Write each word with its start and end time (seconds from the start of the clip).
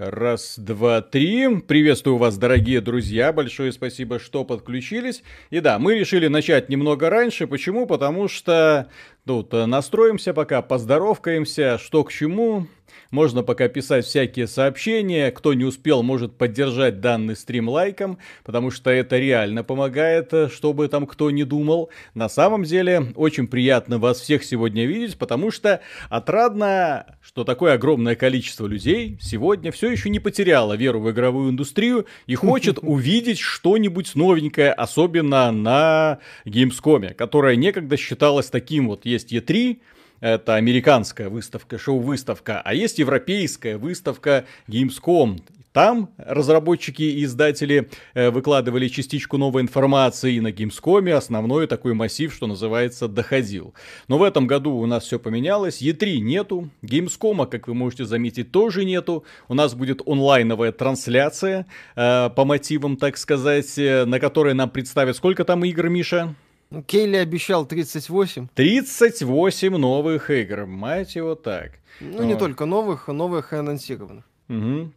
Раз, 0.00 0.54
два, 0.56 1.02
три. 1.02 1.58
Приветствую 1.58 2.18
вас, 2.18 2.38
дорогие 2.38 2.80
друзья. 2.80 3.32
Большое 3.32 3.72
спасибо, 3.72 4.20
что 4.20 4.44
подключились. 4.44 5.24
И 5.50 5.58
да, 5.58 5.80
мы 5.80 5.98
решили 5.98 6.28
начать 6.28 6.68
немного 6.68 7.10
раньше. 7.10 7.48
Почему? 7.48 7.84
Потому 7.84 8.28
что 8.28 8.86
тут 9.26 9.50
настроимся 9.50 10.32
пока, 10.34 10.62
поздоровкаемся, 10.62 11.78
что 11.78 12.04
к 12.04 12.12
чему. 12.12 12.68
Можно 13.10 13.42
пока 13.42 13.68
писать 13.68 14.04
всякие 14.04 14.46
сообщения. 14.46 15.30
Кто 15.30 15.54
не 15.54 15.64
успел, 15.64 16.02
может 16.02 16.36
поддержать 16.36 17.00
данный 17.00 17.36
стрим 17.36 17.68
лайком, 17.68 18.18
потому 18.44 18.70
что 18.70 18.90
это 18.90 19.18
реально 19.18 19.64
помогает, 19.64 20.32
чтобы 20.52 20.88
там 20.88 21.06
кто 21.06 21.30
не 21.30 21.44
думал. 21.44 21.90
На 22.14 22.28
самом 22.28 22.64
деле, 22.64 23.12
очень 23.16 23.46
приятно 23.46 23.98
вас 23.98 24.20
всех 24.20 24.44
сегодня 24.44 24.86
видеть, 24.86 25.16
потому 25.18 25.50
что 25.50 25.80
отрадно, 26.08 27.16
что 27.22 27.44
такое 27.44 27.74
огромное 27.74 28.14
количество 28.14 28.66
людей 28.66 29.18
сегодня 29.20 29.72
все 29.72 29.90
еще 29.90 30.10
не 30.10 30.20
потеряло 30.20 30.74
веру 30.74 31.00
в 31.00 31.10
игровую 31.10 31.50
индустрию 31.50 32.06
и 32.26 32.34
хочет 32.34 32.78
увидеть 32.82 33.38
что-нибудь 33.38 34.14
новенькое, 34.14 34.72
особенно 34.72 35.50
на 35.52 36.18
Gamescom, 36.44 37.14
которая 37.14 37.56
некогда 37.56 37.96
считалась 37.96 38.50
таким 38.50 38.88
вот, 38.88 39.04
есть 39.04 39.32
E3, 39.32 39.78
это 40.20 40.54
американская 40.56 41.28
выставка, 41.28 41.78
шоу-выставка, 41.78 42.60
а 42.64 42.74
есть 42.74 42.98
европейская 42.98 43.76
выставка 43.76 44.44
Gamescom. 44.66 45.40
Там 45.72 46.10
разработчики 46.16 47.02
и 47.02 47.24
издатели 47.24 47.88
э, 48.14 48.30
выкладывали 48.30 48.88
частичку 48.88 49.36
новой 49.36 49.62
информации, 49.62 50.34
и 50.34 50.40
на 50.40 50.48
Gamescom 50.48 51.12
основной 51.12 51.66
такой 51.66 51.94
массив, 51.94 52.34
что 52.34 52.46
называется, 52.46 53.06
доходил. 53.06 53.74
Но 54.08 54.18
в 54.18 54.22
этом 54.22 54.46
году 54.46 54.72
у 54.72 54.86
нас 54.86 55.04
все 55.04 55.18
поменялось, 55.18 55.82
E3 55.82 56.18
нету, 56.18 56.70
Gamescom, 56.82 57.46
как 57.46 57.68
вы 57.68 57.74
можете 57.74 58.06
заметить, 58.06 58.50
тоже 58.50 58.84
нету. 58.84 59.24
У 59.46 59.54
нас 59.54 59.74
будет 59.74 60.00
онлайновая 60.04 60.72
трансляция 60.72 61.66
э, 61.94 62.30
по 62.30 62.44
мотивам, 62.44 62.96
так 62.96 63.16
сказать, 63.16 63.78
э, 63.78 64.04
на 64.04 64.18
которой 64.18 64.54
нам 64.54 64.70
представят 64.70 65.16
сколько 65.16 65.44
там 65.44 65.64
игр, 65.64 65.88
Миша? 65.88 66.34
Ну, 66.70 66.82
Кейли 66.82 67.16
обещал 67.16 67.66
38. 67.66 68.48
38 68.54 69.76
новых 69.76 70.30
игр, 70.30 70.66
мать 70.66 71.16
его 71.16 71.34
так. 71.34 71.72
Ну, 72.00 72.18
вот. 72.18 72.24
не 72.24 72.36
только 72.36 72.66
новых, 72.66 73.08
новых 73.08 73.52
и 73.52 73.56
анонсированных. 73.56 74.24
Угу. 74.48 74.92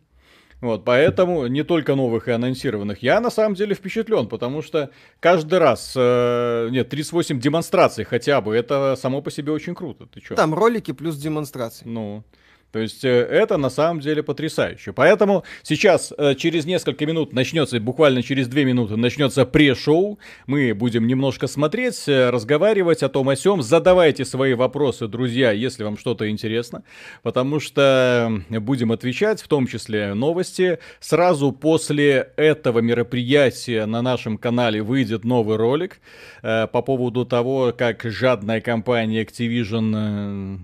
Вот, 0.62 0.86
поэтому 0.86 1.48
не 1.48 1.64
только 1.64 1.96
новых 1.96 2.28
и 2.28 2.32
анонсированных. 2.32 3.02
Я 3.02 3.20
на 3.20 3.32
самом 3.32 3.56
деле 3.56 3.74
впечатлен, 3.74 4.28
потому 4.28 4.62
что 4.62 4.92
каждый 5.20 5.58
раз, 5.60 5.94
э, 5.96 6.68
нет, 6.72 6.90
38 6.90 7.40
демонстраций 7.40 8.04
хотя 8.04 8.42
бы, 8.42 8.56
это 8.56 8.96
само 8.96 9.22
по 9.22 9.32
себе 9.32 9.52
очень 9.52 9.74
круто. 9.74 10.06
Ты 10.06 10.22
чё? 10.22 10.36
Там 10.36 10.54
ролики 10.54 10.92
плюс 10.92 11.16
демонстрации. 11.18 11.86
Ну, 11.88 12.24
то 12.72 12.80
есть 12.80 13.04
э, 13.04 13.10
это 13.10 13.58
на 13.58 13.70
самом 13.70 14.00
деле 14.00 14.24
потрясающе. 14.24 14.94
Поэтому 14.94 15.44
сейчас 15.62 16.14
э, 16.18 16.36
через 16.36 16.66
несколько 16.66 17.06
минут 17.06 17.34
начнется, 17.34 17.80
буквально 17.80 18.24
через 18.24 18.48
две 18.48 18.64
минуты 18.64 18.96
начнется 18.96 19.46
пре-шоу. 19.46 20.20
Мы 20.48 20.74
будем 20.74 21.06
немножко 21.06 21.48
смотреть, 21.48 22.08
э, 22.08 22.30
разговаривать 22.30 23.04
о 23.04 23.10
том 23.10 23.28
о 23.30 23.36
сём. 23.36 23.62
Задавайте 23.62 24.24
свои 24.24 24.54
вопросы, 24.54 25.08
друзья, 25.08 25.52
если 25.52 25.84
вам 25.84 25.98
что-то 25.98 26.30
интересно. 26.30 26.84
Потому 27.24 27.60
что 27.60 28.42
будем 28.50 28.92
отвечать, 28.92 29.42
в 29.42 29.48
том 29.48 29.68
числе 29.68 30.14
новости. 30.14 30.80
Сразу 31.00 31.52
после 31.52 32.30
этого 32.38 32.80
мероприятия 32.80 33.86
на 33.86 34.02
нашем 34.02 34.38
канале 34.38 34.82
выйдет 34.82 35.26
новый 35.26 35.58
ролик 35.58 36.00
по 36.42 36.68
поводу 36.68 37.26
того, 37.26 37.74
как 37.78 38.04
жадная 38.04 38.62
компания 38.62 39.24
Activision 39.24 40.58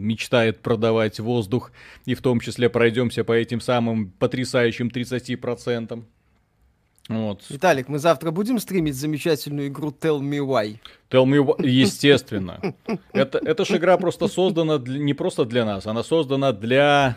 мечтает 0.00 0.60
продавать 0.60 1.19
воздух, 1.20 1.72
и 2.06 2.14
в 2.14 2.22
том 2.22 2.40
числе 2.40 2.68
пройдемся 2.68 3.24
по 3.24 3.32
этим 3.32 3.60
самым 3.60 4.10
потрясающим 4.18 4.88
30%. 4.88 6.04
Вот. 7.08 7.42
Виталик, 7.48 7.88
мы 7.88 7.98
завтра 7.98 8.30
будем 8.30 8.60
стримить 8.60 8.94
замечательную 8.94 9.66
игру 9.66 9.90
Tell 9.90 10.20
Me 10.20 10.38
Why? 10.38 10.78
Tell 11.10 11.24
Me 11.24 11.44
Why, 11.44 11.66
естественно. 11.66 12.60
Это, 13.12 13.38
эта 13.38 13.64
же 13.64 13.78
игра 13.78 13.96
просто 13.98 14.28
создана 14.28 14.78
для, 14.78 15.00
не 15.00 15.12
просто 15.12 15.44
для 15.44 15.64
нас, 15.64 15.86
она 15.86 16.04
создана 16.04 16.52
для 16.52 17.16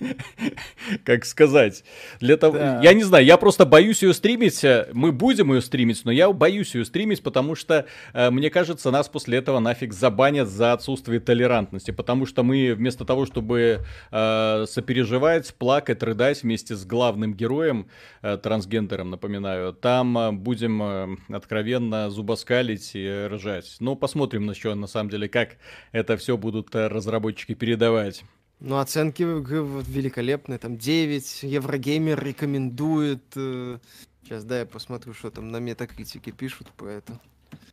как 1.04 1.24
сказать, 1.24 1.84
для 2.20 2.36
того, 2.36 2.58
да. 2.58 2.80
я 2.82 2.94
не 2.94 3.02
знаю, 3.02 3.24
я 3.24 3.36
просто 3.36 3.66
боюсь 3.66 4.02
ее 4.02 4.14
стримить, 4.14 4.64
мы 4.92 5.12
будем 5.12 5.52
ее 5.52 5.60
стримить, 5.60 6.04
но 6.04 6.12
я 6.12 6.32
боюсь 6.32 6.74
ее 6.74 6.84
стримить, 6.84 7.22
потому 7.22 7.54
что, 7.54 7.86
э, 8.12 8.30
мне 8.30 8.50
кажется, 8.50 8.90
нас 8.90 9.08
после 9.08 9.38
этого 9.38 9.58
нафиг 9.58 9.92
забанят 9.92 10.48
за 10.48 10.72
отсутствие 10.72 11.20
толерантности, 11.20 11.90
потому 11.90 12.26
что 12.26 12.42
мы 12.42 12.74
вместо 12.74 13.04
того, 13.04 13.26
чтобы 13.26 13.80
э, 14.10 14.64
сопереживать, 14.68 15.54
плакать, 15.54 16.02
рыдать 16.02 16.42
вместе 16.42 16.74
с 16.74 16.84
главным 16.84 17.34
героем, 17.34 17.88
э, 18.22 18.36
трансгендером, 18.36 19.10
напоминаю, 19.10 19.72
там 19.72 20.18
э, 20.18 20.32
будем 20.32 20.82
э, 20.82 21.16
откровенно 21.28 22.10
зубоскалить 22.10 22.92
и 22.94 23.26
ржать. 23.28 23.76
Ну, 23.80 23.96
посмотрим 23.96 24.46
на 24.46 24.54
что, 24.54 24.74
на 24.74 24.86
самом 24.86 25.10
деле, 25.10 25.28
как 25.28 25.56
это 25.92 26.16
все 26.16 26.36
будут 26.36 26.74
э, 26.74 26.88
разработчики 26.88 27.54
передавать. 27.54 28.24
Ну, 28.60 28.78
оценки 28.78 29.22
великолепные. 29.22 30.58
Там 30.58 30.76
9. 30.76 31.42
Еврогеймер 31.44 32.22
рекомендует. 32.22 33.24
Э, 33.34 33.78
сейчас, 34.22 34.44
да, 34.44 34.60
я 34.60 34.66
посмотрю, 34.66 35.14
что 35.14 35.30
там 35.30 35.48
на 35.48 35.58
метакритике 35.58 36.30
пишут 36.30 36.68
про 36.76 36.92
это. 36.92 37.18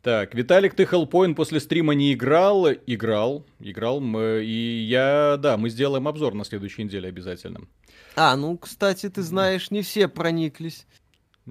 Так, 0.02 0.34
Виталик, 0.34 0.74
ты 0.74 0.84
Hellpoint 0.84 1.34
после 1.34 1.60
стрима 1.60 1.94
не 1.94 2.14
играл? 2.14 2.68
Играл, 2.86 3.44
играл. 3.60 4.00
И 4.40 4.86
я, 4.88 5.36
да, 5.38 5.56
мы 5.56 5.68
сделаем 5.68 6.08
обзор 6.08 6.34
на 6.34 6.44
следующей 6.44 6.84
неделе 6.84 7.08
обязательно. 7.08 7.60
А, 8.16 8.34
ну, 8.36 8.56
кстати, 8.56 9.08
ты 9.10 9.22
знаешь, 9.22 9.70
не 9.70 9.82
все 9.82 10.08
прониклись. 10.08 10.86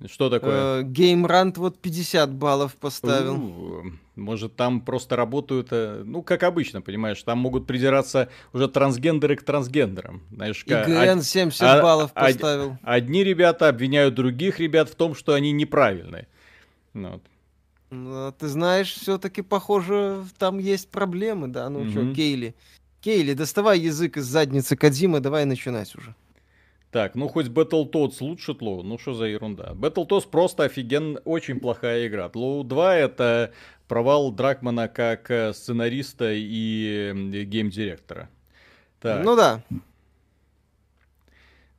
Что 0.06 0.30
такое? 0.30 0.84
Геймрант 0.84 1.58
вот 1.58 1.80
50 1.80 2.34
баллов 2.34 2.76
поставил. 2.76 3.84
Может, 4.18 4.56
там 4.56 4.82
просто 4.82 5.16
работают, 5.16 5.68
э, 5.72 6.02
ну, 6.04 6.24
как 6.24 6.44
обычно, 6.44 6.82
понимаешь, 6.82 7.22
там 7.22 7.38
могут 7.38 7.68
придираться 7.68 8.30
уже 8.52 8.68
трансгендеры 8.68 9.36
к 9.36 9.44
трансгендерам. 9.44 10.24
Знаешь, 10.32 10.64
ИГН 10.66 11.22
70 11.22 11.62
а, 11.62 11.82
баллов 11.82 12.12
а, 12.16 12.26
поставил. 12.26 12.78
Одни 12.82 13.24
ребята 13.24 13.70
обвиняют 13.70 14.16
других 14.16 14.60
ребят 14.60 14.90
в 14.90 14.96
том, 14.96 15.14
что 15.14 15.34
они 15.34 15.52
неправильные. 15.52 16.28
Ну 16.94 17.12
вот. 17.12 17.24
Ну, 17.90 18.34
ты 18.38 18.48
знаешь, 18.48 18.92
все-таки, 18.92 19.42
похоже, 19.42 20.26
там 20.38 20.58
есть 20.58 20.90
проблемы, 20.90 21.48
да? 21.48 21.70
Ну 21.70 21.86
mm 21.86 21.92
что, 21.92 22.14
Кейли. 22.14 22.56
Кейли, 23.02 23.34
доставай 23.34 23.80
язык 23.80 24.18
из 24.18 24.26
задницы 24.26 24.76
Кадзимы, 24.76 25.20
давай 25.20 25.46
начинать 25.46 25.96
уже. 25.96 26.16
Так, 26.92 27.16
ну 27.16 27.28
хоть 27.28 27.48
Battletoads 27.48 28.16
лучше 28.22 28.54
Тлоу, 28.54 28.82
ну 28.82 28.98
что 28.98 29.14
за 29.14 29.26
ерунда. 29.26 29.74
Battletoads 29.76 30.28
просто 30.30 30.64
офиген, 30.64 31.20
очень 31.26 31.60
плохая 31.60 32.08
игра. 32.08 32.30
Тлоу 32.30 32.64
2 32.64 32.96
это 32.96 33.54
провал 33.88 34.32
Дракмана 34.32 34.88
как 34.88 35.32
э, 35.32 35.54
сценариста 35.54 36.32
и 36.34 37.46
гейм-директора. 37.46 38.30
Так. 39.00 39.24
Ну 39.24 39.36
да. 39.36 39.64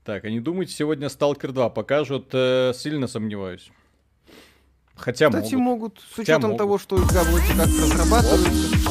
Так, 0.05 0.25
а 0.25 0.31
не 0.31 0.41
думаете, 0.41 0.73
сегодня 0.73 1.09
Stalker 1.09 1.53
2 1.53 1.69
покажут? 1.71 2.31
Э, 2.33 2.73
сильно 2.75 3.07
сомневаюсь. 3.07 3.71
Хотя 4.95 5.29
Кстати, 5.29 5.55
могут. 5.55 5.99
могут. 5.99 6.05
С 6.15 6.19
учетом 6.19 6.51
могут. 6.51 6.59
того, 6.59 6.79
что 6.79 6.97
игра 6.97 7.23
вроде 7.25 7.55
как 7.55 7.69
разрабатывается, 7.69 8.89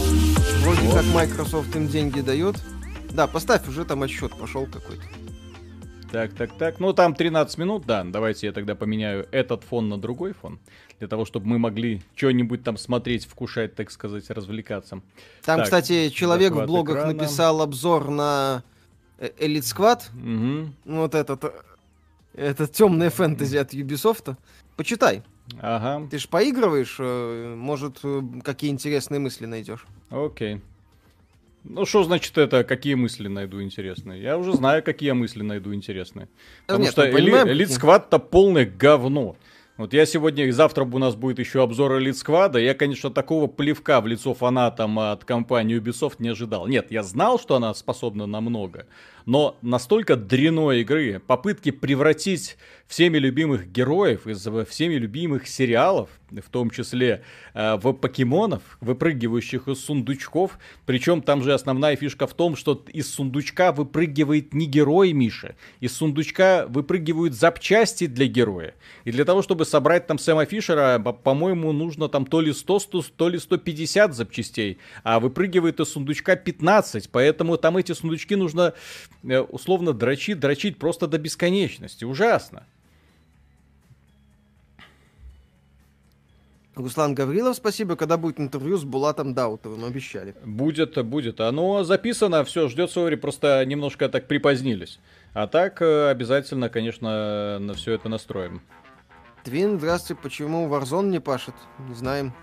вроде 0.62 0.82
вот. 0.82 0.96
как 0.96 1.06
Microsoft 1.06 1.76
им 1.76 1.88
деньги 1.88 2.22
дает. 2.22 2.56
Да, 3.12 3.28
поставь, 3.28 3.68
уже 3.68 3.84
там 3.84 4.04
отсчет 4.04 4.38
пошел 4.38 4.66
какой-то. 4.68 5.04
Так, 6.12 6.34
так, 6.34 6.58
так. 6.58 6.80
Ну, 6.80 6.94
там 6.94 7.14
13 7.14 7.58
минут, 7.58 7.86
да. 7.86 8.04
Давайте 8.04 8.48
я 8.48 8.54
тогда 8.54 8.76
поменяю 8.76 9.28
этот 9.32 9.64
фон 9.64 9.90
на 9.90 9.98
другой 9.98 10.34
фон. 10.34 10.60
Для 11.00 11.08
того, 11.08 11.26
чтобы 11.26 11.48
мы 11.48 11.60
могли 11.60 12.02
что-нибудь 12.16 12.64
там 12.64 12.78
смотреть, 12.78 13.26
вкушать, 13.26 13.76
так 13.76 13.92
сказать, 13.92 14.30
развлекаться. 14.30 15.02
Там, 15.44 15.58
так, 15.58 15.64
кстати, 15.66 16.10
человек 16.10 16.54
в 16.54 16.66
блогах 16.66 16.98
экрана. 16.98 17.14
написал 17.14 17.62
обзор 17.62 18.10
на 18.10 18.64
э, 19.20 19.30
Elite 19.40 19.60
Squad. 19.60 20.02
Угу. 20.16 20.98
Вот 20.98 21.14
этот, 21.14 21.44
э, 21.44 21.52
этот 22.34 22.72
темная 22.72 23.10
фэнтези 23.10 23.58
от 23.58 23.74
Ubisoft. 23.74 24.36
Почитай. 24.76 25.24
Ага. 25.60 26.08
Ты 26.10 26.20
ж 26.20 26.28
поигрываешь, 26.28 26.98
э, 27.00 27.54
может, 27.56 28.02
какие 28.44 28.72
интересные 28.72 29.20
мысли 29.20 29.46
найдешь. 29.46 29.86
Окей. 30.10 30.62
Ну, 31.70 31.86
что 31.86 32.04
значит 32.04 32.38
это, 32.38 32.64
какие 32.64 32.94
мысли 32.94 33.28
найду 33.28 33.62
интересные? 33.62 34.22
Я 34.22 34.38
уже 34.38 34.54
знаю, 34.54 34.84
какие 34.84 35.12
мысли 35.12 35.44
найду 35.44 35.74
интересные. 35.74 36.30
Потому 36.66 36.86
Нет, 36.86 36.92
что 36.92 37.10
Элит 37.10 37.72
Сквад-то 37.72 38.20
полное 38.20 38.66
говно. 38.66 39.36
Вот 39.78 39.94
я 39.94 40.08
сегодня 40.08 40.46
и 40.46 40.52
завтра 40.52 40.86
у 40.86 40.98
нас 40.98 41.16
будет 41.16 41.38
еще 41.38 41.62
обзор 41.62 42.00
Elite 42.00 42.14
Squad. 42.14 42.60
Я, 42.60 42.74
конечно, 42.74 43.12
такого 43.12 43.46
плевка 43.46 44.02
в 44.02 44.08
лицо 44.08 44.34
фанатам 44.34 44.98
от 44.98 45.24
компании 45.24 45.80
Ubisoft 45.80 46.16
не 46.18 46.30
ожидал. 46.30 46.66
Нет, 46.66 46.90
я 46.90 47.04
знал, 47.04 47.40
что 47.40 47.56
она 47.56 47.74
способна 47.76 48.26
на 48.26 48.42
много. 48.42 48.88
Но 49.28 49.58
настолько 49.62 50.16
дряной 50.16 50.82
игры, 50.82 51.20
попытки 51.20 51.72
превратить 51.72 52.56
всеми 52.88 53.18
любимых 53.18 53.70
героев, 53.70 54.26
из 54.26 54.48
всеми 54.70 54.94
любимых 54.94 55.48
сериалов, 55.48 56.10
в 56.32 56.50
том 56.50 56.70
числе 56.70 57.24
э, 57.54 57.76
в 57.76 57.94
покемонов, 57.94 58.62
выпрыгивающих 58.82 59.68
из 59.68 59.84
сундучков. 59.84 60.58
Причем 60.86 61.22
там 61.22 61.44
же 61.44 61.54
основная 61.54 61.96
фишка 61.96 62.28
в 62.28 62.34
том, 62.34 62.56
что 62.56 62.84
из 62.88 63.14
сундучка 63.14 63.72
выпрыгивает 63.72 64.54
не 64.54 64.66
герой 64.66 65.14
Миша, 65.14 65.56
из 65.80 65.96
сундучка 65.96 66.66
выпрыгивают 66.70 67.34
запчасти 67.34 68.08
для 68.08 68.28
героя. 68.28 68.76
И 69.04 69.12
для 69.12 69.26
того, 69.26 69.42
чтобы 69.42 69.66
собрать 69.66 70.08
там 70.08 70.20
Сэма 70.20 70.46
Фишера, 70.46 71.00
по-моему, 71.00 71.72
нужно 71.72 72.10
там 72.10 72.26
то 72.26 72.42
ли 72.42 72.54
100, 72.54 72.80
100, 72.80 73.04
то 73.16 73.30
ли 73.30 73.40
150 73.40 74.14
запчастей, 74.14 74.78
а 75.04 75.20
выпрыгивает 75.20 75.80
из 75.80 75.90
сундучка 75.90 76.36
15, 76.36 77.10
поэтому 77.10 77.58
там 77.58 77.78
эти 77.78 77.92
сундучки 77.94 78.36
нужно 78.36 78.74
условно 79.24 79.94
дрочить, 79.94 80.40
дрочить 80.40 80.78
просто 80.78 81.08
до 81.08 81.18
бесконечности. 81.18 82.06
Ужасно. 82.06 82.66
Руслан 86.78 87.16
Гаврилов, 87.16 87.56
спасибо. 87.56 87.96
Когда 87.96 88.18
будет 88.18 88.40
интервью 88.40 88.78
с 88.78 88.84
Булатом 88.84 89.34
Даутовым, 89.34 89.84
обещали. 89.86 90.36
Будет, 90.46 91.04
будет. 91.06 91.40
Оно 91.42 91.84
записано, 91.84 92.44
все, 92.44 92.70
ждет 92.70 92.92
Сори, 92.92 93.16
просто 93.16 93.66
немножко 93.66 94.10
так 94.10 94.28
припозднились. 94.28 95.00
А 95.34 95.48
так 95.48 95.82
э, 95.82 96.10
обязательно, 96.10 96.70
конечно, 96.70 97.58
на 97.60 97.74
все 97.74 97.94
это 97.94 98.10
настроим. 98.10 98.62
Твин, 99.44 99.80
здравствуйте. 99.80 100.22
Почему 100.22 100.68
Warzone 100.68 101.10
не 101.10 101.20
пашет? 101.20 101.56
Не 101.80 101.96
знаем. 101.96 102.34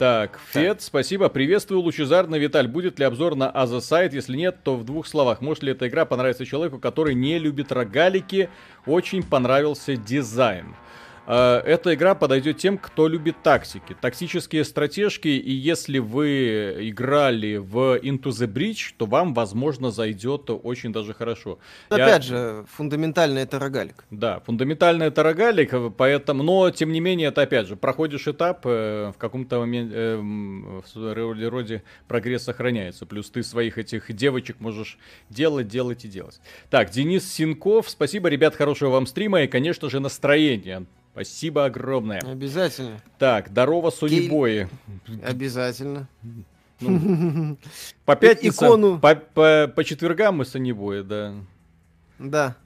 Так, 0.00 0.40
Фед, 0.52 0.78
так. 0.78 0.80
спасибо. 0.80 1.28
Приветствую, 1.28 1.82
лучезарно. 1.82 2.36
Виталь, 2.36 2.68
будет 2.68 2.98
ли 2.98 3.04
обзор 3.04 3.36
на 3.36 3.50
Аза 3.50 3.82
Сайт? 3.82 4.14
Если 4.14 4.34
нет, 4.34 4.56
то 4.64 4.74
в 4.74 4.82
двух 4.82 5.06
словах. 5.06 5.42
Может 5.42 5.62
ли 5.62 5.72
эта 5.72 5.88
игра 5.88 6.06
понравиться 6.06 6.46
человеку, 6.46 6.78
который 6.78 7.14
не 7.14 7.38
любит 7.38 7.70
рогалики? 7.70 8.48
Очень 8.86 9.22
понравился 9.22 9.96
дизайн. 9.96 10.74
Э, 11.30 11.62
эта 11.64 11.94
игра 11.94 12.16
подойдет 12.16 12.58
тем, 12.58 12.76
кто 12.76 13.06
любит 13.06 13.36
тактики, 13.44 13.94
тактические 14.00 14.64
стратежки, 14.64 15.28
и 15.28 15.52
если 15.52 15.98
вы 15.98 16.88
играли 16.88 17.56
в 17.56 17.98
Into 17.98 18.30
the 18.30 18.52
Breach, 18.52 18.94
то 18.96 19.06
вам, 19.06 19.32
возможно, 19.32 19.92
зайдет 19.92 20.50
очень 20.50 20.92
даже 20.92 21.14
хорошо. 21.14 21.60
Опять 21.88 22.24
Я... 22.24 22.30
же, 22.30 22.64
фундаментально 22.72 23.38
это 23.38 23.60
рогалик. 23.60 24.04
Да, 24.10 24.40
фундаментально 24.40 25.04
это 25.04 25.22
рогалик, 25.22 25.72
поэтому, 25.96 26.42
но, 26.42 26.68
тем 26.72 26.90
не 26.90 26.98
менее, 26.98 27.28
это, 27.28 27.42
опять 27.42 27.68
же, 27.68 27.76
проходишь 27.76 28.26
этап, 28.26 28.62
э, 28.64 29.12
в 29.14 29.18
каком-то 29.18 29.60
моменте 29.60 29.94
э, 29.94 30.16
в 30.16 31.48
роде 31.48 31.84
прогресс 32.08 32.42
сохраняется, 32.42 33.06
плюс 33.06 33.30
ты 33.30 33.44
своих 33.44 33.78
этих 33.78 34.12
девочек 34.12 34.58
можешь 34.58 34.98
делать, 35.28 35.68
делать 35.68 36.04
и 36.04 36.08
делать. 36.08 36.40
Так, 36.70 36.90
Денис 36.90 37.32
Синков, 37.32 37.88
спасибо, 37.88 38.28
ребят, 38.28 38.56
хорошего 38.56 38.90
вам 38.90 39.06
стрима 39.06 39.42
и, 39.42 39.46
конечно 39.46 39.88
же, 39.88 40.00
настроения. 40.00 40.86
Спасибо 41.12 41.64
огромное. 41.64 42.20
Обязательно. 42.20 43.00
Так, 43.18 43.48
здорово, 43.48 43.90
Сонибои. 43.90 44.68
Гей... 45.06 45.20
Обязательно. 45.22 46.08
Ну, 46.80 47.56
по 48.04 48.16
пятницам, 48.16 48.68
Икону. 48.68 48.98
По, 48.98 49.14
по, 49.14 49.72
по 49.74 49.84
четвергам 49.84 50.38
мы 50.38 50.44
Сонибои, 50.44 51.02
да. 51.02 51.34
Да. 52.18 52.56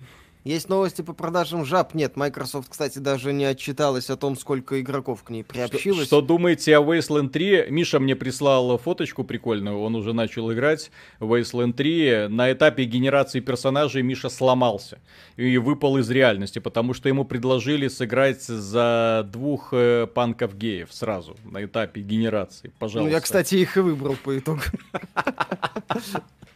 Есть 0.45 0.69
новости 0.69 1.01
по 1.01 1.15
продажам 1.15 1.65
жаб? 1.65 1.95
Нет, 1.95 2.17
Microsoft, 2.17 2.69
кстати, 2.69 2.99
даже 2.99 3.33
не 3.33 3.47
отчиталась 3.47 4.11
о 4.11 4.17
том, 4.19 4.37
сколько 4.37 4.79
игроков 4.79 5.23
к 5.23 5.31
ней 5.31 5.43
приобщилось. 5.43 6.07
Что, 6.07 6.19
что 6.19 6.21
думаете 6.21 6.77
о 6.77 6.83
Wasteland 6.83 7.31
3? 7.31 7.69
Миша 7.71 7.99
мне 7.99 8.15
прислал 8.15 8.77
фоточку 8.77 9.25
прикольную, 9.25 9.81
он 9.81 9.95
уже 9.95 10.13
начал 10.13 10.53
играть 10.53 10.91
в 11.19 11.33
Wasteland 11.33 11.73
3. 11.73 12.29
На 12.29 12.53
этапе 12.53 12.85
генерации 12.85 13.41
персонажей 13.41 14.03
Миша 14.03 14.29
сломался 14.29 14.99
и 15.37 15.57
выпал 15.57 15.97
из 15.97 16.11
реальности, 16.11 16.59
потому 16.59 16.93
что 16.93 17.09
ему 17.09 17.25
предложили 17.25 17.89
сыграть 17.89 18.43
за 18.43 19.27
двух 19.33 19.71
э, 19.73 20.07
панков-геев 20.13 20.93
сразу 20.93 21.39
на 21.45 21.65
этапе 21.65 22.03
генерации. 22.03 22.71
Пожалуйста. 22.79 23.09
Ну, 23.09 23.17
я, 23.17 23.23
кстати, 23.23 23.55
их 23.55 23.79
и 23.79 23.81
выбрал 23.81 24.17
по 24.23 24.39
итогу. 24.39 24.61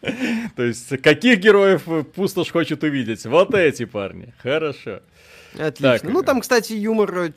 То 0.56 0.62
есть, 0.62 1.00
каких 1.02 1.40
героев 1.40 1.82
пустошь 2.14 2.52
хочет 2.52 2.82
увидеть? 2.82 3.26
Вот 3.26 3.54
эти 3.54 3.77
парни. 3.86 4.34
Хорошо. 4.38 5.00
Отлично. 5.54 5.98
Так. 5.98 6.04
Ну, 6.04 6.22
там, 6.22 6.40
кстати, 6.40 6.72
юмор... 6.72 7.16
Э, 7.16 7.32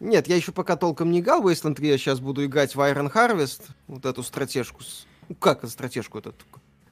нет, 0.00 0.28
я 0.28 0.36
еще 0.36 0.52
пока 0.52 0.76
толком 0.76 1.10
не 1.10 1.20
играл 1.20 1.42
в 1.42 1.48
Wasteland 1.48 1.74
3, 1.74 1.88
я 1.88 1.98
сейчас 1.98 2.20
буду 2.20 2.44
играть 2.44 2.74
в 2.74 2.80
Iron 2.80 3.12
Harvest, 3.12 3.62
вот 3.86 4.06
эту 4.06 4.22
стратежку. 4.22 4.82
Ну, 5.28 5.34
как 5.34 5.68
стратежку 5.68 6.18
этот? 6.18 6.36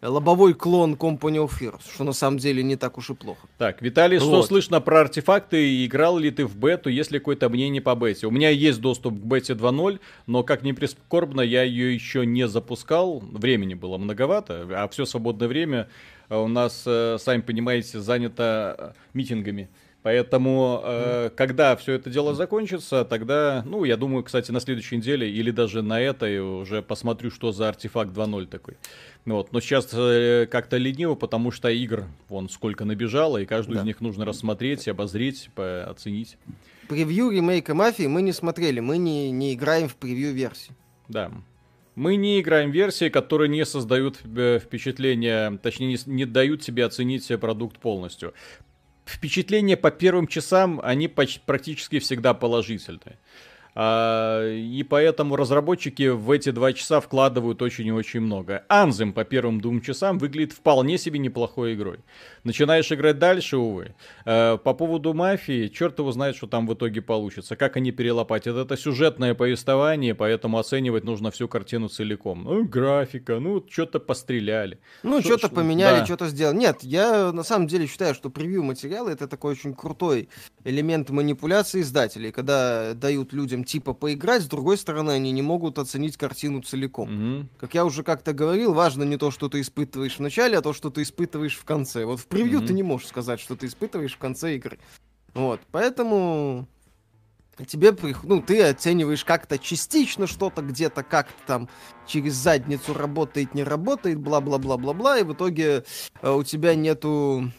лобовой 0.09 0.55
клон 0.55 0.95
Company 0.95 1.37
of 1.37 1.53
Heroes, 1.61 1.83
что 1.93 2.05
на 2.05 2.13
самом 2.13 2.39
деле 2.39 2.63
не 2.63 2.77
так 2.77 2.99
уж 2.99 3.11
и 3.11 3.15
плохо. 3.15 3.47
Так, 3.59 3.81
Виталий, 3.83 4.19
вот. 4.19 4.27
что 4.27 4.43
слышно 4.43 4.81
про 4.81 5.03
артефакты? 5.03 5.85
Играл 5.85 6.19
ли 6.19 6.31
ты 6.31 6.45
в 6.47 6.57
бету, 6.57 6.91
если 6.91 7.19
какое-то 7.19 7.49
мнение 7.49 7.81
по 7.81 7.95
бете? 7.95 8.27
У 8.27 8.31
меня 8.31 8.51
есть 8.51 8.81
доступ 8.81 9.15
к 9.15 9.25
бете 9.25 9.55
2.0, 9.55 10.01
но, 10.27 10.43
как 10.43 10.63
ни 10.63 10.73
прискорбно, 10.73 11.41
я 11.41 11.63
ее 11.63 11.95
еще 11.95 12.27
не 12.27 12.47
запускал. 12.49 13.21
Времени 13.21 13.75
было 13.75 13.99
многовато, 13.99 14.67
а 14.71 14.89
все 14.89 15.05
свободное 15.07 15.49
время 15.49 15.89
у 16.31 16.49
нас, 16.49 16.85
э, 16.87 17.17
сами 17.19 17.41
понимаете, 17.41 18.01
занято 18.01 18.95
митингами. 19.13 19.69
Поэтому, 20.03 20.83
э, 20.85 21.31
когда 21.35 21.75
все 21.77 21.93
это 21.93 22.11
дело 22.11 22.35
закончится, 22.35 23.07
тогда, 23.07 23.63
ну, 23.65 23.85
я 23.85 23.97
думаю, 23.97 24.23
кстати, 24.23 24.51
на 24.51 24.61
следующей 24.61 24.99
неделе 24.99 25.31
или 25.31 25.51
даже 25.51 25.81
на 25.81 25.99
этой 25.99 26.41
уже 26.41 26.83
посмотрю, 26.83 27.31
что 27.31 27.53
за 27.53 27.71
артефакт 27.71 28.11
2.0 28.13 28.47
такой. 28.47 28.77
Вот. 29.25 29.53
Но 29.53 29.61
сейчас 29.61 29.89
э, 29.95 30.47
как-то 30.51 30.77
лениво, 30.77 31.15
потому 31.15 31.51
что 31.51 31.71
игр 31.71 32.05
вон 32.29 32.51
сколько 32.51 32.85
набежало, 32.85 33.39
и 33.39 33.47
каждую 33.47 33.77
да. 33.77 33.83
из 33.83 33.87
них 33.87 34.03
нужно 34.03 34.27
рассмотреть, 34.27 34.87
обозреть, 34.89 35.49
оценить. 35.57 36.37
Превью 36.87 37.31
ремейка 37.31 37.75
Мафии 37.75 38.07
мы 38.07 38.21
не 38.21 38.33
смотрели, 38.33 38.81
мы 38.81 38.99
не, 38.99 39.31
не 39.31 39.55
играем 39.55 39.89
в 39.89 39.97
превью-версии. 39.97 40.73
Да. 41.09 41.31
Мы 41.95 42.17
не 42.17 42.41
играем 42.41 42.71
версии, 42.71 43.09
которые 43.09 43.49
не 43.49 43.65
создают 43.65 44.21
э, 44.25 44.59
впечатление, 44.59 45.59
точнее, 45.63 45.87
не, 45.87 45.99
не 46.07 46.25
дают 46.25 46.63
тебе 46.63 46.85
оценить 46.85 47.31
продукт 47.41 47.79
полностью 47.79 48.35
впечатления 49.07 49.77
по 49.77 49.91
первым 49.91 50.27
часам, 50.27 50.81
они 50.83 51.09
почти, 51.09 51.41
практически 51.45 51.99
всегда 51.99 52.35
положительные. 52.35 53.19
А, 53.75 54.49
и 54.49 54.83
поэтому 54.85 55.37
разработчики 55.37 56.09
в 56.09 56.31
эти 56.31 56.51
два 56.51 56.73
часа 56.73 57.01
вкладывают 57.01 57.61
очень 57.61 57.87
и 57.87 57.93
очень 57.93 58.21
много. 58.21 58.65
Анзем 58.69 59.13
по 59.13 59.25
первым 59.25 59.61
двум 59.61 59.81
часам 59.81 60.19
выглядит 60.19 60.53
вполне 60.53 60.97
себе 60.97 61.19
неплохой 61.19 61.75
игрой. 61.75 61.99
Начинаешь 62.45 62.91
играть 62.93 63.19
дальше, 63.19 63.57
увы. 63.57 63.95
А, 64.25 64.59
по 64.59 64.75
поводу 64.75 65.13
мафии, 65.13 65.69
черт 65.69 65.99
его 65.99 66.13
знает, 66.13 66.37
что 66.37 66.47
там 66.47 66.67
в 66.67 66.75
итоге 66.75 67.03
получится. 67.03 67.57
Как 67.57 67.77
они 67.77 67.91
перелопатят. 67.91 68.57
Это 68.57 68.77
сюжетное 68.77 69.35
повествование, 69.35 70.15
поэтому 70.15 70.59
оценивать 70.59 71.05
нужно 71.05 71.31
всю 71.31 71.49
картину 71.49 71.89
целиком. 71.89 72.45
Ну, 72.45 72.65
графика, 72.65 73.41
ну, 73.41 73.65
что-то 73.69 73.99
постреляли. 73.99 74.79
Ну, 75.03 75.21
что-то 75.21 75.49
поменяли, 75.49 76.01
да. 76.01 76.07
что-то 76.07 76.29
сделали. 76.29 76.57
Нет, 76.57 76.79
я 76.83 77.33
на 77.33 77.43
самом 77.43 77.67
деле 77.67 77.87
считаю, 77.87 78.15
что 78.15 78.31
превью 78.31 78.63
материала 78.63 79.09
это 79.09 79.27
такой 79.27 79.53
очень 79.53 79.75
крутой 79.75 80.29
элемент 80.65 81.11
манипуляции 81.11 81.81
издателей, 81.81 82.31
когда 82.31 82.95
дают 82.95 83.33
людям 83.33 83.64
типа 83.65 83.95
поиграть, 83.95 84.43
с 84.43 84.47
другой 84.47 84.79
стороны, 84.79 85.13
они 85.13 85.33
не 85.33 85.43
могут 85.43 85.79
оценить 85.79 86.17
картину 86.17 86.63
целиком. 86.63 87.09
Mm-hmm. 87.09 87.47
Как 87.59 87.75
я 87.75 87.85
уже 87.85 88.03
как-то 88.03 88.33
говорил, 88.33 88.73
важно 88.73 89.03
не 89.05 89.17
то, 89.17 89.31
что 89.31 89.49
ты 89.49 89.61
испытываешь 89.61 90.17
в 90.17 90.21
начале, 90.21 90.59
а 90.59 90.63
то, 90.63 90.73
что 90.73 90.91
ты 90.91 91.03
испытываешь 91.03 91.57
в 91.57 91.65
конце. 91.65 92.05
Вот 92.05 92.21
в 92.21 92.27
превью 92.27 92.61
mm-hmm. 92.61 92.67
ты 92.67 92.73
не 92.73 92.83
можешь 92.83 93.09
сказать, 93.09 93.41
что 93.41 93.57
ты 93.57 93.67
испытываешь 93.67 94.15
в 94.15 94.19
конце 94.19 94.57
игры. 94.57 94.79
Вот, 95.35 95.61
поэтому 95.73 96.69
тебе, 97.67 97.97
ну, 98.23 98.43
ты 98.43 98.63
оцениваешь 98.63 99.25
как-то 99.25 99.59
частично 99.59 100.27
что-то 100.27 100.63
где-то, 100.63 101.03
как-то 101.03 101.35
там 101.47 101.69
через 102.07 102.35
задницу 102.35 102.95
работает, 102.95 103.55
не 103.55 103.63
работает, 103.63 104.19
бла-бла-бла-бла-бла, 104.19 105.19
и 105.19 105.25
в 105.25 105.33
итоге 105.33 105.85
э, 106.23 106.31
у 106.31 106.43
тебя 106.43 106.75
нету 106.75 107.53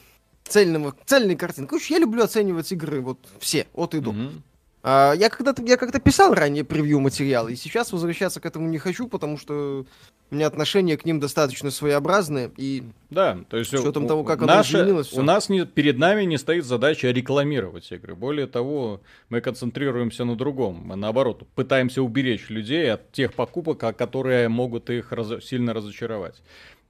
цельного, 0.43 0.95
цельной 1.05 1.35
картинки. 1.35 1.69
Короче, 1.69 1.93
я 1.93 1.99
люблю 1.99 2.23
оценивать 2.23 2.71
игры 2.71 3.01
вот 3.01 3.19
все, 3.39 3.67
от 3.73 3.95
и 3.95 3.99
до. 3.99 4.11
Mm-hmm. 4.11 4.41
А, 4.87 5.13
я 5.13 5.31
когда-то 5.31 5.63
я 5.63 5.77
как-то 5.77 5.99
писал 5.99 6.35
ранее 6.35 6.63
превью 6.63 6.99
материала, 6.99 7.47
и 7.47 7.55
сейчас 7.55 7.91
возвращаться 7.91 8.39
к 8.39 8.45
этому 8.45 8.67
не 8.67 8.77
хочу, 8.77 9.07
потому 9.07 9.35
что 9.35 9.87
у 10.29 10.35
меня 10.35 10.45
отношение 10.45 10.95
к 10.95 11.05
ним 11.05 11.19
достаточно 11.19 11.71
своеобразное, 11.71 12.51
и 12.55 12.83
да, 13.09 13.39
то 13.49 13.57
есть 13.57 13.71
с 13.71 13.73
учетом 13.73 14.07
того, 14.07 14.23
как 14.23 14.41
наше, 14.41 14.75
оно 14.75 14.83
изменилось. 14.83 15.07
Все. 15.07 15.19
У 15.19 15.23
нас 15.23 15.49
не, 15.49 15.65
перед 15.65 15.97
нами 15.97 16.25
не 16.25 16.37
стоит 16.37 16.65
задача 16.65 17.09
рекламировать 17.09 17.91
игры. 17.91 18.13
Более 18.13 18.45
того, 18.45 19.01
мы 19.29 19.41
концентрируемся 19.41 20.23
на 20.23 20.35
другом. 20.35 20.83
Мы, 20.85 20.95
наоборот, 20.95 21.47
пытаемся 21.55 22.03
уберечь 22.03 22.49
людей 22.49 22.93
от 22.93 23.11
тех 23.11 23.33
покупок, 23.33 23.79
которые 23.97 24.49
могут 24.49 24.91
их 24.91 25.11
раз, 25.11 25.43
сильно 25.43 25.73
разочаровать. 25.73 26.43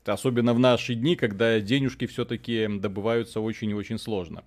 Особенно 0.04 0.54
в 0.54 0.60
наши 0.60 0.96
дни, 0.96 1.16
когда 1.16 1.62
денежки 1.62 2.08
все-таки 2.08 2.68
добываются 2.68 3.40
очень 3.40 3.70
и 3.70 3.74
очень 3.74 3.98
сложно. 3.98 4.44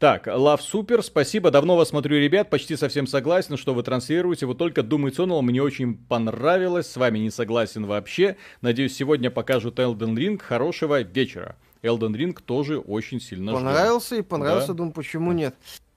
Так, 0.00 0.28
Love 0.28 0.60
Super, 0.60 1.02
спасибо. 1.02 1.50
Давно 1.50 1.76
вас 1.76 1.90
смотрю, 1.90 2.16
ребят. 2.16 2.48
Почти 2.48 2.74
совсем 2.74 3.06
согласен, 3.06 3.58
что 3.58 3.74
вы 3.74 3.82
транслируете. 3.82 4.46
Вот 4.46 4.56
только 4.56 4.80
Doom 4.80 5.10
Eternal 5.10 5.42
мне 5.42 5.62
очень 5.62 5.94
понравилось. 5.94 6.90
С 6.90 6.96
вами 6.96 7.18
не 7.18 7.30
согласен 7.30 7.84
вообще. 7.84 8.38
Надеюсь, 8.62 8.96
сегодня 8.96 9.30
покажут 9.30 9.78
Elden 9.78 10.14
Ring. 10.14 10.38
Хорошего 10.38 11.02
вечера. 11.02 11.56
Elden 11.82 12.14
Ring 12.14 12.32
тоже 12.42 12.78
очень 12.78 13.20
сильно 13.20 13.52
Понравился 13.52 14.14
ждем. 14.14 14.24
и 14.24 14.26
понравился, 14.26 14.68
да. 14.68 14.72
думаю, 14.72 14.94
почему 14.94 15.32
нет. 15.32 15.54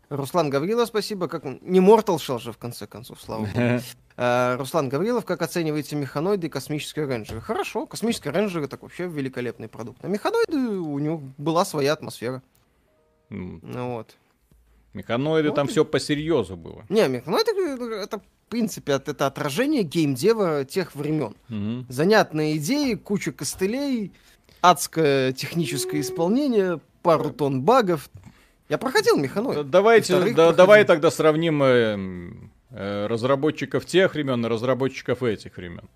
Руслан 0.10 0.50
Гаврилов, 0.50 0.89
спасибо. 0.89 1.29
Как 1.29 1.45
он? 1.45 1.60
Не 1.62 1.79
Mortal 1.79 2.17
Shell 2.17 2.39
же, 2.39 2.51
в 2.51 2.57
конце 2.57 2.88
концов, 2.88 3.22
слава 3.22 3.45
богу. 3.45 3.81
Uh, 4.17 4.57
Руслан 4.57 4.89
Гаврилов, 4.89 5.24
как 5.24 5.41
оцениваете 5.41 5.95
механоиды 5.95 6.48
и 6.48 6.50
космические 6.50 7.05
рейнджеры? 7.05 7.39
Хорошо, 7.39 7.86
космические 7.86 8.33
рейнджеры 8.33 8.67
так 8.67 8.83
вообще 8.83 9.07
великолепный 9.07 9.69
продукт. 9.69 10.03
А 10.03 10.10
механоиды, 10.10 10.57
у 10.57 11.00
него 11.00 11.22
была 11.38 11.63
своя 11.63 11.93
атмосфера. 11.93 12.41
Ну, 13.30 13.96
вот. 13.96 14.15
Механоиды 14.94 15.50
ну, 15.50 15.56
там 15.56 15.68
все 15.68 15.84
по 15.84 16.00
серьезу 16.00 16.56
было. 16.56 16.86
Не, 16.89 17.08
механоиды 17.08 17.51
это, 17.96 18.20
в 18.20 18.24
принципе, 18.50 18.94
это 18.94 19.25
отражение 19.25 19.84
геймдева 19.84 20.65
тех 20.65 20.94
времен. 20.96 21.36
Угу. 21.50 21.86
Занятные 21.89 22.58
идеи, 22.58 22.94
куча 22.94 23.32
костылей, 23.32 24.12
адское 24.62 25.34
техническое 25.34 26.01
исполнение, 26.01 26.80
пару 27.01 27.32
тонн 27.32 27.62
багов. 27.62 28.10
Я 28.70 28.77
проходил 28.77 29.18
механоид. 29.18 29.70
Давайте, 29.70 30.34
да, 30.34 30.53
давай 30.53 30.86
тогда 30.86 31.12
сравним 31.12 31.63
э, 31.63 31.98
э, 32.70 33.08
разработчиков 33.08 33.86
тех 33.86 34.13
времен 34.13 34.46
и 34.46 34.50
разработчиков 34.50 35.24
этих 35.24 35.58
времен. 35.58 35.89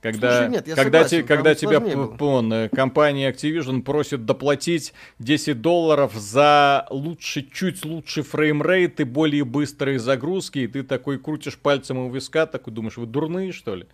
Когда, 0.00 0.38
Слушай, 0.38 0.50
нет, 0.50 0.66
я 0.66 0.76
когда, 0.76 1.04
согласен, 1.04 1.18
те, 1.18 1.22
когда 1.24 1.54
тебя 1.54 1.80
пон, 1.80 2.52
э, 2.52 2.68
компания 2.70 3.30
Activision 3.30 3.82
просит 3.82 4.24
доплатить 4.24 4.94
10 5.18 5.60
долларов 5.60 6.14
за 6.14 6.86
лучше, 6.88 7.46
чуть 7.52 7.84
лучше 7.84 8.22
framerate 8.22 9.00
и 9.00 9.04
более 9.04 9.44
быстрые 9.44 9.98
загрузки, 9.98 10.60
и 10.60 10.66
ты 10.66 10.84
такой 10.84 11.18
крутишь 11.18 11.58
пальцем 11.58 11.98
у 11.98 12.10
виска, 12.10 12.46
такой 12.46 12.72
думаешь, 12.72 12.96
вы 12.96 13.04
дурные, 13.04 13.52
что 13.52 13.74
ли? 13.74 13.86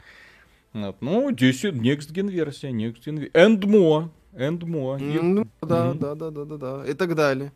Вот. 0.74 0.96
Ну, 1.00 1.32
10, 1.32 1.74
next 1.74 2.12
gen 2.12 2.28
версия, 2.28 2.70
next 2.70 3.02
gen 3.04 3.28
and 3.32 3.60
more, 3.62 4.08
and 4.32 4.60
more. 4.60 5.00
Ну, 5.00 5.46
да, 5.60 5.86
mm-hmm. 5.86 5.98
да, 5.98 6.14
да, 6.14 6.30
да, 6.30 6.44
да, 6.44 6.56
да, 6.56 6.86
и 6.86 6.94
так 6.94 7.16
далее. 7.16 7.50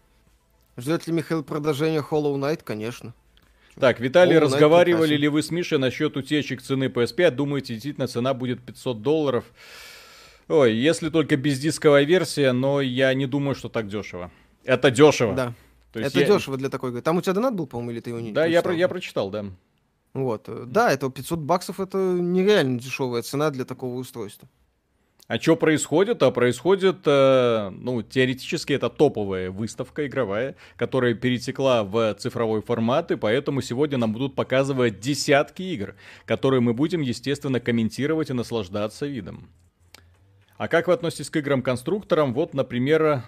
Ждет 0.76 1.07
ли 1.07 1.12
Михаил 1.12 1.45
продолжения 1.45 2.00
Hollow 2.00 2.35
Knight? 2.35 2.62
Конечно. 2.64 3.14
Так, 3.80 3.99
Виталий, 3.99 4.37
О, 4.37 4.40
разговаривали 4.40 5.16
ли 5.16 5.28
вы 5.28 5.42
с 5.42 5.50
Мишей 5.50 5.78
насчет 5.78 6.16
утечек 6.16 6.60
цены 6.60 6.84
PS5? 6.84 7.30
Думаете, 7.30 7.72
действительно 7.72 8.06
цена 8.06 8.34
будет 8.34 8.60
500 8.60 9.00
долларов? 9.00 9.44
Ой, 10.49 10.75
если 10.75 11.08
только 11.08 11.37
бездисковая 11.37 12.04
версия, 12.04 12.52
но 12.52 12.80
я 12.80 13.14
не 13.14 13.26
думаю, 13.26 13.54
что 13.54 13.68
так 13.68 13.88
дешево. 13.88 14.30
Это 14.64 14.90
дешево. 14.90 15.34
Да. 15.34 15.54
То 15.92 16.00
есть 16.00 16.10
это 16.10 16.20
я... 16.20 16.26
дешево 16.26 16.56
для 16.56 16.68
такой. 16.68 17.00
Там 17.00 17.16
у 17.16 17.22
тебя 17.22 17.32
донат 17.32 17.54
был, 17.54 17.66
по-моему, 17.66 17.92
или 17.92 18.00
ты 18.00 18.10
его 18.10 18.20
не 18.20 18.32
Да, 18.32 18.44
я, 18.46 18.60
про, 18.62 18.75
я 18.75 18.88
прочитал, 18.88 19.30
да. 19.30 19.46
Вот. 20.12 20.49
Да, 20.70 20.92
это 20.92 21.08
500 21.08 21.38
баксов, 21.38 21.80
это 21.80 21.96
нереально 21.99 22.78
дешевая 22.78 23.22
цена 23.22 23.50
для 23.50 23.64
такого 23.64 23.94
устройства. 23.94 24.49
А 25.30 25.38
что 25.38 25.54
происходит? 25.54 26.25
А 26.25 26.32
происходит, 26.32 27.02
э, 27.06 27.70
ну, 27.70 28.02
теоретически 28.02 28.72
это 28.72 28.90
топовая 28.90 29.52
выставка 29.52 30.08
игровая, 30.08 30.56
которая 30.75 31.14
перетекла 31.14 31.84
в 31.84 32.14
цифровой 32.14 32.62
формат, 32.62 33.12
и 33.12 33.16
поэтому 33.16 33.62
сегодня 33.62 33.96
нам 33.96 34.12
будут 34.12 34.34
показывать 34.34 34.99
десятки 34.99 35.62
игр, 35.62 35.94
которые 36.25 36.60
мы 36.60 36.75
будем, 36.75 37.00
естественно, 37.00 37.60
комментировать 37.60 38.30
и 38.30 38.32
наслаждаться 38.32 39.06
видом. 39.06 39.49
А 40.56 40.66
как 40.66 40.88
вы 40.88 40.94
относитесь 40.94 41.30
к 41.30 41.37
играм-конструкторам? 41.37 42.34
Вот, 42.34 42.52
например, 42.52 43.22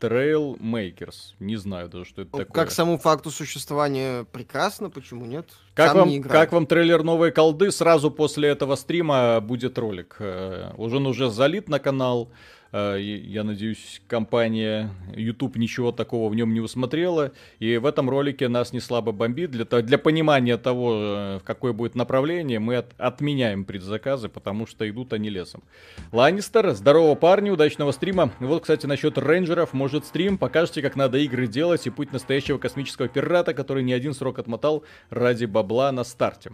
Trailmakers. 0.00 1.34
Не 1.40 1.56
знаю 1.56 1.88
даже, 1.88 2.04
что 2.04 2.22
это 2.22 2.30
ну, 2.32 2.38
такое. 2.38 2.54
Как 2.54 2.70
саму 2.70 2.98
факту 2.98 3.30
существования 3.30 4.24
прекрасно, 4.24 4.90
почему 4.90 5.26
нет? 5.26 5.50
Как 5.74 5.94
вам, 5.94 6.22
как 6.22 6.52
вам 6.52 6.66
трейлер 6.66 7.02
новой 7.02 7.30
колды? 7.30 7.70
Сразу 7.70 8.10
после 8.10 8.48
этого 8.48 8.76
стрима 8.76 9.40
будет 9.40 9.78
ролик. 9.78 10.16
Э, 10.18 10.72
уже 10.76 10.98
уже 10.98 11.30
залит 11.30 11.68
на 11.68 11.78
канал. 11.78 12.30
Э, 12.72 12.96
я 13.00 13.44
надеюсь, 13.44 14.02
компания 14.08 14.90
YouTube 15.14 15.56
ничего 15.56 15.92
такого 15.92 16.30
в 16.30 16.34
нем 16.34 16.52
не 16.52 16.60
усмотрела. 16.60 17.32
И 17.58 17.76
в 17.76 17.86
этом 17.86 18.10
ролике 18.10 18.48
нас 18.48 18.72
не 18.72 18.80
слабо 18.80 19.12
бомбит. 19.12 19.50
Для, 19.50 19.64
для 19.64 19.98
понимания 19.98 20.56
того, 20.56 20.94
э, 20.94 21.38
в 21.38 21.44
какое 21.44 21.72
будет 21.72 21.94
направление, 21.94 22.58
мы 22.58 22.76
от, 22.76 22.94
отменяем 22.98 23.64
предзаказы, 23.64 24.28
потому 24.28 24.66
что 24.66 24.88
идут 24.88 25.12
они 25.12 25.30
лесом. 25.30 25.62
Ланнистер, 26.12 26.72
здорово, 26.72 27.14
парни, 27.14 27.50
удачного 27.50 27.92
стрима. 27.92 28.32
Вот, 28.40 28.62
кстати, 28.62 28.86
насчет 28.86 29.16
рейнджеров. 29.18 29.72
Может, 29.72 30.04
стрим 30.04 30.38
покажете, 30.38 30.82
как 30.82 30.96
надо 30.96 31.18
игры 31.18 31.46
делать 31.46 31.86
и 31.86 31.90
путь 31.90 32.12
настоящего 32.12 32.58
космического 32.58 33.08
пирата, 33.08 33.54
который 33.54 33.82
не 33.82 33.92
один 33.92 34.14
срок 34.14 34.38
отмотал 34.38 34.84
ради 35.10 35.46
бабла 35.46 35.92
на 35.92 36.04
старте. 36.04 36.52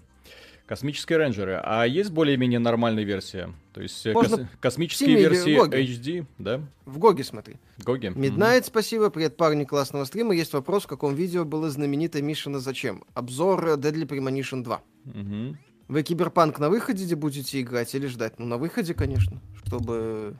Космические 0.66 1.18
рейнджеры. 1.18 1.60
А 1.62 1.84
есть 1.84 2.10
более-менее 2.10 2.58
нормальная 2.58 3.04
версия? 3.04 3.52
То 3.74 3.82
есть 3.82 4.06
э, 4.06 4.12
Можно 4.12 4.38
кос- 4.38 4.46
космические 4.60 5.16
версии. 5.16 5.62
HD, 5.62 6.26
да? 6.38 6.62
В 6.86 6.98
GOG 6.98 7.16
е 7.16 7.22
смотри. 7.22 7.56
GOG 7.78 7.95
и. 7.95 8.06
Midnight, 8.06 8.60
mm-hmm. 8.60 8.66
спасибо. 8.66 9.10
Привет, 9.10 9.36
парни, 9.36 9.64
классного 9.64 10.04
стрима. 10.04 10.34
Есть 10.34 10.54
вопрос, 10.54 10.84
в 10.84 10.86
каком 10.86 11.14
видео 11.14 11.44
было 11.44 11.68
знаменитое 11.68 12.22
Мишино 12.22 12.60
зачем? 12.60 13.04
Обзор 13.12 13.74
Deadly 13.76 14.06
Premonition 14.06 14.62
2. 14.62 14.82
Mm-hmm. 15.04 15.56
Вы 15.88 16.02
Киберпанк 16.02 16.58
на 16.58 16.70
выходе 16.70 17.14
будете 17.14 17.60
играть 17.60 17.94
или 17.94 18.06
ждать? 18.06 18.38
Ну, 18.38 18.46
на 18.46 18.56
выходе, 18.56 18.94
конечно, 18.94 19.42
чтобы 19.66 20.34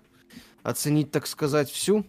оценить, 0.63 1.11
так 1.11 1.27
сказать, 1.27 1.69
всю. 1.69 2.07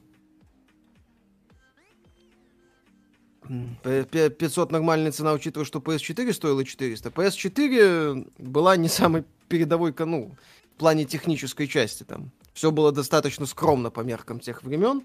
500 3.84 4.72
нормальная 4.72 5.12
цена, 5.12 5.34
учитывая, 5.34 5.66
что 5.66 5.80
PS4 5.80 6.34
стоила 6.34 6.64
400. 6.64 7.10
PS4 7.10 8.32
была 8.38 8.78
не 8.78 8.90
самой 8.90 9.24
передовой, 9.48 9.94
ну, 10.00 10.36
в 10.76 10.80
плане 10.80 11.06
технической 11.06 11.68
части 11.68 12.04
там. 12.04 12.32
Все 12.54 12.72
было 12.72 12.92
достаточно 12.92 13.46
скромно 13.46 13.92
по 13.92 14.02
меркам 14.02 14.40
тех 14.40 14.64
времен. 14.64 15.04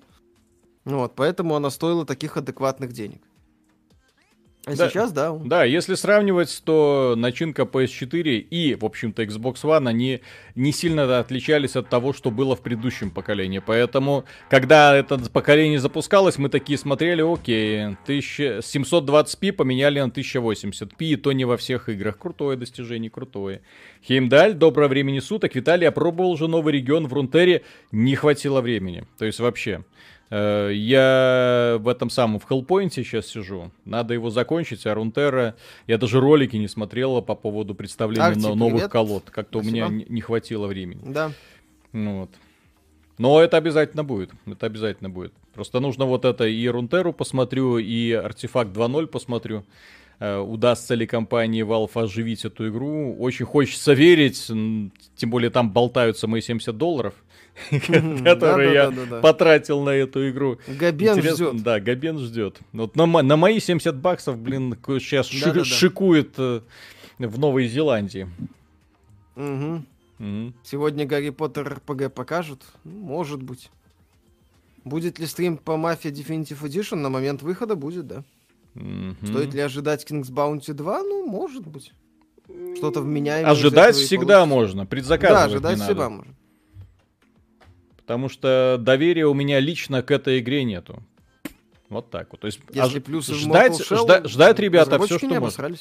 Вот, 0.85 1.15
поэтому 1.15 1.55
она 1.57 1.71
стоила 1.71 2.07
таких 2.07 2.37
адекватных 2.37 2.93
денег. 2.93 3.23
А 4.67 4.77
да, 4.77 4.91
сейчас, 4.91 5.11
да. 5.13 5.33
Да, 5.43 5.65
если 5.65 5.95
сравнивать, 5.95 6.61
то 6.65 7.15
начинка 7.17 7.63
PS4 7.63 8.37
и, 8.39 8.75
в 8.75 8.85
общем-то, 8.85 9.23
Xbox 9.23 9.63
One, 9.63 9.89
они 9.89 10.21
не 10.55 10.73
сильно 10.73 11.19
отличались 11.19 11.77
от 11.77 11.89
того, 11.89 12.13
что 12.13 12.31
было 12.31 12.55
в 12.55 12.61
предыдущем 12.61 13.11
поколении. 13.11 13.63
Поэтому, 13.65 14.27
когда 14.51 14.95
это 14.95 15.19
поколение 15.31 15.79
запускалось, 15.79 16.37
мы 16.37 16.51
такие 16.51 16.77
смотрели, 16.77 17.23
окей, 17.23 17.97
720p 18.07 19.53
поменяли 19.53 19.99
на 20.01 20.09
1080p, 20.09 20.95
и 20.99 21.17
то 21.17 21.33
не 21.33 21.47
во 21.47 21.57
всех 21.57 21.89
играх. 21.89 22.19
Крутое 22.19 22.59
достижение, 22.59 23.11
крутое. 23.11 23.63
Хеймдаль, 24.07 24.53
доброго 24.53 24.89
времени 24.89 25.21
суток. 25.21 25.55
Виталий, 25.55 25.85
я 25.85 25.93
пробовал 25.93 26.33
уже 26.33 26.49
новый 26.49 26.75
регион 26.75 27.07
в 27.07 27.15
Рунтере, 27.15 27.63
не 27.93 28.15
хватило 28.15 28.61
времени. 28.61 29.07
То 29.17 29.25
есть 29.25 29.41
вообще. 29.41 29.85
Э, 30.31 30.71
я 30.73 31.77
в 31.81 31.89
этом 31.89 32.09
самом, 32.09 32.39
в 32.39 32.45
Хеллпоинте 32.45 33.03
сейчас 33.03 33.27
сижу. 33.27 33.71
Надо 33.85 34.15
его 34.15 34.31
закончить, 34.31 34.87
а 34.87 34.95
Рунтера... 34.95 35.57
Я 35.87 35.99
даже 35.99 36.21
ролики 36.21 36.57
не 36.57 36.69
смотрела 36.69 37.21
по 37.21 37.35
поводу 37.35 37.75
представления 37.75 38.25
Арти, 38.25 38.41
новых 38.41 38.75
привет. 38.75 38.91
колод. 38.91 39.31
Как-то 39.31 39.59
у 39.59 39.63
меня 39.63 39.89
не 39.89 40.21
хватило 40.21 40.67
времени. 40.67 41.01
Да. 41.05 41.33
Ну, 41.93 42.21
вот. 42.21 42.31
Но 43.19 43.41
это 43.41 43.57
обязательно 43.57 44.05
будет. 44.05 44.31
Это 44.47 44.67
обязательно 44.67 45.11
будет. 45.11 45.35
Просто 45.53 45.81
нужно 45.81 46.05
вот 46.07 46.25
это 46.25 46.47
и 46.47 46.69
Рунтеру 46.69 47.13
посмотрю, 47.13 47.79
и 47.79 48.13
Артефакт 48.13 48.71
2.0 48.71 49.09
посмотрю. 49.09 49.65
Э, 50.21 50.39
удастся 50.39 50.95
ли 50.95 51.07
компании 51.07 51.65
Valve 51.65 52.05
оживить 52.05 52.45
эту 52.45 52.69
игру. 52.69 53.17
Очень 53.19 53.47
хочется 53.47 53.95
верить, 53.95 54.47
тем 54.47 55.31
более 55.31 55.51
там 55.51 55.71
болтаются 55.73 56.29
мои 56.29 56.41
70 56.41 56.77
долларов. 56.77 57.15
который 57.71 58.73
я 58.73 59.21
потратил 59.21 59.83
на 59.83 59.91
эту 59.91 60.29
игру. 60.31 60.59
Габен 60.67 61.23
ждет. 61.23 61.63
Да, 61.63 61.81
Габен 61.81 62.19
ждет. 62.19 62.61
Вот 62.73 62.97
на, 62.97 63.07
мои 63.07 63.61
70 63.61 63.97
баксов, 63.97 64.39
блин, 64.39 64.77
сейчас 64.85 65.27
шикует 65.27 66.35
э, 66.39 66.61
в 67.19 67.39
Новой 67.39 67.69
Зеландии. 67.69 68.29
Сегодня 70.63 71.07
Гарри 71.07 71.31
Поттер 71.31 71.75
РПГ 71.75 72.13
покажут? 72.13 72.63
Ну, 72.85 72.93
может 73.01 73.43
быть. 73.43 73.71
Будет 74.85 75.19
ли 75.19 75.27
стрим 75.27 75.57
по 75.57 75.73
Mafia 75.73 76.11
Definitive 76.11 76.61
Edition? 76.63 76.97
На 76.97 77.09
момент 77.11 77.43
выхода 77.43 77.75
будет, 77.75 78.07
да. 78.07 78.25
Стоит 79.25 79.55
ли 79.55 79.61
ожидать 79.61 80.05
King's 80.11 80.31
Bounty 80.31 80.73
2? 80.73 81.03
Ну, 81.03 81.27
может 81.27 81.67
быть. 81.67 81.93
Что-то 82.77 83.01
вменяемое. 83.01 83.51
Ожидать 83.51 83.95
всегда 83.95 84.45
можно, 84.45 84.85
предзаказывать 84.85 85.63
Да, 85.63 85.71
ожидать 85.71 85.87
всегда 85.87 86.11
можно. 86.11 86.35
Потому 88.11 88.29
что 88.29 88.77
доверия 88.77 89.29
у 89.29 89.35
меня 89.35 89.61
лично 89.61 90.03
к 90.03 90.11
этой 90.11 90.41
игре 90.41 90.65
нету. 90.65 91.01
Вот 91.89 92.11
так 92.11 92.27
вот. 92.33 92.41
То 92.41 92.49
есть 92.49 92.59
Если 92.73 92.99
ож... 92.99 93.05
плюсы 93.05 93.35
ждать, 93.35 93.81
Shell, 93.81 94.03
жда... 94.03 94.27
ждать 94.27 94.59
ребята 94.59 94.99
все, 94.99 95.17
что 95.17 95.29
можно. 95.29 95.77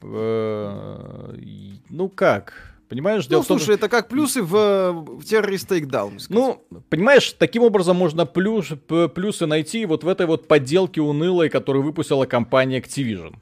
Э, 0.00 1.34
ну 1.90 2.08
как? 2.08 2.74
Понимаешь, 2.88 3.28
ну, 3.28 3.42
слушай, 3.42 3.66
том, 3.66 3.74
это 3.74 3.90
как 3.90 4.08
плюсы 4.08 4.42
в, 4.42 4.92
в 4.92 5.24
террорист 5.24 5.70
Takedown. 5.70 6.18
Ну, 6.30 6.64
понимаешь, 6.88 7.34
таким 7.38 7.62
образом 7.62 7.98
можно 7.98 8.24
плюс, 8.24 8.68
плюсы 9.14 9.44
найти 9.44 9.84
вот 9.84 10.04
в 10.04 10.08
этой 10.08 10.24
вот 10.24 10.48
подделке 10.48 11.02
унылой, 11.02 11.50
которую 11.50 11.82
выпустила 11.82 12.24
компания 12.24 12.80
Activision. 12.80 13.34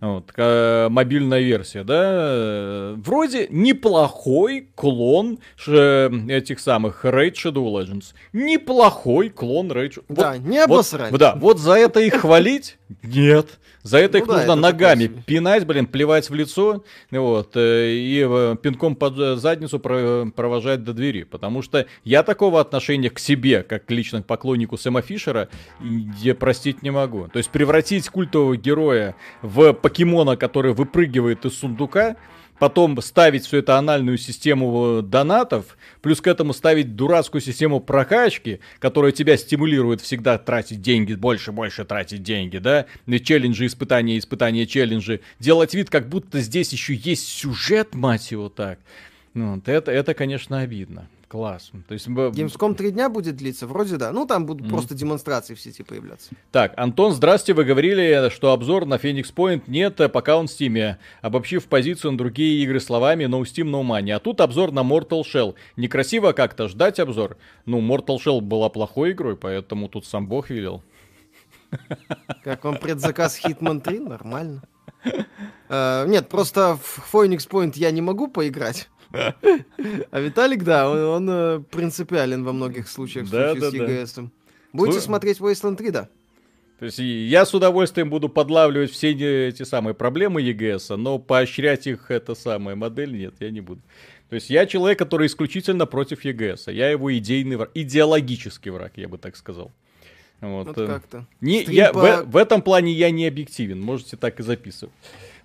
Вот, 0.00 0.32
мобильная 0.36 1.40
версия, 1.40 1.82
да, 1.82 2.94
вроде 2.96 3.46
неплохой 3.48 4.68
клон 4.74 5.38
этих 5.66 6.60
самых 6.60 7.04
Raid 7.06 7.32
Shadow 7.32 7.64
Legends. 7.72 8.12
Неплохой 8.32 9.30
клон 9.30 9.72
Raid 9.72 9.94
Shadow. 9.94 10.04
Да, 10.08 10.32
вот, 10.32 10.40
не 10.40 10.58
обосрать. 10.58 11.10
Вот, 11.10 11.20
да, 11.20 11.34
вот 11.36 11.58
за 11.58 11.74
это 11.74 12.00
их 12.00 12.16
хвалить? 12.16 12.76
Нет. 13.02 13.58
За 13.84 13.98
это 13.98 14.16
ну 14.16 14.24
их 14.24 14.28
да, 14.28 14.32
нужно 14.32 14.52
это 14.52 14.60
ногами 14.60 15.06
пинать, 15.26 15.66
блин, 15.66 15.86
плевать 15.86 16.30
в 16.30 16.34
лицо, 16.34 16.82
вот, 17.10 17.54
э, 17.54 17.90
и 17.90 18.26
э, 18.26 18.56
пинком 18.60 18.96
под 18.96 19.38
задницу 19.38 19.78
провожать 19.78 20.82
до 20.82 20.94
двери. 20.94 21.24
Потому 21.24 21.60
что 21.60 21.86
я 22.02 22.22
такого 22.22 22.62
отношения 22.62 23.10
к 23.10 23.18
себе, 23.18 23.62
как 23.62 23.84
к 23.84 23.90
личному 23.90 24.24
поклоннику 24.24 24.78
Сэма 24.78 25.02
Фишера, 25.02 25.50
я 25.82 26.34
простить 26.34 26.82
не 26.82 26.90
могу. 26.90 27.28
То 27.28 27.36
есть 27.36 27.50
превратить 27.50 28.08
культового 28.08 28.56
героя 28.56 29.16
в 29.42 29.74
покемона, 29.74 30.38
который 30.38 30.72
выпрыгивает 30.72 31.44
из 31.44 31.58
сундука, 31.58 32.16
потом 32.58 33.00
ставить 33.02 33.46
всю 33.46 33.58
эту 33.58 33.74
анальную 33.74 34.18
систему 34.18 35.02
донатов, 35.02 35.76
плюс 36.02 36.20
к 36.20 36.26
этому 36.26 36.52
ставить 36.52 36.96
дурацкую 36.96 37.40
систему 37.40 37.80
прокачки, 37.80 38.60
которая 38.78 39.12
тебя 39.12 39.36
стимулирует 39.36 40.00
всегда 40.00 40.38
тратить 40.38 40.80
деньги, 40.80 41.14
больше, 41.14 41.52
больше 41.52 41.84
тратить 41.84 42.22
деньги, 42.22 42.58
да, 42.58 42.86
челленджи, 43.24 43.66
испытания, 43.66 44.18
испытания, 44.18 44.66
челленджи, 44.66 45.20
делать 45.38 45.74
вид, 45.74 45.90
как 45.90 46.08
будто 46.08 46.40
здесь 46.40 46.72
еще 46.72 46.94
есть 46.94 47.26
сюжет, 47.28 47.94
мать 47.94 48.30
его 48.30 48.48
так. 48.48 48.78
Ну, 49.34 49.56
вот 49.56 49.68
это, 49.68 49.90
это, 49.90 50.14
конечно, 50.14 50.60
обидно. 50.60 51.08
Класс. 51.34 51.72
То 51.88 51.94
есть... 51.94 52.06
Gamescom 52.06 52.76
три 52.76 52.92
дня 52.92 53.08
будет 53.08 53.34
длиться? 53.34 53.66
Вроде 53.66 53.96
да. 53.96 54.12
Ну, 54.12 54.24
там 54.24 54.46
будут 54.46 54.68
mm-hmm. 54.68 54.70
просто 54.70 54.94
демонстрации 54.94 55.54
в 55.54 55.60
сети 55.60 55.82
появляться. 55.82 56.30
Так, 56.52 56.74
Антон, 56.76 57.12
здрасте. 57.12 57.54
Вы 57.54 57.64
говорили, 57.64 58.28
что 58.28 58.52
обзор 58.52 58.86
на 58.86 58.94
Phoenix 58.94 59.34
Point 59.34 59.64
нет, 59.66 59.98
э, 59.98 60.08
пока 60.08 60.36
он 60.36 60.46
в 60.46 60.50
Steam. 60.50 60.94
Обобщив 61.22 61.64
позицию 61.64 62.12
на 62.12 62.18
другие 62.18 62.62
игры 62.62 62.78
словами 62.78 63.24
No 63.24 63.42
Steam, 63.42 63.68
No 63.68 63.82
Money. 63.82 64.12
А 64.12 64.20
тут 64.20 64.40
обзор 64.40 64.70
на 64.70 64.82
Mortal 64.82 65.22
Shell. 65.22 65.56
Некрасиво 65.76 66.30
как-то 66.30 66.68
ждать 66.68 67.00
обзор. 67.00 67.36
Ну, 67.66 67.80
Mortal 67.80 68.18
Shell 68.24 68.40
была 68.40 68.68
плохой 68.68 69.10
игрой, 69.10 69.36
поэтому 69.36 69.88
тут 69.88 70.06
сам 70.06 70.28
бог 70.28 70.50
велел. 70.50 70.84
Как 72.44 72.62
вам 72.62 72.76
предзаказ 72.76 73.44
Hitman 73.44 73.80
3? 73.80 73.98
Нормально. 73.98 74.62
Uh, 75.68 76.06
нет, 76.06 76.28
просто 76.28 76.78
в 76.80 77.12
Phoenix 77.12 77.48
Point 77.48 77.72
я 77.74 77.90
не 77.90 78.02
могу 78.02 78.28
поиграть. 78.28 78.88
А 80.10 80.20
Виталик, 80.20 80.64
да, 80.64 80.90
он, 80.90 80.98
он 80.98 81.28
э, 81.30 81.60
принципиален 81.70 82.44
во 82.44 82.52
многих 82.52 82.88
случаях 82.88 83.26
в 83.26 83.30
да, 83.30 83.52
случае 83.52 83.80
да, 83.80 84.06
с 84.06 84.18
EGS. 84.18 84.28
Будете 84.72 84.98
Слу... 84.98 85.06
смотреть 85.06 85.38
Wasteland 85.38 85.76
3, 85.76 85.90
да? 85.90 86.08
То 86.78 86.86
есть 86.86 86.98
я 86.98 87.46
с 87.46 87.54
удовольствием 87.54 88.10
буду 88.10 88.28
подлавливать 88.28 88.90
все 88.90 89.12
эти 89.48 89.62
самые 89.62 89.94
проблемы 89.94 90.42
EGS, 90.42 90.96
но 90.96 91.18
поощрять 91.18 91.86
их 91.86 92.10
это 92.10 92.34
самая 92.34 92.74
модель 92.74 93.16
нет, 93.16 93.34
я 93.38 93.50
не 93.50 93.60
буду. 93.60 93.80
То 94.28 94.34
есть 94.34 94.50
я 94.50 94.66
человек, 94.66 94.98
который 94.98 95.28
исключительно 95.28 95.86
против 95.86 96.24
EGS. 96.24 96.72
Я 96.72 96.90
его 96.90 97.16
идейный 97.16 97.56
враг, 97.56 97.70
идеологический 97.74 98.70
враг, 98.70 98.92
я 98.96 99.08
бы 99.08 99.18
так 99.18 99.36
сказал. 99.36 99.70
Вот, 100.40 100.66
вот 100.66 100.78
э, 100.78 100.86
как-то. 100.86 101.26
Не, 101.40 101.62
я, 101.62 101.92
по... 101.92 102.00
в, 102.00 102.30
в 102.32 102.36
этом 102.36 102.60
плане 102.60 102.92
я 102.92 103.10
не 103.10 103.26
объективен, 103.26 103.80
можете 103.80 104.16
так 104.16 104.40
и 104.40 104.42
записывать. 104.42 104.94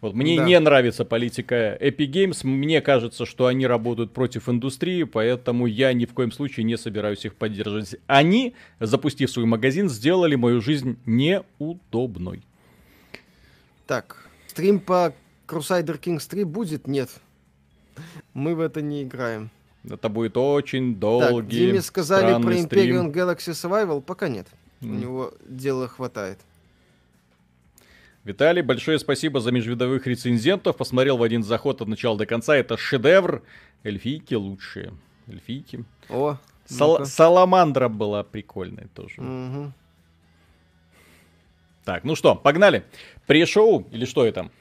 Вот 0.01 0.13
мне 0.13 0.37
да. 0.37 0.45
не 0.45 0.59
нравится 0.59 1.03
политика 1.03 1.77
Epic 1.79 2.11
Games. 2.11 2.47
Мне 2.47 2.81
кажется, 2.81 3.25
что 3.25 3.47
они 3.47 3.67
работают 3.67 4.13
против 4.13 4.47
индустрии, 4.47 5.03
поэтому 5.03 5.65
я 5.65 5.91
ни 5.91 6.05
в 6.05 6.13
коем 6.13 6.31
случае 6.31 6.63
не 6.63 6.77
собираюсь 6.77 7.25
их 7.25 7.35
поддерживать. 7.35 7.95
Они, 8.07 8.55
запустив 8.79 9.29
свой 9.29 9.45
магазин, 9.45 9.89
сделали 9.89 10.35
мою 10.35 10.61
жизнь 10.61 10.97
неудобной. 11.05 12.43
Так, 13.87 14.29
стрим 14.47 14.79
по 14.79 15.13
Crusader 15.47 15.99
Kings 15.99 16.29
3 16.29 16.45
будет? 16.45 16.87
Нет. 16.87 17.09
Мы 18.33 18.55
в 18.55 18.61
это 18.61 18.81
не 18.81 19.03
играем. 19.03 19.49
Это 19.83 20.07
будет 20.07 20.37
очень 20.37 20.95
долгий, 20.95 21.41
так, 21.41 21.47
Диме 21.47 21.81
сказали 21.81 22.41
про 22.41 22.53
Imperial 22.53 23.11
Galaxy 23.11 23.51
Survival? 23.51 24.01
Пока 24.01 24.29
нет. 24.29 24.47
Mm. 24.81 24.89
У 24.89 24.93
него 24.93 25.33
дела 25.47 25.87
хватает. 25.87 26.39
Виталий, 28.23 28.61
большое 28.61 28.99
спасибо 28.99 29.39
за 29.39 29.51
межвидовых 29.51 30.05
рецензентов. 30.05 30.77
Посмотрел 30.77 31.17
в 31.17 31.23
один 31.23 31.43
заход 31.43 31.81
от 31.81 31.87
начала 31.87 32.17
до 32.17 32.25
конца. 32.25 32.55
Это 32.55 32.77
шедевр. 32.77 33.43
Эльфийки 33.83 34.33
лучшие. 34.33 34.93
Эльфийки. 35.27 35.85
О, 36.09 36.37
Сал- 36.65 37.05
Саламандра 37.05 37.87
была 37.87 38.23
прикольная 38.23 38.89
тоже. 38.93 39.21
Угу. 39.21 39.73
Так, 41.85 42.03
ну 42.03 42.15
что, 42.15 42.35
погнали. 42.35 42.83
Пришоу 43.25 43.87
или 43.91 44.05
что 44.05 44.25
это? 44.25 44.51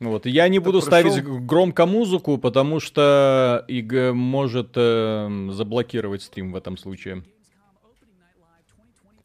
Вот, 0.00 0.26
я 0.26 0.48
не 0.48 0.58
это 0.58 0.64
буду 0.64 0.80
пришел... 0.80 1.12
ставить 1.12 1.24
громко 1.46 1.86
музыку, 1.86 2.36
потому 2.38 2.80
что 2.80 3.64
ИГ 3.68 4.12
может 4.12 4.72
э, 4.74 5.48
заблокировать 5.50 6.22
стрим 6.22 6.52
в 6.52 6.56
этом 6.56 6.76
случае. 6.76 7.22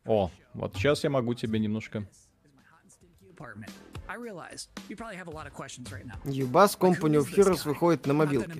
О, 0.05 0.29
вот 0.53 0.75
сейчас 0.75 1.03
я 1.03 1.09
могу 1.09 1.33
тебе 1.33 1.59
немножко... 1.59 2.05
Юбас 6.25 6.75
Company 6.75 7.19
of 7.19 7.31
Heroes 7.31 7.67
выходит 7.67 8.05
на 8.07 8.13
мобилке. 8.13 8.51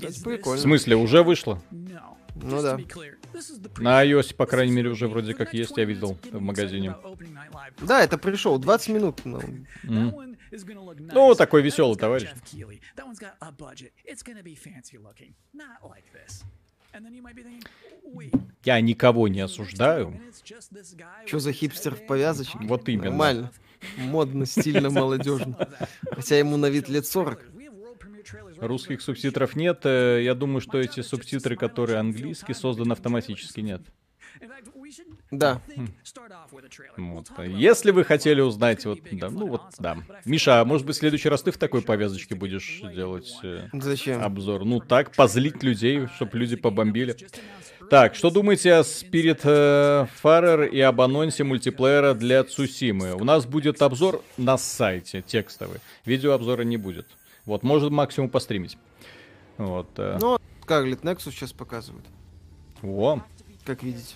Это 0.00 0.24
прикольно. 0.24 0.58
В 0.58 0.60
смысле, 0.60 0.96
уже 0.96 1.22
вышло? 1.22 1.62
Ну 1.70 2.62
да. 2.62 2.78
На 3.78 4.04
iOS, 4.04 4.34
по 4.34 4.46
крайней 4.46 4.72
мере, 4.72 4.90
уже 4.90 5.06
вроде 5.06 5.34
как 5.34 5.54
есть, 5.54 5.76
я 5.76 5.84
видел 5.84 6.18
в 6.32 6.40
магазине. 6.40 6.96
Да, 7.80 8.02
это 8.02 8.18
пришел, 8.18 8.58
20 8.58 8.88
минут. 8.88 9.20
Ну, 9.24 9.40
mm. 9.84 10.36
ну 11.12 11.34
такой 11.34 11.62
веселый 11.62 11.96
товарищ. 11.96 12.28
Я 18.64 18.80
никого 18.80 19.28
не 19.28 19.40
осуждаю. 19.40 20.20
Что 21.26 21.38
за 21.38 21.52
хипстер 21.52 21.94
в 21.94 22.06
повязочке? 22.06 22.58
Вот 22.62 22.88
именно. 22.88 23.10
Нормально. 23.10 23.52
Модно, 23.98 24.46
стильно, 24.46 24.90
молодежно. 24.90 25.68
Хотя 26.10 26.38
ему 26.38 26.56
на 26.56 26.70
вид 26.70 26.88
лет 26.88 27.06
40. 27.06 27.44
Русских 28.58 29.02
субтитров 29.02 29.56
нет. 29.56 29.80
Э, 29.84 30.20
я 30.22 30.34
думаю, 30.34 30.60
что 30.60 30.78
эти 30.78 31.00
субтитры, 31.00 31.56
которые 31.56 31.98
английские, 31.98 32.54
созданы 32.54 32.92
автоматически, 32.92 33.60
нет. 33.60 33.82
Да. 35.30 35.60
Вот. 36.96 37.30
Если 37.46 37.90
вы 37.90 38.04
хотели 38.04 38.40
узнать, 38.40 38.84
вот, 38.84 38.98
да, 39.12 39.30
ну 39.30 39.48
вот, 39.48 39.62
да. 39.78 39.98
Миша, 40.24 40.60
а 40.60 40.64
может 40.64 40.86
быть, 40.86 40.96
в 40.96 40.98
следующий 40.98 41.28
раз 41.28 41.42
ты 41.42 41.50
в 41.50 41.58
такой 41.58 41.82
повязочке 41.82 42.34
будешь 42.34 42.80
делать 42.94 43.32
э, 43.42 43.68
Зачем? 43.72 44.22
обзор? 44.22 44.64
Ну 44.64 44.80
так, 44.80 45.12
позлить 45.12 45.62
людей, 45.62 46.06
чтобы 46.16 46.38
люди 46.38 46.56
побомбили. 46.56 47.16
Так, 47.90 48.14
что 48.14 48.30
думаете 48.30 48.74
о 48.74 48.80
Spirit 48.80 49.40
э, 49.44 50.06
Farer 50.22 50.68
и 50.68 50.80
об 50.80 51.00
анонсе 51.00 51.44
мультиплеера 51.44 52.14
для 52.14 52.42
Цусимы? 52.44 53.14
У 53.14 53.24
нас 53.24 53.46
будет 53.46 53.82
обзор 53.82 54.22
на 54.36 54.56
сайте 54.56 55.22
текстовый. 55.22 55.80
Видеообзора 56.04 56.62
не 56.62 56.76
будет. 56.76 57.06
Вот, 57.44 57.62
может 57.62 57.90
максимум 57.90 58.30
постримить. 58.30 58.78
Вот. 59.58 59.88
Э. 59.98 60.18
Ну, 60.20 60.38
Scarlet 60.66 61.02
Nexus 61.02 61.30
сейчас 61.30 61.52
показывают. 61.52 62.06
О. 62.82 63.20
Как 63.64 63.82
видите. 63.82 64.14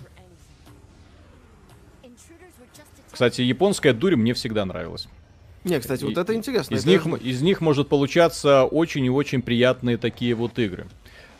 Кстати, 3.11 3.41
японская 3.41 3.93
дурь 3.93 4.17
мне 4.17 4.35
всегда 4.35 4.65
нравилась. 4.65 5.09
Не, 5.65 5.81
кстати, 5.81 6.05
вот 6.05 6.17
это 6.17 6.35
интересно. 6.35 6.75
Из, 6.75 6.87
это 6.87 6.91
них, 6.91 7.23
из 7.23 7.43
них 7.43 7.61
может 7.61 7.89
получаться 7.89 8.65
очень 8.65 9.05
и 9.05 9.11
очень 9.11 9.43
приятные 9.43 9.97
такие 9.97 10.35
вот 10.35 10.59
игры. 10.59 10.87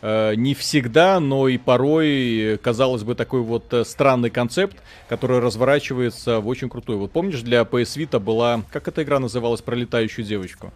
Э, 0.01 0.33
не 0.35 0.53
всегда, 0.55 1.19
но 1.19 1.47
и 1.47 1.57
порой, 1.57 2.59
казалось 2.61 3.03
бы, 3.03 3.15
такой 3.15 3.41
вот 3.41 3.73
э, 3.73 3.85
странный 3.85 4.29
концепт, 4.29 4.77
который 5.07 5.39
разворачивается 5.39 6.39
в 6.39 6.47
очень 6.47 6.69
крутой. 6.69 6.97
Вот 6.97 7.11
помнишь, 7.11 7.41
для 7.41 7.61
PS 7.61 7.97
Vita 7.97 8.19
была, 8.19 8.63
как 8.71 8.87
эта 8.87 9.03
игра 9.03 9.19
называлась, 9.19 9.61
про 9.61 9.75
летающую 9.75 10.25
девочку? 10.25 10.73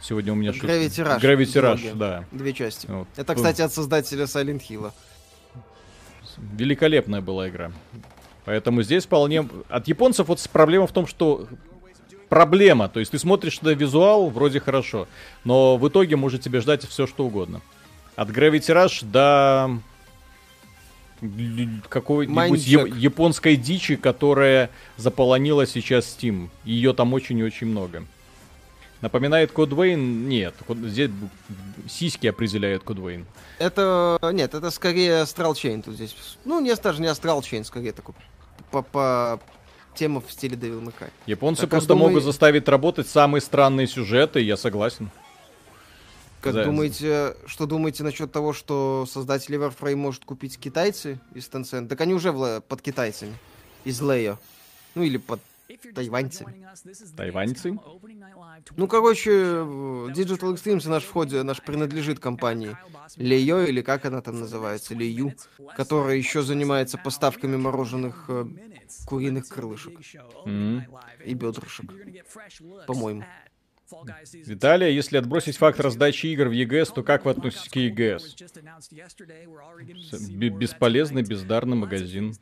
Сегодня 0.00 0.32
у 0.32 0.36
меня 0.36 0.50
Gravity 0.50 0.88
Rush. 0.88 1.20
Gravity 1.20 1.62
Rush, 1.62 1.96
да. 1.96 2.24
Две 2.30 2.52
части. 2.52 2.86
Вот. 2.88 3.08
Это, 3.16 3.34
кстати, 3.34 3.62
от 3.62 3.72
создателя 3.72 4.24
Silent 4.24 4.62
Hill. 4.68 4.92
Великолепная 6.56 7.20
была 7.20 7.48
игра. 7.48 7.72
Поэтому 8.44 8.82
здесь 8.82 9.04
вполне... 9.04 9.48
От 9.68 9.88
японцев 9.88 10.28
вот 10.28 10.46
проблема 10.52 10.86
в 10.86 10.92
том, 10.92 11.06
что 11.06 11.46
проблема. 12.28 12.88
То 12.88 13.00
есть 13.00 13.12
ты 13.12 13.18
смотришь 13.18 13.60
на 13.60 13.70
визуал, 13.70 14.30
вроде 14.30 14.60
хорошо, 14.60 15.06
но 15.44 15.76
в 15.76 15.88
итоге 15.88 16.16
может 16.16 16.42
тебе 16.42 16.60
ждать 16.60 16.86
все, 16.86 17.06
что 17.06 17.26
угодно. 17.26 17.60
От 18.16 18.30
Gravity 18.30 18.74
Rush 18.74 19.04
до 19.04 19.78
какой-нибудь 21.88 22.66
японской 22.66 23.56
дичи, 23.56 23.96
которая 23.96 24.70
заполонила 24.96 25.66
сейчас 25.66 26.06
Steam. 26.06 26.48
Ее 26.64 26.92
там 26.92 27.12
очень 27.12 27.38
и 27.38 27.42
очень 27.42 27.66
много. 27.66 28.04
Напоминает 29.00 29.52
Code 29.52 29.72
Vein? 29.72 30.28
Нет, 30.28 30.54
здесь 30.68 31.10
сиськи 31.88 32.26
определяют 32.26 32.82
Code 32.82 32.98
Vein. 32.98 33.26
Это, 33.58 34.18
нет, 34.32 34.54
это 34.54 34.70
скорее 34.70 35.22
Astral 35.22 35.54
Chain 35.54 35.82
тут 35.82 35.94
здесь. 35.94 36.16
Ну, 36.44 36.60
не 36.60 36.74
даже 36.74 37.00
не 37.00 37.08
Astral 37.08 37.42
Chain, 37.42 37.64
скорее 37.64 37.92
такой 37.92 38.14
по, 38.70 38.82
по 38.82 39.40
тема 39.94 40.20
в 40.20 40.30
стиле 40.30 40.56
Devil 40.56 40.82
May 40.82 40.94
Cry. 40.98 41.10
Японцы 41.26 41.62
так, 41.62 41.70
просто 41.70 41.88
думаю... 41.88 42.08
могут 42.08 42.24
заставить 42.24 42.68
работать 42.68 43.08
самые 43.08 43.40
странные 43.40 43.86
сюжеты, 43.86 44.40
я 44.40 44.56
согласен. 44.56 45.10
Как 46.40 46.54
За... 46.54 46.64
думаете, 46.64 47.34
что 47.46 47.66
думаете 47.66 48.04
насчет 48.04 48.30
того, 48.30 48.52
что 48.52 49.06
создатели 49.10 49.58
Warframe 49.58 49.96
может 49.96 50.24
купить 50.24 50.58
китайцы 50.58 51.18
из 51.34 51.48
Tencent? 51.48 51.88
Так 51.88 52.00
они 52.00 52.14
уже 52.14 52.32
под 52.60 52.80
китайцами, 52.80 53.36
из 53.84 54.00
Лео. 54.00 54.38
Ну 54.94 55.02
или 55.02 55.16
под 55.16 55.40
Тайваньцы. 55.94 56.46
Тайваньцы? 57.16 57.78
Ну, 58.76 58.88
короче, 58.88 59.30
Digital 59.30 60.54
Extremes 60.54 60.88
наш 60.88 61.04
входе, 61.04 61.42
наш 61.42 61.60
принадлежит 61.62 62.20
компании 62.20 62.76
Лейо, 63.16 63.64
или 63.64 63.82
как 63.82 64.06
она 64.06 64.22
там 64.22 64.40
называется, 64.40 64.94
Лею, 64.94 65.34
которая 65.76 66.16
еще 66.16 66.42
занимается 66.42 66.96
поставками 66.96 67.56
мороженых 67.56 68.24
э, 68.28 68.46
куриных 69.06 69.48
крылышек. 69.48 69.98
mm-hmm. 70.46 71.24
и 71.24 71.34
бедрышек, 71.34 71.92
по-моему. 72.86 73.24
Виталия, 74.46 74.90
если 74.90 75.16
отбросить 75.16 75.56
факт 75.56 75.80
раздачи 75.80 76.26
игр 76.26 76.48
в 76.48 76.52
ЕГС, 76.52 76.90
то 76.90 77.02
как 77.02 77.24
вы 77.24 77.30
относитесь 77.30 77.68
к 77.68 77.76
ЕГС? 77.76 78.36
Бесполезный, 80.30 81.22
бездарный 81.22 81.76
магазин, 81.76 82.34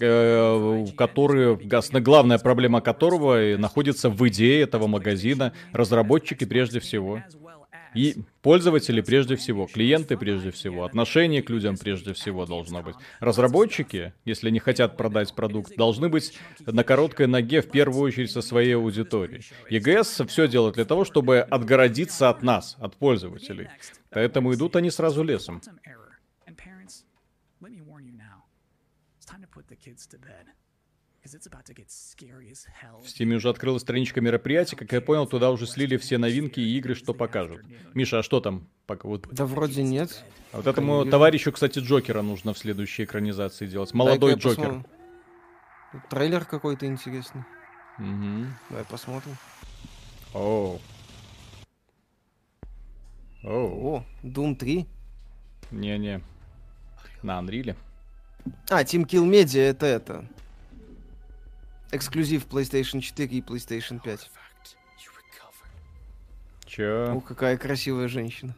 э, 0.00 0.86
который, 0.96 1.56
главная 2.00 2.38
проблема 2.38 2.80
которого 2.80 3.56
находится 3.56 4.08
в 4.10 4.26
идее 4.28 4.62
этого 4.62 4.86
магазина, 4.86 5.52
разработчики 5.72 6.44
прежде 6.44 6.80
всего. 6.80 7.22
И 7.94 8.16
пользователи 8.42 9.00
прежде 9.00 9.36
всего, 9.36 9.66
клиенты 9.66 10.16
прежде 10.16 10.50
всего, 10.50 10.84
отношение 10.84 11.42
к 11.42 11.50
людям 11.50 11.76
прежде 11.76 12.12
всего 12.12 12.46
должно 12.46 12.82
быть. 12.82 12.96
Разработчики, 13.20 14.12
если 14.24 14.50
не 14.50 14.58
хотят 14.58 14.96
продать 14.96 15.34
продукт, 15.34 15.76
должны 15.76 16.08
быть 16.08 16.38
на 16.66 16.84
короткой 16.84 17.26
ноге 17.26 17.62
в 17.62 17.70
первую 17.70 18.02
очередь 18.02 18.30
со 18.30 18.42
своей 18.42 18.76
аудиторией. 18.76 19.44
EGS 19.70 20.26
все 20.26 20.48
делает 20.48 20.74
для 20.74 20.84
того, 20.84 21.04
чтобы 21.04 21.40
отгородиться 21.40 22.28
от 22.28 22.42
нас, 22.42 22.76
от 22.78 22.96
пользователей. 22.96 23.68
Поэтому 24.10 24.54
идут 24.54 24.76
они 24.76 24.90
сразу 24.90 25.22
лесом. 25.22 25.60
В 33.02 33.08
Стиме 33.08 33.36
уже 33.36 33.48
открылась 33.48 33.82
страничка 33.82 34.20
мероприятий. 34.20 34.76
Как 34.76 34.92
я 34.92 35.00
понял, 35.00 35.26
туда 35.26 35.50
уже 35.50 35.66
слили 35.66 35.96
все 35.96 36.18
новинки 36.18 36.60
и 36.60 36.78
игры, 36.78 36.94
что 36.94 37.14
покажут. 37.14 37.62
Миша, 37.94 38.20
а 38.20 38.22
что 38.22 38.40
там? 38.40 38.68
Пока 38.86 39.08
вот... 39.08 39.26
Да 39.32 39.46
вроде 39.46 39.82
нет. 39.82 40.24
А 40.52 40.58
вот 40.58 40.66
этому 40.66 41.00
вижу. 41.00 41.10
товарищу, 41.10 41.52
кстати, 41.52 41.80
Джокера 41.80 42.22
нужно 42.22 42.54
в 42.54 42.58
следующей 42.58 43.04
экранизации 43.04 43.66
делать. 43.66 43.92
Молодой 43.92 44.34
Джокер. 44.34 44.56
Посмотрю. 44.56 44.84
Трейлер 46.10 46.44
какой-то 46.44 46.86
интересный. 46.86 47.44
Угу. 47.98 48.46
Давай 48.70 48.84
посмотрим. 48.84 49.36
Оу. 50.34 50.80
Оу. 53.42 53.96
О, 53.96 54.04
Doom 54.22 54.56
3? 54.56 54.86
Не-не. 55.70 56.20
На 57.22 57.40
Unreal. 57.40 57.76
А, 58.70 58.82
Team 58.82 59.04
Kill 59.06 59.28
Media 59.28 59.62
это 59.62 59.86
это. 59.86 60.28
Эксклюзив 61.92 62.46
PlayStation 62.46 63.00
4 63.00 63.28
и 63.36 63.40
PlayStation 63.40 64.00
5. 64.02 64.30
Чё? 66.66 67.14
Ух, 67.14 67.24
какая 67.24 67.56
красивая 67.56 68.08
женщина. 68.08 68.54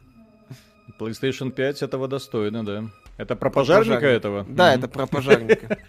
PlayStation 0.99 1.51
5 1.51 1.83
этого 1.83 2.07
достойно, 2.07 2.65
да. 2.65 2.89
Это 3.17 3.35
про, 3.35 3.49
про 3.49 3.59
пожарника 3.61 3.95
пожарника. 3.95 4.07
этого? 4.07 4.45
Да, 4.49 4.73
mm-hmm. 4.73 4.77
это 4.77 4.87
про 4.87 5.05
пожарника. 5.07 5.77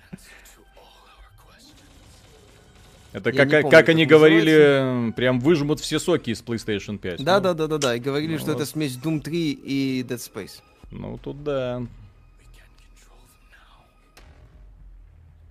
Это 3.12 3.32
как, 3.32 3.50
помню, 3.50 3.70
как 3.70 3.88
они 3.88 4.06
говорили, 4.06 5.12
прям 5.16 5.40
выжмут 5.40 5.80
все 5.80 5.98
соки 5.98 6.30
из 6.30 6.42
PlayStation 6.42 6.96
5. 6.96 7.24
Да, 7.24 7.38
ну. 7.38 7.42
да, 7.42 7.54
да, 7.54 7.66
да, 7.66 7.78
да. 7.78 7.96
И 7.96 7.98
говорили, 7.98 8.34
ну, 8.34 8.38
что 8.38 8.52
вот. 8.52 8.56
это 8.60 8.66
смесь 8.66 8.96
Doom 8.96 9.20
3 9.20 9.50
и 9.50 10.02
Dead 10.08 10.16
Space. 10.16 10.62
Ну, 10.92 11.18
тут 11.18 11.42
да. 11.42 11.82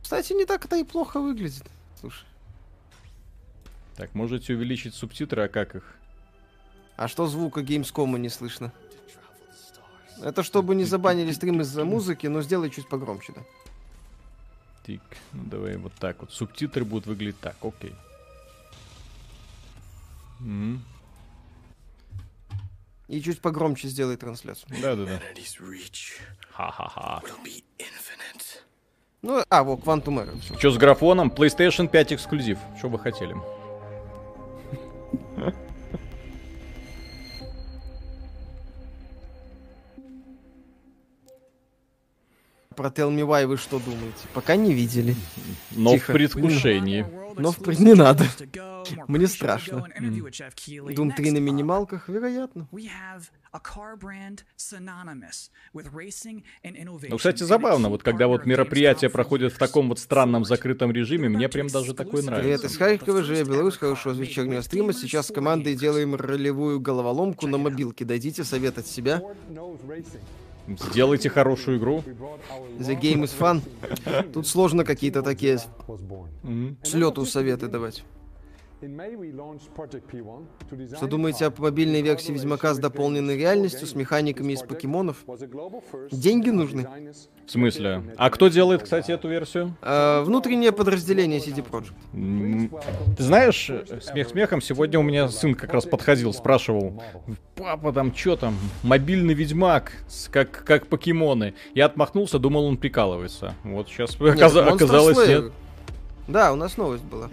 Кстати, 0.02 0.32
не 0.32 0.46
так 0.46 0.64
это 0.64 0.78
и 0.78 0.86
плохо 0.86 1.20
выглядит. 1.20 1.66
Слушай. 2.00 2.26
Так, 3.96 4.16
можете 4.16 4.54
увеличить 4.54 4.94
субтитры, 4.94 5.44
а 5.44 5.48
как 5.50 5.76
их? 5.76 5.96
А 6.96 7.08
что 7.08 7.28
звука 7.28 7.62
Gamescom 7.62 8.18
не 8.18 8.30
слышно? 8.30 8.72
Это 10.22 10.44
чтобы 10.44 10.76
не 10.76 10.86
забанили 10.86 11.32
стрим 11.32 11.62
из-за 11.62 11.86
музыки, 11.86 12.28
но 12.28 12.42
сделай 12.42 12.70
чуть 12.70 12.88
погромче, 12.88 13.34
да. 13.34 13.42
Тик, 14.86 15.02
ну 15.34 15.44
давай 15.46 15.78
вот 15.78 15.94
так 15.94 16.20
вот. 16.20 16.32
Субтитры 16.32 16.84
будут 16.84 17.06
выглядеть 17.08 17.40
так, 17.40 17.56
окей. 17.62 17.96
М-м. 20.40 20.84
И 23.08 23.22
чуть 23.22 23.42
погромче 23.42 23.88
сделай 23.88 24.18
трансляцию. 24.18 24.70
Да-да-да. 24.82 25.20
Ха-ха-ха. 26.52 27.22
Ну, 29.22 29.44
а, 29.50 29.64
вот, 29.64 29.82
Quantum 29.82 30.24
Error. 30.26 30.58
Что 30.58 30.72
с 30.72 30.78
графоном? 30.78 31.30
PlayStation 31.30 31.88
5 31.90 32.14
эксклюзив. 32.14 32.58
Что 32.78 32.88
вы 32.88 33.00
хотели? 33.00 33.36
Про 42.76 42.88
Tell 42.90 43.14
Me 43.14 43.28
Why 43.28 43.46
вы 43.46 43.58
что 43.58 43.80
думаете? 43.80 44.26
Пока 44.34 44.56
не 44.56 44.74
видели. 44.74 45.16
Но 45.72 45.92
Тихо. 45.92 46.12
в 46.12 46.14
предвкушении. 46.14 47.06
Но 47.42 47.52
в... 47.52 47.82
не 47.82 47.94
надо. 47.94 48.26
Мне 49.08 49.28
страшно. 49.28 49.88
Doom 49.98 51.16
3 51.16 51.32
на 51.32 51.38
минималках, 51.38 52.10
вероятно. 52.10 52.68
Ну, 57.10 57.18
кстати, 57.18 57.44
забавно, 57.44 57.90
вот 57.90 58.04
когда 58.04 58.28
вот 58.28 58.46
мероприятия 58.46 59.10
проходят 59.10 59.54
в 59.54 59.58
таком 59.58 59.90
вот 59.90 60.00
странном 60.00 60.46
закрытом 60.46 60.92
режиме, 60.92 61.30
мне 61.30 61.50
прям 61.50 61.68
даже 61.68 61.94
такой 61.94 62.22
нравится. 62.22 62.44
Привет 62.44 62.64
из 62.64 62.78
Харькова 62.78 63.24
же, 63.24 63.36
я 63.36 63.44
Беларусь, 63.44 63.78
хорошо, 63.78 64.14
с 64.14 64.18
вечернего 64.18 64.62
стрима. 64.62 64.94
Сейчас 64.94 65.28
с 65.28 65.34
командой 65.34 65.76
делаем 65.76 66.16
ролевую 66.16 66.80
головоломку 66.80 67.48
на 67.48 67.58
мобилке. 67.58 68.06
Дадите 68.06 68.44
совет 68.44 68.78
от 68.78 68.88
себя. 68.88 69.22
Сделайте 70.78 71.30
хорошую 71.30 71.78
игру. 71.78 72.04
The 72.80 73.00
game 73.00 73.24
is 73.24 73.32
fun. 73.38 73.62
Тут 74.34 74.48
сложно 74.48 74.84
какие-то 74.84 75.22
такие 75.22 75.60
mm-hmm. 75.88 76.76
слету 76.84 77.26
советы 77.26 77.68
давать. 77.68 78.04
Что 80.96 81.08
думаете 81.08 81.46
об 81.46 81.60
мобильной 81.60 82.02
версии 82.02 82.32
Ведьмака 82.32 82.74
с 82.74 82.80
дополненной 82.80 83.38
реальностью, 83.38 83.86
с 83.86 83.94
механиками 83.94 84.54
из 84.54 84.62
покемонов? 84.62 85.18
Деньги 86.12 86.50
нужны. 86.50 86.88
В 87.46 87.52
смысле? 87.52 88.04
А 88.16 88.30
кто 88.30 88.48
делает, 88.48 88.84
кстати, 88.84 89.12
эту 89.12 89.28
версию? 89.28 89.76
А, 89.82 90.24
внутреннее 90.24 90.72
подразделение 90.72 91.40
CD 91.40 91.66
Projekt. 91.68 93.16
Ты 93.18 93.24
знаешь, 93.24 93.70
смех 94.02 94.30
смехом, 94.30 94.62
сегодня 94.62 95.00
у 95.00 95.04
меня 95.04 95.28
сын 95.28 95.56
как 95.56 95.74
раз 95.74 95.86
подходил, 95.86 96.32
спрашивал, 96.34 97.02
папа, 97.56 97.92
там 97.92 98.16
что 98.16 98.38
там, 98.38 98.56
мобильный 98.84 99.34
Ведьмак, 99.34 99.92
как, 100.32 100.64
как 100.64 100.88
покемоны. 100.88 101.54
Я 101.74 101.88
отмахнулся, 101.88 102.40
думал, 102.40 102.66
он 102.66 102.78
прикалывается. 102.78 103.56
Вот 103.64 103.90
сейчас 103.90 104.18
нет, 104.20 104.36
оказ... 104.36 104.56
оказалось 104.56 105.28
нет. 105.28 105.52
Да, 106.30 106.54
у 106.54 106.56
нас 106.56 106.78
новость 106.78 107.04
была. 107.04 107.30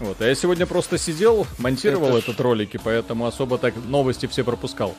Вот, 0.00 0.20
а 0.20 0.26
я 0.26 0.34
сегодня 0.34 0.66
просто 0.66 0.98
сидел, 0.98 1.46
монтировал 1.58 2.08
Это 2.10 2.18
этот 2.18 2.36
ж... 2.36 2.40
ролик, 2.40 2.74
и 2.74 2.78
поэтому 2.78 3.26
особо 3.26 3.58
так 3.58 3.74
новости 3.76 4.26
все 4.26 4.42
пропускал. 4.42 4.94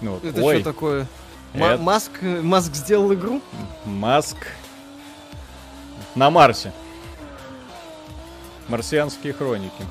Вот. 0.00 0.24
Это 0.24 0.42
Ой. 0.42 0.56
что 0.56 0.64
такое? 0.64 1.06
Это... 1.54 1.78
Маск, 1.78 2.10
Маск 2.22 2.74
сделал 2.74 3.14
игру? 3.14 3.40
Маск 3.84 4.36
на 6.14 6.30
Марсе. 6.30 6.72
Марсианские 8.68 9.32
хроники. 9.32 9.84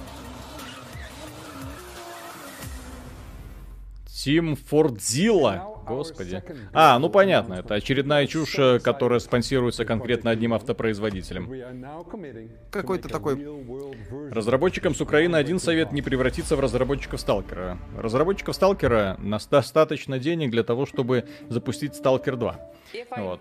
Тим 4.07 4.55
Фордзилла. 4.55 5.74
Господи. 5.87 6.43
А, 6.73 6.99
ну 6.99 7.09
понятно, 7.09 7.55
это 7.55 7.75
очередная 7.75 8.27
чушь, 8.27 8.55
которая 8.83 9.19
спонсируется 9.19 9.85
конкретно 9.85 10.31
одним 10.31 10.53
автопроизводителем. 10.53 11.49
Какой-то 12.71 13.09
такой... 13.09 13.35
Разработчикам 14.31 14.95
с 14.95 15.01
Украины 15.01 15.35
один 15.35 15.59
совет 15.59 15.91
не 15.91 16.01
превратиться 16.01 16.55
в 16.55 16.59
разработчиков 16.59 17.19
Сталкера. 17.19 17.77
Разработчиков 17.97 18.55
Сталкера 18.55 19.17
достаточно 19.21 20.19
денег 20.19 20.51
для 20.51 20.63
того, 20.63 20.85
чтобы 20.85 21.25
запустить 21.49 21.95
Сталкер 21.95 22.35
2. 22.35 22.59
Вот. 23.17 23.39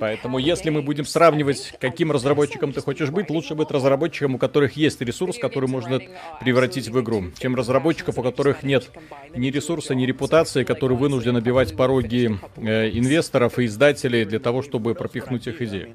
Поэтому, 0.00 0.38
если 0.38 0.70
мы 0.70 0.82
будем 0.82 1.04
сравнивать, 1.04 1.74
каким 1.80 2.12
разработчиком 2.12 2.72
ты 2.72 2.80
хочешь 2.80 3.10
быть, 3.10 3.30
лучше 3.30 3.54
быть 3.54 3.70
разработчиком, 3.70 4.34
у 4.34 4.38
которых 4.38 4.76
есть 4.76 5.00
ресурс, 5.00 5.38
который 5.38 5.68
можно 5.68 6.00
превратить 6.40 6.88
в 6.88 7.00
игру, 7.00 7.24
чем 7.38 7.54
разработчиков, 7.54 8.18
у 8.18 8.22
которых 8.22 8.62
нет 8.62 8.90
ни 9.34 9.48
ресурса, 9.48 9.94
ни 9.94 10.04
репутации, 10.04 10.64
который 10.64 10.96
вынужден 10.96 11.34
набивать 11.34 11.76
пороги 11.76 12.38
э, 12.56 12.90
инвесторов 12.90 13.58
и 13.58 13.66
издателей 13.66 14.24
для 14.24 14.38
того, 14.38 14.62
чтобы 14.62 14.94
пропихнуть 14.94 15.46
их 15.46 15.62
идею. 15.62 15.94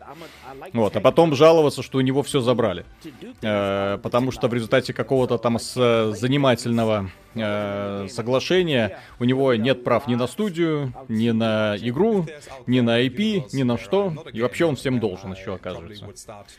Вот, 0.74 0.96
а 0.96 1.02
потом 1.02 1.36
жаловаться, 1.36 1.84
что 1.84 1.98
у 1.98 2.02
него 2.02 2.24
все 2.24 2.40
забрали. 2.42 2.86
Э, 3.42 3.98
потому 4.02 4.32
что 4.32 4.48
в 4.48 4.54
результате 4.54 4.94
какого-то 4.94 5.38
там 5.38 5.60
с, 5.60 6.14
занимательного 6.14 7.10
э, 7.36 8.08
соглашения 8.10 9.00
у 9.20 9.24
него 9.24 9.54
нет 9.56 9.84
прав 9.84 10.08
ни 10.08 10.16
на 10.16 10.28
студию, 10.28 10.94
ни 11.08 11.30
на 11.32 11.76
игру, 11.80 12.26
ни 12.66 12.80
на 12.80 13.04
IP, 13.06 13.50
ни 13.54 13.64
на 13.64 13.78
что. 13.78 14.14
И 14.34 14.42
вообще 14.42 14.66
он 14.66 14.76
всем 14.76 15.00
должен 15.00 15.34
еще, 15.34 15.56
оказывается. 15.56 16.08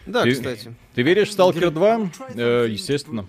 Да, 0.07 0.23
ты, 0.23 0.33
кстати. 0.33 0.75
Ты 0.95 1.03
веришь 1.03 1.31
в 1.31 1.39
Stalker 1.39 1.71
2? 1.71 2.11
Э, 2.35 2.67
естественно. 2.69 3.27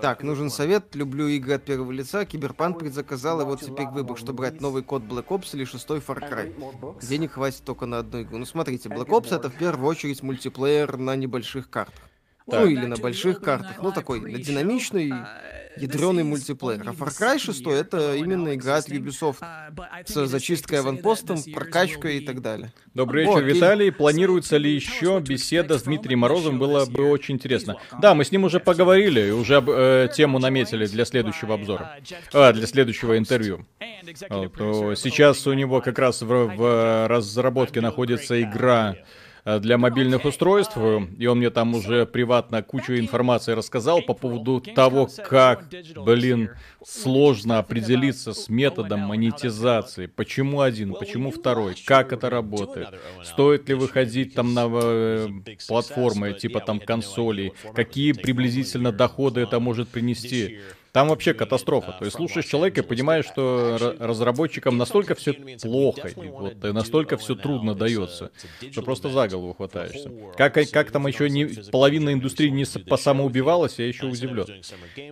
Так, 0.00 0.22
нужен 0.22 0.50
совет. 0.50 0.94
Люблю 0.94 1.28
игры 1.28 1.54
от 1.54 1.64
первого 1.64 1.92
лица. 1.92 2.24
Киберпанк 2.24 2.78
предзаказал, 2.78 3.40
и 3.40 3.44
вот 3.44 3.60
теперь 3.60 3.86
выбор, 3.86 4.16
что 4.18 4.32
брать 4.32 4.60
новый 4.60 4.82
код 4.82 5.02
Black 5.02 5.26
Ops 5.28 5.50
или 5.54 5.64
шестой 5.64 5.98
Far 5.98 6.20
Cry. 6.20 7.06
Денег 7.06 7.32
хватит 7.32 7.62
только 7.64 7.86
на 7.86 7.98
одну 7.98 8.22
игру. 8.22 8.38
Ну 8.38 8.46
смотрите, 8.78 8.88
Black 8.88 9.08
Ops 9.08 9.34
это 9.34 9.50
в 9.50 9.54
первую 9.54 9.88
очередь 9.88 10.22
мультиплеер 10.22 10.96
на 10.96 11.16
небольших 11.16 11.70
картах. 11.70 12.08
Так. 12.46 12.60
Ну 12.60 12.66
или 12.66 12.86
на 12.86 12.96
больших 12.96 13.40
картах. 13.40 13.80
Ну 13.82 13.92
такой, 13.92 14.20
на 14.20 14.38
динамичный 14.38 15.12
ядреный 15.76 16.24
мультиплеер. 16.24 16.82
А 16.86 16.92
Far 16.92 17.08
Cry 17.08 17.38
6 17.38 17.66
это 17.66 18.14
именно 18.14 18.54
игра 18.54 18.76
от 18.76 18.88
Ubisoft 18.88 19.38
с 20.06 20.26
зачисткой 20.26 20.80
аванпостом, 20.80 21.42
прокачкой 21.52 22.18
и 22.18 22.26
так 22.26 22.42
далее. 22.42 22.72
Добрый 22.94 23.24
вечер, 23.24 23.34
вот, 23.34 23.44
Виталий. 23.44 23.90
Планируется 23.90 24.56
ли 24.56 24.70
еще 24.70 25.20
беседа 25.20 25.78
с 25.78 25.82
Дмитрием 25.84 26.20
Морозом? 26.20 26.58
Было 26.58 26.84
бы 26.84 27.10
очень 27.10 27.34
интересно. 27.34 27.76
Да, 28.00 28.14
мы 28.14 28.24
с 28.24 28.32
ним 28.32 28.44
уже 28.44 28.60
поговорили, 28.60 29.30
уже 29.30 29.62
э, 29.66 30.08
тему 30.14 30.38
наметили 30.38 30.86
для 30.86 31.04
следующего 31.04 31.54
обзора. 31.54 31.96
А, 32.32 32.52
для 32.52 32.66
следующего 32.66 33.16
интервью. 33.16 33.64
Вот, 34.28 34.98
сейчас 34.98 35.46
у 35.46 35.52
него 35.52 35.80
как 35.80 35.98
раз 35.98 36.22
в, 36.22 36.26
в 36.26 37.06
разработке 37.08 37.80
находится 37.80 38.40
игра 38.40 38.96
для 39.44 39.76
мобильных 39.76 40.24
устройств, 40.24 40.76
и 40.76 41.26
он 41.26 41.38
мне 41.38 41.50
там 41.50 41.74
уже 41.74 42.06
приватно 42.06 42.62
кучу 42.62 42.94
информации 42.94 43.52
рассказал 43.52 44.00
по 44.02 44.14
поводу 44.14 44.60
того, 44.60 45.08
как, 45.28 45.64
блин, 45.96 46.50
сложно 46.84 47.58
определиться 47.58 48.34
с 48.34 48.48
методом 48.48 49.00
монетизации. 49.00 50.06
Почему 50.06 50.60
один, 50.60 50.94
почему 50.94 51.30
второй, 51.30 51.74
как 51.86 52.12
это 52.12 52.30
работает, 52.30 52.88
стоит 53.24 53.68
ли 53.68 53.74
выходить 53.74 54.34
там 54.34 54.54
на 54.54 54.68
э, 54.70 55.28
платформы, 55.66 56.34
типа 56.34 56.60
там 56.60 56.78
консолей, 56.78 57.52
какие 57.74 58.12
приблизительно 58.12 58.92
доходы 58.92 59.40
это 59.40 59.58
может 59.58 59.88
принести. 59.88 60.60
Там 60.92 61.08
вообще 61.08 61.32
катастрофа. 61.32 61.96
То 61.98 62.04
есть 62.04 62.16
слушаешь 62.16 62.46
человека 62.46 62.82
и 62.82 62.84
понимаешь, 62.84 63.24
что 63.24 63.96
разработчикам 63.98 64.76
настолько 64.76 65.14
все 65.14 65.32
плохо, 65.32 66.08
и 66.08 66.28
вот, 66.28 66.64
и 66.64 66.72
настолько 66.72 67.16
все 67.16 67.34
трудно 67.34 67.74
дается, 67.74 68.30
что 68.70 68.82
просто 68.82 69.08
за 69.08 69.26
голову 69.28 69.54
хватаешься. 69.54 70.10
Как, 70.36 70.58
как 70.70 70.90
там 70.90 71.06
еще 71.06 71.30
не, 71.30 71.46
половина 71.70 72.12
индустрии 72.12 72.48
не 72.48 72.66
по 72.84 72.96
самоубивалась, 72.96 73.78
я 73.78 73.88
еще 73.88 74.06
удивлен. 74.06 74.46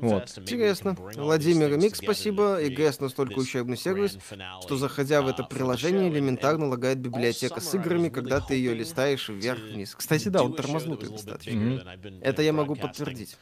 Вот. 0.00 0.36
Интересно. 0.36 0.96
Владимир 1.16 1.76
Мик, 1.76 1.96
спасибо. 1.96 2.60
ИГС 2.60 3.00
настолько 3.00 3.38
учебный 3.38 3.76
сервис, 3.76 4.18
что 4.62 4.76
заходя 4.76 5.22
в 5.22 5.28
это 5.28 5.44
приложение, 5.44 6.10
элементарно 6.10 6.66
лагает 6.66 6.98
библиотека 6.98 7.60
с 7.60 7.74
играми, 7.74 8.10
когда 8.10 8.40
ты 8.40 8.54
ее 8.54 8.74
листаешь 8.74 9.28
вверх-вниз. 9.28 9.94
Кстати, 9.94 10.28
да, 10.28 10.42
он 10.42 10.52
тормознутый 10.52 11.08
достаточно. 11.08 11.50
Mm-hmm. 11.50 12.20
Это 12.20 12.42
я 12.42 12.52
могу 12.52 12.76
подтвердить. 12.76 13.36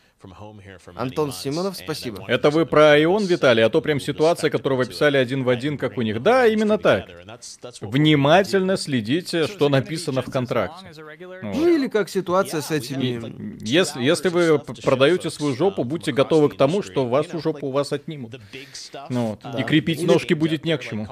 Антон 0.97 1.33
Симонов, 1.33 1.77
спасибо. 1.77 2.25
Это 2.27 2.51
вы 2.51 2.67
про 2.67 3.01
Ион, 3.03 3.25
Виталий, 3.25 3.65
а 3.65 3.71
то 3.71 3.81
прям 3.81 4.01
ситуация, 4.01 4.51
которую 4.51 4.79
вы 4.79 4.85
описали 4.85 5.17
один 5.17 5.45
в 5.45 5.49
один, 5.49 5.79
как 5.79 5.97
у 5.97 6.03
них. 6.03 6.23
Да, 6.23 6.47
именно 6.47 6.79
так. 6.79 7.07
Внимательно 7.81 8.77
следите, 8.77 9.47
что 9.47 9.69
написано 9.69 10.23
в 10.23 10.31
контракте. 10.31 10.87
Ну 11.43 11.69
или 11.69 11.89
как 11.89 12.09
ситуация 12.09 12.61
с 12.61 12.71
этими... 12.71 13.59
Если, 13.65 14.03
если 14.03 14.29
вы 14.29 14.59
продаете 14.59 15.31
свою 15.31 15.55
жопу, 15.55 15.85
будьте 15.85 16.13
готовы 16.13 16.49
к 16.49 16.57
тому, 16.57 16.83
что 16.83 17.07
вашу 17.07 17.41
жопу 17.41 17.69
у 17.69 17.71
вас 17.71 17.93
отнимут. 17.93 18.41
Ну, 19.11 19.31
вот. 19.31 19.41
да. 19.43 19.61
И 19.61 19.65
крепить 19.65 20.03
ножки 20.03 20.35
будет 20.35 20.65
не 20.65 20.77
к 20.77 20.83
чему. 20.83 21.07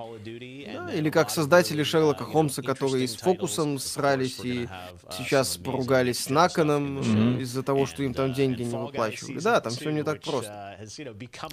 Или 0.93 1.11
как 1.11 1.31
создатели 1.31 1.83
Шерлока 1.83 2.25
Холмса, 2.25 2.63
которые 2.63 3.09
с 3.09 3.17
фокусом 3.17 3.79
срались 3.79 4.39
и 4.43 4.69
сейчас 5.11 5.57
поругались 5.57 6.25
с 6.25 6.31
Наканом 6.31 6.99
mm-hmm. 6.99 7.41
из-за 7.43 7.63
того, 7.63 7.87
что 7.87 8.03
им 8.03 8.15
там 8.15 8.33
деньги 8.33 8.63
не 8.63 8.77
выплачивали. 8.77 9.41
Да, 9.41 9.61
там 9.61 9.73
все 9.73 9.91
не 9.91 10.03
так 10.03 10.21
просто. 10.23 10.79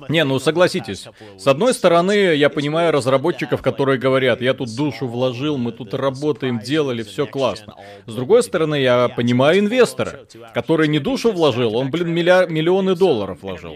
Не, 0.09 0.23
ну 0.23 0.39
согласитесь. 0.39 1.07
С 1.37 1.47
одной 1.47 1.73
стороны, 1.73 2.35
я 2.35 2.49
понимаю 2.49 2.91
разработчиков, 2.91 3.61
которые 3.61 3.97
говорят, 3.97 4.41
я 4.41 4.53
тут 4.53 4.75
душу 4.75 5.07
вложил, 5.07 5.57
мы 5.57 5.71
тут 5.71 5.93
работаем, 5.93 6.59
делали, 6.59 7.03
все 7.03 7.25
классно. 7.25 7.75
С 8.05 8.13
другой 8.13 8.43
стороны, 8.43 8.75
я 8.75 9.09
понимаю 9.09 9.59
инвестора, 9.59 10.25
который 10.53 10.87
не 10.87 10.99
душу 10.99 11.31
вложил, 11.31 11.75
он, 11.75 11.91
блин, 11.91 12.13
миллиар... 12.13 12.49
миллионы 12.49 12.95
долларов 12.95 13.39
вложил. 13.41 13.73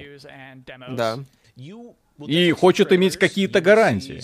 Да 0.90 1.20
и 2.26 2.52
хочет 2.52 2.92
иметь 2.92 3.18
какие-то 3.18 3.62
гарантии. 3.62 4.22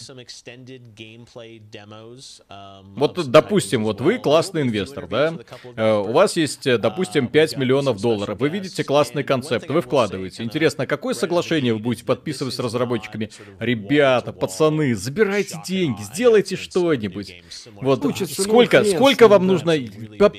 Вот, 2.95 3.29
допустим, 3.29 3.83
вот 3.83 4.01
вы 4.01 4.17
классный 4.17 4.61
инвестор, 4.61 5.07
да? 5.07 5.33
Э, 5.75 5.97
у 5.97 6.11
вас 6.11 6.35
есть, 6.37 6.63
допустим, 6.79 7.27
5 7.27 7.57
миллионов 7.57 8.01
долларов. 8.01 8.39
Вы 8.39 8.49
видите 8.49 8.83
классный 8.83 9.23
концепт, 9.23 9.69
вы 9.69 9.81
вкладываете. 9.81 10.43
Интересно, 10.43 10.87
какое 10.87 11.13
соглашение 11.13 11.73
вы 11.73 11.79
будете 11.79 12.05
подписывать 12.05 12.53
с 12.53 12.59
разработчиками? 12.59 13.29
Ребята, 13.59 14.33
пацаны, 14.33 14.95
забирайте 14.95 15.61
деньги, 15.65 16.01
сделайте 16.01 16.55
что-нибудь. 16.55 17.41
Вот 17.73 18.03
сколько, 18.29 18.83
сколько 18.83 19.27
вам 19.27 19.47
нужно? 19.47 19.75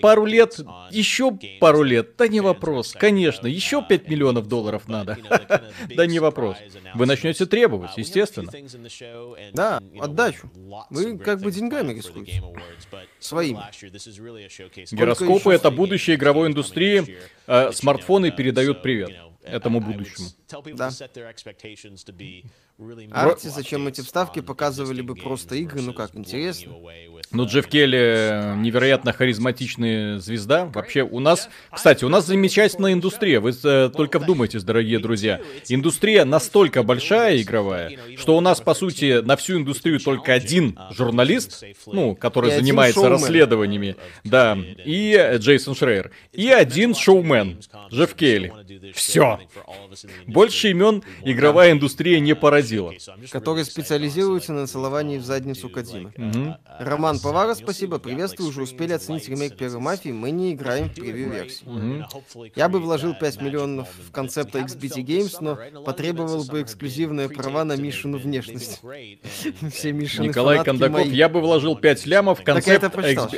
Пару 0.03 0.25
лет? 0.25 0.61
Еще 0.91 1.37
пару 1.61 1.83
лет? 1.83 2.17
Да 2.17 2.29
не 2.29 2.41
вопрос. 2.41 2.93
Конечно, 2.93 3.47
еще 3.47 3.85
5 3.87 4.09
миллионов 4.09 4.49
долларов 4.49 4.89
надо. 4.89 5.19
Да 5.95 6.07
не 6.07 6.19
вопрос. 6.19 6.57
Вы 6.95 7.07
начнете 7.07 7.44
будете 7.45 7.51
требовать, 7.51 7.91
uh, 7.91 7.95
естественно. 7.97 8.51
Да, 9.53 9.83
отдачу. 10.01 10.51
Вы 10.91 11.19
как 11.19 11.41
бы 11.41 11.51
деньгами 11.51 11.95
рискуете. 11.95 12.43
Своими. 13.19 13.61
Гироскопы— 14.95 15.53
это 15.55 15.71
будущее 15.71 16.17
игровой 16.17 16.49
индустрии. 16.49 17.19
А 17.47 17.73
смартфоны 17.73 18.31
передают 18.31 18.83
привет 18.83 19.11
этому 19.43 19.81
будущему. 19.81 20.29
Да. 20.49 20.91
Арти, 23.13 23.47
зачем 23.47 23.87
эти 23.87 24.01
вставки 24.01 24.41
показывали 24.41 25.01
бы 25.01 25.15
просто 25.15 25.55
игры, 25.55 25.81
ну 25.81 25.93
как, 25.93 26.15
интересно. 26.17 26.75
Ну, 27.31 27.47
Джефф 27.47 27.67
Келли 27.69 27.99
э, 27.99 28.55
невероятно 28.57 29.13
харизматичная 29.13 30.19
звезда. 30.19 30.67
Вообще, 30.67 31.03
у 31.03 31.21
нас, 31.21 31.49
кстати, 31.71 32.05
у 32.05 32.09
нас 32.09 32.27
замечательная 32.27 32.93
индустрия. 32.93 33.41
Вы 33.41 33.53
э, 33.63 33.91
только 33.95 34.19
вдумайтесь, 34.19 34.63
дорогие 34.65 34.99
друзья. 34.99 35.41
Индустрия 35.69 36.25
настолько 36.25 36.83
большая 36.83 37.41
игровая, 37.41 37.97
что 38.17 38.37
у 38.37 38.41
нас, 38.41 38.61
по 38.61 38.75
сути, 38.75 39.21
на 39.21 39.37
всю 39.37 39.59
индустрию 39.59 40.01
только 40.01 40.33
один 40.33 40.79
журналист, 40.91 41.65
ну, 41.87 42.15
который 42.15 42.53
и 42.53 42.57
занимается 42.57 43.09
расследованиями, 43.09 43.97
да, 44.25 44.59
и 44.85 45.37
Джейсон 45.37 45.75
Шрейер, 45.75 46.11
и 46.33 46.49
один 46.49 46.95
шоумен, 46.95 47.61
Джефф 47.91 48.15
Келли. 48.15 48.53
Все. 48.95 49.41
Больше 50.27 50.44
имен 50.71 51.03
игровая 51.23 51.73
индустрия 51.73 52.21
не 52.21 52.35
поразила. 52.35 52.93
Который 53.31 53.65
специализируется 53.65 54.53
на 54.53 54.67
целовании 54.67 55.19
в 55.19 55.25
задницу 55.25 55.69
Кадзимы. 55.69 56.13
Угу. 56.17 56.57
Роман 56.81 57.19
Повара, 57.21 57.55
спасибо, 57.55 57.99
приветствую, 57.99 58.49
уже 58.49 58.63
успели 58.63 58.93
оценить 58.93 59.29
ремейк 59.29 59.57
первой 59.57 59.81
мафии, 59.81 60.11
мы 60.11 60.31
не 60.31 60.53
играем 60.53 60.89
в 60.89 60.95
превью-версии. 60.95 61.65
Угу. 61.67 62.51
Я 62.57 62.69
бы 62.69 62.81
вложил 62.81 63.15
5 63.15 63.41
миллионов 63.41 63.89
в 64.09 64.11
концепт 64.13 64.55
XBT 64.55 65.05
Games, 65.05 65.37
но 65.41 65.59
потребовал 65.83 66.45
бы 66.45 66.63
эксклюзивные 66.63 67.29
права 67.29 67.65
на 67.65 67.77
Мишину 67.77 68.19
внешность. 68.19 68.81
Все 69.73 69.93
Мишины 69.93 70.29
Николай 70.29 70.65
Кондаков, 70.65 71.07
я 71.07 71.29
бы 71.29 71.41
вложил 71.41 71.77
5 71.77 72.07
лямов 72.07 72.41
в 72.41 72.45
концепт. 72.45 72.85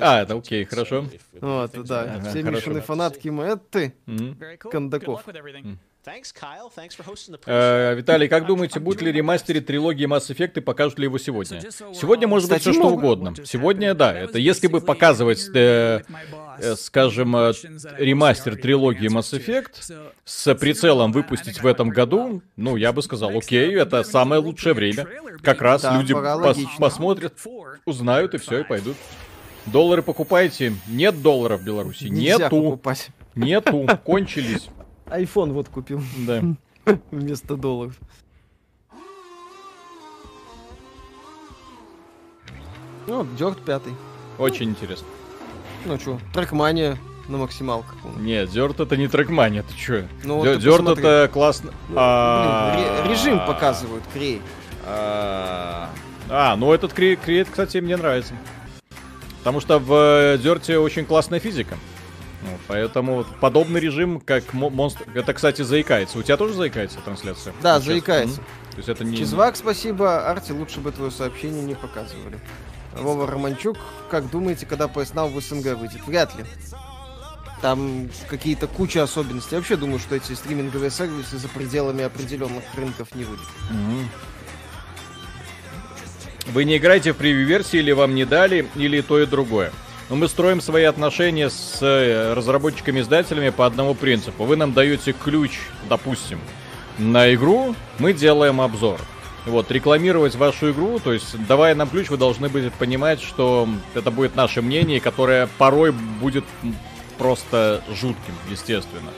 А, 0.01 0.23
это 0.23 0.35
окей, 0.35 0.65
хорошо. 0.65 1.07
Вот, 1.41 1.73
да, 1.85 2.21
все 2.29 2.43
Мишины 2.43 2.81
фанатки 2.81 3.29
мы, 3.29 3.45
это 3.45 3.63
ты, 3.71 3.95
Кондаков. 4.59 5.25
Э, 7.47 7.95
Виталий, 7.97 8.29
как 8.29 8.47
думаете, 8.47 8.79
будет 8.79 9.03
ли 9.03 9.11
ремастерить 9.11 9.67
трилогии 9.67 10.07
Mass 10.07 10.35
Effect 10.35 10.53
и 10.57 10.61
покажут 10.61 10.99
ли 10.99 11.05
его 11.05 11.19
сегодня? 11.19 11.61
Сегодня 11.61 12.29
может 12.29 12.49
быть 12.49 12.61
все 12.61 12.73
что 12.73 12.89
угодно. 12.89 13.35
Сегодня, 13.45 13.95
да, 13.95 14.13
это 14.13 14.39
если 14.39 14.69
бы 14.69 14.81
показывать, 14.81 15.49
э, 15.55 16.03
э, 16.59 16.77
скажем, 16.77 17.37
э, 17.37 17.53
ремастер 17.99 18.57
трилогии 18.57 19.09
Mass 19.09 19.37
Effect 19.37 20.15
с 20.25 20.55
прицелом 20.55 21.13
выпустить 21.13 21.61
в 21.61 21.67
этом 21.67 21.89
году, 21.89 22.43
ну, 22.57 22.77
я 22.77 22.93
бы 22.93 23.03
сказал, 23.03 23.37
окей, 23.37 23.75
это 23.77 24.05
самое 24.05 24.41
лучшее 24.41 24.75
время. 24.75 25.09
Как 25.43 25.61
раз 25.61 25.83
да, 25.83 25.99
люди 25.99 26.15
пос 26.15 26.59
посмотрят, 26.79 27.35
узнают 27.85 28.35
и 28.35 28.39
все, 28.39 28.61
и 28.61 28.65
пойдут. 28.65 28.97
Доллары 29.67 30.03
покупаете? 30.03 30.75
Нет 30.87 31.21
долларов 31.21 31.61
в 31.61 31.65
Беларуси. 31.65 32.05
Нельзя 32.05 32.45
Нету. 32.45 32.63
Покупать. 32.63 33.09
Нету. 33.35 33.87
Кончились. 34.05 34.69
Айфон 35.11 35.53
вот 35.53 35.69
купил. 35.69 36.03
Да. 36.19 36.43
Вместо 37.11 37.57
долларов. 37.57 37.95
Ну, 43.07 43.25
Дёрт 43.39 43.65
пятый. 43.65 43.93
Очень 44.39 44.71
интересно. 44.71 45.07
Ну 45.85 45.99
что, 45.99 46.19
трекмания 46.35 46.99
на 47.29 47.39
максималках. 47.39 47.95
Нет, 48.19 48.51
Дёрт 48.51 48.81
это 48.81 48.97
не 48.97 49.07
трекмания, 49.07 49.63
ты 49.63 49.75
чё? 49.75 50.05
Ну, 50.25 50.39
вот 50.39 50.59
Дёрт 50.59 50.89
это 50.89 51.31
классно. 51.33 51.73
Ну, 51.89 51.97
а... 51.99 53.07
режим 53.09 53.39
показывают, 53.47 54.03
крей. 54.13 54.43
А, 54.85 55.91
а 56.29 56.57
ну 56.57 56.73
этот 56.73 56.93
креет, 56.93 57.49
кстати, 57.49 57.79
мне 57.79 57.97
нравится. 57.97 58.35
Потому 59.39 59.61
что 59.61 59.79
в 59.79 60.39
Дёрте 60.43 60.79
очень 60.79 61.05
классная 61.05 61.39
физика. 61.39 61.77
Ну, 62.43 62.49
поэтому 62.69 63.25
подобный 63.41 63.81
режим, 63.81 64.21
как 64.21 64.53
монстр... 64.53 65.05
Это, 65.15 65.33
кстати, 65.33 65.63
заикается. 65.63 66.19
У 66.19 66.23
тебя 66.23 66.37
тоже 66.37 66.55
заикается 66.55 66.99
трансляция? 67.05 67.55
Да, 67.63 67.77
Сейчас. 67.77 67.85
заикается. 67.85 68.37
То 68.37 68.77
есть 68.77 68.89
это 68.89 69.05
не... 69.05 69.17
Чизвак, 69.17 69.57
спасибо. 69.57 70.29
Арти, 70.31 70.53
лучше 70.53 70.81
бы 70.81 70.93
твое 70.93 71.11
сообщение 71.11 71.63
не 71.63 71.75
показывали. 71.75 72.39
Вова 72.95 73.27
Романчук, 73.27 73.79
как 74.11 74.31
думаете, 74.31 74.67
когда 74.67 74.87
PS 74.87 75.15
Now 75.15 75.29
в 75.33 75.41
СНГ 75.41 75.79
выйдет? 75.79 76.07
Вряд 76.07 76.35
ли. 76.37 76.45
Там 77.63 78.11
какие-то 78.29 78.67
куча 78.67 79.03
особенностей. 79.03 79.51
Я 79.53 79.59
вообще 79.59 79.77
думаю, 79.77 79.99
что 79.99 80.15
эти 80.15 80.33
стриминговые 80.33 80.91
сервисы 80.91 81.39
за 81.39 81.49
пределами 81.49 82.05
определенных 82.05 82.65
рынков 82.75 83.15
не 83.15 83.25
выйдут. 83.25 83.47
Mm-hmm. 83.71 84.05
Вы 86.53 86.65
не 86.65 86.77
играете 86.77 87.13
в 87.13 87.17
превью-версии, 87.17 87.79
или 87.79 87.93
вам 87.93 88.15
не 88.15 88.25
дали, 88.25 88.69
или 88.77 89.01
то 89.01 89.19
и 89.19 89.27
другое. 89.27 89.73
Но 90.09 90.17
мы 90.17 90.29
строим 90.29 90.61
свои 90.61 90.85
отношения 90.85 91.51
с 91.51 91.79
э, 91.83 92.33
разработчиками-издателями 92.35 93.51
по 93.51 93.67
одному 93.67 93.95
принципу. 93.95 94.45
Вы 94.45 94.57
нам 94.57 94.73
даете 94.73 95.13
ключ, 95.13 95.59
допустим, 95.89 96.39
на 96.99 97.35
игру, 97.35 97.75
мы 97.99 98.13
делаем 98.13 98.61
обзор. 98.61 99.01
Вот, 99.47 99.71
рекламировать 99.71 100.35
вашу 100.35 100.73
игру, 100.73 100.99
то 100.99 101.13
есть, 101.13 101.47
давая 101.47 101.75
нам 101.75 101.89
ключ, 101.89 102.09
вы 102.09 102.17
должны 102.17 102.49
будете 102.49 102.73
понимать, 102.77 103.21
что 103.21 103.69
это 103.95 104.11
будет 104.11 104.35
наше 104.35 104.63
мнение, 104.63 105.01
которое 105.01 105.49
порой 105.59 105.93
будет 105.93 106.45
просто 107.19 107.83
жутким, 107.89 108.35
естественно. 108.51 109.11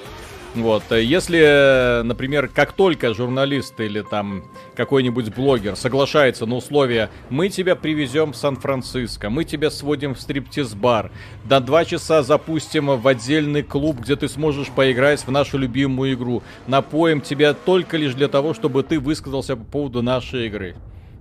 Вот, 0.54 0.90
если, 0.90 2.02
например, 2.02 2.48
как 2.48 2.72
только 2.72 3.14
журналист 3.14 3.78
или 3.80 4.00
там 4.02 4.44
какой-нибудь 4.74 5.34
блогер 5.34 5.76
соглашается 5.76 6.46
на 6.46 6.56
условия 6.56 7.10
«мы 7.28 7.48
тебя 7.48 7.76
привезем 7.76 8.32
в 8.32 8.36
Сан-Франциско, 8.36 9.30
мы 9.30 9.44
тебя 9.44 9.70
сводим 9.70 10.14
в 10.14 10.20
стриптиз-бар, 10.20 11.12
до 11.44 11.60
два 11.60 11.84
часа 11.84 12.22
запустим 12.22 12.86
в 12.86 13.06
отдельный 13.06 13.62
клуб, 13.62 14.00
где 14.00 14.16
ты 14.16 14.28
сможешь 14.28 14.68
поиграть 14.70 15.20
в 15.20 15.30
нашу 15.30 15.58
любимую 15.58 16.14
игру, 16.14 16.42
напоим 16.66 17.20
тебя 17.20 17.52
только 17.52 17.96
лишь 17.96 18.14
для 18.14 18.28
того, 18.28 18.54
чтобы 18.54 18.82
ты 18.82 18.98
высказался 18.98 19.54
по 19.54 19.64
поводу 19.64 20.02
нашей 20.02 20.46
игры». 20.46 20.76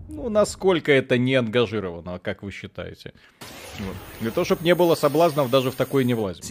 Ну, 0.09 0.29
насколько 0.29 0.91
это 0.91 1.17
не 1.17 1.35
ангажировано, 1.35 2.17
как 2.19 2.41
вы 2.41 2.51
считаете? 2.51 3.13
Вот. 3.77 3.95
Для 4.21 4.31
того, 4.31 4.45
чтобы 4.45 4.63
не 4.63 4.73
было 4.73 4.95
соблазнов, 4.95 5.51
даже 5.51 5.69
в 5.69 5.75
такой 5.75 6.05
не 6.05 6.13
влазим. 6.13 6.43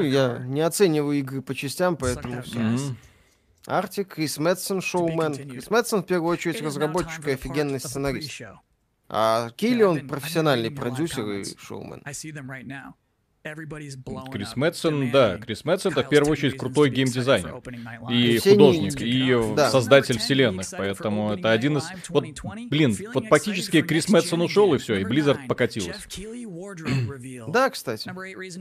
Я 0.00 0.38
не 0.38 0.60
оцениваю 0.60 1.18
игры 1.18 1.42
по 1.42 1.54
частям, 1.54 1.96
поэтому 1.96 2.42
все. 2.42 2.60
Артик, 3.66 4.14
Крис 4.14 4.38
Мэтсон, 4.38 4.80
шоумен. 4.80 5.34
Крис 5.34 5.68
Мэтсон, 5.70 6.02
в 6.02 6.06
первую 6.06 6.32
очередь, 6.32 6.62
разработчик 6.62 7.26
и 7.28 7.32
офигенный 7.32 7.80
сценарист. 7.80 8.40
А 9.10 9.50
Килли, 9.50 9.82
он 9.82 10.06
профессиональный 10.08 10.70
продюсер 10.70 11.28
и 11.30 11.44
шоумен. 11.58 12.02
Крис 14.32 14.56
Мэтсон, 14.56 15.10
да, 15.10 15.38
Крис 15.38 15.64
Мэтсон 15.64 15.92
это 15.92 16.02
в 16.02 16.08
первую 16.08 16.32
очередь 16.32 16.56
крутой 16.56 16.90
геймдизайнер 16.90 17.62
и 18.10 18.38
художник, 18.38 19.00
и 19.00 19.54
да. 19.56 19.70
создатель 19.70 20.18
вселенных, 20.18 20.66
поэтому 20.70 21.32
это 21.32 21.50
один 21.50 21.78
из... 21.78 21.84
Вот, 22.08 22.24
блин, 22.70 22.96
вот 23.14 23.28
практически 23.28 23.82
Крис 23.82 24.08
Мэтсон 24.08 24.42
ушел 24.42 24.74
и 24.74 24.78
все, 24.78 24.96
и 24.96 25.04
Blizzard 25.04 25.46
покатилась. 25.46 25.96
Да, 27.48 27.70
кстати. 27.70 28.12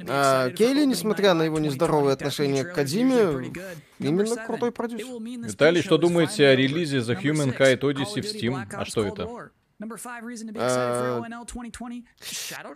А 0.08 0.50
Кейли, 0.52 0.86
несмотря 0.86 1.34
на 1.34 1.44
его 1.44 1.60
нездоровые 1.60 2.14
отношения 2.14 2.64
к 2.64 2.74
Кадиме, 2.74 3.52
именно 4.00 4.36
крутой 4.46 4.72
продюсер. 4.72 5.08
Виталий, 5.22 5.82
что 5.82 5.98
думаете 5.98 6.48
о 6.48 6.56
релизе 6.56 7.00
The 7.00 7.22
Humankind 7.22 7.80
Odyssey 7.80 8.22
в 8.22 8.26
Steam? 8.26 8.66
А 8.72 8.86
что 8.86 9.06
это? 9.06 9.52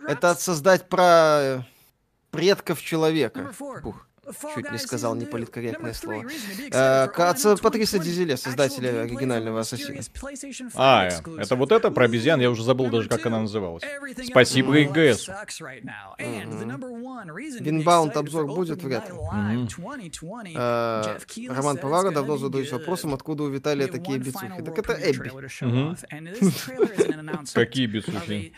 Это 0.08 0.34
создать 0.36 0.88
про 0.88 1.66
предков 2.32 2.82
человека. 2.82 3.52
Ух. 3.84 4.06
Чуть 4.54 4.70
не 4.70 4.78
сказал 4.78 5.16
неполиткорректное 5.16 5.92
слово. 5.92 6.24
Э, 6.72 7.08
Патриса 7.60 7.98
Дизеля, 7.98 8.36
создателя 8.36 9.02
оригинального 9.02 9.60
Ассасина. 9.60 10.00
А, 10.74 11.08
это 11.08 11.56
вот 11.56 11.72
это 11.72 11.90
про 11.90 12.04
обезьян, 12.04 12.40
я 12.40 12.48
уже 12.48 12.62
забыл 12.62 12.88
даже, 12.88 13.08
как 13.08 13.26
она 13.26 13.40
называлась. 13.40 13.82
Спасибо 14.24 14.78
ИГС. 14.78 15.28
Винбаунд 17.60 18.16
обзор 18.16 18.46
будет 18.46 18.84
вряд 18.84 19.10
ли. 19.10 19.16
Э, 20.54 21.18
Роман 21.48 21.78
Повара 21.78 22.12
давно 22.12 22.36
задаюсь 22.36 22.70
вопросом, 22.70 23.14
откуда 23.14 23.42
у 23.42 23.48
Виталия 23.48 23.88
такие 23.88 24.18
бицухи. 24.18 24.62
Так 24.64 24.78
это 24.78 24.92
Эбби. 24.92 25.32
Какие 27.54 27.86
бицухи? 27.86 28.52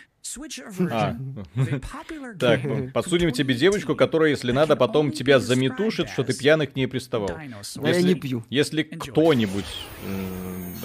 А. 0.91 1.17
Так, 2.39 2.61
подсунем 2.93 3.31
тебе 3.33 3.55
девочку, 3.55 3.95
которая, 3.95 4.31
если 4.31 4.53
надо, 4.53 4.75
потом 4.75 5.13
тебя 5.13 5.39
заметушит, 5.39 6.09
что 6.09 6.25
ты 6.25 6.33
пьяный 6.33 6.67
к 6.67 6.77
ней 6.77 6.87
приставал. 6.87 7.31
Я 7.77 8.03
не 8.03 8.15
пью. 8.15 8.45
Если 8.51 8.83
кто-нибудь 8.83 9.67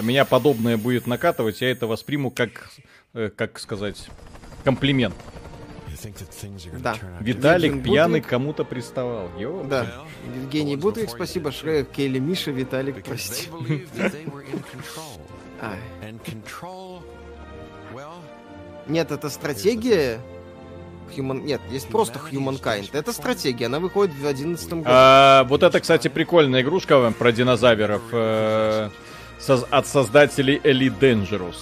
меня 0.01 0.25
подобное 0.25 0.77
будет 0.77 1.07
накатывать, 1.07 1.61
я 1.61 1.71
это 1.71 1.87
восприму 1.87 2.31
как, 2.31 2.71
э, 3.13 3.29
как 3.35 3.59
сказать, 3.59 4.09
комплимент. 4.63 5.15
Да. 6.79 6.95
Виталик 7.19 7.83
пьяный 7.83 8.21
кому-то 8.21 8.63
приставал. 8.63 9.29
Йо. 9.37 9.63
Да. 9.63 10.05
Евгений 10.35 10.77
Бутрик, 10.77 11.09
спасибо. 11.09 11.51
Шрек, 11.51 11.91
Келли, 11.91 12.19
Миша, 12.19 12.51
Виталик, 12.51 13.03
прости. 13.03 13.49
Нет, 18.89 19.11
это 19.11 19.29
стратегия. 19.29 20.19
Human... 21.15 21.41
Нет, 21.41 21.61
есть 21.71 21.87
просто 21.87 22.19
Humankind. 22.31 22.89
Это 22.93 23.13
стратегия, 23.13 23.67
она 23.67 23.79
выходит 23.79 24.13
в 24.13 24.19
2011 24.19 24.69
году. 24.69 24.83
А, 24.85 25.43
вот 25.45 25.63
это, 25.63 25.79
кстати, 25.79 26.07
прикольная 26.07 26.61
игрушка 26.61 27.11
про 27.17 27.31
динозавров 27.31 28.01
э, 28.11 28.89
со- 29.39 29.67
от 29.69 29.87
создателей 29.87 30.59
Elite 30.63 30.99
Dangerous. 30.99 31.55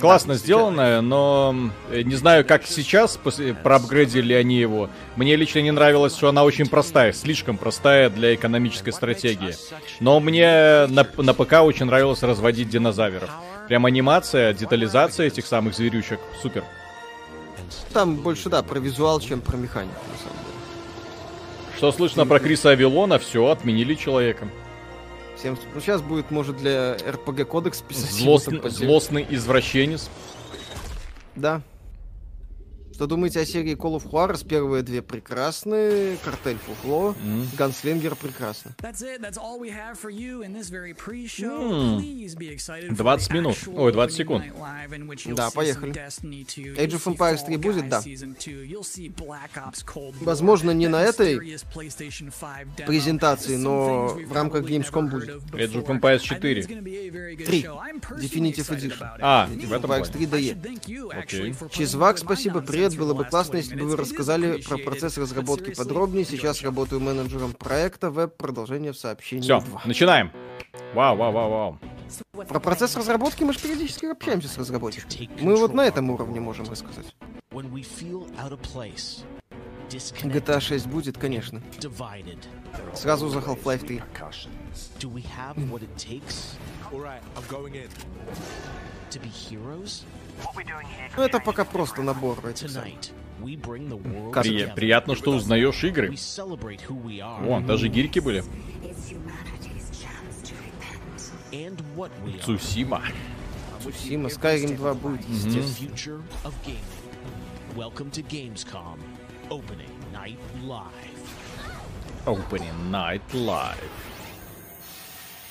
Классно 0.00 0.34
да, 0.34 0.38
сделанная, 0.38 1.00
но 1.02 1.54
не 1.92 2.16
знаю, 2.16 2.44
как 2.44 2.66
сейчас, 2.66 3.16
после, 3.16 3.54
проапгрейдили 3.54 4.32
они 4.32 4.58
его. 4.58 4.88
Мне 5.14 5.36
лично 5.36 5.60
не 5.60 5.70
нравилось, 5.70 6.16
что 6.16 6.28
она 6.28 6.42
очень 6.42 6.66
простая, 6.66 7.12
слишком 7.12 7.58
простая 7.58 8.10
для 8.10 8.34
экономической 8.34 8.92
стратегии. 8.92 9.54
Но 10.00 10.18
мне 10.20 10.86
на, 10.88 11.06
на 11.16 11.34
ПК 11.34 11.62
очень 11.62 11.86
нравилось 11.86 12.22
разводить 12.22 12.70
динозавров. 12.70 13.30
Прям 13.68 13.86
анимация, 13.86 14.52
детализация 14.52 15.26
этих 15.26 15.46
самых 15.46 15.74
зверючек. 15.74 16.20
Супер. 16.42 16.64
Там 17.92 18.16
больше, 18.16 18.48
да, 18.50 18.62
про 18.62 18.78
визуал, 18.78 19.20
чем 19.20 19.40
про 19.40 19.56
механику, 19.56 19.94
на 20.12 20.18
самом 20.18 20.38
деле. 20.44 20.54
Что 21.76 21.92
слышно 21.92 22.26
про 22.26 22.40
Криса 22.40 22.70
Авилона? 22.70 23.18
Все, 23.18 23.46
отменили 23.46 23.94
человека. 23.94 24.48
Всем... 25.36 25.58
Ну, 25.74 25.80
сейчас 25.80 26.02
будет, 26.02 26.30
может, 26.30 26.56
для 26.56 26.94
РПГ 26.94 27.48
кодекс 27.48 27.80
писать. 27.80 28.10
Злостный, 28.10 28.60
злостный 28.68 29.26
извращенец. 29.30 30.08
Да. 31.34 31.62
Что 32.94 33.08
думаете 33.08 33.40
о 33.40 33.44
серии 33.44 33.74
Call 33.74 34.00
of 34.00 34.08
Juarez? 34.08 34.46
Первые 34.46 34.84
две 34.84 35.02
прекрасные, 35.02 36.16
Картель 36.18 36.58
Фуфло, 36.58 37.16
mm. 37.20 37.56
Ганслингер 37.58 38.14
прекрасно. 38.14 38.76
Mm. 38.78 38.94
20 42.94 43.32
минут, 43.32 43.56
ой, 43.66 43.92
20 43.92 44.16
секунд. 44.16 44.44
Да, 45.34 45.50
поехали. 45.50 45.92
Age 45.92 46.92
of 46.92 47.16
Empires 47.16 47.44
3 47.44 47.56
будет, 47.56 47.88
да. 47.88 48.00
Возможно, 50.20 50.70
не 50.70 50.86
на 50.86 51.02
этой 51.02 51.40
презентации, 52.86 53.56
но 53.56 54.16
в 54.24 54.32
рамках 54.32 54.66
Gamescom 54.66 55.10
будет. 55.10 55.30
Age 55.52 55.84
of 55.84 55.86
Empires 55.86 56.20
4. 56.20 56.62
3. 56.62 56.78
Definitive 58.20 58.68
Edition. 58.70 58.94
А, 59.20 59.48
в 59.48 59.72
этом 59.72 59.90
Empires 59.90 60.12
3 60.12 60.26
DE. 60.26 61.10
Окей. 61.10 61.56
Чизвак, 61.72 62.18
спасибо, 62.18 62.60
привет 62.60 62.83
привет. 62.90 62.98
Было 62.98 63.14
бы 63.14 63.24
классно, 63.24 63.56
если 63.56 63.76
бы 63.76 63.86
вы 63.86 63.96
рассказали 63.96 64.60
про 64.62 64.78
процесс 64.78 65.18
разработки 65.18 65.74
подробнее. 65.74 66.24
Сейчас 66.24 66.62
работаю 66.62 67.00
менеджером 67.00 67.52
проекта 67.52 68.10
веб. 68.10 68.36
Продолжение 68.36 68.92
в 68.92 68.96
сообщении 68.96 69.42
Все, 69.42 69.62
начинаем. 69.84 70.30
Вау, 70.94 71.16
вау, 71.16 71.32
вау, 71.32 71.50
вау. 71.50 71.78
Про 72.46 72.60
процесс 72.60 72.96
разработки 72.96 73.44
мы 73.44 73.52
же 73.52 73.60
периодически 73.60 74.06
общаемся 74.06 74.48
с 74.48 74.58
разработчиками. 74.58 75.30
Мы 75.40 75.56
вот 75.56 75.74
на 75.74 75.86
этом 75.86 76.10
уровне 76.10 76.40
можем 76.40 76.68
рассказать. 76.68 77.14
GTA 79.90 80.60
6 80.60 80.86
будет, 80.86 81.18
конечно. 81.18 81.62
Сразу 82.94 83.28
за 83.28 83.38
Half-Life 83.38 83.86
3. 83.86 84.02
To 89.10 89.20
be 89.20 89.30
heroes? 89.30 90.02
Ну, 91.16 91.22
это 91.22 91.40
пока 91.40 91.64
просто 91.64 92.02
набор 92.02 92.44
этих 92.46 92.70
При... 94.42 94.66
Приятно, 94.74 95.14
что 95.14 95.32
узнаешь 95.32 95.84
игры. 95.84 96.14
Вон, 97.40 97.66
даже 97.66 97.88
гирьки 97.88 98.20
были. 98.20 98.42
Цусима. 102.44 103.02
Цусима, 103.82 104.28
Skyrim 104.28 104.76
2 104.76 104.94
будет, 104.94 105.28
естественно. 105.28 106.22
Welcome 107.76 108.10
to 108.12 108.22
Gamescom 108.28 109.00
Opening 109.50 109.90
Night 110.12 110.38
Live. 110.62 111.24
Opening 112.24 112.90
Night 112.90 113.22
Live. 113.32 113.90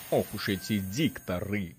Ох 0.10 0.26
уж 0.34 0.50
эти 0.50 0.80
дикторы. 0.80 1.76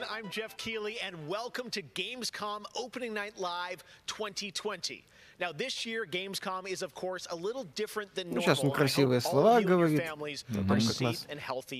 I'm 0.00 0.30
Jeff 0.30 0.56
Keighley, 0.56 0.98
and 1.00 1.28
welcome 1.28 1.68
to 1.70 1.82
Gamescom 1.82 2.64
Opening 2.74 3.12
Night 3.12 3.38
Live 3.38 3.84
2020. 4.06 5.04
Now, 5.38 5.52
this 5.52 5.84
year, 5.84 6.06
Gamescom 6.06 6.66
is, 6.66 6.80
of 6.82 6.94
course, 6.94 7.26
a 7.30 7.36
little 7.36 7.64
different 7.74 8.14
than 8.14 8.30
normal. 8.30 8.42
Сейчас 8.42 8.64
он 8.64 8.70
красивые 8.70 9.20
слова 9.20 9.60
говорит, 9.60 10.00
о 10.00 10.16
том, 10.54 10.68
как 10.68 11.00
нас 11.00 11.26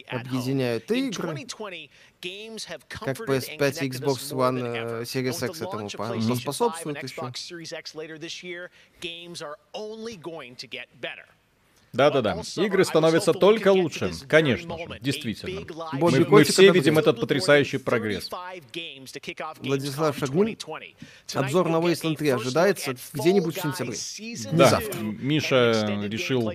объединяют 0.08 0.90
игры. 0.90 1.48
Как 2.88 3.16
PS5 3.16 3.82
и 3.82 3.88
Xbox 3.88 4.32
One 4.32 5.02
Series 5.02 5.42
X 5.42 5.62
этому 5.62 5.88
поспособствуют 5.88 7.02
еще. 7.02 8.70
Games 9.00 9.42
Да-да-да, 11.93 12.41
игры 12.55 12.85
становятся 12.85 13.33
только 13.33 13.71
лучше, 13.71 14.11
конечно 14.27 14.77
же, 14.77 14.99
действительно. 15.01 15.65
Мы, 15.93 16.25
мы 16.25 16.43
все 16.43 16.71
видим 16.71 16.97
этот 16.97 17.19
потрясающий 17.19 17.77
прогресс. 17.77 18.29
Владислав 19.59 20.17
Шагмин, 20.17 20.57
обзор 21.33 21.69
на 21.69 21.77
Wasteland 21.77 22.15
3 22.15 22.29
ожидается 22.29 22.95
где-нибудь 23.13 23.57
в 23.57 23.61
сентябре. 23.61 23.97
Да, 24.51 24.69
завтра. 24.69 24.99
Миша 24.99 25.85
решил 26.03 26.51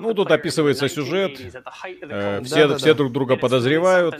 Ну, 0.00 0.14
тут 0.14 0.28
описывается 0.30 0.88
сюжет, 0.88 1.32
э, 2.12 2.42
все, 2.44 2.54
да, 2.54 2.68
да, 2.68 2.78
все 2.78 2.94
друг 2.94 3.10
друга 3.12 3.34
подозревают, 3.36 4.14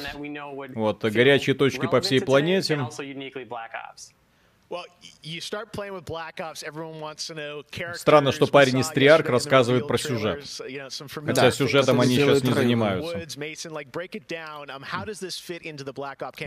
вот, 0.74 1.04
горячие 1.04 1.54
точки 1.54 1.86
по 1.86 2.00
всей 2.00 2.18
планете. 2.26 2.74
Странно, 7.94 8.30
что 8.32 8.46
парень 8.46 8.78
из 8.78 8.88
Триарк 8.88 9.28
рассказывает 9.28 9.88
про 9.88 9.98
сюжет. 9.98 10.44
Хотя 11.26 11.50
сюжетом 11.50 12.00
они 12.00 12.16
сейчас 12.16 12.44
не 12.44 12.52
занимаются. 12.52 13.16
Um, 13.16 13.28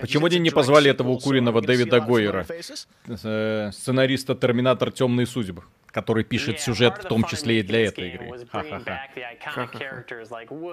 Почему 0.01 0.26
они 0.28 0.39
не 0.39 0.51
позвали 0.51 0.89
этого 0.89 1.09
укуренного 1.09 1.61
Дэвида 1.61 1.99
Гойера, 1.99 2.45
э, 2.47 3.71
сценариста 3.74 4.36
Терминатор 4.36 4.91
Темные 4.91 5.28
судьбы? 5.28 5.63
который 5.93 6.24
пишет 6.24 6.59
сюжет, 6.59 6.97
в 6.97 7.07
том 7.07 7.24
числе 7.24 7.59
и 7.59 7.63
для 7.63 7.86
этой 7.86 8.09
игры. 8.09 8.47
Ха-ха-ха. 8.51 10.05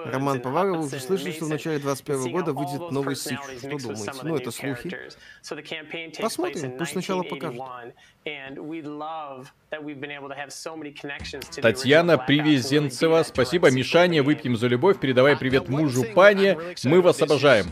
Роман 0.05 0.41
Поваров, 0.41 0.87
вы 0.87 0.99
слышали, 0.99 1.31
что 1.31 1.45
в 1.45 1.49
начале 1.49 1.77
2021 1.77 2.31
года 2.31 2.53
выйдет 2.53 2.91
новый 2.91 3.15
Сич. 3.15 3.37
Что 3.59 3.77
думаете? 3.77 4.11
Ну, 4.23 4.35
это 4.35 4.51
слухи. 4.51 4.97
Посмотрим, 6.19 6.77
пусть 6.77 6.91
сначала 6.93 7.21
покажут. 7.41 7.59
Татьяна 11.61 12.17
Привезенцева, 12.17 13.23
спасибо. 13.23 13.71
Мишаня, 13.71 14.23
выпьем 14.23 14.55
за 14.57 14.67
любовь. 14.67 14.99
Передавай 14.99 15.35
привет 15.37 15.69
мужу 15.69 16.03
Пане. 16.13 16.57
Мы 16.83 17.01
вас 17.01 17.21
обожаем. 17.21 17.65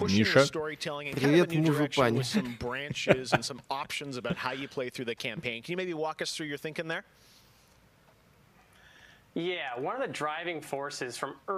Миша. 0.00 0.44
Привет 0.52 1.52
мужу 1.54 1.88
Пани. 1.96 2.22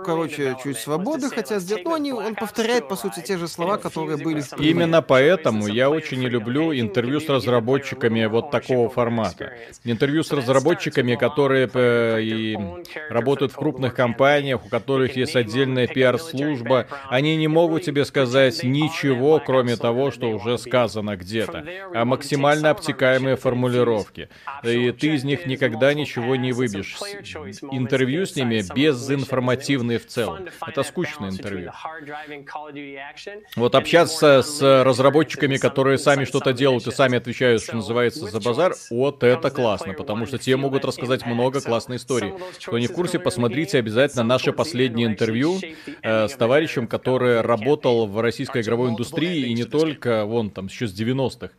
Короче, 0.05 0.57
чуть 0.65 0.79
свободы 0.79 1.31
хотят 1.31 1.63
сделать, 1.63 1.85
но 1.85 1.95
они, 1.95 2.13
он 2.13 2.35
повторяет, 2.35 2.89
по 2.89 2.97
сути, 2.97 3.21
те 3.21 3.39
же 3.39 3.47
слова, 3.47 3.79
которые 3.79 4.17
были 4.17 4.41
в 4.41 4.53
Именно 4.59 5.01
поэтому 5.01 5.69
я 5.69 5.89
очень 5.89 6.19
не 6.19 6.29
люблю 6.29 6.73
интервью 6.73 7.21
с 7.21 7.29
разработчиками 7.29 8.25
вот 8.27 8.51
такого 8.51 8.89
формата. 8.89 9.53
Интервью 9.85 10.25
с 10.25 10.33
разработчиками, 10.33 11.15
которые 11.15 11.71
э, 11.73 12.21
и 12.21 12.59
работают 13.11 13.53
в 13.53 13.55
крупных 13.55 13.95
компаниях, 13.95 14.67
у 14.67 14.69
которых 14.69 15.15
есть 15.15 15.37
отдельная 15.37 15.87
пиар-служба, 15.87 16.89
они 17.09 17.37
не 17.37 17.47
могут 17.47 17.85
тебе 17.85 18.05
сказать 18.05 18.65
ничего, 18.65 19.39
кроме 19.39 19.77
того, 19.77 20.11
что 20.11 20.31
уже 20.31 20.59
сказано 20.59 21.17
где-то, 21.17 21.65
а 21.95 22.05
максимально 22.05 22.71
обтекаемые 22.71 23.37
формулировки. 23.37 24.29
И 24.65 24.91
ты 24.91 25.15
из 25.15 25.23
них 25.23 25.47
никогда 25.47 25.95
ничего 25.95 26.35
не 26.35 26.51
выбьешь 26.51 26.97
интервью 27.73 28.27
с 28.27 28.37
ними 28.37 28.63
безинформативные 28.75 29.99
в 29.99 30.07
целом. 30.07 30.47
Это 30.67 30.83
скучное 30.83 31.31
интервью. 31.31 31.73
Вот 33.57 33.75
общаться 33.75 34.43
с 34.43 34.85
разработчиками, 34.85 35.57
которые 35.57 35.99
сами 35.99 36.25
что-то 36.25 36.53
делают 36.53 36.87
и 36.87 36.91
сами 36.91 37.19
отвечают, 37.19 37.63
что 37.63 37.77
называется, 37.77 38.27
за 38.27 38.41
базар, 38.41 38.75
вот 38.91 39.23
это 39.23 39.51
классно, 39.51 39.95
потому 39.95 40.27
что 40.27 40.39
те 40.39 40.57
могут 40.57 40.85
рассказать 40.85 41.27
много 41.27 41.61
классной 41.61 41.97
истории. 41.97 42.35
Кто 42.61 42.79
не 42.79 42.87
в 42.87 42.93
курсе, 42.93 43.19
посмотрите 43.19 43.79
обязательно 43.79 44.25
наше 44.25 44.53
последнее 44.53 45.07
интервью 45.07 45.59
э, 46.03 46.29
с 46.29 46.35
товарищем, 46.35 46.87
который 46.87 47.41
работал 47.41 48.07
в 48.07 48.21
российской 48.21 48.63
игровой 48.63 48.91
индустрии 48.91 49.47
и 49.47 49.55
не 49.55 49.65
только, 49.65 50.25
вон 50.25 50.51
там, 50.51 50.67
еще 50.67 50.87
с 50.87 50.99
90-х. 50.99 51.51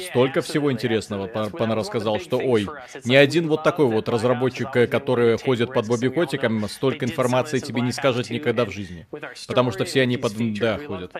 Столько 0.00 0.42
всего 0.42 0.70
интересного 0.70 1.26
Пана 1.26 1.74
рассказал, 1.74 2.20
что 2.20 2.38
ой, 2.38 2.68
ни 3.04 3.14
один 3.14 3.48
вот 3.48 3.62
такой 3.62 3.86
вот 3.86 4.08
разработчик, 4.08 4.70
который 4.70 5.38
ходит 5.38 5.72
под 5.72 5.86
Бобби 5.86 6.08
Котиком, 6.08 6.68
столько 6.68 7.06
информации 7.06 7.58
тебе 7.58 7.80
не 7.80 7.92
скажет 7.92 8.30
никогда 8.30 8.64
в 8.64 8.70
жизни. 8.70 9.06
Потому 9.46 9.72
что 9.72 9.84
все 9.84 10.02
они 10.02 10.16
под 10.16 10.32
да 10.58 10.78
ходят. 10.78 11.12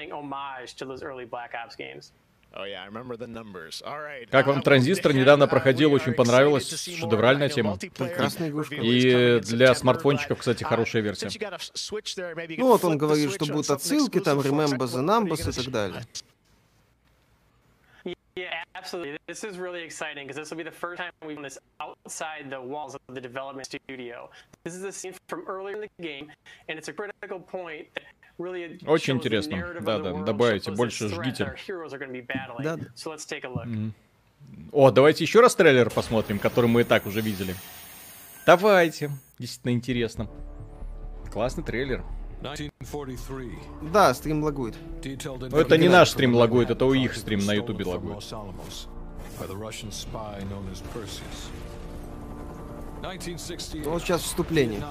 Как 4.31 4.47
вам 4.47 4.63
транзистор? 4.63 5.13
Недавно 5.13 5.47
проходил, 5.47 5.93
очень 5.93 6.13
понравилась, 6.13 6.69
шедевральная 6.69 7.49
тема. 7.49 7.77
Прекрасная 7.77 8.49
игрушка. 8.49 8.75
И 8.75 9.41
для 9.41 9.75
смартфончиков, 9.75 10.39
кстати, 10.39 10.65
хорошая 10.65 11.03
версия. 11.03 11.29
Ну 12.57 12.67
вот 12.69 12.85
он 12.85 12.99
говорит, 12.99 13.33
что 13.33 13.47
будут 13.47 13.71
отсылки, 13.71 14.21
там 14.21 14.41
Remember 14.41 14.87
the 14.87 15.05
Numbers 15.05 15.49
и 15.51 15.53
так 15.53 15.73
далее. 15.73 16.03
Yeah, 18.39 18.63
absolutely. 18.75 19.19
This 19.27 19.43
is 19.43 19.59
really 19.59 19.83
exciting 19.83 20.27
because 20.27 20.37
this 20.37 20.51
will 20.51 20.59
be 20.59 20.63
the 20.63 20.71
first 20.71 20.99
time 20.99 21.11
we've 21.27 21.37
done 21.37 21.43
this 21.43 21.59
outside 21.81 22.51
the 22.51 22.61
walls 22.61 22.95
of 22.95 23.01
the 23.15 23.21
development 23.21 23.67
studio. 23.67 24.31
This 24.65 24.75
is 24.75 24.85
a 24.85 24.93
scene 24.93 25.15
from 25.29 25.45
earlier 25.49 25.75
in 25.75 25.81
the 25.87 26.03
game, 26.03 26.31
and 26.69 26.79
it's 26.79 26.89
a 26.89 26.93
critical 26.93 27.41
point 27.41 27.89
that 27.95 28.05
Очень 28.87 29.17
интересно. 29.17 29.75
Да, 29.81 29.99
да, 29.99 30.13
добавите, 30.13 30.71
больше 30.71 31.09
жгите. 31.09 31.57
Да. 32.61 32.79
Mm. 33.67 33.91
О, 34.71 34.91
давайте 34.93 35.25
еще 35.25 35.41
раз 35.41 35.57
трейлер 35.57 35.91
посмотрим, 35.91 36.39
который 36.39 36.67
мы 36.67 36.83
и 36.83 36.85
так 36.85 37.07
уже 37.07 37.21
видели. 37.21 37.57
Давайте. 38.47 39.11
Действительно 39.41 39.73
интересно. 39.73 40.31
Классный 41.33 41.65
трейлер. 41.65 42.05
Да, 42.41 44.15
стрим 44.15 44.43
лагует. 44.45 44.75
Но 45.51 45.61
это 45.61 45.77
не 45.77 45.89
наш 45.89 46.11
стрим 46.11 46.35
лагует, 46.35 46.71
это 46.71 46.85
у 46.85 46.95
их 46.95 47.17
стрим 47.17 47.45
на 47.45 47.53
ютубе 47.53 47.85
лагует. 47.85 48.25
Вот 53.85 54.03
сейчас 54.03 54.23
вступление. 54.23 54.83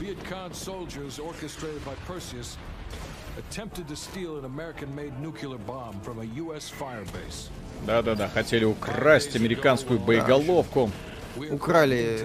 Viet 0.00 0.18
soldiers 0.52 1.20
orchestrated 1.20 1.84
by 1.84 1.94
Perseus 2.08 2.56
attempted 3.38 3.86
to 3.86 3.94
steal 3.94 4.36
an 4.36 4.44
American-made 4.44 5.12
nuclear 5.20 5.58
bomb 5.58 6.00
from 6.02 6.18
a 6.18 6.24
US 6.42 6.70
firebase. 6.70 7.50
Да-да-да, 7.86 8.28
хотели 8.28 8.64
украсть 8.64 9.36
американскую 9.36 10.00
боеголовку. 10.00 10.90
Украли 11.50 12.18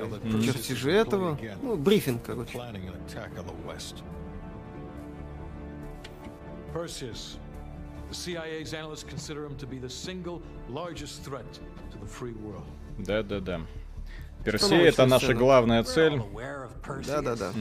чертежи 0.44 0.92
этого. 0.92 1.38
Ну, 1.62 1.76
брифинг, 1.78 2.24
короче. 2.24 2.58
Perseus. 6.74 7.38
The 8.10 8.14
CIA's 8.14 8.74
analysts 8.74 9.04
consider 9.04 9.46
him 9.46 9.56
to 9.58 9.66
be 9.68 9.80
the 9.80 9.90
single 9.90 10.42
largest 10.70 11.24
threat 11.24 11.60
to 11.92 11.98
the 11.98 12.06
free 12.08 12.34
world. 12.34 12.66
Да-да-да. 13.00 13.62
Персей 14.46 14.88
это 14.88 15.06
наша 15.06 15.34
главная 15.34 15.84
цель. 15.84 16.22
Да, 17.06 17.22
да, 17.22 17.36
да. 17.36 17.52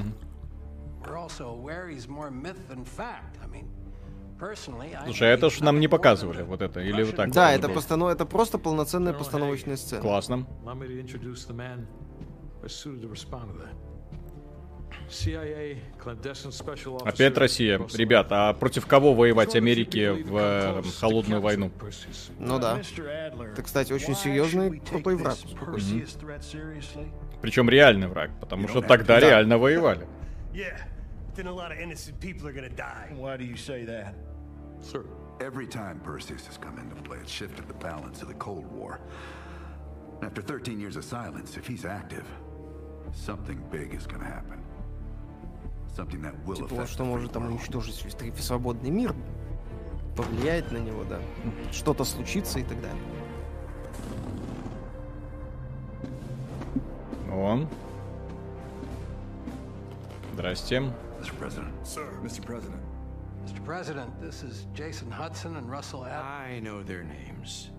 Слушай, 5.05 5.29
а 5.29 5.33
это 5.33 5.51
ж 5.51 5.61
нам 5.61 5.81
не 5.81 5.89
показывали, 5.89 6.43
вот 6.43 6.61
это, 6.61 6.81
или 6.81 7.03
вот 7.03 7.17
так? 7.17 7.31
Да, 7.31 7.53
это, 7.53 7.69
постанов... 7.69 8.13
это 8.13 8.27
просто 8.27 8.59
полноценная 8.59 9.13
постановочная 9.13 9.77
сцена. 9.77 10.03
Классно. 10.03 10.47
Опять 17.05 17.39
Россия. 17.39 17.81
Ребята, 17.95 18.49
а 18.49 18.55
против 18.55 18.87
кого 18.87 19.15
воевать 19.15 19.55
Америке 19.55 20.13
в 20.13 20.37
э, 20.37 20.83
холодную 20.99 21.41
войну? 21.41 21.71
Ну 22.39 22.59
да. 22.59 22.81
Это, 23.53 23.63
кстати, 23.63 23.93
очень 23.93 24.17
серьезный 24.17 24.81
крутой 24.81 25.17
враг. 25.17 25.37
Mm-hmm. 25.37 27.09
Причем 27.41 27.71
реальный 27.71 28.09
враг, 28.09 28.31
потому 28.41 28.67
что 28.69 28.83
тогда 28.83 29.21
да. 29.21 29.29
реально 29.29 29.59
воевали. 29.59 30.07
Every 35.39 35.67
time 35.67 36.01
Perseus 36.01 36.47
has 36.47 36.57
come 36.57 36.79
into 36.79 36.97
play, 37.03 37.19
it 37.19 37.29
shifted 37.29 37.69
the 37.69 37.75
balance 37.75 38.23
of 38.23 38.29
the 38.29 38.35
Cold 38.35 38.65
War. 38.73 39.01
After 40.23 40.41
13 40.41 40.81
years 40.81 40.97
of 40.97 41.05
silence, 41.05 41.59
if 41.59 41.67
he's 41.67 41.85
active, 41.85 42.25
something 43.13 43.63
big 43.71 43.93
is 43.93 44.07
going 44.07 44.23
to 44.23 44.27
happen. 44.27 44.63
Типа, 45.97 46.87
что 46.87 47.05
может 47.05 47.33
там 47.33 47.47
уничтожить 47.47 48.03
весь 48.05 48.45
свободный 48.45 48.91
мир, 48.91 49.15
повлияет 50.15 50.71
на 50.71 50.79
него, 50.79 51.05
да. 51.05 51.19
Что-то 51.73 52.05
случится 52.05 52.59
и 52.59 52.65
так 52.65 52.79
далее. 52.81 53.03
Он. 57.33 57.69
Здрасте. 60.35 60.93
Mr. 61.27 61.39
President. 61.39 61.87
Sir, 61.87 62.07
Mr. 62.23 62.45
President. 62.45 62.81
Mr. 63.45 63.65
President, 63.65 64.21
this 64.21 64.45
is 64.45 64.67
Jason 64.75 65.11
Hudson 65.11 65.57
and 65.57 65.69
Russell 65.69 66.05
Ad 66.05 66.23
I 66.23 66.61
know 66.61 66.85
their 66.85 67.03
names. 67.03 67.71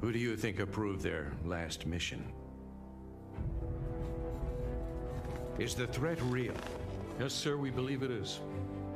Who 0.00 0.10
do 0.10 0.18
you 0.18 0.38
think 0.38 0.58
approved 0.58 1.02
their 1.02 1.32
last 1.44 1.84
mission? 1.84 2.24
Is 5.58 5.74
the 5.74 5.86
threat 5.86 6.18
real? 6.22 6.54
Yes, 7.20 7.34
sir, 7.34 7.58
we 7.58 7.68
believe 7.68 8.02
it 8.02 8.10
is. 8.10 8.40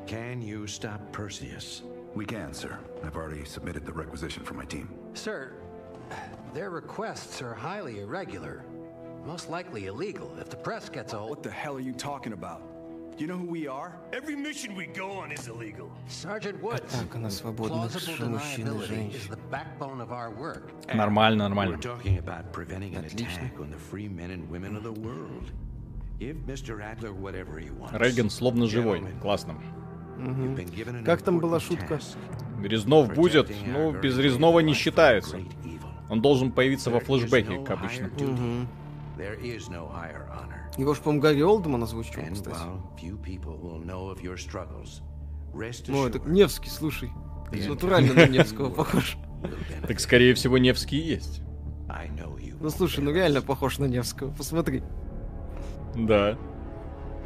Can 0.07 0.41
you 0.41 0.67
stop 0.67 1.13
Perseus? 1.13 1.83
We 2.15 2.25
can, 2.25 2.55
sir. 2.55 2.79
I've 3.05 3.17
already 3.17 3.45
submitted 3.45 3.85
the 3.85 3.93
requisition 3.93 4.43
for 4.43 4.55
my 4.55 4.65
team. 4.65 4.89
Sir, 5.13 5.53
their 6.55 6.71
requests 6.71 7.43
are 7.43 7.53
highly 7.53 8.01
irregular. 8.01 8.65
Most 9.27 9.51
likely 9.51 9.85
illegal 9.85 10.35
if 10.41 10.49
the 10.49 10.57
press 10.57 10.89
gets 10.89 11.13
a 11.13 11.19
hold. 11.19 11.29
What 11.29 11.43
the 11.43 11.51
hell 11.51 11.77
are 11.77 11.81
you 11.81 11.93
talking 11.93 12.33
about? 12.33 12.78
Do 13.19 13.25
you 13.25 13.31
know 13.33 13.37
who 13.37 13.51
we 13.51 13.67
are? 13.67 13.99
Every 14.13 14.37
mission 14.37 14.77
we 14.77 14.87
go 14.87 15.11
on 15.11 15.33
is 15.33 15.49
illegal. 15.49 15.91
Sergeant 16.07 16.63
Woods. 16.63 16.95
Атака 16.95 17.19
на 17.19 17.31
свободных 17.31 17.93
мужчин 18.21 18.81
и 18.81 18.87
женщин. 18.87 19.35
Нормально, 20.95 21.49
нормально. 21.49 21.75
We're 21.75 21.81
talking 21.81 22.19
about 22.19 22.53
preventing 22.53 22.95
an 22.95 23.05
attack 23.07 23.59
on 23.59 23.71
the 23.73 23.79
free 23.91 24.07
men 24.09 24.31
and 24.31 24.49
women 24.49 24.77
of 24.77 24.85
the 24.85 24.93
world. 24.93 25.51
Рейган 27.93 28.31
словно 28.31 28.69
живой. 28.69 29.05
Классно. 29.21 29.55
Угу. 30.19 31.05
Как 31.05 31.23
там 31.23 31.41
была 31.41 31.59
шутка? 31.59 31.99
Резнов 32.63 33.13
будет, 33.15 33.51
ну, 33.67 33.99
без 33.99 34.17
Резнова 34.17 34.61
не 34.61 34.75
считается. 34.75 35.41
Он 36.09 36.23
должен 36.23 36.53
появиться 36.53 36.93
во 36.93 37.01
флешбеке, 37.01 37.65
как 37.65 37.81
обычно. 37.81 38.07
Угу. 38.17 38.69
Его 40.79 40.95
ж, 40.95 40.99
по-моему, 41.01 41.23
Гарри 41.23 41.43
Олдман 41.43 41.83
озвучил, 41.83 42.23
кстати. 42.33 42.57
Ну, 45.89 46.07
это 46.07 46.21
Невский, 46.21 46.71
слушай. 46.71 47.11
Натурально 47.69 48.15
на 48.15 48.27
Невского 48.29 48.71
похож. 48.71 49.17
Так, 49.87 50.01
скорее 50.01 50.35
всего, 50.35 50.59
Невский 50.59 50.99
есть. 50.99 51.43
Ну, 52.61 52.71
слушай, 52.71 53.01
ну 53.01 53.13
реально 53.13 53.41
похож 53.41 53.79
на 53.79 53.85
Невского, 53.85 54.33
посмотри. 54.33 54.83
Да. 55.95 56.37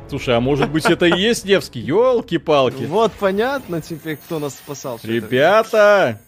Слушай, 0.09 0.37
а 0.37 0.41
может 0.41 0.71
быть 0.71 0.85
это 0.85 1.07
и 1.07 1.19
есть 1.19 1.47
Невский? 1.47 1.81
Ёлки-палки. 1.81 2.85
Вот 2.85 3.13
понятно 3.13 3.81
теперь, 3.81 4.17
кто 4.17 4.39
нас 4.39 4.55
спасал. 4.57 5.01
Ребята! 5.03 6.21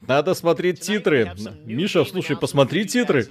Надо 0.00 0.34
смотреть 0.34 0.80
титры. 0.80 1.32
Миша, 1.64 2.04
слушай, 2.04 2.36
посмотри 2.36 2.86
титры. 2.86 3.28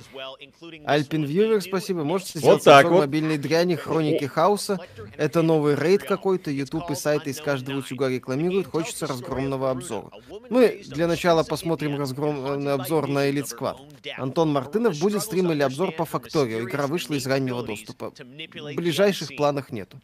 Альпин 0.86 1.24
Вьювер, 1.24 1.62
спасибо. 1.62 2.04
Можете 2.04 2.40
сделать 2.40 2.58
вот 2.58 2.64
так 2.64 2.90
вот. 2.90 3.00
мобильной 3.00 3.38
дряни 3.38 3.76
Хроники 3.76 4.26
Хаоса. 4.26 4.80
Это 5.16 5.42
новый 5.42 5.76
рейд 5.76 6.04
какой-то. 6.04 6.52
Ютуб 6.52 6.90
и 6.92 6.96
сайты 6.96 7.30
из 7.30 7.40
каждого 7.40 7.80
утюга 7.80 8.10
рекламируют. 8.10 8.68
Хочется 8.68 9.08
разгромного 9.08 9.72
обзора. 9.72 10.10
Мы 10.50 10.84
для 10.86 11.08
начала 11.08 11.44
посмотрим 11.44 11.98
разгромный 11.98 12.74
обзор 12.74 13.08
на 13.08 13.30
Elite 13.30 13.48
Squad. 13.58 13.78
Антон 14.18 14.52
Мартынов 14.52 15.00
будет 15.00 15.24
стрим 15.24 15.52
или 15.52 15.62
обзор 15.62 15.94
по 15.94 16.06
Факторио. 16.06 16.62
Игра 16.62 16.88
вышла 16.88 17.16
из 17.16 17.26
раннего 17.26 17.64
доступа. 17.64 18.12
В 18.12 18.76
ближайших 18.76 19.36
планах 19.36 19.72
нету. 19.72 20.00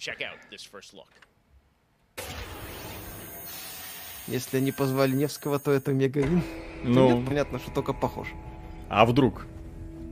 Если 4.27 4.57
они 4.57 4.71
позвали 4.71 5.15
Невского, 5.15 5.59
то 5.59 5.71
это 5.71 5.91
Мегавин. 5.91 6.41
Ну, 6.83 7.17
нет, 7.17 7.27
понятно, 7.27 7.59
что 7.59 7.71
только 7.71 7.93
похож. 7.93 8.27
А 8.89 9.05
вдруг? 9.05 9.45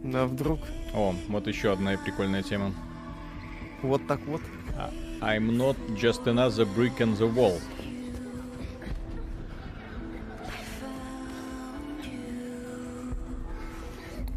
А 0.03 0.25
вдруг? 0.25 0.59
О, 0.93 1.15
вот 1.29 1.47
еще 1.47 1.71
одна 1.71 1.97
прикольная 1.97 2.43
тема. 2.43 2.73
Вот 3.81 4.05
так 4.07 4.19
вот. 4.25 4.41
А, 4.77 4.91
I'm 5.21 5.49
not 5.51 5.77
just 5.95 6.25
another 6.25 6.65
brick 6.75 6.97
in 6.97 7.17
the 7.17 7.33
wall. 7.33 7.59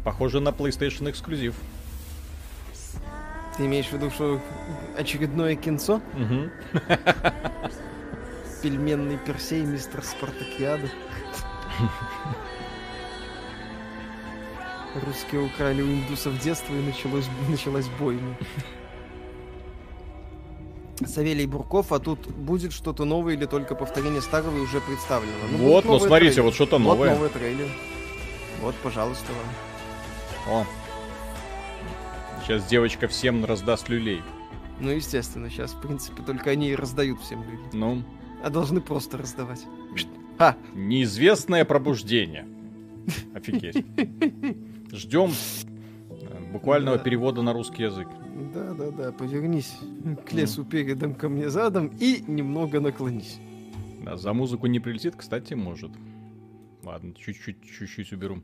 Похоже 0.05 0.39
на 0.39 0.49
PlayStation 0.49 1.09
эксклюзив. 1.09 1.55
Ты 3.57 3.65
имеешь 3.65 3.87
в 3.87 3.93
виду, 3.93 4.09
что 4.09 4.39
очередное 4.97 5.55
кинцо? 5.55 6.01
Угу. 6.13 6.49
пельменный 8.65 9.19
Персей, 9.19 9.63
мистер 9.63 10.03
Спартакиада. 10.03 10.89
Русские 15.05 15.41
украли 15.41 15.83
у 15.83 15.85
индусов 15.85 16.39
детство 16.39 16.73
и 16.73 16.81
началось, 16.81 17.25
началась 17.47 17.87
бойня. 17.99 18.35
Савелий 21.05 21.45
Бурков, 21.45 21.91
а 21.91 21.99
тут 21.99 22.25
будет 22.27 22.73
что-то 22.73 23.05
новое 23.05 23.35
или 23.35 23.45
только 23.45 23.75
повторение 23.75 24.23
старого 24.23 24.57
и 24.57 24.61
уже 24.61 24.81
представлено? 24.81 25.33
Ну, 25.51 25.57
вот, 25.59 25.85
ну 25.85 25.99
смотрите, 25.99 26.33
трейлер. 26.33 26.43
вот 26.45 26.55
что-то 26.55 26.79
новое. 26.79 27.09
Вот 27.09 27.17
новый 27.17 27.29
трейлер. 27.29 27.67
Вот, 28.61 28.73
пожалуйста, 28.81 29.31
вам. 30.47 30.63
О. 30.63 30.65
Сейчас 32.41 32.65
девочка 32.65 33.07
всем 33.07 33.45
раздаст 33.45 33.89
люлей. 33.89 34.23
Ну, 34.79 34.89
естественно, 34.89 35.51
сейчас, 35.51 35.73
в 35.73 35.81
принципе, 35.81 36.23
только 36.23 36.49
они 36.49 36.69
и 36.69 36.75
раздают 36.75 37.21
всем 37.21 37.43
люлей. 37.43 37.69
Ну, 37.73 38.03
а 38.45 38.51
должны 38.51 38.79
просто 38.79 39.17
раздавать. 39.17 39.65
А. 40.37 40.55
Неизвестное 40.75 41.65
пробуждение. 41.65 42.47
Офигеть. 43.33 43.83
Ждем. 44.91 45.31
буквального 46.53 46.97
да. 46.97 47.03
перевода 47.03 47.41
на 47.41 47.53
русский 47.53 47.81
язык. 47.81 48.07
Да, 48.53 48.75
да, 48.75 48.91
да, 48.91 49.11
повернись 49.11 49.75
к 50.27 50.31
лесу 50.33 50.61
mm. 50.61 50.69
передом 50.69 51.15
ко 51.15 51.27
мне 51.27 51.49
задом 51.49 51.87
и 51.99 52.23
немного 52.27 52.79
наклонись. 52.79 53.39
Да, 54.03 54.15
за 54.15 54.31
музыку 54.33 54.67
не 54.67 54.79
прилетит, 54.79 55.15
кстати, 55.15 55.55
может. 55.55 55.91
Ладно, 56.83 57.15
чуть-чуть, 57.15 57.63
чуть-чуть 57.63 58.13
уберу. 58.13 58.43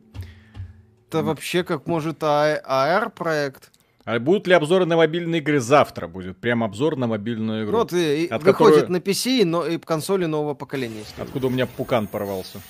Это 1.10 1.22
вообще 1.22 1.64
как 1.64 1.86
может 1.86 2.24
AR-проект. 2.24 3.71
А 4.04 4.20
будут 4.20 4.48
ли 4.48 4.54
обзоры 4.54 4.86
на 4.86 4.98
мобильные 4.98 5.42
игры 5.42 5.60
завтра? 5.60 6.08
Будет 6.08 6.38
прям 6.38 6.64
обзор 6.64 6.96
на 6.96 7.08
мобильную 7.08 7.66
игру. 7.66 7.78
Вот, 7.78 7.94
и, 7.94 8.28
от 8.28 8.44
выходит 8.44 8.82
которой... 8.82 8.92
на 8.92 8.98
PC 8.98 9.46
но, 9.46 9.66
и 9.66 9.78
консоли 9.78 10.26
нового 10.26 10.54
поколения. 10.56 11.04
Откуда 11.18 11.48
у 11.48 11.50
меня 11.50 11.68
пукан 11.68 12.08
порвался. 12.08 12.62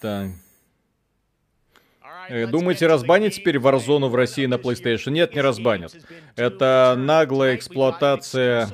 Так. 0.00 0.28
Э, 2.28 2.46
думаете, 2.46 2.86
разбанить 2.86 3.36
теперь 3.36 3.56
Warzone 3.56 4.08
в 4.08 4.14
России 4.14 4.46
на 4.46 4.54
PlayStation? 4.54 5.10
Нет, 5.10 5.34
не 5.34 5.40
разбанят. 5.40 5.94
Это 6.36 6.94
наглая 6.96 7.56
эксплуатация, 7.56 8.68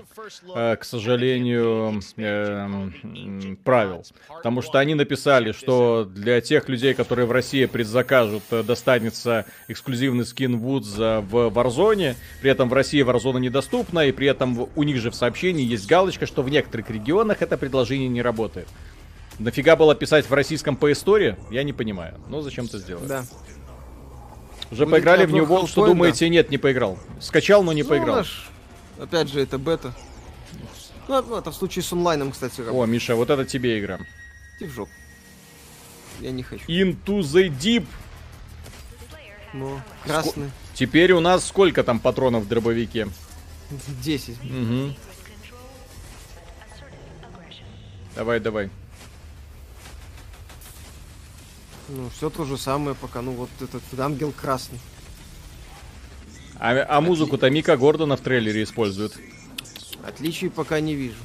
э, 0.54 0.76
к 0.76 0.84
сожалению, 0.84 2.00
эм, 2.16 3.58
правил. 3.64 4.04
Потому 4.28 4.62
что 4.62 4.78
они 4.78 4.94
написали, 4.94 5.52
что 5.52 6.04
для 6.04 6.40
тех 6.40 6.68
людей, 6.68 6.94
которые 6.94 7.26
в 7.26 7.32
России 7.32 7.66
предзакажут, 7.66 8.42
э, 8.50 8.62
достанется 8.62 9.46
эксклюзивный 9.68 10.24
скин 10.24 10.58
Вудза 10.58 11.24
в 11.28 11.48
Warzone. 11.48 12.14
При 12.40 12.50
этом 12.50 12.68
в 12.68 12.72
России 12.72 13.04
Warzone 13.04 13.40
недоступна, 13.40 14.06
и 14.06 14.12
при 14.12 14.26
этом 14.26 14.68
у 14.74 14.82
них 14.82 14.96
же 14.98 15.10
в 15.10 15.14
сообщении 15.14 15.64
есть 15.64 15.86
галочка, 15.86 16.26
что 16.26 16.42
в 16.42 16.48
некоторых 16.48 16.90
регионах 16.90 17.42
это 17.42 17.56
предложение 17.56 18.08
не 18.08 18.22
работает. 18.22 18.68
Нафига 19.38 19.76
было 19.76 19.94
писать 19.94 20.28
в 20.28 20.32
российском 20.32 20.76
по 20.76 20.90
истории? 20.90 21.36
Я 21.50 21.62
не 21.62 21.72
понимаю. 21.72 22.18
Ну, 22.28 22.40
зачем 22.40 22.68
ты 22.68 22.78
сделал? 22.78 23.02
Да. 23.06 23.24
Уже 24.70 24.84
Будет 24.84 24.94
поиграли 24.94 25.26
в 25.26 25.32
New 25.32 25.44
World, 25.44 25.68
что 25.68 25.86
думаете? 25.86 26.26
Да. 26.26 26.30
Нет, 26.30 26.50
не 26.50 26.58
поиграл. 26.58 26.98
Скачал, 27.20 27.62
но 27.62 27.72
не 27.72 27.82
ну, 27.82 27.88
поиграл. 27.88 28.16
Наш... 28.16 28.48
Опять 28.98 29.28
же, 29.28 29.40
это 29.40 29.58
бета. 29.58 29.94
Ну, 31.08 31.22
ну, 31.22 31.36
это 31.36 31.50
в 31.50 31.54
случае 31.54 31.82
с 31.82 31.92
онлайном, 31.92 32.32
кстати. 32.32 32.60
Работает. 32.60 32.82
О, 32.82 32.86
Миша, 32.86 33.14
вот 33.14 33.30
это 33.30 33.44
тебе 33.44 33.78
игра. 33.78 34.00
Ты 34.58 34.66
в 34.66 34.70
жопу. 34.70 34.90
Я 36.20 36.30
не 36.30 36.42
хочу. 36.42 36.64
Into 36.66 37.20
the 37.20 37.48
Deep. 37.48 37.86
Ну, 39.52 39.80
красный. 40.04 40.48
Ск... 40.48 40.52
Теперь 40.74 41.12
у 41.12 41.20
нас 41.20 41.46
сколько 41.46 41.84
там 41.84 42.00
патронов 42.00 42.44
в 42.44 42.48
дробовике? 42.48 43.08
Десять. 44.02 44.38
Угу. 44.42 44.94
Давай, 48.16 48.40
давай. 48.40 48.70
Ну, 51.88 52.10
все 52.16 52.30
то 52.30 52.44
же 52.44 52.58
самое, 52.58 52.96
пока, 52.96 53.22
ну, 53.22 53.32
вот 53.32 53.50
этот 53.60 53.82
ангел 53.98 54.32
красный. 54.32 54.80
А, 56.58 56.86
а 56.88 57.00
музыку-то 57.00 57.50
Мика 57.50 57.76
Гордона 57.76 58.16
в 58.16 58.20
трейлере 58.20 58.62
использует. 58.62 59.14
Отличий 60.02 60.50
пока 60.50 60.80
не 60.80 60.94
вижу. 60.94 61.18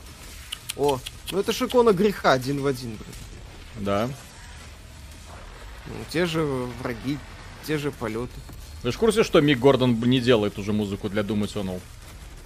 О, 0.75 0.99
ну 1.31 1.39
это 1.39 1.53
шикона 1.53 1.93
греха 1.93 2.33
один 2.33 2.61
в 2.61 2.65
один, 2.65 2.91
блин. 2.91 3.85
Да. 3.85 4.09
Ну, 5.87 5.93
те 6.09 6.25
же 6.25 6.43
враги, 6.81 7.17
те 7.65 7.77
же 7.77 7.91
полеты. 7.91 8.33
Вы 8.83 8.91
же 8.91 8.97
в 8.97 8.99
курсе, 8.99 9.23
что 9.23 9.41
Мик 9.41 9.59
Гордон 9.59 9.99
не 9.99 10.19
делает 10.19 10.57
уже 10.57 10.73
музыку 10.73 11.09
для 11.09 11.21
Doom 11.21 11.43
Eternal? 11.43 11.79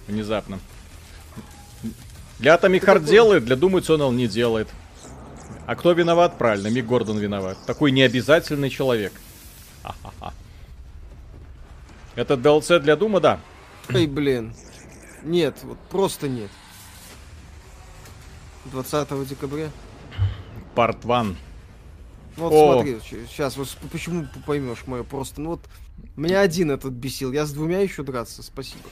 Внезапно. 0.06 0.58
Для 2.38 2.54
Atomic 2.54 2.84
Heart 2.84 3.04
делает, 3.04 3.44
для 3.44 3.56
Doom 3.56 3.80
Eternal 3.80 4.14
не 4.14 4.28
делает. 4.28 4.68
А 5.66 5.74
кто 5.74 5.92
виноват? 5.92 6.38
Правильно, 6.38 6.68
Мик 6.68 6.86
Гордон 6.86 7.18
виноват. 7.18 7.58
Такой 7.66 7.90
необязательный 7.90 8.70
человек. 8.70 9.12
Ха-ха-ха. 9.82 10.32
Это 12.14 12.34
DLC 12.34 12.78
для 12.78 12.96
Дума, 12.96 13.20
да? 13.20 13.40
Эй, 13.88 14.06
блин. 14.06 14.54
Нет, 15.24 15.58
вот 15.64 15.78
просто 15.90 16.28
нет. 16.28 16.50
20 18.66 19.28
декабря. 19.28 19.70
Парт 20.74 21.04
1. 21.04 21.36
Вот 22.36 22.52
О. 22.52 22.74
смотри, 22.74 22.98
сейчас 23.02 23.56
вот 23.56 23.68
почему 23.90 24.26
поймешь 24.46 24.86
мое 24.86 25.02
просто. 25.02 25.40
Ну 25.40 25.50
вот 25.50 25.60
меня 26.16 26.40
один 26.40 26.70
этот 26.70 26.92
бесил, 26.92 27.32
я 27.32 27.44
с 27.46 27.52
двумя 27.52 27.80
еще 27.80 28.02
драться, 28.02 28.42
спасибо. 28.42 28.84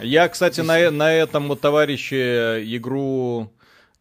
Я, 0.00 0.28
кстати, 0.28 0.60
на, 0.60 0.90
на 0.90 1.12
этом 1.12 1.48
вот 1.48 1.60
товарище 1.60 2.64
игру 2.76 3.52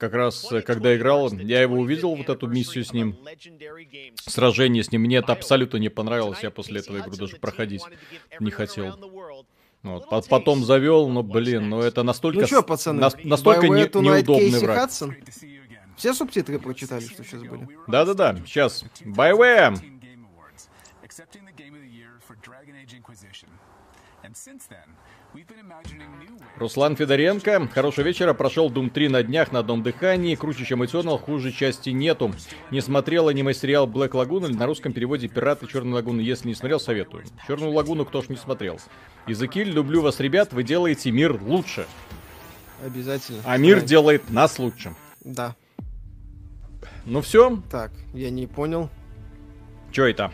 как 0.03 0.13
раз 0.15 0.45
когда 0.65 0.97
играл, 0.97 1.31
я 1.31 1.61
его 1.61 1.77
увидел, 1.77 2.13
вот 2.13 2.27
эту 2.27 2.47
миссию 2.47 2.83
с 2.83 2.91
ним, 2.91 3.17
сражение 4.15 4.83
с 4.83 4.91
ним, 4.91 5.03
мне 5.03 5.17
это 5.17 5.31
абсолютно 5.31 5.77
не 5.77 5.87
понравилось, 5.87 6.39
я 6.43 6.51
после 6.51 6.81
этого 6.81 6.97
игру 6.97 7.15
даже 7.15 7.37
проходить 7.37 7.83
не 8.41 8.51
хотел. 8.51 8.99
Вот. 9.81 10.27
Потом 10.29 10.65
завел, 10.65 11.07
но, 11.07 11.23
блин, 11.23 11.69
ну 11.69 11.79
это 11.79 12.03
настолько, 12.03 12.41
ну 12.41 12.47
что, 12.47 12.63
пацаны, 12.63 12.99
на, 12.99 13.11
настолько 13.23 13.67
не, 13.67 13.83
неудобный 13.83 14.59
враг. 14.59 14.77
Хадсон? 14.77 15.15
Все 15.95 16.13
субтитры 16.13 16.59
прочитали, 16.59 17.05
что 17.05 17.23
сейчас 17.23 17.41
были? 17.41 17.67
Да-да-да, 17.87 18.35
сейчас. 18.45 18.83
Байвэ! 19.05 19.73
Руслан 26.63 26.95
Федоренко. 26.95 27.67
Хорошего 27.73 28.05
вечера. 28.05 28.33
Прошел 28.33 28.71
Doom 28.71 28.89
3 28.89 29.09
на 29.09 29.21
днях 29.21 29.51
на 29.51 29.59
одном 29.59 29.83
дыхании. 29.83 30.35
Круче, 30.35 30.63
чем 30.63 30.81
Eternal, 30.81 31.19
хуже 31.19 31.51
части 31.51 31.89
нету. 31.89 32.33
Не 32.71 32.79
смотрел 32.79 33.27
аниме-сериал 33.27 33.85
Black 33.85 34.11
Lagoon 34.11 34.47
или 34.47 34.55
на 34.55 34.65
русском 34.65 34.93
переводе 34.93 35.27
Пираты 35.27 35.67
Черной 35.67 35.95
Лагуны. 35.95 36.21
Если 36.21 36.47
не 36.47 36.55
смотрел, 36.55 36.79
советую. 36.79 37.25
Черную 37.47 37.73
Лагуну 37.73 38.05
кто 38.05 38.21
ж 38.21 38.29
не 38.29 38.37
смотрел. 38.37 38.79
Языки, 39.27 39.61
люблю 39.61 40.01
вас, 40.01 40.21
ребят. 40.21 40.53
Вы 40.53 40.63
делаете 40.63 41.11
мир 41.11 41.37
лучше. 41.41 41.85
Обязательно. 42.81 43.39
А 43.43 43.57
мир 43.57 43.81
да. 43.81 43.85
делает 43.85 44.29
нас 44.29 44.57
лучше. 44.57 44.95
Да. 45.19 45.57
Ну 47.03 47.19
все. 47.19 47.61
Так, 47.69 47.91
я 48.13 48.29
не 48.29 48.47
понял. 48.47 48.89
Че 49.91 50.05
это? 50.05 50.31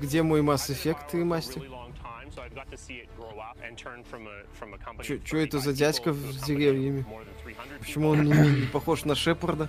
Где 0.00 0.22
мой 0.22 0.42
Mass 0.42 0.70
Effect 0.70 1.12
Что 5.24 5.36
это 5.36 5.58
за 5.58 5.72
дядька 5.72 6.12
с 6.12 6.42
деревьями? 6.44 7.04
Почему 7.80 8.08
он 8.10 8.24
не, 8.24 8.32
не 8.62 8.66
похож 8.66 9.04
на 9.04 9.14
Шепарда? 9.14 9.68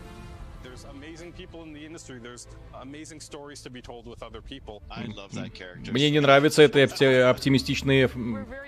Мне 5.92 6.10
не 6.10 6.20
нравятся 6.20 6.64
эти 6.64 6.78
опти- 6.78 7.22
оптимистичные 7.22 8.10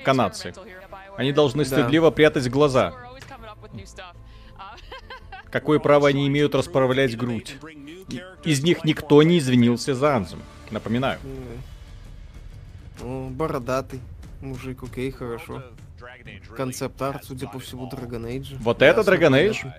канадцы. 0.03 0.53
Они 1.17 1.31
должны 1.31 1.65
стыдливо 1.65 2.11
прятать 2.11 2.49
глаза. 2.49 2.93
Какое 5.51 5.79
право 5.79 6.07
они 6.09 6.27
имеют 6.27 6.53
расправлять 6.53 7.17
грудь? 7.17 7.55
Из 8.43 8.61
них 8.63 8.83
никто 8.83 9.23
не 9.23 9.39
извинился 9.39 9.95
за 9.95 10.15
Анзум. 10.15 10.41
Напоминаю. 10.69 11.19
Ну, 12.99 13.29
бородатый 13.29 14.01
мужик, 14.41 14.83
окей, 14.83 15.11
хорошо. 15.11 15.63
Концепт-арт, 16.55 17.23
судя 17.23 17.47
по 17.47 17.59
всему, 17.59 17.89
Dragon 17.89 18.25
Age. 18.25 18.57
Вот 18.59 18.81
это 18.81 19.01
Dragon 19.01 19.31
Age? 19.31 19.71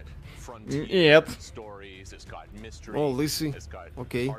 Нет. 0.67 1.29
О, 2.93 3.09
лысый. 3.09 3.55
Окей. 3.97 4.33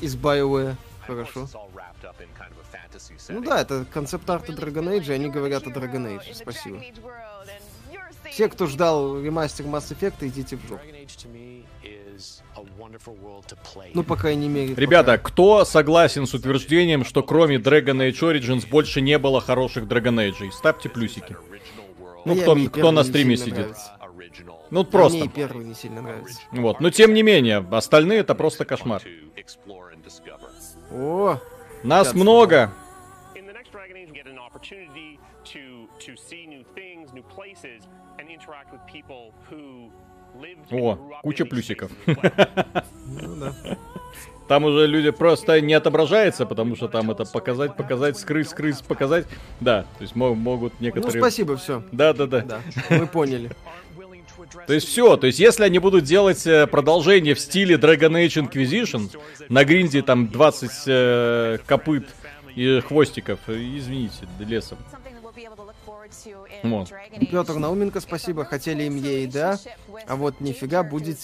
Из 0.00 0.16
BioWare. 0.16 0.76
Хорошо. 1.06 1.48
Ну 3.28 3.42
да, 3.42 3.60
это 3.60 3.84
концепт-арты 3.92 4.52
Dragon 4.52 4.98
Age, 4.98 5.10
и 5.10 5.12
они 5.12 5.28
говорят 5.28 5.66
о 5.66 5.70
Dragon 5.70 6.18
Age. 6.18 6.34
Спасибо. 6.34 6.80
Все, 8.30 8.48
кто 8.48 8.66
ждал 8.66 9.20
ремастер 9.20 9.66
Mass 9.66 9.94
Effect, 9.94 10.26
идите 10.26 10.56
в 10.56 10.66
жопу. 10.66 10.82
Ну, 13.94 14.02
по 14.02 14.16
крайней 14.16 14.48
мере. 14.48 14.74
Ребята, 14.74 15.12
пока. 15.12 15.22
кто 15.24 15.64
согласен 15.64 16.26
с 16.26 16.34
утверждением, 16.34 17.04
что 17.04 17.22
кроме 17.22 17.56
Dragon 17.56 18.08
Age 18.08 18.20
Origins 18.20 18.68
больше 18.68 19.00
не 19.00 19.18
было 19.18 19.40
хороших 19.40 19.84
Dragon 19.84 20.16
Age? 20.16 20.50
Ставьте 20.52 20.88
плюсики. 20.88 21.36
Ну, 22.24 22.36
кто, 22.36 22.56
кто 22.70 22.90
на 22.90 23.04
стриме 23.04 23.36
сидит? 23.36 23.58
Нравится. 23.58 23.98
Ну, 24.70 24.80
а 24.80 24.84
просто. 24.84 25.18
Мне 25.18 25.28
первый 25.28 25.64
не 25.64 25.74
сильно 25.74 26.02
нравится. 26.02 26.40
Вот, 26.52 26.80
но 26.80 26.90
тем 26.90 27.14
не 27.14 27.22
менее, 27.22 27.58
остальные 27.70 28.20
это 28.20 28.34
просто 28.34 28.64
кошмар. 28.64 29.02
О! 30.90 31.38
Нас 31.82 32.14
много! 32.14 32.72
О, 40.70 40.96
куча 41.22 41.44
плюсиков. 41.44 41.90
Ну 43.06 43.52
там 44.48 44.64
уже 44.64 44.86
люди 44.86 45.10
просто 45.10 45.60
не 45.60 45.74
отображается, 45.74 46.44
потому 46.44 46.76
что 46.76 46.88
там 46.88 47.10
это 47.10 47.24
показать, 47.24 47.76
показать, 47.76 48.18
скрыть, 48.18 48.48
скрыть, 48.48 48.82
показать. 48.82 49.26
Да, 49.60 49.82
то 49.82 50.02
есть 50.02 50.14
могут 50.14 50.80
некоторые... 50.80 51.14
Ну, 51.14 51.20
спасибо, 51.20 51.56
все. 51.56 51.82
Да, 51.92 52.12
да, 52.12 52.26
да. 52.26 52.40
Да, 52.42 52.60
мы 52.90 53.06
поняли. 53.06 53.50
То 54.66 54.74
есть 54.74 54.86
все, 54.88 55.16
то 55.16 55.26
есть 55.26 55.38
если 55.38 55.64
они 55.64 55.78
будут 55.78 56.04
делать 56.04 56.46
э, 56.46 56.66
продолжение 56.66 57.34
в 57.34 57.40
стиле 57.40 57.76
Dragon 57.76 58.12
Age 58.12 58.48
Inquisition, 58.48 59.10
на 59.48 59.64
гринде 59.64 60.02
там 60.02 60.28
20 60.28 60.70
э, 60.86 61.58
копыт 61.66 62.06
И 62.54 62.80
хвостиков, 62.80 63.40
извините, 63.48 64.28
лесом. 64.38 64.78
Вот. 66.64 66.90
Петр 67.30 67.54
Науменко, 67.54 68.00
спасибо. 68.00 68.44
Хотели 68.44 68.84
им 68.84 68.96
еда, 68.96 69.58
а 70.08 70.16
вот 70.16 70.40
нифига 70.40 70.82
будет, 70.82 71.18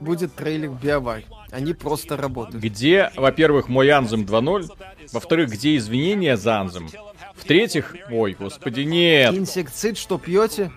будет 0.00 0.34
трейлер 0.34 0.70
Биоварь. 0.70 1.26
Они 1.50 1.74
просто 1.74 2.16
работают. 2.16 2.62
Где, 2.64 3.12
во-первых, 3.16 3.68
мой 3.68 3.90
Анзем 3.90 4.22
2.0, 4.22 4.70
во-вторых, 5.12 5.50
где 5.50 5.76
извинения 5.76 6.38
за 6.38 6.58
Анзем, 6.58 6.88
в-третьих, 7.34 7.94
ой, 8.10 8.34
господи, 8.38 8.80
нет. 8.80 9.34
Инсектицид, 9.34 9.98
что 9.98 10.18
пьете? 10.18 10.72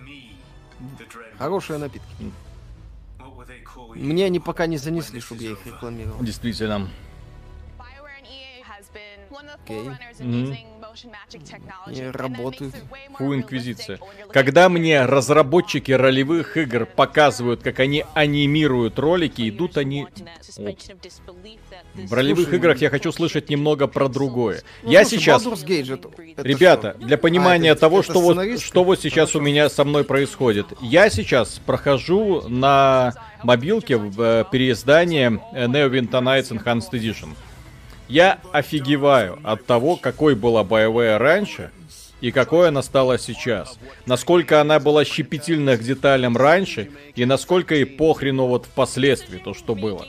Хорошие 1.37 1.79
напитки. 1.79 2.05
Мне 3.95 4.25
они 4.25 4.41
пока 4.41 4.67
не 4.67 4.77
занесли, 4.77 5.21
чтобы 5.21 5.43
я 5.43 5.51
их 5.51 5.65
рекламировал. 5.65 6.21
Действительно. 6.21 6.89
Окей. 9.63 9.89
Mm-hmm. 10.19 10.74
Не 11.87 12.09
работают. 12.11 12.75
Фу, 13.17 13.35
Инквизиция. 13.35 13.99
Когда 14.31 14.69
мне 14.69 15.05
разработчики 15.05 15.91
ролевых 15.91 16.57
игр 16.57 16.85
показывают, 16.85 17.61
как 17.63 17.79
они 17.79 18.05
анимируют 18.13 18.99
ролики, 18.99 19.49
идут 19.49 19.77
они... 19.77 20.07
О. 20.57 20.75
В 21.95 22.13
ролевых 22.13 22.45
Слушай, 22.45 22.59
играх 22.59 22.77
я 22.79 22.89
хочу 22.89 23.11
слышать 23.11 23.49
немного 23.49 23.87
про 23.87 24.07
другое. 24.07 24.61
Ну, 24.83 24.91
я 24.91 25.03
сейчас... 25.05 25.45
Ребята, 25.45 26.95
что? 26.97 27.07
для 27.07 27.17
понимания 27.17 27.71
а, 27.71 27.75
того, 27.75 28.03
что 28.03 28.19
вот, 28.19 28.59
что 28.59 28.83
вот 28.83 28.99
сейчас 28.99 29.31
Хорошо. 29.31 29.39
у 29.39 29.41
меня 29.41 29.69
со 29.69 29.83
мной 29.83 30.03
происходит. 30.03 30.67
Я 30.81 31.09
сейчас 31.09 31.59
прохожу 31.65 32.47
на 32.47 33.13
мобилке 33.43 33.97
в 33.97 34.21
э, 34.21 34.45
переиздание 34.51 35.41
Neverwinter 35.53 36.21
Nights 36.21 36.51
Enhanced 36.51 36.91
Edition. 36.91 37.29
Я 38.07 38.39
офигеваю 38.51 39.39
от 39.43 39.65
того, 39.65 39.95
какой 39.95 40.35
была 40.35 40.63
боевая 40.63 41.17
раньше 41.17 41.71
и 42.21 42.31
какой 42.31 42.69
она 42.69 42.83
стала 42.83 43.17
сейчас. 43.17 43.77
Насколько 44.05 44.61
она 44.61 44.79
была 44.79 45.05
щепетильна 45.05 45.75
к 45.77 45.83
деталям 45.83 46.37
раньше 46.37 46.91
и 47.15 47.25
насколько 47.25 47.75
и 47.75 47.83
похрену 47.83 48.45
вот 48.45 48.65
впоследствии 48.65 49.37
то, 49.37 49.53
что 49.53 49.75
было. 49.75 50.05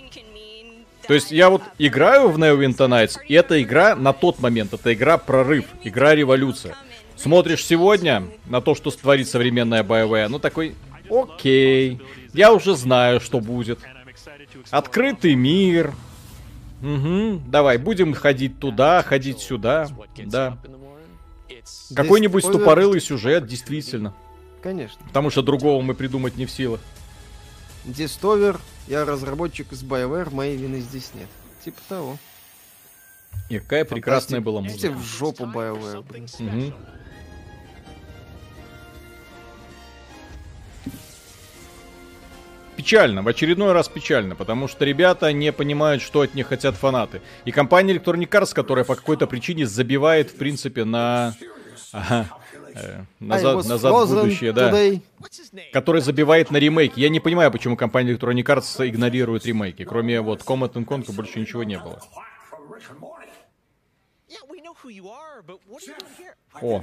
То 1.06 1.14
есть 1.14 1.30
я 1.30 1.50
вот 1.50 1.62
играю 1.78 2.28
в 2.28 2.38
Neverwinter 2.38 2.88
Nights, 2.88 3.18
и 3.28 3.34
эта 3.34 3.62
игра 3.62 3.94
на 3.94 4.12
тот 4.12 4.40
момент, 4.40 4.74
это 4.74 4.92
игра 4.92 5.18
прорыв, 5.18 5.66
игра 5.84 6.14
революция. 6.14 6.74
Смотришь 7.14 7.64
сегодня 7.64 8.24
на 8.46 8.60
то, 8.60 8.74
что 8.74 8.90
творит 8.90 9.28
современная 9.28 9.84
боевая, 9.84 10.28
ну 10.28 10.38
такой, 10.38 10.74
окей, 11.08 12.00
я 12.34 12.52
уже 12.52 12.74
знаю, 12.74 13.20
что 13.20 13.40
будет. 13.40 13.78
Открытый 14.70 15.34
мир, 15.34 15.92
Угу, 16.82 17.42
давай, 17.46 17.78
будем 17.78 18.12
ходить 18.14 18.58
туда, 18.58 19.02
ходить 19.02 19.38
сюда, 19.40 19.88
да. 20.24 20.58
Какой-нибудь 21.94 22.44
тупорылый 22.44 23.00
сюжет, 23.00 23.46
действительно. 23.46 24.14
Конечно. 24.62 25.00
Потому 25.06 25.30
что 25.30 25.42
другого 25.42 25.80
мы 25.82 25.94
придумать 25.94 26.36
не 26.36 26.46
в 26.46 26.50
силах. 26.50 26.80
Дистовер, 27.84 28.60
я 28.88 29.04
разработчик 29.04 29.72
из 29.72 29.84
BioWare, 29.84 30.34
моей 30.34 30.56
вины 30.56 30.80
здесь 30.80 31.12
нет. 31.14 31.28
Типа 31.64 31.78
того. 31.88 32.18
И 33.48 33.58
какая 33.58 33.84
прекрасная 33.84 34.40
была 34.40 34.60
музыка. 34.60 34.90
в 34.90 35.04
жопу 35.04 35.44
BioWare. 35.44 35.98
Угу. 35.98 36.74
Печально, 42.76 43.22
в 43.22 43.28
очередной 43.28 43.72
раз 43.72 43.88
печально, 43.88 44.36
потому 44.36 44.68
что 44.68 44.84
ребята 44.84 45.32
не 45.32 45.50
понимают, 45.52 46.02
что 46.02 46.20
от 46.20 46.34
них 46.34 46.48
хотят 46.48 46.74
фанаты. 46.76 47.22
И 47.44 47.50
компания 47.50 47.94
Electronic 47.94 48.28
Arts, 48.28 48.54
которая 48.54 48.84
по 48.84 48.94
какой-то 48.94 49.26
причине 49.26 49.66
забивает, 49.66 50.30
в 50.30 50.36
принципе, 50.36 50.84
на... 50.84 51.34
Ага, 51.92 52.28
э, 52.74 53.04
назад, 53.20 53.64
назад 53.66 54.08
в 54.08 54.14
будущее, 54.14 54.52
да. 54.52 54.70
Today. 54.70 55.00
Который 55.72 56.02
забивает 56.02 56.50
на 56.50 56.58
ремейки. 56.58 57.00
Я 57.00 57.08
не 57.08 57.20
понимаю, 57.20 57.50
почему 57.50 57.76
компания 57.76 58.12
Electronic 58.12 58.44
Arts 58.44 58.88
игнорирует 58.88 59.46
ремейки. 59.46 59.84
Кроме 59.84 60.20
вот 60.20 60.42
Command 60.42 60.72
Conquer 60.72 61.12
больше 61.12 61.40
ничего 61.40 61.64
не 61.64 61.78
было. 61.78 62.00
О. 66.60 66.82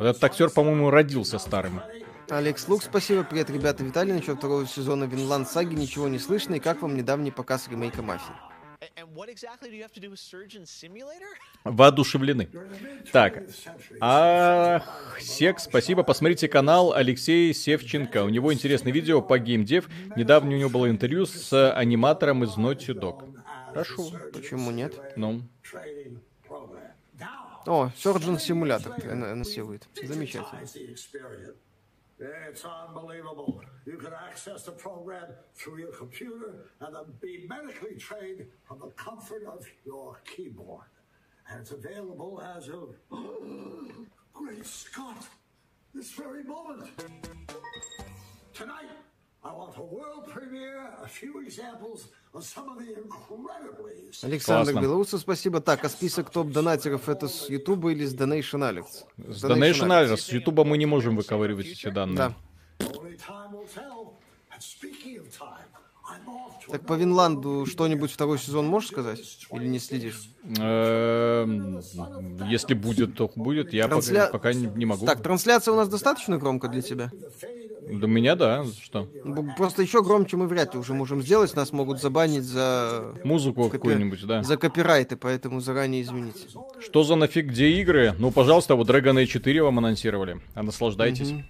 Этот 0.00 0.24
актер, 0.24 0.50
по-моему, 0.50 0.90
родился 0.90 1.38
старым. 1.38 1.80
Алекс 2.28 2.66
Лук, 2.66 2.82
спасибо. 2.82 3.22
Привет, 3.22 3.50
ребята. 3.50 3.84
Виталий, 3.84 4.12
насчет 4.12 4.38
второго 4.38 4.66
сезона 4.66 5.04
Винланд 5.04 5.48
Саги 5.48 5.74
ничего 5.74 6.08
не 6.08 6.18
слышно. 6.18 6.54
И 6.54 6.60
как 6.60 6.82
вам 6.82 6.96
недавний 6.96 7.30
показ 7.30 7.68
ремейка 7.68 8.02
Мафии? 8.02 8.34
Воодушевлены. 11.64 12.48
Так. 13.12 13.44
Ах, 14.00 15.16
Сек, 15.20 15.60
спасибо. 15.60 16.02
Посмотрите 16.02 16.48
канал 16.48 16.92
Алексея 16.92 17.52
Севченко. 17.52 18.24
У 18.24 18.28
него 18.28 18.52
интересное 18.52 18.92
видео 18.92 19.22
по 19.22 19.38
геймдев. 19.38 19.88
Недавно 20.16 20.50
у 20.50 20.58
него 20.58 20.70
было 20.70 20.90
интервью 20.90 21.26
с 21.26 21.72
аниматором 21.72 22.42
из 22.42 22.56
Naughty 22.56 22.92
Dog. 22.92 23.36
Хорошо. 23.68 24.10
Почему 24.32 24.72
нет? 24.72 24.94
Ну. 25.16 25.42
О, 27.66 27.90
Surgeon 27.96 28.38
Simulator 28.38 29.14
насилует. 29.14 29.88
Замечательно. 30.02 30.60
It's 32.18 32.64
unbelievable. 32.64 33.62
You 33.84 33.98
can 33.98 34.12
access 34.14 34.62
the 34.62 34.72
program 34.72 35.26
through 35.54 35.80
your 35.80 35.92
computer 35.92 36.70
and 36.80 36.94
then 36.94 37.04
be 37.20 37.46
medically 37.46 37.96
trained 37.96 38.46
from 38.64 38.78
the 38.78 38.88
comfort 38.92 39.44
of 39.46 39.66
your 39.84 40.20
keyboard. 40.24 40.86
And 41.50 41.60
it's 41.60 41.72
available 41.72 42.42
as 42.56 42.68
of. 42.68 42.96
Great 44.32 44.66
Scott! 44.66 45.26
This 45.94 46.12
very 46.12 46.42
moment! 46.42 46.90
Tonight, 48.54 48.90
Александр 54.22 54.72
Классно. 54.72 54.80
Белоусов, 54.80 55.20
спасибо. 55.20 55.60
Так, 55.60 55.84
а 55.84 55.88
список 55.88 56.30
топ-донатеров 56.30 57.08
это 57.08 57.28
с 57.28 57.48
Ютуба 57.48 57.92
или 57.92 58.04
с 58.04 58.14
Donation 58.14 58.60
Alerts? 58.60 59.04
С 59.16 59.44
Donation 59.44 59.88
Alerts. 59.88 60.16
С 60.16 60.28
Ютуба 60.30 60.64
мы 60.64 60.78
не 60.78 60.86
можем 60.86 61.16
выковыривать 61.16 61.66
эти 61.66 61.88
данные. 61.90 62.16
Да. 62.16 62.34
Так 66.70 66.84
по 66.84 66.94
Винланду 66.94 67.64
что-нибудь 67.66 68.10
второй 68.10 68.38
сезон 68.38 68.66
можешь 68.66 68.90
сказать? 68.90 69.20
Или 69.52 69.66
не 69.66 69.78
следишь? 69.78 70.30
Эм, 70.58 71.80
если 72.48 72.74
будет, 72.74 73.14
то 73.14 73.30
будет. 73.34 73.72
Я 73.72 73.88
пока 73.88 74.52
не 74.52 74.84
могу. 74.84 75.06
Так, 75.06 75.22
трансляция 75.22 75.72
у 75.72 75.76
нас 75.76 75.88
достаточно 75.88 76.38
громко 76.38 76.68
для 76.68 76.82
тебя? 76.82 77.10
До 77.88 78.08
меня, 78.08 78.34
да. 78.34 78.64
Что? 78.82 79.08
Просто 79.56 79.82
еще 79.82 80.02
громче 80.02 80.36
мы 80.36 80.48
вряд 80.48 80.74
ли 80.74 80.80
уже 80.80 80.92
можем 80.92 81.22
сделать. 81.22 81.54
Нас 81.54 81.72
могут 81.72 82.00
забанить 82.00 82.42
за... 82.42 83.14
Музыку 83.22 83.64
копи... 83.64 83.78
какую-нибудь, 83.78 84.26
да. 84.26 84.42
За 84.42 84.56
копирайты, 84.56 85.16
поэтому 85.16 85.60
заранее 85.60 86.02
извините. 86.02 86.48
Что 86.80 87.04
за 87.04 87.14
нафиг, 87.14 87.46
где 87.46 87.70
игры? 87.80 88.14
Ну, 88.18 88.32
пожалуйста, 88.32 88.74
вот 88.74 88.90
Dragon 88.90 89.22
Age 89.22 89.26
4 89.26 89.62
вам 89.62 89.78
анонсировали. 89.78 90.40
А 90.54 90.64
наслаждайтесь. 90.64 91.30
Угу. 91.30 91.42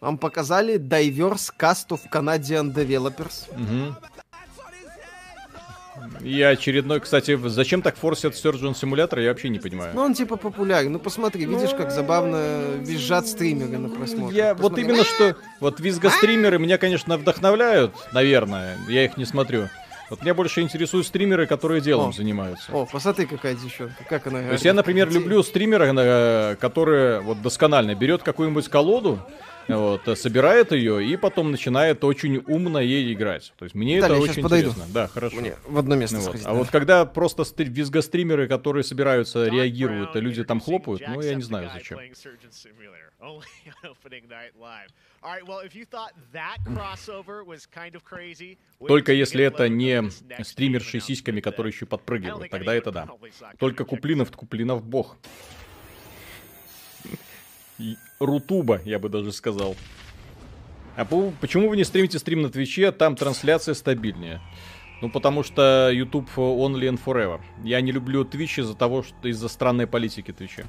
Вам 0.00 0.18
показали 0.18 0.78
Diverse 0.78 1.52
Cast 1.56 1.90
of 1.90 2.00
Canadian 2.10 2.74
Developers. 2.74 3.48
Угу. 3.50 3.94
И 6.20 6.40
очередной, 6.42 7.00
кстати, 7.00 7.38
зачем 7.48 7.82
так 7.82 7.96
форсят 7.96 8.34
Surgeon 8.34 8.74
Simulator, 8.74 9.20
я 9.20 9.28
вообще 9.30 9.48
не 9.48 9.58
понимаю. 9.58 9.92
Ну, 9.94 10.02
он 10.02 10.14
типа 10.14 10.36
популярен. 10.36 10.92
Ну, 10.92 10.98
посмотри, 10.98 11.44
видишь, 11.44 11.74
как 11.74 11.90
забавно 11.90 12.60
визжат 12.80 13.26
стримеры 13.26 13.78
на 13.78 13.88
просмотр. 13.88 14.34
Я, 14.34 14.54
вот 14.54 14.78
именно 14.78 15.04
что, 15.04 15.36
вот 15.60 15.80
визга-стримеры 15.80 16.58
меня, 16.58 16.78
конечно, 16.78 17.16
вдохновляют, 17.16 17.94
наверное, 18.12 18.76
я 18.88 19.04
их 19.04 19.16
не 19.16 19.24
смотрю. 19.24 19.68
Вот 20.12 20.20
меня 20.20 20.34
больше 20.34 20.60
интересуют 20.60 21.06
стримеры, 21.06 21.46
которые 21.46 21.80
делом 21.80 22.10
о, 22.10 22.12
занимаются. 22.12 22.70
О, 22.70 22.84
посмотри, 22.84 23.24
какая 23.24 23.54
девчонка, 23.54 24.04
как 24.06 24.26
она... 24.26 24.42
То 24.42 24.52
есть 24.52 24.64
я, 24.66 24.74
например, 24.74 25.10
люблю 25.10 25.42
стримера, 25.42 25.90
э, 25.90 26.56
который 26.56 27.22
вот 27.22 27.40
досконально 27.40 27.94
берет 27.94 28.22
какую-нибудь 28.22 28.68
колоду, 28.68 29.20
вот, 29.68 30.18
собирает 30.18 30.72
ее 30.72 31.04
и 31.06 31.16
потом 31.16 31.50
начинает 31.50 32.04
очень 32.04 32.38
умно 32.46 32.80
ей 32.80 33.12
играть. 33.12 33.52
То 33.58 33.64
есть 33.64 33.74
мне 33.74 33.96
Виталий, 33.96 34.14
это 34.16 34.30
очень 34.30 34.42
подойду. 34.42 34.70
интересно. 34.70 34.92
Да, 34.92 35.08
хорошо. 35.08 35.36
Мне 35.36 35.56
в 35.66 35.78
одно 35.78 35.94
место 35.94 36.16
вот. 36.16 36.24
Сходить, 36.24 36.46
А 36.46 36.54
вот 36.54 36.68
когда 36.70 37.04
просто 37.04 37.44
стри- 37.44 37.68
визгостримеры, 37.68 38.48
которые 38.48 38.84
собираются, 38.84 39.46
реагируют, 39.46 40.16
и 40.16 40.20
люди 40.20 40.44
там 40.44 40.60
хлопают, 40.60 41.02
ну 41.06 41.20
я 41.20 41.34
не 41.34 41.42
знаю 41.42 41.70
зачем. 41.72 41.98
Только 48.86 49.12
если 49.12 49.44
это 49.44 49.68
не 49.68 50.10
стримерши 50.42 51.00
сиськами, 51.00 51.40
которые 51.40 51.72
еще 51.72 51.86
подпрыгивают, 51.86 52.50
тогда 52.50 52.74
это 52.74 52.90
да. 52.90 53.08
Только 53.58 53.84
Куплинов, 53.84 54.32
Куплинов 54.32 54.82
бог. 54.84 55.16
Рутуба, 58.20 58.80
я 58.84 58.98
бы 58.98 59.08
даже 59.08 59.32
сказал. 59.32 59.76
А 60.96 61.04
по, 61.04 61.32
почему 61.40 61.68
вы 61.68 61.76
не 61.76 61.84
стримите 61.84 62.18
стрим 62.18 62.42
на 62.42 62.50
Твиче? 62.50 62.92
Там 62.92 63.16
трансляция 63.16 63.74
стабильнее. 63.74 64.40
Ну, 65.00 65.10
потому 65.10 65.42
что 65.42 65.90
YouTube 65.92 66.30
only 66.36 66.88
and 66.88 67.00
forever. 67.04 67.40
Я 67.64 67.80
не 67.80 67.90
люблю 67.90 68.24
Twitch 68.24 68.60
из-за 68.60 68.74
того, 68.74 69.02
что 69.02 69.28
из-за 69.28 69.48
странной 69.48 69.86
политики 69.86 70.30
Twitch. 70.30 70.64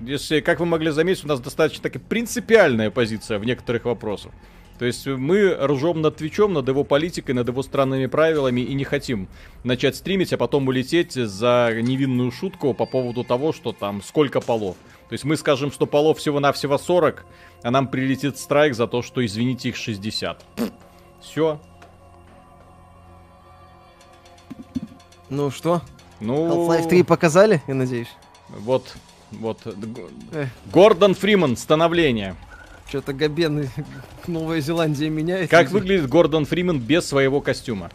Если, 0.00 0.40
как 0.40 0.60
вы 0.60 0.66
могли 0.66 0.90
заметить, 0.90 1.24
у 1.24 1.28
нас 1.28 1.40
достаточно 1.40 1.82
такая 1.82 2.02
принципиальная 2.02 2.90
позиция 2.90 3.38
в 3.38 3.44
некоторых 3.44 3.84
вопросах. 3.84 4.32
То 4.80 4.86
есть 4.86 5.06
мы 5.06 5.54
ржем 5.54 6.00
над 6.00 6.16
Твичом, 6.16 6.54
над 6.54 6.66
его 6.66 6.84
политикой, 6.84 7.32
над 7.32 7.46
его 7.46 7.62
странными 7.62 8.06
правилами 8.06 8.62
и 8.62 8.72
не 8.72 8.84
хотим 8.84 9.28
начать 9.62 9.94
стримить, 9.94 10.32
а 10.32 10.38
потом 10.38 10.68
улететь 10.68 11.12
за 11.12 11.70
невинную 11.82 12.32
шутку 12.32 12.72
по 12.72 12.86
поводу 12.86 13.22
того, 13.22 13.52
что 13.52 13.72
там 13.72 14.00
сколько 14.02 14.40
полов. 14.40 14.78
То 15.10 15.12
есть 15.12 15.24
мы 15.24 15.36
скажем, 15.36 15.70
что 15.70 15.84
полов 15.84 16.16
всего-навсего 16.16 16.78
40, 16.78 17.26
а 17.62 17.70
нам 17.70 17.88
прилетит 17.88 18.38
страйк 18.38 18.74
за 18.74 18.86
то, 18.86 19.02
что, 19.02 19.22
извините, 19.22 19.68
их 19.68 19.76
60. 19.76 20.46
Все. 21.20 21.60
Ну 25.28 25.50
что? 25.50 25.82
Ну... 26.20 26.68
Half-Life 26.70 26.88
3 26.88 27.02
показали, 27.02 27.60
я 27.66 27.74
надеюсь? 27.74 28.08
Вот, 28.48 28.96
вот. 29.30 29.58
Эх. 30.32 30.48
Гордон 30.72 31.14
Фриман, 31.14 31.58
становление. 31.58 32.34
Что-то 32.90 33.12
Габен 33.12 33.70
Новая 34.26 34.60
Зеландия 34.60 35.08
меняет. 35.10 35.48
Как 35.48 35.70
выглядит 35.70 36.08
Гордон 36.08 36.44
Фриман 36.44 36.80
без 36.80 37.06
своего 37.06 37.40
костюма? 37.40 37.88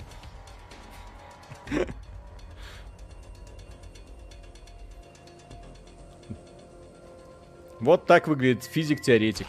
Вот 7.82 8.06
так 8.06 8.30
выглядит 8.30 8.64
физик-теоретик. 8.64 9.48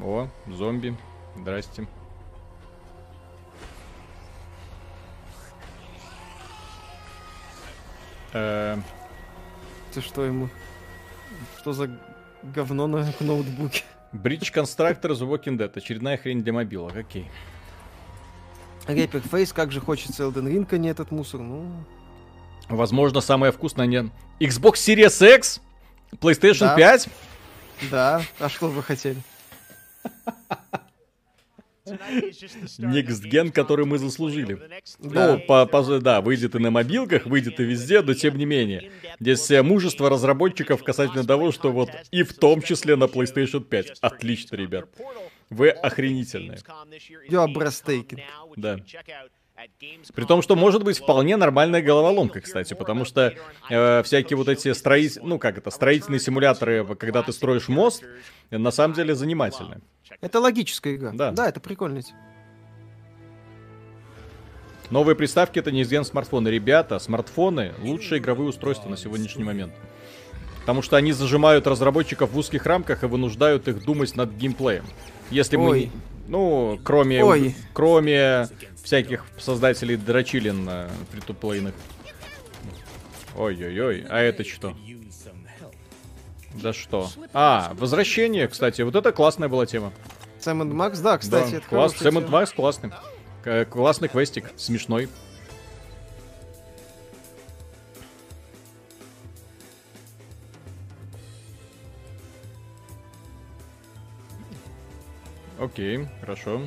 О, 0.00 0.28
зомби. 0.48 0.96
Здрасте. 1.36 1.86
Э, 8.32 8.78
Ты 9.92 10.00
что 10.00 10.24
ему? 10.24 10.48
Что 11.58 11.72
за 11.72 11.90
говно 12.42 12.86
на 12.86 13.12
ноутбуке? 13.20 13.84
Бридж 14.12 14.50
Конструктор 14.50 15.12
The 15.12 15.28
Walking 15.28 15.56
Dead. 15.56 15.70
Очередная 15.74 16.16
хрень 16.16 16.42
для 16.42 16.52
мобилок. 16.52 16.96
Окей. 16.96 17.30
Репик 18.86 19.22
Фейс, 19.24 19.52
как 19.52 19.70
же 19.70 19.80
хочется 19.80 20.22
Elden 20.24 20.46
Ring, 20.46 20.66
а 20.70 20.78
не 20.78 20.88
этот 20.88 21.10
мусор. 21.10 21.40
Ну... 21.40 21.70
Возможно, 22.68 23.20
самое 23.20 23.52
вкусное 23.52 23.86
не... 23.86 24.10
Xbox 24.40 24.74
Series 24.74 25.36
X? 25.36 25.60
PlayStation 26.12 26.60
да. 26.60 26.76
5? 26.76 27.08
Да, 27.90 28.22
а 28.38 28.48
что 28.48 28.68
вы 28.68 28.82
хотели? 28.82 29.20
Next 31.90 33.22
Gen, 33.24 33.50
который 33.50 33.86
мы 33.86 33.98
заслужили. 33.98 34.58
Да. 34.98 35.32
Ну, 35.32 35.40
по, 35.40 35.66
по, 35.66 35.98
да, 36.00 36.20
выйдет 36.20 36.54
и 36.54 36.58
на 36.58 36.70
мобилках, 36.70 37.26
выйдет 37.26 37.60
и 37.60 37.64
везде, 37.64 38.02
но 38.02 38.14
тем 38.14 38.36
не 38.36 38.46
менее. 38.46 38.90
Здесь 39.20 39.50
мужество 39.62 40.10
разработчиков 40.10 40.82
касательно 40.82 41.24
того, 41.24 41.52
что 41.52 41.72
вот 41.72 41.90
и 42.10 42.22
в 42.22 42.34
том 42.34 42.62
числе 42.62 42.96
на 42.96 43.04
PlayStation 43.04 43.62
5. 43.62 43.98
Отлично, 44.00 44.56
ребят. 44.56 44.88
Вы 45.50 45.70
охренительные. 45.70 46.58
You 47.28 47.46
are 47.46 47.52
Да. 48.56 48.78
При 50.14 50.24
том, 50.24 50.42
что 50.42 50.54
может 50.54 50.84
быть 50.84 50.98
вполне 50.98 51.36
нормальная 51.36 51.82
головоломка, 51.82 52.40
кстати, 52.40 52.74
потому 52.74 53.04
что 53.04 53.34
э, 53.68 54.02
всякие 54.04 54.36
вот 54.36 54.48
эти 54.48 54.72
строить, 54.72 55.18
ну 55.22 55.38
как 55.38 55.58
это, 55.58 55.70
строительные 55.70 56.20
симуляторы, 56.20 56.84
когда 56.96 57.22
ты 57.22 57.32
строишь 57.32 57.68
мост, 57.68 58.04
на 58.50 58.70
самом 58.70 58.94
деле 58.94 59.14
занимательны. 59.14 59.80
Это 60.20 60.40
логическая 60.40 60.94
игра. 60.94 61.10
Да. 61.12 61.32
Да, 61.32 61.48
это 61.48 61.60
прикольно. 61.60 62.00
Новые 64.90 65.16
приставки 65.16 65.58
это 65.58 65.70
не 65.70 65.82
из 65.82 66.06
смартфоны. 66.06 66.48
Ребята, 66.48 66.98
смартфоны 66.98 67.74
лучшие 67.82 68.20
игровые 68.20 68.48
устройства 68.48 68.88
на 68.88 68.96
сегодняшний 68.96 69.44
момент. 69.44 69.74
Потому 70.60 70.82
что 70.82 70.96
они 70.96 71.12
зажимают 71.12 71.66
разработчиков 71.66 72.30
в 72.30 72.38
узких 72.38 72.64
рамках 72.64 73.02
и 73.02 73.06
вынуждают 73.06 73.68
их 73.68 73.84
думать 73.84 74.14
над 74.16 74.30
геймплеем. 74.32 74.84
Если 75.30 75.56
Ой. 75.56 75.90
мы... 75.94 76.00
Ну, 76.28 76.78
кроме... 76.84 77.24
Ой. 77.24 77.54
Кроме 77.72 78.48
всяких 78.88 79.26
создателей 79.38 79.96
дрочилин 79.96 80.64
на 80.64 80.88
фритуплейных. 81.10 81.74
Ой-ой-ой, 83.36 84.06
а 84.08 84.18
это 84.18 84.44
что? 84.44 84.74
Да 86.54 86.72
что? 86.72 87.10
А, 87.34 87.74
возвращение, 87.74 88.48
кстати, 88.48 88.80
вот 88.80 88.96
это 88.96 89.12
классная 89.12 89.50
была 89.50 89.66
тема. 89.66 89.92
Сэм 90.40 90.74
Макс, 90.74 91.00
да, 91.00 91.18
кстати, 91.18 91.50
да, 91.50 91.56
это 91.58 91.68
класс, 91.68 91.98
Сэм 91.98 92.30
Макс 92.30 92.50
классный. 92.50 92.90
Классный 93.70 94.08
квестик, 94.08 94.50
смешной. 94.56 95.10
Окей, 105.58 106.08
хорошо. 106.20 106.62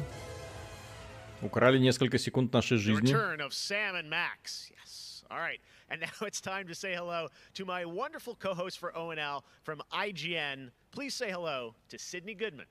Украли 1.42 1.80
несколько 1.80 2.18
секунд 2.18 2.54
нашей 2.54 2.78
жизни. 2.78 3.14
And 5.92 6.00
now 6.00 6.08
it's 6.26 6.40
time 6.40 6.68
to 6.68 6.74
say 6.74 6.96
hello 6.96 7.28
to 7.54 7.66
my 7.66 7.84
wonderful 7.84 8.36
co-host 8.36 8.80
for 8.80 8.94
ONL 8.94 9.44
from 9.64 9.82
IGN. 9.92 10.72
Please 10.92 11.14
say 11.14 11.30
hello 11.30 11.76
to 11.90 11.98
Sydney 11.98 12.34
Goodman. 12.34 12.66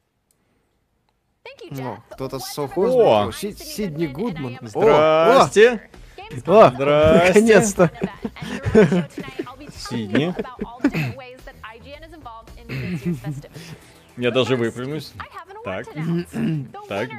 О, 1.80 2.02
кто-то 2.10 2.38
с 2.38 2.52
совхоза. 2.52 3.32
Сидни 3.32 4.06
Гудман. 4.06 4.58
Здрасте. 4.62 5.90
О, 6.46 6.70
наконец-то. 6.70 7.90
Сидни. 9.70 10.34
Я 14.16 14.30
даже 14.30 14.56
выпрямлюсь. 14.56 15.12
Так. 15.64 15.86
так. 16.88 17.10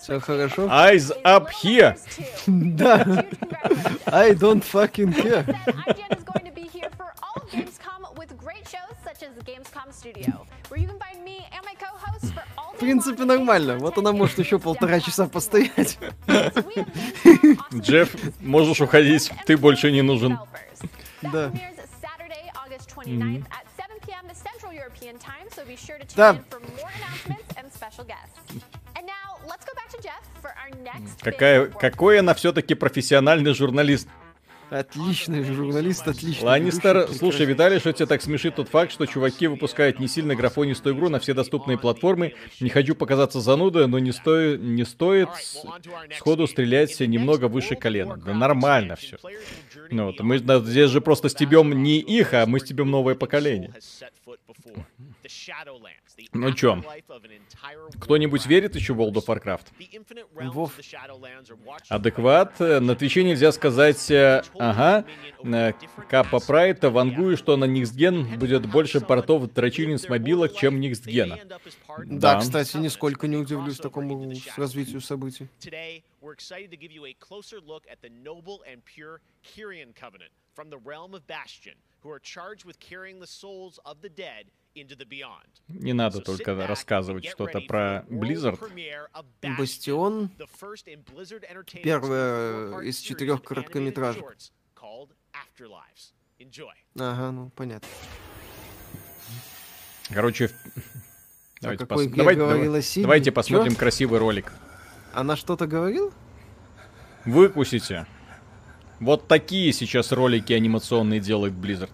Все 0.00 0.20
хорошо? 0.20 0.66
Eyes 0.66 1.10
up 1.24 1.48
here! 1.62 1.96
да. 2.46 3.24
I 4.06 4.32
don't 4.32 4.62
fucking 4.62 5.14
care. 5.14 5.44
В 12.74 12.78
принципе, 12.78 13.24
нормально. 13.24 13.78
Вот 13.78 13.98
она 13.98 14.12
может 14.12 14.38
еще 14.38 14.58
полтора 14.58 15.00
часа 15.00 15.26
постоять. 15.26 15.98
Джефф, 17.72 18.40
можешь 18.40 18.80
уходить. 18.80 19.30
Ты 19.46 19.56
больше 19.56 19.90
не 19.92 20.02
нужен. 20.02 20.38
Да. 21.22 21.52
Да. 26.16 26.38
Какая, 31.20 31.66
какой 31.66 32.20
она 32.20 32.34
все-таки 32.34 32.74
профессиональный 32.74 33.54
журналист. 33.54 34.08
Отличный 34.70 35.44
журналист, 35.44 36.08
отличный. 36.08 36.44
Ланнистер, 36.44 37.08
слушай, 37.16 37.46
Виталий, 37.46 37.78
что 37.78 37.92
тебя 37.92 38.06
так 38.06 38.22
смешит 38.22 38.56
тот 38.56 38.68
факт, 38.68 38.92
что 38.92 39.06
чуваки 39.06 39.46
выпускают 39.46 40.00
не 40.00 40.08
сильно 40.08 40.34
графонистую 40.34 40.96
игру 40.96 41.10
на 41.10 41.20
все 41.20 41.34
доступные 41.34 41.78
платформы. 41.78 42.34
Не 42.60 42.70
хочу 42.70 42.94
показаться 42.94 43.40
занудой, 43.40 43.86
но 43.86 43.98
не, 43.98 44.10
стоит, 44.10 44.60
не 44.60 44.84
стоит 44.84 45.28
сходу 46.16 46.46
стрелять 46.46 46.98
немного 47.00 47.46
выше 47.46 47.76
колена. 47.76 48.16
Да 48.16 48.32
нормально 48.32 48.96
все. 48.96 49.18
Ну, 49.90 50.06
вот, 50.06 50.20
мы 50.20 50.38
здесь 50.38 50.90
же 50.90 51.00
просто 51.00 51.28
стебем 51.28 51.82
не 51.82 51.98
их, 51.98 52.34
а 52.34 52.46
мы 52.46 52.60
стебем 52.60 52.90
новое 52.90 53.14
поколение. 53.14 53.72
Ну 56.32 56.52
чё, 56.52 56.82
кто-нибудь 58.00 58.46
верит 58.46 58.76
еще 58.76 58.94
в 58.94 59.00
World 59.00 59.14
of 59.14 59.26
Warcraft? 59.26 59.66
Вов. 60.52 60.72
Адекват. 61.88 62.60
На 62.60 62.94
Твиче 62.94 63.24
нельзя 63.24 63.50
сказать, 63.52 64.10
э, 64.10 64.42
ага, 64.58 65.04
э, 65.42 65.72
Капа 66.08 66.40
Прайд 66.40 66.84
вангую, 66.84 67.36
что 67.36 67.56
на 67.56 67.64
Никсген 67.64 68.38
будет 68.38 68.66
больше 68.70 69.00
портов 69.00 69.52
дрочилин 69.52 69.98
с 69.98 70.08
мобилок, 70.08 70.54
чем 70.54 70.80
Никсгена. 70.80 71.38
Да, 72.04 72.38
кстати, 72.38 72.76
нисколько 72.76 73.26
не 73.26 73.36
удивлюсь 73.36 73.78
такому 73.78 74.32
развитию 74.56 75.00
событий. 75.00 75.48
We're 76.24 76.32
excited 76.32 76.70
to 76.70 76.76
give 76.76 76.90
you 76.90 77.04
a 77.04 77.12
closer 77.12 77.60
look 77.60 77.84
at 77.90 78.00
the 78.00 78.08
noble 78.08 78.64
and 78.70 78.82
pure 78.84 79.20
Kyrian 79.44 79.94
covenant 79.94 80.30
from 80.54 80.70
the 80.70 80.78
realm 80.78 81.14
of 81.14 81.26
Bastion, 81.26 81.74
who 82.00 82.10
are 82.10 82.18
charged 82.18 82.64
with 82.64 82.80
carrying 82.80 83.20
the 83.20 83.26
souls 83.26 83.78
of 83.84 84.00
the 84.00 84.08
dead 84.08 84.50
Не 85.68 85.92
надо 85.92 86.20
только 86.20 86.66
рассказывать 86.66 87.26
что-то 87.26 87.60
про 87.60 88.04
Blizzard. 88.08 88.58
Бастион— 89.56 90.30
первая 91.84 92.80
из 92.80 92.98
четырех 92.98 93.42
короткометражек. 93.44 94.24
Ага, 96.98 97.30
ну 97.30 97.50
понятно. 97.50 97.88
Короче, 100.10 100.50
Давайте, 101.60 101.86
пос... 101.86 102.06
давайте, 102.08 102.40
давай... 102.40 102.82
давайте 102.96 103.32
посмотрим 103.32 103.72
Чё? 103.72 103.78
красивый 103.78 104.18
ролик. 104.18 104.52
Она 105.14 105.36
что-то 105.36 105.66
говорила? 105.66 106.10
Выкусите. 107.24 108.06
Вот 109.00 109.28
такие 109.28 109.72
сейчас 109.72 110.12
ролики 110.12 110.52
анимационные 110.52 111.20
делает 111.20 111.54
Blizzard. 111.54 111.90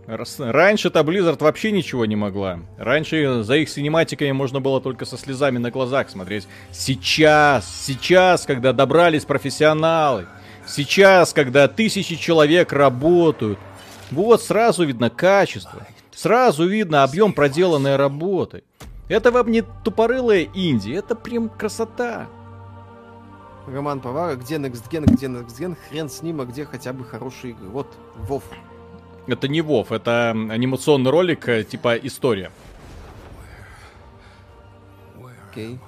Раньше-то 0.08 1.00
Blizzard 1.00 1.42
вообще 1.42 1.72
ничего 1.72 2.06
не 2.06 2.16
могла. 2.16 2.60
Раньше 2.78 3.44
за 3.44 3.56
их 3.56 3.70
синематиками 3.70 4.32
можно 4.32 4.60
было 4.60 4.80
только 4.82 5.06
со 5.06 5.18
слезами 5.18 5.58
на 5.58 5.72
глазах 5.72 6.10
смотреть. 6.10 6.48
Сейчас, 6.72 7.66
сейчас, 7.86 8.46
когда 8.46 8.72
добрались 8.72 9.26
профессионалы, 9.26 10.28
сейчас, 10.68 11.34
когда 11.34 11.68
тысячи 11.68 12.16
человек 12.16 12.72
работают, 12.72 13.58
вот 14.12 14.44
сразу 14.44 14.86
видно 14.86 15.10
качество, 15.10 15.88
сразу 16.14 16.68
видно 16.68 17.04
объем 17.04 17.34
проделанной 17.34 17.96
работы. 17.96 18.64
Это 19.08 19.32
вам 19.32 19.52
не 19.52 19.62
тупорылая 19.84 20.48
инди, 20.54 20.92
это 20.92 21.16
прям 21.16 21.50
красота. 21.50 22.28
Роман 23.68 24.00
Повара, 24.00 24.36
где 24.36 24.56
Next 24.56 24.90
Gen, 24.90 25.06
где 25.06 25.28
Next 25.28 25.60
Gen, 25.60 25.76
хрен 25.90 26.10
с 26.10 26.22
ним, 26.22 26.42
а 26.42 26.46
где 26.46 26.66
хотя 26.66 26.94
бы 26.94 27.04
хорошие 27.04 27.52
игры. 27.52 27.68
Вот, 27.68 27.88
Вов. 28.16 28.44
Это 29.28 29.48
не 29.48 29.62
Вов, 29.62 29.92
это 29.92 30.32
анимационный 30.32 31.12
ролик 31.12 31.48
э, 31.50 31.64
типа 31.64 31.96
история. 31.98 32.52
Окей. 35.52 35.74
Okay. 35.74 35.80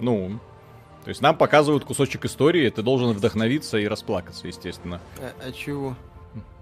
Ну, 0.00 0.38
то 1.04 1.08
есть 1.08 1.20
нам 1.20 1.36
показывают 1.36 1.84
кусочек 1.84 2.24
истории, 2.24 2.68
ты 2.70 2.82
должен 2.82 3.12
вдохновиться 3.12 3.78
и 3.78 3.86
расплакаться, 3.86 4.46
естественно. 4.46 5.00
А, 5.18 5.32
а 5.48 5.52
чего? 5.52 5.96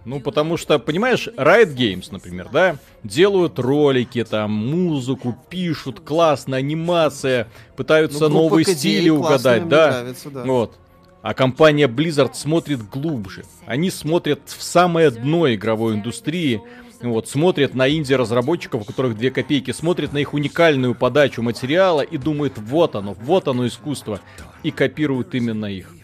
Ну, 0.05 0.21
потому 0.21 0.57
что, 0.57 0.79
понимаешь, 0.79 1.29
Riot 1.37 1.75
Games, 1.75 2.09
например, 2.11 2.49
да, 2.53 2.77
делают 3.05 3.59
ролики, 3.59 4.25
там, 4.25 4.51
музыку, 4.51 5.37
пишут, 5.49 6.01
классная 6.01 6.59
анимация, 6.59 7.49
пытаются 7.77 8.29
ну, 8.29 8.43
новые 8.43 8.65
стили 8.65 9.11
угадать, 9.11 9.69
да? 9.69 9.91
Нравится, 9.91 10.31
да. 10.31 10.43
Вот. 10.45 10.79
А 11.23 11.35
компания 11.35 11.87
Blizzard 11.87 12.35
смотрит 12.35 12.83
глубже. 12.89 13.45
Они 13.65 13.91
смотрят 13.91 14.41
в 14.47 14.61
самое 14.61 15.11
дно 15.13 15.53
игровой 15.55 15.95
индустрии, 15.95 16.61
вот, 17.01 17.29
смотрят 17.29 17.75
на 17.75 17.89
инди-разработчиков, 17.89 18.83
у 18.83 18.85
которых 18.85 19.17
две 19.17 19.31
копейки, 19.31 19.71
смотрят 19.73 20.13
на 20.13 20.19
их 20.19 20.35
уникальную 20.35 20.95
подачу 20.95 21.43
материала 21.43 22.01
и 22.01 22.17
думают, 22.17 22.55
вот 22.59 22.97
оно, 22.97 23.15
вот 23.15 23.49
оно 23.49 23.67
искусство, 23.67 24.21
и 24.63 24.71
копируют 24.71 25.35
именно 25.35 25.67
их. 25.67 25.95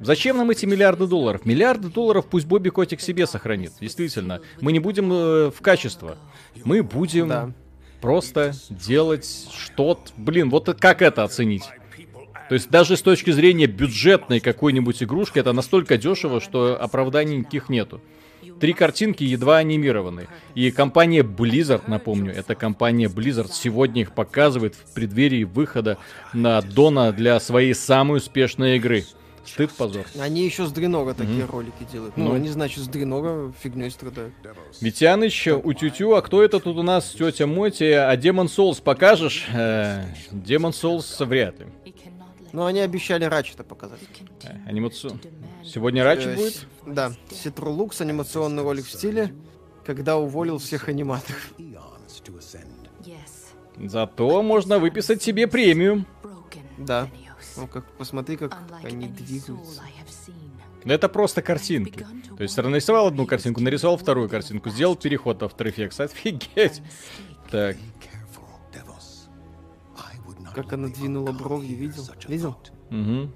Зачем 0.00 0.36
нам 0.36 0.50
эти 0.50 0.66
миллиарды 0.66 1.06
долларов? 1.06 1.44
Миллиарды 1.44 1.88
долларов 1.88 2.26
пусть 2.30 2.46
Бобби 2.46 2.68
Котик 2.68 3.00
себе 3.00 3.26
сохранит. 3.26 3.72
Действительно. 3.80 4.40
Мы 4.60 4.72
не 4.72 4.78
будем 4.78 5.12
э, 5.12 5.50
в 5.50 5.60
качество. 5.60 6.16
Мы 6.64 6.82
будем 6.82 7.28
да. 7.28 7.50
просто 8.00 8.52
делать 8.70 9.48
что-то... 9.52 10.12
Блин, 10.16 10.50
вот 10.50 10.74
как 10.80 11.02
это 11.02 11.24
оценить? 11.24 11.64
То 12.48 12.54
есть 12.54 12.70
даже 12.70 12.96
с 12.96 13.02
точки 13.02 13.30
зрения 13.30 13.66
бюджетной 13.66 14.40
какой-нибудь 14.40 15.02
игрушки 15.02 15.38
это 15.38 15.52
настолько 15.52 15.96
дешево, 15.96 16.40
что 16.40 16.80
оправданий 16.80 17.38
никаких 17.38 17.68
нету. 17.68 18.00
Три 18.60 18.72
картинки 18.72 19.24
едва 19.24 19.58
анимированы. 19.58 20.28
И 20.54 20.70
компания 20.70 21.22
Blizzard, 21.22 21.82
напомню, 21.86 22.32
это 22.32 22.54
компания 22.54 23.08
Blizzard 23.08 23.50
сегодня 23.52 24.02
их 24.02 24.12
показывает 24.12 24.74
в 24.74 24.94
преддверии 24.94 25.44
выхода 25.44 25.98
на 26.32 26.60
Дона 26.60 27.12
для 27.12 27.40
своей 27.40 27.74
самой 27.74 28.18
успешной 28.18 28.76
игры. 28.76 29.04
Стыд, 29.46 29.70
позор. 29.72 30.06
Они 30.18 30.44
еще 30.44 30.66
с 30.66 30.72
Дренога 30.72 31.14
такие 31.14 31.40
mm-hmm. 31.40 31.50
ролики 31.50 31.86
делают. 31.90 32.16
Ну, 32.16 32.24
ну, 32.24 32.34
они, 32.34 32.48
значит, 32.48 32.84
с 32.84 32.88
Дренога 32.88 33.52
фигней 33.62 33.90
страдают. 33.90 34.34
Витяныч, 34.80 35.48
у 35.48 35.72
Тютю, 35.72 36.14
а 36.14 36.22
кто 36.22 36.42
это 36.42 36.60
тут 36.60 36.76
у 36.76 36.82
нас? 36.82 37.10
Тетя 37.10 37.46
Моти, 37.46 37.84
а 37.84 38.16
Демон 38.16 38.46
Souls 38.46 38.82
покажешь? 38.82 39.46
Демон 40.30 40.72
Souls 40.72 41.24
вряд 41.24 41.60
ли. 41.60 41.66
Ну, 42.54 42.64
они 42.66 42.78
обещали 42.80 43.24
Рачета 43.24 43.64
показать. 43.64 43.98
Э, 44.44 44.54
анимацию. 44.68 45.18
Сегодня 45.64 46.04
Рачет 46.04 46.28
э, 46.28 46.36
будет? 46.36 46.66
Да. 46.86 47.12
Ситрулукс, 47.32 48.00
анимационный 48.00 48.62
ролик 48.62 48.86
в 48.86 48.92
стиле, 48.92 49.34
когда 49.84 50.18
уволил 50.18 50.58
всех 50.58 50.88
аниматоров. 50.88 51.52
Зато 53.76 54.42
можно 54.42 54.78
выписать 54.78 55.20
себе 55.20 55.48
премию. 55.48 56.06
Да. 56.78 57.08
Ну, 57.56 57.66
как, 57.68 57.84
посмотри, 57.96 58.36
как 58.36 58.56
они 58.82 59.08
двигаются. 59.08 59.82
Это 60.84 61.08
просто 61.08 61.40
картинки. 61.42 62.06
То 62.36 62.42
есть 62.42 62.56
нарисовал 62.56 63.06
одну 63.06 63.26
картинку, 63.26 63.60
нарисовал 63.60 63.96
вторую 63.96 64.28
картинку, 64.28 64.70
сделал 64.70 64.96
переход 64.96 65.40
в 65.40 65.44
After 65.44 65.72
Effects. 65.74 66.02
Офигеть. 66.04 66.82
Так. 67.50 67.76
Как 70.54 70.72
она 70.72 70.88
двинула 70.88 71.32
брови, 71.32 71.66
видел? 71.74 72.04
Видел? 72.28 72.56
Угу. 72.90 73.30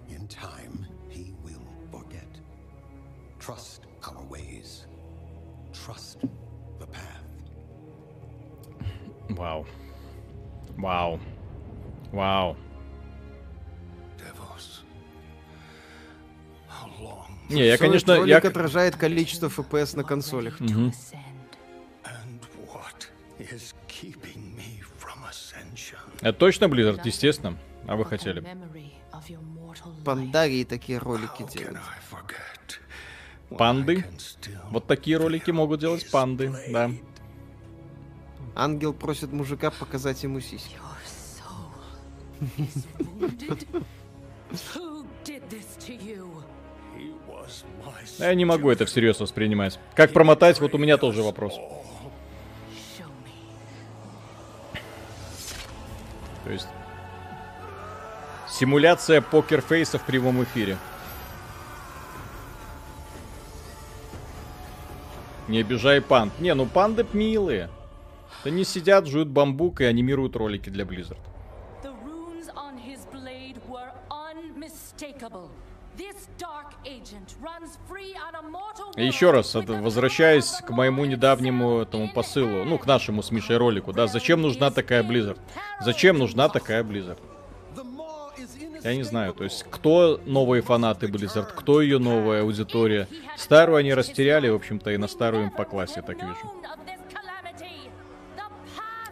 Вау. 9.30 9.66
Вау. 10.76 11.20
Вау. 12.12 12.56
Не, 17.48 17.66
я, 17.66 17.78
конечно, 17.78 18.16
ролик 18.16 18.44
я... 18.44 18.50
отражает 18.50 18.96
количество 18.96 19.48
FPS 19.48 19.96
на 19.96 20.04
консолях. 20.04 20.60
Угу. 20.60 20.92
Это 26.20 26.38
точно 26.38 26.66
Blizzard, 26.66 27.00
естественно. 27.04 27.56
А 27.86 27.96
вы 27.96 28.04
хотели? 28.04 28.44
Пандарии 30.04 30.64
такие 30.64 30.98
ролики 30.98 31.44
делают. 31.52 31.78
Панды? 33.56 34.04
Вот 34.70 34.86
такие 34.86 35.16
ролики 35.16 35.50
могут 35.50 35.80
делать 35.80 36.10
панды, 36.10 36.52
да. 36.70 36.90
Ангел 38.54 38.92
просит 38.92 39.32
мужика 39.32 39.70
показать 39.70 40.22
ему 40.22 40.40
сиськи. 40.40 40.76
Я 48.18 48.34
не 48.34 48.44
могу 48.44 48.70
это 48.70 48.84
всерьез 48.84 49.20
воспринимать. 49.20 49.78
Как 49.94 50.12
промотать, 50.12 50.60
вот 50.60 50.74
у 50.74 50.78
меня 50.78 50.96
тоже 50.96 51.22
вопрос. 51.22 51.58
То 56.44 56.50
есть... 56.50 56.68
Симуляция 58.48 59.20
покерфейса 59.20 59.98
в 59.98 60.04
прямом 60.04 60.42
эфире. 60.42 60.78
Не 65.46 65.60
обижай 65.60 66.00
панд. 66.00 66.32
Не, 66.40 66.54
ну 66.54 66.66
панды 66.66 67.06
милые. 67.12 67.70
Они 68.44 68.64
сидят, 68.64 69.06
жуют 69.06 69.28
бамбук 69.28 69.80
и 69.80 69.84
анимируют 69.84 70.34
ролики 70.34 70.70
для 70.70 70.84
Blizzard. 70.84 71.18
Еще 78.96 79.30
раз, 79.30 79.54
возвращаясь 79.54 80.50
к 80.66 80.70
моему 80.70 81.04
недавнему 81.04 81.80
этому 81.80 82.08
посылу, 82.12 82.64
ну, 82.64 82.78
к 82.78 82.86
нашему 82.86 83.22
с 83.22 83.30
Мишей 83.30 83.56
ролику, 83.56 83.92
да, 83.92 84.06
зачем 84.06 84.42
нужна 84.42 84.70
такая 84.70 85.02
Blizzard? 85.02 85.38
Зачем 85.80 86.18
нужна 86.18 86.48
такая 86.48 86.82
Blizzard? 86.84 87.18
Я 88.84 88.94
не 88.94 89.02
знаю, 89.02 89.34
то 89.34 89.44
есть, 89.44 89.64
кто 89.68 90.20
новые 90.24 90.62
фанаты 90.62 91.06
Blizzard, 91.06 91.48
кто 91.54 91.80
ее 91.80 91.98
новая 91.98 92.42
аудитория. 92.42 93.08
Старую 93.36 93.76
они 93.76 93.92
растеряли, 93.92 94.48
в 94.48 94.54
общем-то, 94.54 94.92
и 94.92 94.96
на 94.96 95.08
старую 95.08 95.44
им 95.44 95.50
по 95.50 95.64
классе, 95.64 96.02
так 96.02 96.16
вижу. 96.16 96.52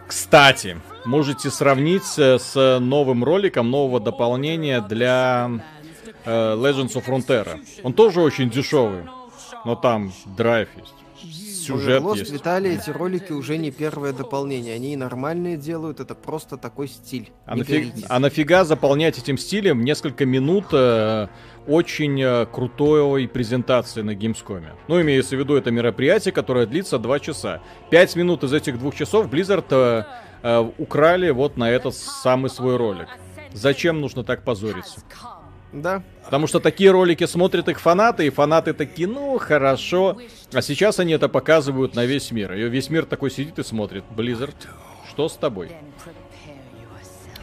Кстати, 0.06 0.80
можете 1.04 1.50
сравнить 1.50 2.04
с 2.04 2.78
новым 2.78 3.24
роликом 3.24 3.70
нового 3.70 3.98
дополнения 3.98 4.80
для 4.80 5.50
Legends 6.24 6.94
of 6.94 7.06
Frontera. 7.06 7.58
Он 7.82 7.92
тоже 7.92 8.20
очень 8.20 8.50
дешевый, 8.50 9.04
но 9.64 9.76
там 9.76 10.12
драйв 10.36 10.68
есть. 10.76 10.94
Сюжет 11.66 12.02
Lost 12.02 12.18
есть. 12.18 12.32
Виталий, 12.32 12.76
эти 12.76 12.90
ролики 12.90 13.32
уже 13.32 13.56
не 13.56 13.70
первое 13.70 14.12
дополнение. 14.12 14.74
Они 14.74 14.92
и 14.92 14.96
нормальные 14.96 15.56
делают, 15.56 16.00
это 16.00 16.14
просто 16.14 16.56
такой 16.56 16.88
стиль. 16.88 17.30
А, 17.44 17.56
нафиг, 17.56 17.92
а 18.08 18.18
нафига 18.20 18.64
заполнять 18.64 19.18
этим 19.18 19.36
стилем 19.36 19.84
несколько 19.84 20.24
минут 20.26 20.66
э, 20.72 21.28
очень 21.66 22.22
э, 22.22 22.46
крутой 22.46 23.26
презентации 23.28 24.02
на 24.02 24.12
Gamescom? 24.14 24.64
Ну, 24.88 25.00
имеется 25.00 25.36
в 25.36 25.40
виду, 25.40 25.56
это 25.56 25.70
мероприятие, 25.70 26.32
которое 26.32 26.66
длится 26.66 26.98
2 26.98 27.20
часа. 27.20 27.62
5 27.90 28.16
минут 28.16 28.44
из 28.44 28.52
этих 28.52 28.78
двух 28.78 28.94
часов 28.94 29.28
Blizzard 29.28 29.66
э, 29.70 30.04
э, 30.42 30.70
украли 30.78 31.30
вот 31.30 31.56
на 31.56 31.70
этот 31.70 31.94
самый 31.94 32.50
свой 32.50 32.76
ролик. 32.76 33.08
Зачем 33.52 34.00
нужно 34.00 34.22
так 34.22 34.44
позориться? 34.44 35.00
Да. 35.82 36.02
Потому 36.24 36.46
что 36.46 36.58
такие 36.58 36.90
ролики 36.90 37.24
смотрят 37.26 37.68
их 37.68 37.80
фанаты, 37.80 38.26
и 38.26 38.30
фанаты 38.30 38.72
такие, 38.72 39.06
ну, 39.06 39.38
хорошо. 39.38 40.18
А 40.52 40.62
сейчас 40.62 40.98
они 40.98 41.12
это 41.12 41.28
показывают 41.28 41.94
на 41.94 42.06
весь 42.06 42.30
мир. 42.30 42.54
И 42.54 42.68
весь 42.68 42.90
мир 42.90 43.04
такой 43.04 43.30
сидит 43.30 43.58
и 43.58 43.62
смотрит. 43.62 44.04
Blizzard, 44.16 44.54
что 45.10 45.28
с 45.28 45.34
тобой? 45.34 45.70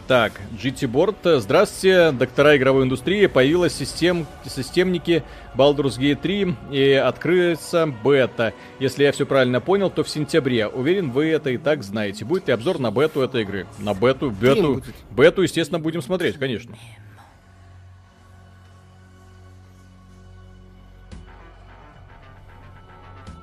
Так, 0.07 0.33
GT 0.61 0.91
Board. 0.91 1.39
Здравствуйте, 1.39 2.11
доктора 2.11 2.57
игровой 2.57 2.83
индустрии. 2.83 3.27
Появилась 3.27 3.73
систем, 3.73 4.27
системники 4.45 5.23
Baldur's 5.55 5.97
Gate 5.97 6.19
3 6.21 6.55
и 6.71 6.91
открыется 6.93 7.85
бета. 8.03 8.53
Если 8.79 9.03
я 9.03 9.13
все 9.13 9.25
правильно 9.25 9.61
понял, 9.61 9.89
то 9.89 10.03
в 10.03 10.09
сентябре. 10.09 10.67
Уверен, 10.67 11.11
вы 11.11 11.27
это 11.27 11.51
и 11.51 11.57
так 11.57 11.83
знаете. 11.83 12.25
Будет 12.25 12.47
ли 12.47 12.53
обзор 12.53 12.79
на 12.79 12.91
бету 12.91 13.21
этой 13.21 13.43
игры? 13.43 13.65
На 13.79 13.93
бету, 13.93 14.29
бету, 14.29 14.83
бету, 15.09 15.41
естественно, 15.41 15.79
будем 15.79 16.01
смотреть, 16.01 16.37
конечно. 16.37 16.75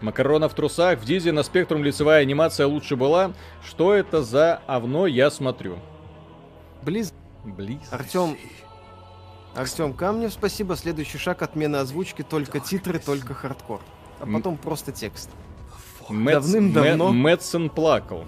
Макарона 0.00 0.48
в 0.48 0.54
трусах, 0.54 0.98
в 0.98 1.04
Дизе 1.04 1.32
на 1.32 1.42
спектрум 1.42 1.84
лицевая 1.84 2.22
анимация 2.22 2.66
лучше 2.66 2.96
была. 2.96 3.32
Что 3.64 3.94
это 3.94 4.22
за 4.22 4.62
овно, 4.66 5.06
я 5.06 5.30
смотрю. 5.30 5.78
Близ. 6.82 7.12
Близ. 7.44 7.80
Артем. 7.90 8.36
Артем 9.54 9.92
Камнев, 9.92 10.32
спасибо. 10.32 10.76
Следующий 10.76 11.18
шаг 11.18 11.42
отмена 11.42 11.80
озвучки. 11.80 12.22
Только 12.22 12.60
титры, 12.60 12.98
только 12.98 13.34
хардкор. 13.34 13.80
А 14.20 14.26
потом 14.26 14.54
М- 14.54 14.58
просто 14.58 14.92
текст. 14.92 15.30
Давным-давно. 16.08 17.12
Мэтсон 17.12 17.68
плакал. 17.70 18.24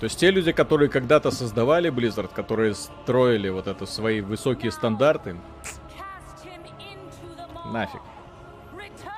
То 0.00 0.04
есть 0.04 0.18
те 0.18 0.30
люди, 0.32 0.50
которые 0.52 0.88
когда-то 0.88 1.30
создавали 1.30 1.90
Blizzard, 1.92 2.32
которые 2.34 2.74
строили 2.74 3.48
вот 3.50 3.68
это 3.68 3.86
свои 3.86 4.20
высокие 4.20 4.72
стандарты, 4.72 5.36
нафиг. 7.72 8.00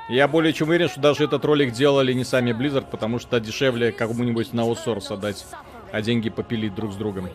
Я 0.08 0.28
более 0.28 0.52
чем 0.52 0.68
уверен, 0.68 0.88
что 0.88 1.00
даже 1.00 1.24
этот 1.24 1.44
ролик 1.46 1.72
делали 1.72 2.12
не 2.12 2.24
сами 2.24 2.52
Blizzard, 2.52 2.88
потому 2.90 3.18
что 3.18 3.40
дешевле 3.40 3.90
кому-нибудь 3.90 4.52
на 4.52 4.62
аутсорс 4.62 5.10
отдать, 5.10 5.46
а 5.92 6.02
деньги 6.02 6.28
попилить 6.28 6.74
друг 6.74 6.92
с 6.92 6.96
другом. 6.96 7.30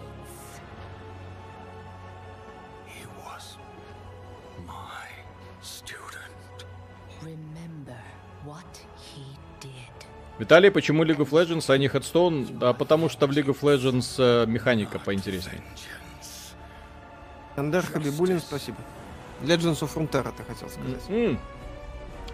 Виталий, 10.38 10.72
почему 10.72 11.04
League 11.04 11.18
of 11.18 11.32
Legends, 11.32 11.70
а 11.74 11.78
не 11.78 11.88
Headstone? 11.88 12.58
Да, 12.58 12.72
потому 12.72 13.10
что 13.10 13.28
в 13.28 13.32
League 13.32 13.48
of 13.48 13.60
Legends 13.60 14.16
э, 14.18 14.46
механика 14.46 14.98
поинтереснее. 14.98 15.62
Андер 17.58 17.84
Хабибулин, 17.86 18.40
спасибо. 18.40 18.78
Legends 19.42 19.82
of 19.82 19.94
Frontera, 19.94 20.32
ты 20.36 20.44
хотел 20.44 20.70
сказать. 20.70 21.04
Mm. 21.10 21.38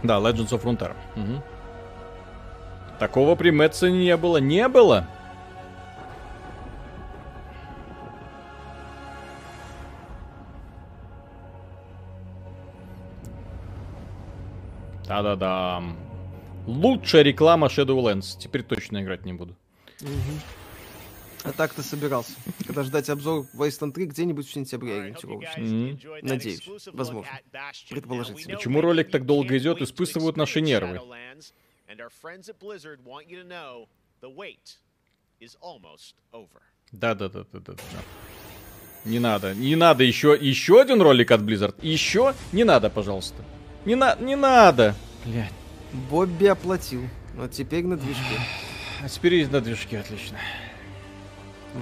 Да, 0.06 0.20
Legends 0.20 0.49
of 0.49 0.64
Frontera. 0.64 0.95
Угу. 1.16 1.43
Такого 2.99 3.36
при 3.36 3.51
Мэтсе 3.51 3.91
не 3.91 4.16
было. 4.18 4.38
Не 4.38 4.68
было! 4.68 5.08
Да-да-да. 15.08 15.84
Лучшая 16.66 17.22
реклама 17.22 17.68
Shadowlands. 17.68 18.38
Теперь 18.38 18.64
точно 18.64 19.01
играть 19.01 19.26
не 19.26 19.34
буду. 19.34 19.56
Угу. 20.01 20.64
А 21.46 21.52
так 21.52 21.74
ты 21.74 21.84
собирался. 21.84 22.34
Когда 22.66 22.84
ждать 22.84 23.10
обзор 23.10 23.46
Wasteland 23.54 23.91
3 23.91 24.06
где-нибудь 24.08 24.48
в 24.48 24.52
сентябре 24.52 25.02
ориентировочно. 25.02 25.62
Mm-hmm. 25.62 26.20
Надеюсь. 26.24 26.68
Возможно. 26.88 27.32
Предположительно. 27.89 28.56
Почему 28.56 28.82
ролик 28.82 29.12
так 29.12 29.26
долго 29.26 29.58
идет, 29.58 29.82
испытывают 29.82 30.38
наши 30.38 30.62
нервы. 30.62 31.00
Да-да-да-да-да. 36.91 37.76
Не 39.04 39.20
надо, 39.20 39.54
не 39.54 39.76
надо 39.76 40.04
еще, 40.04 40.36
еще 40.39 40.82
один 40.82 41.00
ролик 41.00 41.30
от 41.30 41.41
Blizzard. 41.41 41.76
Еще? 41.84 42.34
Не 42.52 42.64
надо, 42.64 42.89
пожалуйста. 42.89 43.43
Не, 43.86 43.93
на, 43.93 44.16
не 44.16 44.36
надо. 44.36 44.96
Блядь. 45.26 45.54
Бобби 46.10 46.46
оплатил. 46.46 47.02
Вот 47.36 47.52
теперь 47.52 47.86
на 47.86 47.98
движке. 47.98 48.39
А 49.04 49.10
теперь 49.10 49.48
на 49.48 49.62
движке, 49.62 50.00
отлично. 50.00 50.39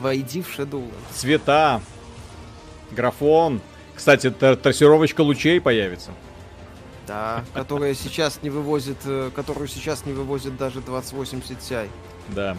Войди 0.02 0.42
в 0.42 0.48
Shadowlands. 0.48 0.92
Цвета, 1.14 1.82
графон. 2.92 3.62
Кстати, 3.96 4.32
трассировочка 4.32 5.22
лучей 5.22 5.62
появится. 5.62 6.12
Да, 7.08 7.44
которая 7.54 7.94
сейчас 7.94 8.40
не 8.42 8.50
вывозит, 8.50 8.98
э, 9.06 9.30
которую 9.36 9.68
сейчас 9.68 10.06
не 10.06 10.14
вывозит 10.14 10.58
даже 10.58 10.80
2080 10.80 11.60
Ti. 11.60 11.88
Да. 12.30 12.56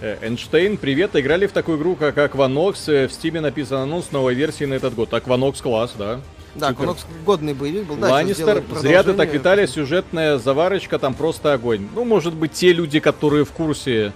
Э, 0.00 0.16
Эйнштейн, 0.22 0.78
привет, 0.78 1.14
играли 1.14 1.46
в 1.46 1.52
такую 1.52 1.78
игру, 1.78 1.94
как 1.94 2.16
Aquanox, 2.16 2.90
э, 2.90 3.08
в 3.08 3.12
стиме 3.12 3.40
написан 3.40 3.82
анонс 3.82 4.10
новой 4.10 4.34
версии 4.34 4.64
на 4.64 4.74
этот 4.74 4.94
год. 4.94 5.12
Aquanox 5.12 5.62
класс, 5.62 5.92
да. 5.98 6.20
Да, 6.54 6.70
Aquanox 6.70 7.00
годный 7.26 7.52
боевик 7.52 7.84
был. 7.84 7.96
Да, 7.96 8.10
Ланнистер, 8.10 8.62
зря 8.80 9.02
ты 9.02 9.12
так, 9.12 9.32
Виталий, 9.32 9.68
сюжетная 9.68 10.38
заварочка, 10.38 10.98
там 10.98 11.14
просто 11.14 11.52
огонь. 11.52 11.88
Ну, 11.94 12.04
может 12.04 12.34
быть, 12.34 12.52
те 12.52 12.72
люди, 12.72 13.00
которые 13.00 13.44
в 13.44 13.52
курсе 13.52 14.12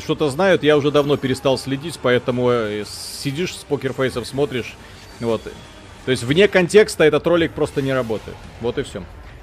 что-то 0.00 0.28
знают, 0.30 0.62
я 0.62 0.76
уже 0.76 0.90
давно 0.90 1.16
перестал 1.16 1.58
следить, 1.58 1.98
поэтому 2.02 2.50
э, 2.50 2.84
сидишь 2.86 3.54
с 3.54 3.64
покерфейсом, 3.64 4.24
смотришь, 4.24 4.76
вот. 5.20 5.42
То 6.04 6.10
есть 6.10 6.22
вне 6.22 6.48
контекста 6.48 7.04
этот 7.04 7.26
ролик 7.26 7.52
просто 7.52 7.82
не 7.82 7.92
работает. 7.92 8.36
Вот 8.60 8.78
и 8.78 8.82
все. 8.82 9.02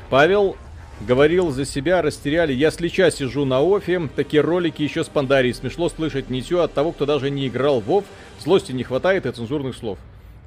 Павел 0.10 0.56
говорил 1.02 1.52
за 1.52 1.66
себя, 1.66 2.02
растеряли. 2.02 2.54
Я 2.54 2.72
с 2.72 2.80
Лича 2.80 3.12
сижу 3.12 3.46
на 3.46 3.62
офе, 3.62 4.10
такие 4.16 4.42
ролики 4.42 4.82
еще 4.82 5.04
с 5.04 5.08
Пандарии. 5.08 5.52
Смешно 5.52 5.90
слышать 5.90 6.30
ничего 6.30 6.62
от 6.62 6.74
того, 6.74 6.92
кто 6.92 7.06
даже 7.06 7.30
не 7.30 7.48
играл 7.48 7.82
в 7.82 7.86
Вов. 7.86 8.06
Злости 8.40 8.72
не 8.72 8.84
хватает 8.84 9.26
и 9.26 9.32
цензурных 9.32 9.76
слов. 9.76 9.98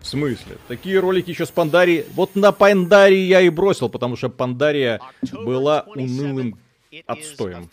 В 0.00 0.07
смысле? 0.07 0.57
Такие 0.68 1.00
ролики 1.00 1.30
еще 1.30 1.46
с 1.46 1.50
Пандарии. 1.50 2.07
Вот 2.14 2.34
на 2.34 2.52
Пандарии 2.52 3.18
я 3.18 3.40
и 3.40 3.48
бросил, 3.48 3.88
потому 3.88 4.16
что 4.16 4.28
Пандария 4.28 5.00
была 5.32 5.84
унылым 5.86 6.59
отстоем. 7.07 7.68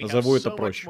Назову 0.00 0.36
это 0.36 0.50
проще. 0.50 0.88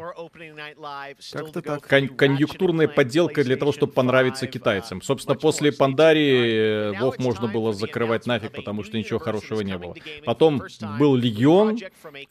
Как-то 1.32 1.62
так. 1.62 1.86
Кон- 1.86 2.08
конъюнктурная 2.08 2.88
подделка 2.88 3.44
для 3.44 3.56
того, 3.56 3.72
чтобы 3.72 3.92
понравиться 3.92 4.46
китайцам. 4.46 5.02
Собственно, 5.02 5.36
после 5.36 5.72
Пандарии 5.72 6.92
э, 6.94 7.00
Вов 7.00 7.18
можно 7.18 7.48
было 7.48 7.72
закрывать 7.72 8.26
нафиг, 8.26 8.52
потому 8.52 8.84
что 8.84 8.96
ничего 8.96 9.18
хорошего 9.18 9.60
не 9.60 9.76
было. 9.78 9.94
Потом 10.24 10.62
был 10.98 11.16
Легион, 11.16 11.78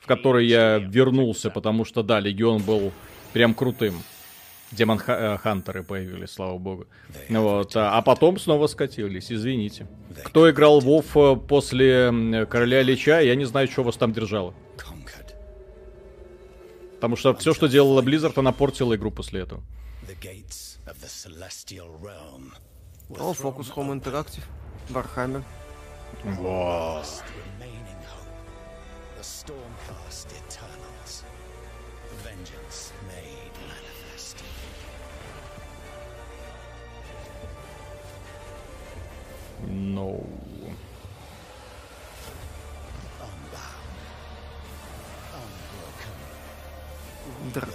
в 0.02 0.08
который 0.08 0.48
я 0.48 0.78
вернулся, 0.78 1.50
потому 1.50 1.86
что, 1.86 2.04
да, 2.04 2.20
Легион 2.20 2.62
был 2.62 2.92
прям 3.34 3.54
крутым. 3.54 3.96
Демон 4.72 5.00
э, 5.08 5.38
Хантеры 5.38 5.84
появились, 5.84 6.32
слава 6.32 6.58
богу. 6.58 6.88
Вот. 7.30 7.72
А, 7.76 8.02
потом 8.02 8.38
снова 8.38 8.68
скатились, 8.68 9.32
извините. 9.32 9.88
Кто 10.26 10.50
играл 10.50 10.82
Вов 10.82 11.16
э, 11.16 11.36
после 11.38 12.46
Короля 12.50 12.82
Лича, 12.82 13.22
я 13.22 13.36
не 13.36 13.46
знаю, 13.46 13.70
что 13.70 13.84
вас 13.84 13.96
там 13.96 14.12
держало. 14.12 14.54
Потому 16.98 17.16
что 17.16 17.36
все, 17.36 17.54
что 17.54 17.68
делала 17.68 18.02
Blizzard, 18.02 18.34
она 18.40 18.52
портила 18.52 18.96
игру 18.96 19.12
после 19.12 19.42
этого. 19.42 19.64
О, 23.10 23.34
Focus 23.34 23.72
Home 23.76 24.02
Interactive, 24.02 24.44
Warhammer. 24.90 25.44
Wow. 26.40 27.04
No. 39.68 40.47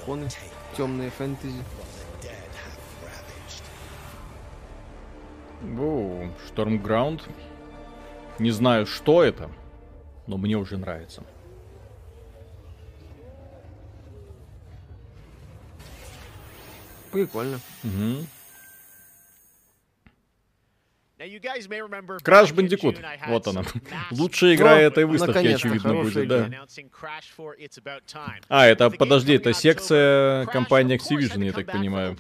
Драконы, 0.03 0.29
темные 0.77 1.11
фэнтези. 1.11 1.63
Воу, 5.63 6.31
Штормграунд. 6.47 7.23
Не 8.39 8.51
знаю, 8.51 8.87
что 8.87 9.23
это, 9.23 9.51
но 10.27 10.37
мне 10.37 10.57
уже 10.57 10.77
нравится. 10.77 11.23
Прикольно. 17.13 17.61
Угу. 17.85 18.27
Краш 22.23 22.53
Бандикут. 22.53 22.99
Вот 23.27 23.47
она. 23.47 23.63
Лучшая 24.11 24.55
игра 24.55 24.79
этой 24.79 25.05
выставки, 25.05 25.47
очевидно, 25.47 25.95
будет, 25.95 26.29
да. 26.29 26.51
А, 28.49 28.67
это, 28.67 28.91
подожди, 28.91 29.35
это 29.35 29.53
секция 29.53 30.47
компании 30.47 30.97
Activision, 30.97 31.45
я 31.45 31.53
так 31.53 31.67
понимаю. 31.67 32.17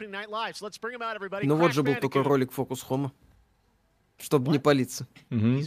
Ну 1.43 1.57
вот 1.57 1.73
же 1.73 1.83
был 1.83 1.95
только 1.97 2.23
ролик 2.23 2.51
Focus 2.57 2.81
Home. 2.89 3.11
Чтобы 4.21 4.53
не 4.53 4.59
палиться. 4.59 5.07
Угу. 5.31 5.63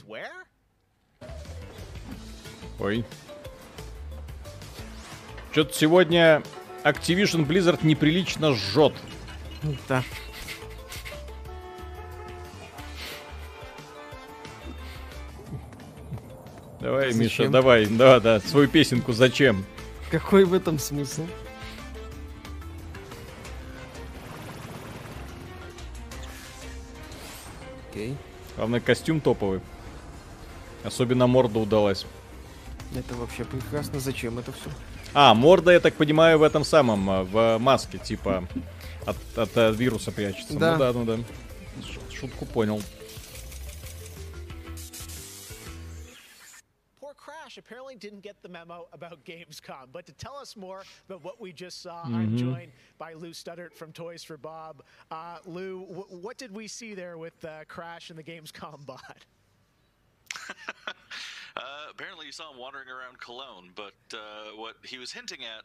Ой. 2.80 3.06
Что-то 5.52 5.74
сегодня 5.74 6.44
Activision 6.84 7.46
Blizzard 7.46 7.80
неприлично 7.86 8.54
жжет. 8.54 8.94
Да. 9.88 10.04
Давай, 16.86 17.12
зачем? 17.12 17.20
Миша, 17.20 17.50
давай, 17.50 17.88
да, 17.88 18.20
да, 18.20 18.40
свою 18.40 18.68
песенку 18.68 19.12
зачем? 19.12 19.66
Какой 20.12 20.44
в 20.46 20.54
этом 20.54 20.78
смысл? 20.78 21.26
Окей. 27.90 28.16
Главное, 28.56 28.82
костюм 28.82 29.20
топовый. 29.20 29.62
Особенно 30.84 31.26
морда 31.26 31.58
удалась. 31.58 32.06
Это 32.96 33.16
вообще 33.16 33.46
прекрасно. 33.46 34.00
Зачем 34.00 34.38
это 34.38 34.52
все? 34.52 34.70
А, 35.16 35.34
морда, 35.34 35.72
я 35.72 35.80
так 35.80 35.96
понимаю, 35.96 36.38
в 36.38 36.44
этом 36.44 36.64
самом, 36.64 37.10
э, 37.10 37.24
в 37.24 37.58
маске, 37.58 37.98
типа, 37.98 38.48
от, 39.08 39.18
от, 39.36 39.58
от 39.58 39.76
вируса 39.76 40.12
прячется. 40.12 40.54
Да. 40.54 40.74
Ну 40.74 40.78
да, 40.78 40.94
ну 40.94 41.04
да. 41.04 41.18
Шутку 42.14 42.46
понял. 42.46 42.80
Crash 47.56 47.66
apparently 47.66 47.96
didn't 47.96 48.22
get 48.22 48.42
the 48.42 48.50
memo 48.50 48.88
about 48.92 49.24
Gamescom. 49.24 49.88
But 49.92 50.06
to 50.08 50.14
tell 50.14 50.36
us 50.36 50.56
more 50.56 50.84
about 51.08 51.24
what 51.24 51.40
we 51.40 51.54
just 51.54 51.82
saw, 51.82 52.04
mm-hmm. 52.04 52.16
I'm 52.16 52.38
joined 52.38 52.72
by 52.98 53.14
Lou 53.14 53.32
Studdert 53.32 53.74
from 53.74 53.92
Toys 53.92 54.24
for 54.24 54.38
Bob. 54.38 54.84
Uh, 55.12 55.38
Lou, 55.46 55.86
w- 55.86 56.08
what 56.22 56.38
did 56.38 56.54
we 56.54 56.68
see 56.68 56.94
there 56.94 57.18
with 57.18 57.44
uh, 57.46 57.64
Crash 57.68 58.10
and 58.10 58.20
the 58.20 58.24
Gamescom 58.24 58.86
bot? 58.86 59.26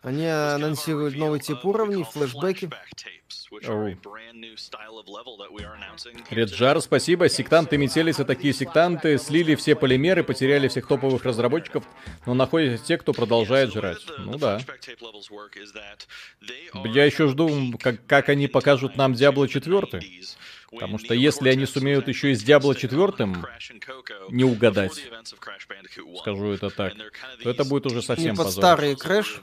Они 0.02 0.26
анонсируют 0.26 1.16
новый 1.16 1.40
тип 1.40 1.64
уровней, 1.64 2.04
флешбеки. 2.04 2.70
Реджар, 6.30 6.80
спасибо. 6.80 7.28
Сектанты 7.28 7.76
метелись, 7.76 8.20
а 8.20 8.24
такие 8.24 8.54
сектанты 8.54 9.18
слили 9.18 9.56
все 9.56 9.74
полимеры, 9.74 10.22
потеряли 10.22 10.68
всех 10.68 10.86
топовых 10.86 11.24
разработчиков, 11.24 11.84
но 12.26 12.34
находятся 12.34 12.86
те, 12.86 12.96
кто 12.96 13.12
продолжает 13.12 13.72
жрать. 13.72 13.98
Ну 14.18 14.38
да. 14.38 14.60
Я 16.84 17.04
еще 17.04 17.28
жду, 17.28 17.76
как, 17.78 18.06
как 18.06 18.28
они 18.28 18.46
покажут 18.46 18.96
нам 18.96 19.12
Diablo 19.14 19.48
4. 19.48 20.00
Потому 20.70 20.98
что 20.98 21.14
если 21.14 21.48
они 21.48 21.66
сумеют 21.66 22.09
еще 22.09 22.30
и 22.30 22.34
с 22.34 22.44
Diablo 22.44 22.74
4 22.74 24.30
не 24.30 24.44
угадать, 24.44 25.05
скажу 26.18 26.52
это 26.52 26.70
так, 26.70 26.94
то 27.42 27.51
это 27.51 27.64
будет 27.64 27.86
уже 27.86 28.02
совсем 28.02 28.36
позор. 28.36 28.52
старый 28.52 28.94
Crash. 28.94 29.40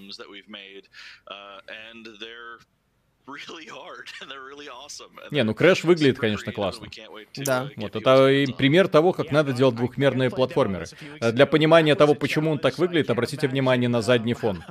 Не, 5.31 5.43
ну 5.43 5.51
Crash 5.51 5.85
выглядит, 5.85 6.17
конечно, 6.17 6.51
классно. 6.51 6.87
Да. 7.35 7.69
Вот 7.75 7.95
это 7.95 8.29
и 8.29 8.51
пример 8.53 8.87
того, 8.87 9.13
как 9.13 9.31
надо 9.31 9.53
делать 9.53 9.75
двухмерные 9.75 10.29
платформеры. 10.29 10.85
Для 11.19 11.45
понимания 11.45 11.95
того, 11.95 12.15
почему 12.15 12.51
он 12.51 12.59
так 12.59 12.77
выглядит, 12.77 13.09
обратите 13.09 13.47
внимание 13.47 13.89
на 13.89 14.01
задний 14.01 14.33
фон. 14.33 14.63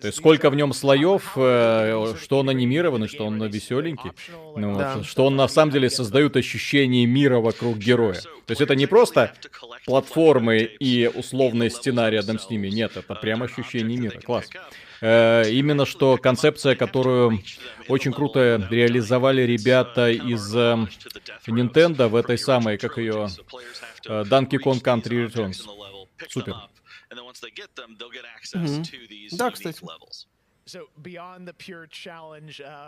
То 0.00 0.06
есть 0.06 0.18
сколько 0.18 0.50
в 0.50 0.54
нем 0.54 0.72
слоев, 0.72 1.32
э, 1.36 2.14
что 2.20 2.38
он 2.38 2.48
анимирован, 2.48 3.04
и 3.04 3.08
что 3.08 3.26
он 3.26 3.42
веселенький. 3.44 4.12
Ну, 4.56 4.78
да. 4.78 5.02
Что 5.02 5.26
он 5.26 5.36
на 5.36 5.48
самом 5.48 5.72
деле 5.72 5.90
создает 5.90 6.36
ощущение 6.36 7.06
мира 7.06 7.38
вокруг 7.38 7.76
героя. 7.76 8.20
То 8.46 8.50
есть 8.50 8.60
это 8.60 8.74
не 8.74 8.86
просто 8.86 9.34
платформы 9.84 10.58
и 10.58 11.10
условная 11.14 11.70
стена 11.70 12.10
рядом 12.10 12.38
с 12.38 12.48
ними. 12.48 12.68
Нет, 12.68 12.96
это 12.96 13.14
прям 13.14 13.42
ощущение 13.42 13.98
мира. 13.98 14.20
Класс. 14.20 14.48
Э, 15.06 15.50
именно 15.50 15.84
что 15.84 16.16
концепция, 16.16 16.76
которую 16.76 17.42
очень 17.88 18.10
круто 18.10 18.66
реализовали 18.70 19.42
ребята 19.42 20.08
из 20.10 20.56
э, 20.56 20.86
Nintendo 21.46 22.08
в 22.08 22.16
этой 22.16 22.38
самой, 22.38 22.78
как 22.78 22.96
ее, 22.96 23.28
э, 24.06 24.22
Donkey 24.22 24.58
Kong 24.64 24.82
Country 24.82 25.26
Returns. 25.26 25.60
Супер. 26.30 26.56
Mm-hmm. 28.54 29.28
Да, 29.32 29.50
кстати. 29.50 29.82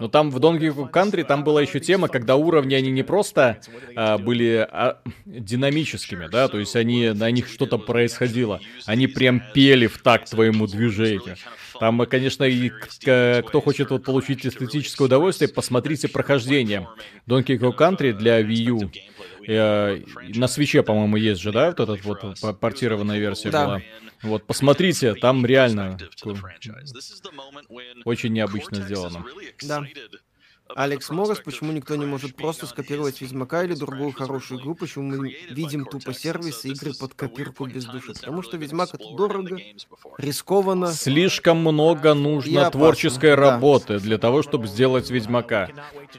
Но 0.00 0.08
там 0.08 0.30
в 0.30 0.38
Donkey 0.38 0.74
Kong 0.74 0.90
Country 0.90 1.22
там 1.22 1.44
была 1.44 1.60
еще 1.60 1.80
тема, 1.80 2.08
когда 2.08 2.36
уровни, 2.36 2.74
они 2.74 2.90
не 2.90 3.02
просто 3.02 3.60
а, 3.94 4.16
были 4.16 4.66
а, 4.70 5.02
динамическими, 5.26 6.28
да, 6.28 6.48
то 6.48 6.58
есть 6.58 6.74
они, 6.76 7.10
на 7.10 7.30
них 7.30 7.48
что-то 7.48 7.76
происходило. 7.76 8.60
Они 8.86 9.06
прям 9.06 9.42
пели 9.52 9.86
в 9.86 9.98
такт 9.98 10.30
твоему 10.30 10.66
движению. 10.66 11.36
Там, 11.80 12.04
конечно, 12.06 12.44
и 12.44 12.70
кто 12.70 13.60
хочет 13.60 13.90
вот 13.90 14.04
получить 14.04 14.46
эстетическое 14.46 15.06
удовольствие, 15.06 15.48
посмотрите 15.48 16.08
прохождение 16.08 16.88
Donkey 17.26 17.58
Kong 17.58 17.76
Country 17.76 18.12
для 18.12 18.40
Wii 18.40 18.54
U. 18.54 18.90
Э, 19.48 20.00
на 20.34 20.48
свече, 20.48 20.82
по-моему, 20.82 21.16
есть 21.16 21.40
же, 21.40 21.52
да, 21.52 21.68
вот 21.68 21.80
эта 21.80 21.96
вот 22.02 22.60
портированная 22.60 23.18
версия 23.18 23.50
да. 23.50 23.66
была. 23.66 23.82
Вот, 24.22 24.44
посмотрите, 24.44 25.14
там 25.14 25.46
реально 25.46 25.98
очень 28.04 28.32
необычно 28.32 28.76
сделано. 28.82 29.24
Да. 29.62 29.84
Алекс 30.74 31.08
Моррис, 31.10 31.38
почему 31.38 31.72
никто 31.72 31.96
не 31.96 32.06
может 32.06 32.34
просто 32.34 32.66
скопировать 32.66 33.20
Ведьмака 33.20 33.64
или 33.64 33.74
другую 33.74 34.12
хорошую 34.12 34.60
игру, 34.60 34.74
почему 34.74 35.16
мы 35.16 35.36
видим 35.50 35.84
тупо 35.84 36.12
сервисы 36.12 36.68
игры 36.68 36.92
под 36.94 37.14
копирку 37.14 37.66
без 37.66 37.84
души. 37.84 38.12
Потому 38.14 38.42
что 38.42 38.56
Ведьмак 38.56 38.94
это 38.94 39.04
дорого, 39.16 39.58
рискованно. 40.18 40.88
Слишком 40.88 41.58
много 41.58 42.14
нужно 42.14 42.70
творческой 42.70 43.30
да. 43.30 43.36
работы 43.36 43.98
для 44.00 44.18
того, 44.18 44.42
чтобы 44.42 44.66
сделать 44.66 45.10
Ведьмака. 45.10 45.70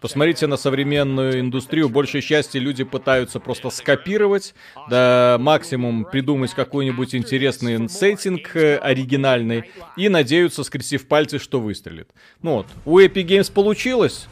Посмотрите 0.02 0.48
на 0.48 0.57
современную 0.57 1.40
индустрию. 1.40 1.90
Большей 1.90 2.22
части 2.22 2.57
люди 2.57 2.84
пытаются 2.84 3.40
просто 3.40 3.69
скопировать, 3.69 4.53
да 4.90 5.38
максимум 5.40 6.06
придумать 6.06 6.53
какой-нибудь 6.53 7.15
интересный 7.15 7.90
сеттинг 7.90 8.56
э, 8.56 8.78
оригинальный 8.78 9.72
и 9.95 10.10
надеются, 10.10 10.64
скрестив 10.64 11.07
пальцы, 11.07 11.40
что 11.40 11.60
выстрелит. 11.60 12.10
Ну 12.41 12.56
вот, 12.56 12.68
у 12.86 12.99
Epic 12.99 13.26
Games 13.26 13.52
получилось, 13.52 14.28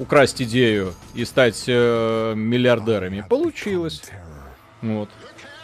украсть 0.00 0.40
идею 0.40 0.94
и 1.14 1.24
стать 1.24 1.64
э, 1.66 2.32
миллиардерами. 2.34 3.24
Получилось. 3.28 4.02
Вот. 4.80 5.10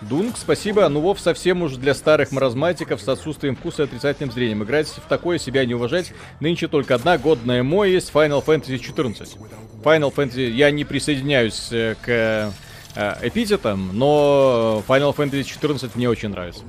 Дунк, 0.02 0.36
спасибо. 0.36 0.86
Ну, 0.90 1.00
Вов 1.00 1.18
совсем 1.18 1.62
уж 1.62 1.76
для 1.76 1.94
старых 1.94 2.30
маразматиков 2.32 3.00
с 3.00 3.08
отсутствием 3.08 3.56
вкуса 3.56 3.82
и 3.82 3.86
отрицательным 3.86 4.30
зрением. 4.30 4.62
Играть 4.62 4.88
в 4.88 5.08
такое 5.08 5.38
себя 5.38 5.64
не 5.64 5.74
уважать. 5.74 6.12
Нынче 6.40 6.68
только 6.68 6.94
одна 6.94 7.16
годная 7.16 7.62
мой 7.62 7.92
есть 7.92 8.12
Final 8.12 8.44
Fantasy 8.44 8.78
14. 8.78 9.38
Final 9.82 10.14
Fantasy... 10.14 10.50
Я 10.50 10.70
не 10.70 10.84
присоединяюсь 10.84 11.68
э, 11.72 11.94
к 12.02 12.52
э, 12.94 13.14
эпитетам, 13.22 13.96
но 13.96 14.84
Final 14.86 15.16
Fantasy 15.16 15.44
14 15.44 15.96
мне 15.96 16.10
очень 16.10 16.28
нравится. 16.28 16.62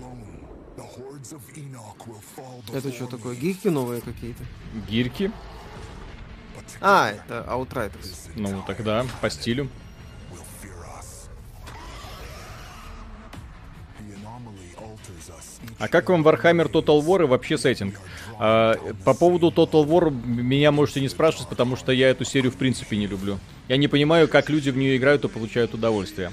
Это 2.73 2.93
что 2.93 3.07
такое? 3.07 3.35
Гирки 3.35 3.67
новые 3.67 3.99
какие-то? 3.99 4.43
Гирки? 4.89 5.31
А, 6.81 7.11
это 7.11 7.45
Outriders. 7.47 8.29
Ну, 8.35 8.63
тогда 8.65 9.05
по 9.21 9.29
стилю. 9.29 9.69
А 15.79 15.87
как 15.87 16.09
вам 16.09 16.27
Warhammer 16.27 16.71
Total 16.71 16.99
War 17.01 17.23
и 17.23 17.27
вообще 17.27 17.57
сеттинг? 17.57 17.99
А, 18.39 18.75
по 19.03 19.13
поводу 19.13 19.49
Total 19.49 19.85
War 19.85 20.11
меня 20.11 20.71
можете 20.71 21.01
не 21.01 21.09
спрашивать, 21.09 21.47
потому 21.49 21.75
что 21.75 21.91
я 21.91 22.09
эту 22.09 22.25
серию 22.25 22.51
в 22.51 22.55
принципе 22.55 22.97
не 22.97 23.07
люблю. 23.07 23.39
Я 23.67 23.77
не 23.77 23.87
понимаю, 23.87 24.27
как 24.27 24.49
люди 24.49 24.69
в 24.69 24.77
нее 24.77 24.97
играют 24.97 25.23
и 25.25 25.27
получают 25.27 25.73
удовольствие. 25.73 26.31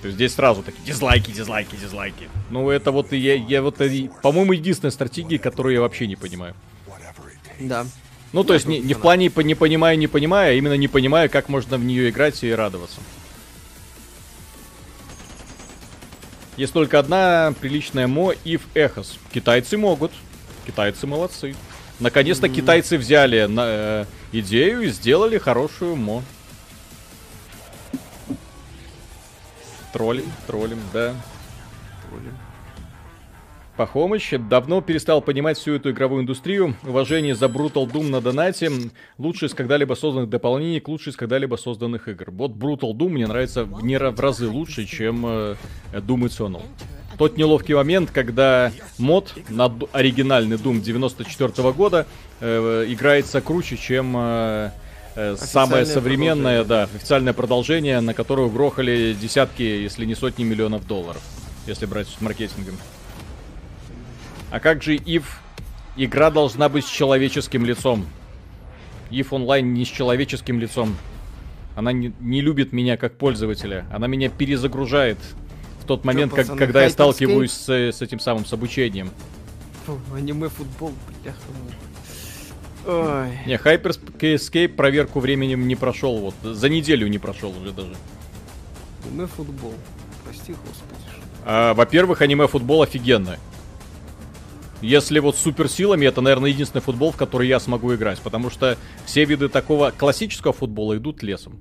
То 0.00 0.08
есть 0.08 0.16
здесь 0.16 0.34
сразу 0.34 0.62
такие 0.62 0.84
дизлайки, 0.84 1.30
дизлайки, 1.30 1.76
дизлайки. 1.76 2.28
Ну 2.50 2.68
это 2.70 2.90
вот 2.90 3.12
я, 3.12 3.34
я 3.34 3.62
вот, 3.62 3.78
по-моему, 4.22 4.52
единственная 4.52 4.90
стратегия, 4.90 5.38
которую 5.38 5.74
я 5.74 5.80
вообще 5.80 6.06
не 6.06 6.16
понимаю. 6.16 6.54
Да. 7.60 7.86
Ну, 8.34 8.42
то 8.42 8.52
есть 8.52 8.66
не, 8.66 8.80
не 8.80 8.94
в 8.94 8.98
плане 8.98 9.30
не 9.44 9.54
понимаю, 9.54 9.96
не 9.96 10.08
понимаю, 10.08 10.50
а 10.50 10.54
именно 10.54 10.76
не 10.76 10.88
понимаю, 10.88 11.30
как 11.30 11.48
можно 11.48 11.78
в 11.78 11.84
нее 11.84 12.10
играть 12.10 12.42
и 12.42 12.52
радоваться. 12.52 13.00
Есть 16.56 16.72
только 16.72 16.98
одна 16.98 17.54
приличная 17.60 18.08
мо 18.08 18.32
и 18.32 18.56
в 18.56 18.62
Эхос. 18.74 19.20
Китайцы 19.32 19.76
могут. 19.76 20.10
Китайцы 20.66 21.06
молодцы. 21.06 21.54
Наконец-то 22.00 22.48
mm-hmm. 22.48 22.54
китайцы 22.54 22.98
взяли 22.98 23.44
на, 23.44 23.62
э, 23.66 24.04
идею 24.32 24.82
и 24.82 24.88
сделали 24.88 25.38
хорошую 25.38 25.94
мо. 25.94 26.24
Троллим, 29.92 30.26
троллим, 30.48 30.80
да. 30.92 31.14
Троллим. 32.08 32.36
Пахомыч 33.76 34.34
давно 34.48 34.80
перестал 34.80 35.20
понимать 35.20 35.58
всю 35.58 35.74
эту 35.74 35.90
игровую 35.90 36.22
индустрию. 36.22 36.76
Уважение 36.84 37.34
за 37.34 37.46
Brutal 37.46 37.90
Doom 37.90 38.08
на 38.08 38.20
донате. 38.20 38.70
Лучший 39.18 39.48
из 39.48 39.54
когда-либо 39.54 39.94
созданных 39.94 40.30
дополнений 40.30 40.78
к 40.78 40.88
из 40.88 41.16
когда-либо 41.16 41.56
созданных 41.56 42.06
игр. 42.06 42.30
Вот 42.30 42.52
Brutal 42.52 42.92
Doom 42.92 43.08
мне 43.08 43.26
нравится 43.26 43.64
в, 43.64 43.84
не 43.84 43.98
в 43.98 44.20
разы 44.20 44.48
лучше, 44.48 44.86
чем 44.86 45.24
э, 45.26 45.56
Doom 45.92 46.26
Eternal. 46.26 46.62
Тот 47.18 47.36
неловкий 47.36 47.74
момент, 47.74 48.10
когда 48.12 48.70
мод 48.98 49.34
на 49.48 49.72
оригинальный 49.92 50.56
Doom 50.56 50.80
94 50.80 51.50
-го 51.50 51.72
года 51.72 52.06
э, 52.40 52.84
играется 52.86 53.40
круче, 53.40 53.76
чем 53.76 54.14
э, 54.16 54.70
э, 55.16 55.36
самое 55.36 55.84
современное, 55.84 56.62
да, 56.62 56.84
официальное 56.84 57.32
продолжение, 57.32 58.00
на 58.00 58.14
которое 58.14 58.48
грохали 58.48 59.16
десятки, 59.20 59.62
если 59.62 60.04
не 60.04 60.14
сотни 60.14 60.44
миллионов 60.44 60.86
долларов, 60.86 61.22
если 61.66 61.86
брать 61.86 62.06
с 62.06 62.20
маркетингом. 62.20 62.76
А 64.54 64.60
как 64.60 64.84
же 64.84 64.94
if 64.94 65.24
игра 65.96 66.30
должна 66.30 66.68
быть 66.68 66.86
с 66.86 66.88
человеческим 66.88 67.64
лицом? 67.64 68.06
If 69.10 69.26
онлайн 69.32 69.74
не 69.74 69.84
с 69.84 69.88
человеческим 69.88 70.60
лицом. 70.60 70.96
Она 71.74 71.90
не, 71.90 72.14
не 72.20 72.40
любит 72.40 72.72
меня 72.72 72.96
как 72.96 73.18
пользователя. 73.18 73.84
Она 73.92 74.06
меня 74.06 74.28
перезагружает 74.28 75.18
в 75.80 75.86
тот 75.86 76.04
момент, 76.04 76.32
Что, 76.32 76.44
как, 76.44 76.56
когда 76.56 76.84
я 76.84 76.90
сталкиваюсь 76.90 77.50
с, 77.50 77.68
с 77.68 78.00
этим 78.00 78.20
самым, 78.20 78.44
с 78.44 78.52
обучением. 78.52 79.10
Фу, 79.86 79.98
аниме, 80.14 80.48
футбол, 80.48 80.92
бляха. 81.20 81.38
Ой. 82.86 83.36
Не, 83.46 83.54
Hyper 83.54 83.98
Escape 84.20 84.68
проверку 84.68 85.18
временем 85.18 85.66
не 85.66 85.74
прошел, 85.74 86.18
вот, 86.18 86.34
за 86.44 86.68
неделю 86.68 87.08
не 87.08 87.18
прошел 87.18 87.50
уже 87.60 87.72
даже. 87.72 87.96
Аниме 89.04 89.26
футбол. 89.26 89.74
Прости, 90.24 90.52
господи. 90.52 91.00
А, 91.44 91.74
во-первых, 91.74 92.22
аниме 92.22 92.46
футбол 92.46 92.82
офигенное. 92.82 93.40
Если 94.84 95.18
вот 95.18 95.36
с 95.36 95.40
суперсилами, 95.40 96.04
это, 96.04 96.20
наверное, 96.20 96.50
единственный 96.50 96.82
футбол, 96.82 97.10
в 97.10 97.16
который 97.16 97.48
я 97.48 97.58
смогу 97.58 97.94
играть, 97.94 98.20
потому 98.20 98.50
что 98.50 98.76
все 99.06 99.24
виды 99.24 99.48
такого 99.48 99.90
классического 99.90 100.52
футбола 100.52 100.98
идут 100.98 101.22
лесом. 101.22 101.58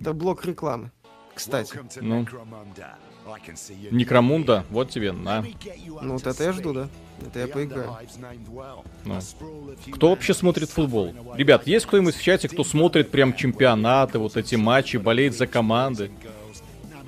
Это 0.00 0.12
блок 0.12 0.44
рекламы, 0.44 0.90
кстати. 1.32 1.78
Ну. 2.00 2.26
Некромунда, 3.92 4.64
вот 4.70 4.90
тебе, 4.90 5.12
на. 5.12 5.44
Ну 6.02 6.14
вот 6.14 6.26
это 6.26 6.42
я 6.42 6.52
жду, 6.52 6.72
да. 6.72 6.88
Это 7.24 7.38
я 7.38 7.46
поиграю. 7.46 7.96
Ну. 9.04 9.20
Кто 9.92 10.10
вообще 10.10 10.34
смотрит 10.34 10.68
футбол? 10.68 11.14
Ребят, 11.36 11.68
есть 11.68 11.86
кто-нибудь 11.86 12.16
в 12.16 12.22
чате, 12.22 12.48
кто 12.48 12.64
смотрит 12.64 13.12
прям 13.12 13.34
чемпионаты, 13.34 14.18
вот 14.18 14.36
эти 14.36 14.56
матчи, 14.56 14.96
болеет 14.96 15.36
за 15.36 15.46
команды? 15.46 16.10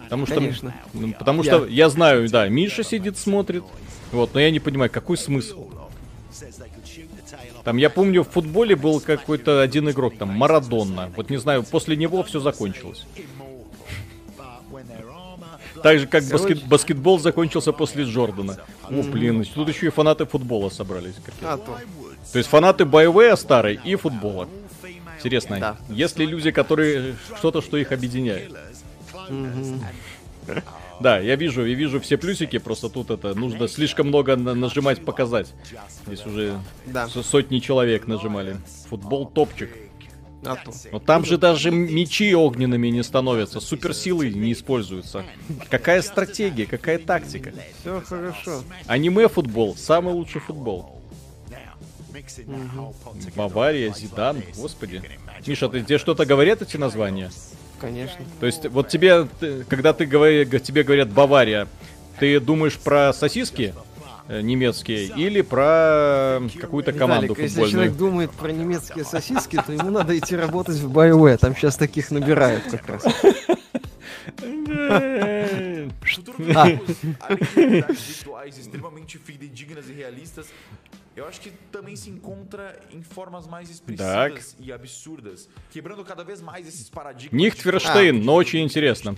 Потому 0.04 0.24
что, 0.24 0.36
Конечно. 0.36 0.74
Потому 1.18 1.42
я. 1.42 1.52
что 1.52 1.66
я 1.66 1.88
знаю, 1.90 2.28
да, 2.30 2.48
Миша 2.48 2.82
сидит, 2.84 3.18
смотрит. 3.18 3.64
Вот, 4.12 4.34
но 4.34 4.40
я 4.40 4.50
не 4.50 4.60
понимаю, 4.60 4.90
какой 4.90 5.16
смысл? 5.16 5.68
Там, 7.64 7.76
я 7.76 7.90
помню, 7.90 8.22
в 8.24 8.28
футболе 8.28 8.76
был 8.76 9.00
какой-то 9.00 9.60
один 9.60 9.90
игрок, 9.90 10.16
там, 10.18 10.30
Марадонна. 10.30 11.12
Вот 11.16 11.30
не 11.30 11.36
знаю, 11.36 11.62
после 11.64 11.96
него 11.96 12.22
все 12.22 12.40
закончилось. 12.40 13.06
Так 15.82 15.98
же, 15.98 16.06
как 16.06 16.24
баскет, 16.24 16.64
баскетбол 16.66 17.18
закончился 17.18 17.72
после 17.72 18.04
Джордана. 18.04 18.58
О, 18.84 19.02
блин, 19.02 19.44
тут 19.54 19.68
еще 19.68 19.86
и 19.86 19.90
фанаты 19.90 20.26
футбола 20.26 20.70
собрались. 20.70 21.14
А, 21.42 21.56
то. 21.56 21.78
то 22.32 22.38
есть 22.38 22.48
фанаты 22.48 22.84
BioWare 22.84 23.36
старой 23.36 23.78
и 23.84 23.94
футбола. 23.94 24.48
Интересно, 25.18 25.58
да. 25.58 25.76
есть 25.88 26.18
ли 26.18 26.26
люди, 26.26 26.50
которые 26.50 27.16
что-то, 27.36 27.60
что 27.60 27.76
их 27.76 27.92
объединяет? 27.92 28.52
Да, 31.00 31.18
я 31.18 31.36
вижу, 31.36 31.64
я 31.64 31.74
вижу 31.74 32.00
все 32.00 32.16
плюсики, 32.16 32.58
просто 32.58 32.88
тут 32.88 33.10
это 33.10 33.34
нужно 33.34 33.68
слишком 33.68 34.08
много 34.08 34.36
нажимать 34.36 35.04
показать. 35.04 35.52
Здесь 36.06 36.24
уже 36.26 36.58
да. 36.86 37.08
сотни 37.08 37.58
человек 37.58 38.06
нажимали. 38.06 38.56
Футбол 38.88 39.26
топчик. 39.26 39.70
А 40.44 40.54
то. 40.54 40.72
Но 40.92 41.00
там 41.00 41.24
же 41.24 41.36
даже 41.36 41.70
мечи 41.70 42.32
огненными 42.34 42.88
не 42.88 43.02
становятся, 43.02 43.60
суперсилы 43.60 44.30
не 44.30 44.52
используются. 44.52 45.24
Какая 45.68 46.00
стратегия, 46.00 46.66
какая 46.66 46.98
тактика? 46.98 47.52
Все 47.80 48.00
хорошо. 48.00 48.62
Аниме 48.86 49.28
футбол, 49.28 49.76
самый 49.76 50.14
лучший 50.14 50.40
футбол. 50.40 50.94
Угу. 52.46 52.94
Бавария, 53.36 53.92
Зидан, 53.92 54.42
господи. 54.56 55.02
Миша, 55.46 55.68
ты, 55.68 55.82
тебе 55.82 55.98
что-то 55.98 56.26
говорят 56.26 56.62
эти 56.62 56.76
названия? 56.76 57.30
Конечно. 57.80 58.24
То 58.40 58.46
есть, 58.46 58.66
вот 58.66 58.88
тебе, 58.88 59.28
когда 59.68 59.92
ты 59.92 60.06
говори, 60.06 60.46
тебе 60.60 60.82
говорят 60.82 61.08
Бавария, 61.08 61.68
ты 62.18 62.40
думаешь 62.40 62.76
про 62.78 63.12
сосиски 63.12 63.74
э, 64.28 64.40
немецкие 64.40 65.06
или 65.06 65.40
про 65.42 66.40
какую-то 66.60 66.92
команду 66.92 67.34
Виталик, 67.34 67.50
футбольную? 67.50 67.66
если 67.66 67.70
человек 67.70 67.96
думает 67.96 68.30
про 68.32 68.50
немецкие 68.50 69.04
сосиски, 69.04 69.62
то 69.64 69.72
ему 69.72 69.90
надо 69.90 70.18
идти 70.18 70.34
работать 70.34 70.76
в 70.76 70.90
BioWare, 70.92 71.38
там 71.38 71.54
сейчас 71.54 71.76
таких 71.76 72.10
nабирают 72.10 72.64
как 72.64 72.88
раз. 72.88 73.04
Eu 81.18 81.26
acho 81.26 81.40
que 81.40 81.50
também 81.72 81.96
se 81.96 82.08
encontra 82.10 82.78
em 82.92 83.02
formas 83.02 83.46
mais 83.46 83.68
expressivas 83.68 84.52
так. 84.52 84.66
e 84.66 84.72
absurdas, 84.72 85.48
quebrando 85.70 86.04
cada 86.04 86.22
vez 86.22 86.40
mais 86.40 86.66
esses 86.66 86.88
paradigmas. 86.88 87.32
Нихтверштейн, 87.40 88.24
но 88.24 88.34
очень 88.34 88.62
интересно. 88.62 89.16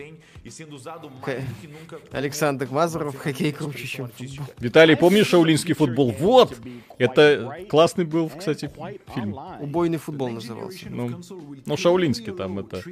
Александр 2.10 2.68
Мазуров, 2.70 3.16
хоккей 3.16 3.52
круче, 3.52 3.86
чем 3.86 4.08
футбол. 4.08 4.46
Виталий, 4.58 4.96
помнишь 4.96 5.26
шаулинский 5.26 5.74
футбол? 5.74 6.10
Вот! 6.18 6.56
Это 6.96 7.66
классный 7.68 8.04
был, 8.04 8.30
кстати, 8.30 8.70
фильм. 9.14 9.36
Убойный 9.60 9.98
футбол 9.98 10.30
назывался. 10.30 10.88
Ну, 10.88 11.20
ну 11.66 11.76
шаулинский 11.76 12.32
там 12.32 12.58
это 12.58 12.82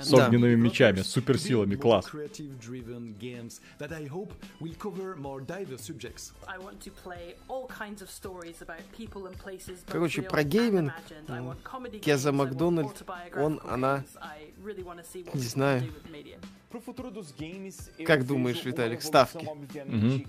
с 0.00 0.12
огненными 0.12 0.56
да. 0.56 0.60
мечами, 0.60 1.02
с 1.02 1.06
суперсилами, 1.06 1.76
класс. 1.76 2.06
Короче, 9.86 10.22
про 10.22 10.42
гейминг 10.44 10.92
Кеза 12.02 12.32
Макдональд, 12.32 13.02
он, 13.36 13.60
она, 13.68 14.04
не 15.34 15.40
знаю. 15.40 15.82
Как 18.06 18.26
думаешь, 18.26 18.64
Виталик, 18.64 19.02
ставки? 19.02 19.46
Угу. 19.46 20.24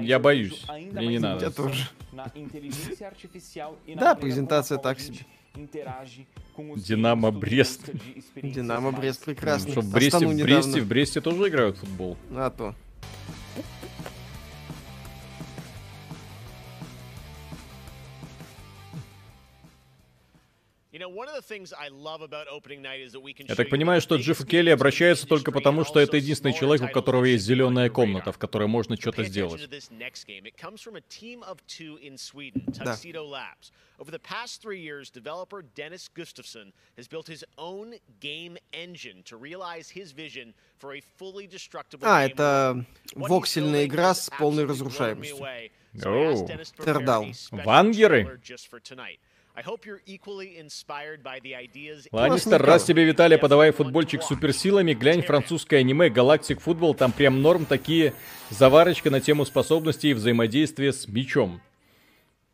Я 0.00 0.18
боюсь, 0.18 0.64
мне 0.68 1.08
не 1.08 1.18
надо. 1.18 1.46
Я 1.46 1.50
тоже. 1.50 1.88
Да, 3.96 4.14
презентация 4.14 4.78
так 4.78 5.00
себе. 5.00 5.18
Динамо 6.76 7.30
Брест. 7.32 7.90
Динамо 8.36 8.92
Брест 8.92 9.24
прекрасно. 9.24 9.72
Что, 9.72 9.80
в 9.80 9.90
Бресте, 9.90 10.26
в 10.26 10.36
Бресте, 10.36 10.80
в 10.80 10.86
Бресте 10.88 11.20
тоже 11.20 11.48
играют 11.48 11.76
в 11.76 11.80
футбол? 11.80 12.16
А 12.30 12.50
то. 12.50 12.74
Я 23.48 23.54
так 23.54 23.68
понимаю, 23.70 24.00
что 24.00 24.16
Джифф 24.16 24.44
Келли 24.46 24.70
обращается 24.70 25.26
только 25.26 25.52
потому, 25.52 25.84
что 25.84 26.00
это 26.00 26.16
единственный 26.16 26.52
человек, 26.52 26.90
у 26.90 26.92
которого 26.92 27.24
есть 27.24 27.44
зеленая 27.44 27.90
комната, 27.90 28.32
в 28.32 28.38
которой 28.38 28.68
можно 28.68 28.96
что-то 28.96 29.24
сделать. 29.24 29.68
Да. 32.84 32.96
Over 33.98 34.12
the 34.12 34.20
past 34.20 34.62
three 34.62 34.80
years, 34.80 35.10
developer 35.10 35.60
Dennis 35.74 36.08
Gustafsson 36.08 36.72
has 36.96 37.08
built 37.08 37.26
his 37.26 37.44
own 37.56 37.94
game 38.20 38.56
engine 38.72 39.24
to 39.24 39.36
realize 39.36 39.90
his 39.90 40.12
vision 40.12 40.54
for 40.78 40.94
a 40.94 41.00
fully 41.18 41.48
destructible 41.48 42.06
А, 42.06 42.24
это 42.24 42.84
воксельная 43.16 43.86
игра 43.86 44.14
с 44.14 44.30
полной 44.38 44.66
разрушаемостью. 44.66 45.44
Оу. 46.04 46.46
Тердал. 46.84 47.26
Вангеры? 47.50 48.40
Ланнистер, 52.12 52.62
раз 52.62 52.84
тебе, 52.84 53.04
Виталий, 53.04 53.38
подавай 53.38 53.72
футбольчик 53.72 54.22
с 54.22 54.26
суперсилами, 54.26 54.94
глянь 54.94 55.22
французское 55.22 55.80
аниме 55.80 56.10
Галактик 56.10 56.60
Футбол, 56.60 56.94
там 56.94 57.12
прям 57.12 57.42
норм 57.42 57.64
такие 57.66 58.14
заварочка 58.50 59.10
на 59.10 59.20
тему 59.20 59.44
способностей 59.44 60.10
и 60.10 60.14
взаимодействия 60.14 60.92
с 60.92 61.08
мячом. 61.08 61.60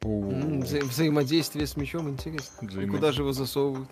Вза 0.00 0.78
взаимодействие 0.80 1.66
с 1.66 1.76
мячом, 1.76 2.08
интересно. 2.08 2.68
Взаимо... 2.68 2.92
Куда 2.92 3.12
же 3.12 3.22
его 3.22 3.32
засовывают? 3.32 3.88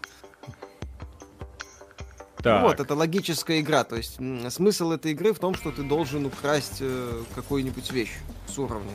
Так. 2.43 2.62
Вот, 2.62 2.80
это 2.80 2.94
логическая 2.94 3.60
игра. 3.60 3.84
То 3.84 3.97
есть 3.97 4.18
смысл 4.51 4.93
этой 4.93 5.12
игры 5.12 5.32
в 5.32 5.39
том, 5.39 5.55
что 5.55 5.70
ты 5.70 5.82
должен 5.82 6.26
украсть 6.26 6.78
э, 6.80 7.22
какую-нибудь 7.34 7.90
вещь 7.93 8.12
с 8.48 8.59
уровня. 8.59 8.90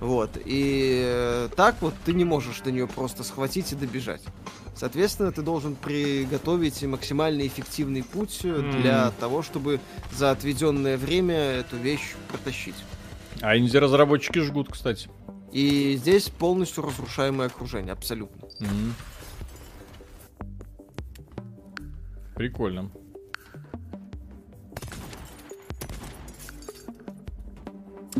Вот. 0.00 0.30
И 0.44 1.02
э, 1.04 1.48
так 1.54 1.76
вот 1.80 1.94
ты 2.04 2.14
не 2.14 2.24
можешь 2.24 2.60
до 2.60 2.72
нее 2.72 2.86
просто 2.86 3.22
схватить 3.22 3.72
и 3.72 3.76
добежать. 3.76 4.22
Соответственно, 4.74 5.30
ты 5.30 5.42
должен 5.42 5.76
приготовить 5.76 6.82
максимально 6.84 7.46
эффективный 7.46 8.02
путь 8.02 8.40
mm. 8.42 8.80
для 8.80 9.10
того, 9.20 9.42
чтобы 9.42 9.78
за 10.10 10.30
отведенное 10.30 10.96
время 10.96 11.36
эту 11.36 11.76
вещь 11.76 12.14
протащить. 12.28 12.76
А 13.42 13.56
инди-разработчики 13.56 14.38
жгут, 14.38 14.72
кстати. 14.72 15.10
И 15.52 15.96
здесь 15.96 16.30
полностью 16.30 16.84
разрушаемое 16.84 17.48
окружение, 17.48 17.92
абсолютно. 17.92 18.46
Mm-hmm. 18.60 18.92
Прикольно. 22.36 22.90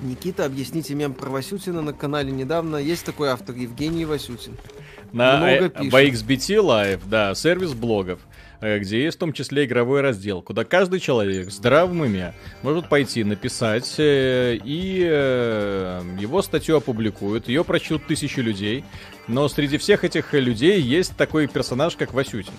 Никита, 0.02 0.44
объясните 0.44 0.94
мем 0.94 1.14
про 1.14 1.30
Васютина 1.30 1.82
на 1.82 1.92
канале 1.92 2.30
недавно. 2.32 2.76
Есть 2.76 3.04
такой 3.04 3.28
автор, 3.28 3.54
Евгений 3.54 4.04
Васютин. 4.04 4.56
На 5.12 5.50
э, 5.50 5.68
XBT 5.68 6.62
Live, 6.62 7.00
да, 7.06 7.34
сервис 7.34 7.72
блогов, 7.74 8.20
э, 8.60 8.78
где 8.78 9.02
есть 9.04 9.16
в 9.16 9.20
том 9.20 9.32
числе 9.32 9.64
игровой 9.64 10.02
раздел, 10.02 10.40
куда 10.40 10.64
каждый 10.64 11.00
человек 11.00 11.48
в 11.48 11.50
здравом 11.50 12.00
уме 12.00 12.32
может 12.62 12.88
пойти 12.88 13.24
написать, 13.24 13.92
э, 13.98 14.56
и 14.64 15.00
его 16.20 16.42
статью 16.42 16.76
опубликуют, 16.76 17.48
ее 17.48 17.64
прочтут 17.64 18.06
тысячи 18.06 18.38
людей, 18.40 18.84
но 19.26 19.48
среди 19.48 19.78
всех 19.78 20.04
этих 20.04 20.32
людей 20.32 20.80
есть 20.80 21.16
такой 21.16 21.48
персонаж, 21.48 21.96
как 21.96 22.12
Васютин 22.14 22.54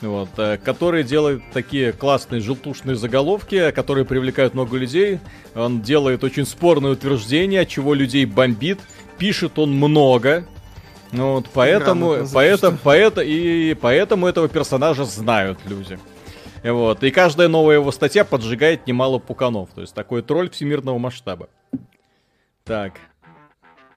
вот, 0.00 0.30
э, 0.38 0.58
который 0.58 1.02
делает 1.02 1.42
такие 1.52 1.92
классные 1.92 2.40
желтушные 2.40 2.96
заголовки, 2.96 3.70
которые 3.72 4.04
привлекают 4.04 4.54
много 4.54 4.76
людей. 4.76 5.18
Он 5.54 5.82
делает 5.82 6.22
очень 6.24 6.46
спорные 6.46 6.92
утверждения, 6.92 7.66
чего 7.66 7.94
людей 7.94 8.24
бомбит. 8.24 8.78
Пишет 9.18 9.58
он 9.58 9.72
много. 9.72 10.44
Ну 11.10 11.34
вот, 11.34 11.46
поэтому, 11.52 12.16
поэтому, 12.32 12.78
поэтому, 12.82 13.26
и 13.26 13.74
поэтому 13.74 14.26
этого 14.26 14.48
персонажа 14.48 15.04
знают 15.04 15.58
люди. 15.66 15.98
Вот, 16.62 17.02
и 17.02 17.10
каждая 17.10 17.48
новая 17.48 17.76
его 17.76 17.90
статья 17.92 18.24
поджигает 18.24 18.86
немало 18.86 19.18
пуканов. 19.18 19.70
То 19.74 19.80
есть 19.80 19.94
такой 19.94 20.22
тролль 20.22 20.50
всемирного 20.50 20.98
масштаба. 20.98 21.48
Так, 22.64 22.94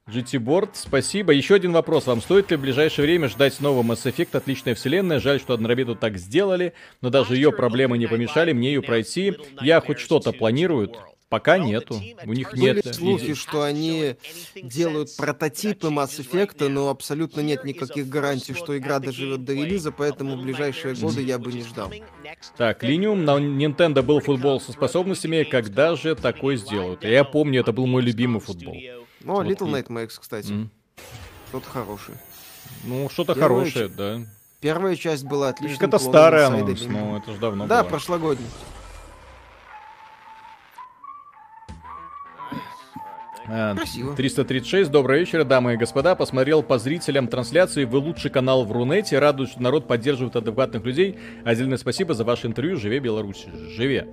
GT 0.08 0.40
Board, 0.40 0.70
спасибо. 0.74 1.32
Еще 1.32 1.54
один 1.54 1.72
вопрос. 1.72 2.06
Вам 2.06 2.20
стоит 2.20 2.50
ли 2.50 2.56
в 2.56 2.60
ближайшее 2.60 3.06
время 3.06 3.28
ждать 3.28 3.60
нового 3.60 3.82
Mass 3.84 4.04
Effect 4.04 4.36
Отличная 4.36 4.74
вселенная? 4.74 5.20
Жаль, 5.20 5.38
что 5.38 5.54
Однорабиту 5.54 5.94
так 5.94 6.18
сделали, 6.18 6.72
но 7.00 7.10
даже 7.10 7.36
ее 7.36 7.52
проблемы 7.52 7.98
не 7.98 8.08
помешали 8.08 8.52
мне 8.52 8.72
ее 8.72 8.82
пройти. 8.82 9.34
Я 9.60 9.80
хоть 9.80 10.00
что-то 10.00 10.32
планирую. 10.32 10.92
Пока 11.28 11.56
нету. 11.56 11.98
У 12.26 12.34
них 12.34 12.50
Были 12.50 12.82
нет. 12.84 12.94
слухи, 12.94 13.32
что 13.32 13.62
они 13.62 14.16
делают 14.54 15.16
прототипы 15.16 15.86
Mass 15.86 16.18
Effect, 16.18 16.68
но 16.68 16.90
абсолютно 16.90 17.40
нет 17.40 17.64
никаких 17.64 18.06
гарантий, 18.08 18.52
что 18.52 18.76
игра 18.76 18.98
доживет 18.98 19.42
до 19.42 19.54
релиза, 19.54 19.92
поэтому 19.92 20.36
в 20.36 20.42
ближайшие 20.42 20.94
годы 20.94 21.22
я 21.22 21.38
бы 21.38 21.50
не 21.50 21.62
ждал. 21.62 21.90
Так, 22.58 22.82
Линиум, 22.82 23.24
на 23.24 23.38
Nintendo 23.38 24.02
был 24.02 24.20
футбол 24.20 24.60
со 24.60 24.72
способностями, 24.72 25.44
когда 25.44 25.96
же 25.96 26.14
такой 26.16 26.56
сделают? 26.56 27.02
Я 27.02 27.24
помню, 27.24 27.60
это 27.60 27.72
был 27.72 27.86
мой 27.86 28.02
любимый 28.02 28.40
футбол. 28.40 28.76
О, 29.26 29.32
вот 29.34 29.46
Little 29.46 29.70
Nightmares, 29.70 30.18
кстати. 30.20 30.48
Mm. 30.52 30.68
Что-то 31.48 31.70
хорошее. 31.70 32.18
Ну, 32.84 33.08
что-то 33.10 33.34
хорошее, 33.34 33.88
ч... 33.88 33.94
да. 33.94 34.20
Первая 34.60 34.94
часть 34.96 35.24
была 35.24 35.48
отличная. 35.48 35.88
Это 35.88 35.98
старый 35.98 36.46
анонс, 36.46 36.82
но 36.86 37.18
это 37.18 37.32
же 37.32 37.38
давно 37.38 37.66
Да, 37.66 37.82
было. 37.82 37.90
прошлогодний. 37.90 38.46
А, 43.48 43.74
Красиво. 43.74 44.14
336, 44.14 44.90
добрый 44.90 45.20
вечер, 45.20 45.44
дамы 45.44 45.74
и 45.74 45.76
господа. 45.76 46.14
Посмотрел 46.14 46.62
по 46.62 46.78
зрителям 46.78 47.26
трансляции. 47.26 47.84
Вы 47.84 47.98
лучший 47.98 48.30
канал 48.30 48.64
в 48.64 48.70
Рунете. 48.72 49.18
Радует, 49.18 49.50
что 49.50 49.60
народ 49.60 49.88
поддерживает 49.88 50.36
адекватных 50.36 50.84
людей. 50.84 51.18
Отдельное 51.44 51.76
спасибо 51.76 52.14
за 52.14 52.24
ваше 52.24 52.46
интервью. 52.46 52.76
Живе 52.76 53.00
Беларусь. 53.00 53.46
Живе. 53.70 54.06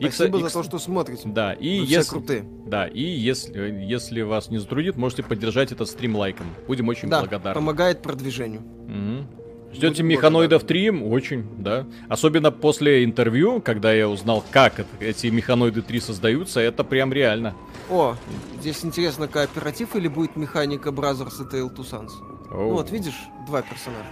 Спасибо 0.00 0.38
и, 0.38 0.42
за 0.42 0.50
то, 0.50 0.62
что 0.62 0.78
смотрите. 0.78 1.28
Да, 1.28 1.52
и 1.52 1.80
Вы 1.80 1.86
если, 1.86 2.10
крутые. 2.10 2.44
Да, 2.66 2.86
и 2.86 3.02
если, 3.02 3.58
если 3.88 4.22
вас 4.22 4.50
не 4.50 4.58
затруднит, 4.58 4.96
можете 4.96 5.22
поддержать 5.22 5.72
этот 5.72 5.88
стрим 5.88 6.16
лайком. 6.16 6.46
Будем 6.66 6.88
очень 6.88 7.08
да, 7.08 7.20
благодарны. 7.20 7.54
помогает 7.54 8.02
продвижению. 8.02 8.62
Угу. 8.62 9.44
Ждете 9.74 10.02
Будем 10.02 10.06
механоидов 10.06 10.64
3? 10.64 10.90
Очень, 10.90 11.46
да. 11.58 11.86
Особенно 12.08 12.52
после 12.52 13.04
интервью, 13.04 13.60
когда 13.60 13.92
я 13.92 14.08
узнал, 14.08 14.44
как 14.50 14.86
эти 15.00 15.28
механоиды 15.28 15.82
3 15.82 16.00
создаются, 16.00 16.60
это 16.60 16.84
прям 16.84 17.12
реально. 17.12 17.54
О, 17.90 18.16
здесь 18.60 18.84
интересно, 18.84 19.26
кооператив 19.26 19.96
или 19.96 20.08
будет 20.08 20.36
механика 20.36 20.90
Brothers 20.90 21.40
и 21.40 21.56
Tale 21.56 21.74
to 21.74 21.80
Sons? 21.80 22.10
Ну 22.50 22.72
вот, 22.72 22.90
видишь, 22.90 23.18
два 23.46 23.62
персонажа. 23.62 24.06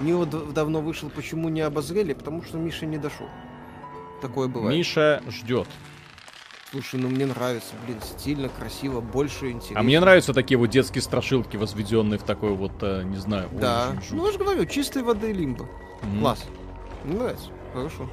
Нио 0.00 0.24
давно 0.24 0.80
вышел, 0.80 1.10
почему 1.10 1.48
не 1.48 1.60
обозрели? 1.60 2.12
Потому 2.12 2.42
что 2.42 2.58
Миша 2.58 2.86
не 2.86 2.98
дошел. 2.98 3.26
Такое 4.20 4.48
бывает. 4.48 4.76
Миша 4.76 5.22
ждет. 5.28 5.68
Слушай, 6.70 7.00
ну 7.00 7.08
мне 7.08 7.26
нравится, 7.26 7.74
блин, 7.86 8.00
стильно, 8.02 8.48
красиво, 8.48 9.00
больше 9.00 9.50
интересно. 9.50 9.78
А 9.78 9.82
мне 9.82 10.00
нравятся 10.00 10.34
такие 10.34 10.58
вот 10.58 10.66
детские 10.66 11.00
страшилки, 11.00 11.56
возведенные 11.56 12.18
в 12.18 12.24
такой 12.24 12.50
вот, 12.50 12.72
э, 12.82 13.02
не 13.04 13.16
знаю. 13.16 13.48
Да, 13.52 13.94
ну 14.10 14.26
я 14.26 14.32
же 14.32 14.38
говорю, 14.38 14.64
чистой 14.66 15.02
воды 15.02 15.32
лимба. 15.32 15.68
Mm. 16.02 16.20
Класс. 16.20 16.44
Мне 17.04 17.18
нравится, 17.18 17.50
хорошо. 17.72 18.10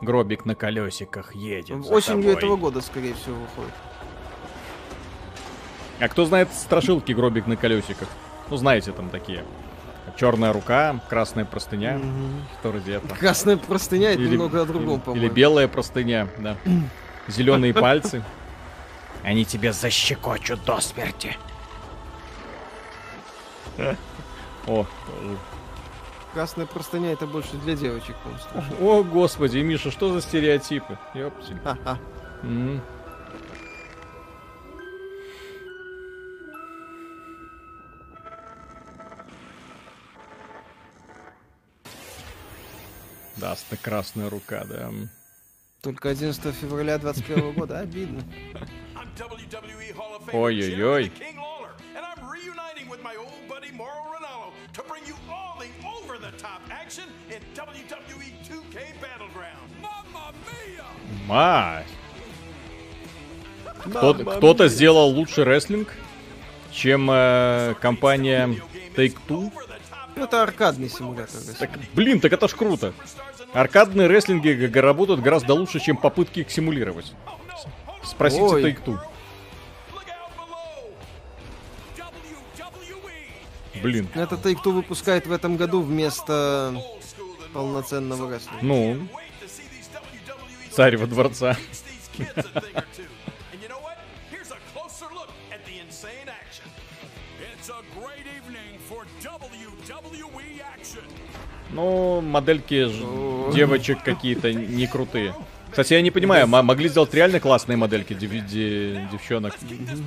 Гробик 0.00 0.44
на 0.44 0.54
колесиках 0.54 1.34
едет. 1.34 1.84
Осенью 1.88 2.32
этого 2.32 2.56
года, 2.56 2.80
скорее 2.80 3.14
всего, 3.14 3.36
выходит. 3.36 3.74
А 6.00 6.08
кто 6.08 6.24
знает 6.24 6.52
страшилки 6.52 7.12
гробик 7.12 7.46
на 7.46 7.56
колесиках? 7.56 8.08
Ну, 8.48 8.56
знаете, 8.56 8.92
там 8.92 9.10
такие. 9.10 9.44
Черная 10.16 10.52
рука, 10.52 11.00
красная 11.08 11.44
простыня. 11.44 11.96
Угу. 11.96 12.58
Что 12.60 12.68
вроде 12.70 12.92
это. 12.94 13.14
Красная 13.14 13.56
простыня 13.56 14.12
это 14.12 14.22
немного 14.22 14.62
о 14.62 14.64
другом, 14.64 15.00
по-моему. 15.00 15.26
Или 15.26 15.32
белая 15.32 15.68
простыня, 15.68 16.28
да. 16.38 16.56
Зеленые 17.28 17.72
пальцы. 17.74 18.22
Они 19.22 19.44
тебя 19.44 19.72
защекочут 19.72 20.64
до 20.64 20.80
смерти. 20.80 21.36
О, 24.66 24.86
Красная 26.32 26.66
простыня 26.66 27.12
это 27.12 27.26
больше 27.26 27.56
для 27.64 27.74
девочек 27.74 28.14
просто. 28.22 28.64
О, 28.80 29.02
господи, 29.02 29.58
Миша, 29.58 29.90
что 29.90 30.12
за 30.12 30.20
стереотипы? 30.20 30.96
Ёпти. 31.14 31.56
Даст 43.40 43.66
красная 43.80 44.28
рука, 44.28 44.64
да. 44.64 44.90
Только 45.80 46.10
11 46.10 46.54
февраля 46.54 46.98
21 46.98 47.52
года, 47.54 47.78
обидно. 47.78 48.22
Ой-ой-ой. 50.30 51.10
Мать! 61.26 61.86
Кто-то, 63.78 64.24
кто 64.52 64.68
сделал 64.68 65.08
лучший 65.08 65.44
рестлинг, 65.44 65.94
чем 66.70 67.10
э, 67.10 67.74
компания 67.80 68.60
Take-Two. 68.94 69.50
Ну, 70.16 70.24
это 70.24 70.42
аркадный 70.42 70.90
симулятор. 70.90 71.40
Так, 71.58 71.70
блин, 71.94 72.20
так 72.20 72.32
это 72.34 72.46
ж 72.46 72.54
круто. 72.54 72.92
Аркадные 73.52 74.06
рестлинги 74.06 74.70
работают 74.78 75.20
гораздо 75.20 75.54
лучше, 75.54 75.80
чем 75.80 75.96
попытки 75.96 76.40
их 76.40 76.50
симулировать. 76.50 77.12
Спросите 78.02 78.42
Take-Two. 78.44 78.98
Блин. 83.82 84.08
Это 84.14 84.36
Take-Two 84.36 84.72
выпускает 84.72 85.26
в 85.26 85.32
этом 85.32 85.56
году 85.56 85.80
вместо 85.80 86.74
полноценного 87.52 88.34
рестлинга. 88.34 88.62
Ну. 88.62 89.08
Царь 90.70 90.96
во 90.96 91.06
дворца. 91.06 91.56
Ну, 101.72 102.20
модельки 102.20 102.90
девочек 103.54 104.02
какие-то 104.02 104.52
не 104.52 104.86
крутые. 104.86 105.34
Кстати, 105.70 105.94
я 105.94 106.02
не 106.02 106.10
понимаю, 106.10 106.48
могли 106.48 106.88
сделать 106.88 107.14
реально 107.14 107.38
классные 107.38 107.76
модельки 107.76 108.12
DVD 108.12 109.08
девчонок. 109.10 109.54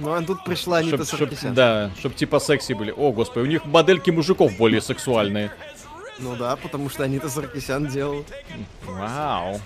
Ну, 0.01 0.13
а 0.13 0.21
тут 0.21 0.43
пришла 0.43 0.79
Анита 0.79 1.05
чтоб, 1.05 1.31
чтоб, 1.33 1.53
Да, 1.53 1.89
чтобы 1.97 2.15
типа 2.15 2.39
секси 2.39 2.73
были. 2.73 2.91
О, 2.91 3.13
господи, 3.13 3.45
у 3.45 3.49
них 3.49 3.65
модельки 3.65 4.11
мужиков 4.11 4.57
более 4.57 4.81
сексуальные. 4.81 5.51
Ну 6.19 6.35
да, 6.35 6.57
потому 6.57 6.89
что 6.89 7.03
Анита 7.03 7.29
Саркисян 7.29 7.87
делал. 7.87 8.25
Вау. 8.85 9.59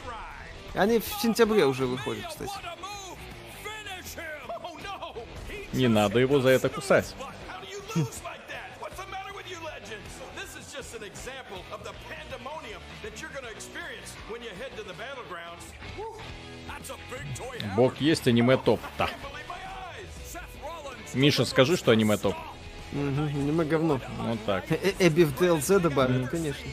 Они 0.76 1.00
в 1.00 1.22
сентябре 1.22 1.66
уже 1.66 1.86
выходят, 1.86 2.26
кстати. 2.28 2.52
Не 5.74 5.88
надо 5.88 6.20
его 6.20 6.40
за 6.40 6.50
это 6.50 6.70
кусать. 6.70 7.16
Бог 17.78 18.02
есть, 18.02 18.28
аниме 18.28 18.58
топ. 18.58 18.80
Да. 18.98 19.08
Миша, 21.14 21.46
скажи, 21.46 21.78
что 21.78 21.92
аниме 21.92 22.18
топ. 22.18 22.34
Угу, 22.92 23.22
аниме 23.22 23.66
говно. 23.66 24.02
Вот 24.18 24.40
так. 24.48 24.66
Эбби 24.98 25.24
в 25.26 25.40
DLC 25.40 25.80
добавят, 25.80 26.28
конечно. 26.30 26.66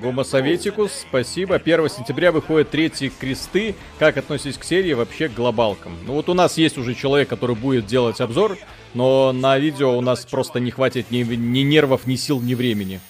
Гомо 0.00 0.24
Советикус, 0.24 1.04
спасибо. 1.06 1.56
1 1.56 1.90
сентября 1.90 2.32
выходят 2.32 2.70
третьи 2.70 3.08
кресты. 3.10 3.74
Как 3.98 4.16
относитесь 4.16 4.56
к 4.56 4.64
серии 4.64 4.94
вообще 4.94 5.28
к 5.28 5.34
глобалкам? 5.34 5.94
Ну 6.06 6.14
вот 6.14 6.30
у 6.30 6.34
нас 6.34 6.56
есть 6.56 6.78
уже 6.78 6.94
человек, 6.94 7.28
который 7.28 7.56
будет 7.56 7.84
делать 7.84 8.22
обзор, 8.22 8.56
но 8.94 9.32
на 9.32 9.58
видео 9.58 9.98
у 9.98 10.00
нас 10.00 10.24
просто 10.24 10.60
не 10.60 10.70
хватит 10.70 11.10
ни, 11.10 11.22
ни 11.24 11.60
нервов, 11.60 12.06
ни 12.06 12.16
сил, 12.16 12.40
ни 12.40 12.54
времени. 12.54 13.00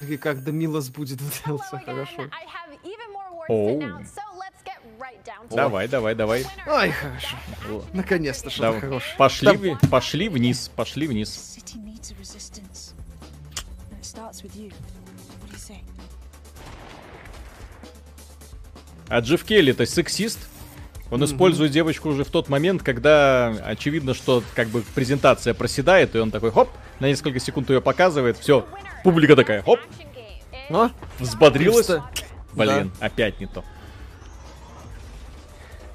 И 0.00 0.16
как 0.16 0.42
Дамилос 0.42 0.88
будет 0.88 1.20
выделаться, 1.20 1.80
хорошо. 1.86 2.28
Оу. 3.48 3.82
Давай, 5.50 5.88
давай, 5.88 6.14
давай. 6.14 6.44
Ай, 6.66 6.90
хорошо. 6.90 7.36
Наконец-то 7.92 8.50
что-то 8.50 8.80
хорошее. 8.80 9.14
Пошли, 9.16 9.58
Там... 9.58 9.90
пошли 9.90 10.28
вниз, 10.28 10.70
пошли 10.74 11.06
вниз. 11.06 11.58
А 19.08 19.20
Джефф 19.20 19.44
Келли, 19.44 19.72
то 19.72 19.86
сексист? 19.86 20.48
Он 21.10 21.22
mm-hmm. 21.22 21.26
использует 21.26 21.70
девочку 21.70 22.08
уже 22.08 22.24
в 22.24 22.30
тот 22.30 22.48
момент, 22.48 22.82
когда 22.82 23.48
очевидно, 23.64 24.14
что 24.14 24.42
как 24.54 24.68
бы 24.68 24.82
презентация 24.94 25.54
проседает, 25.54 26.16
и 26.16 26.18
он 26.18 26.32
такой, 26.32 26.50
хоп, 26.50 26.68
на 26.98 27.06
несколько 27.06 27.38
секунд 27.38 27.70
ее 27.70 27.80
показывает, 27.80 28.36
все, 28.36 28.66
публика 29.04 29.36
такая, 29.36 29.62
хоп, 29.62 29.78
но? 30.68 30.90
взбодрилась. 31.20 31.88
Блин, 32.56 32.92
да. 32.98 33.06
опять 33.06 33.38
не 33.40 33.46
то. 33.46 33.64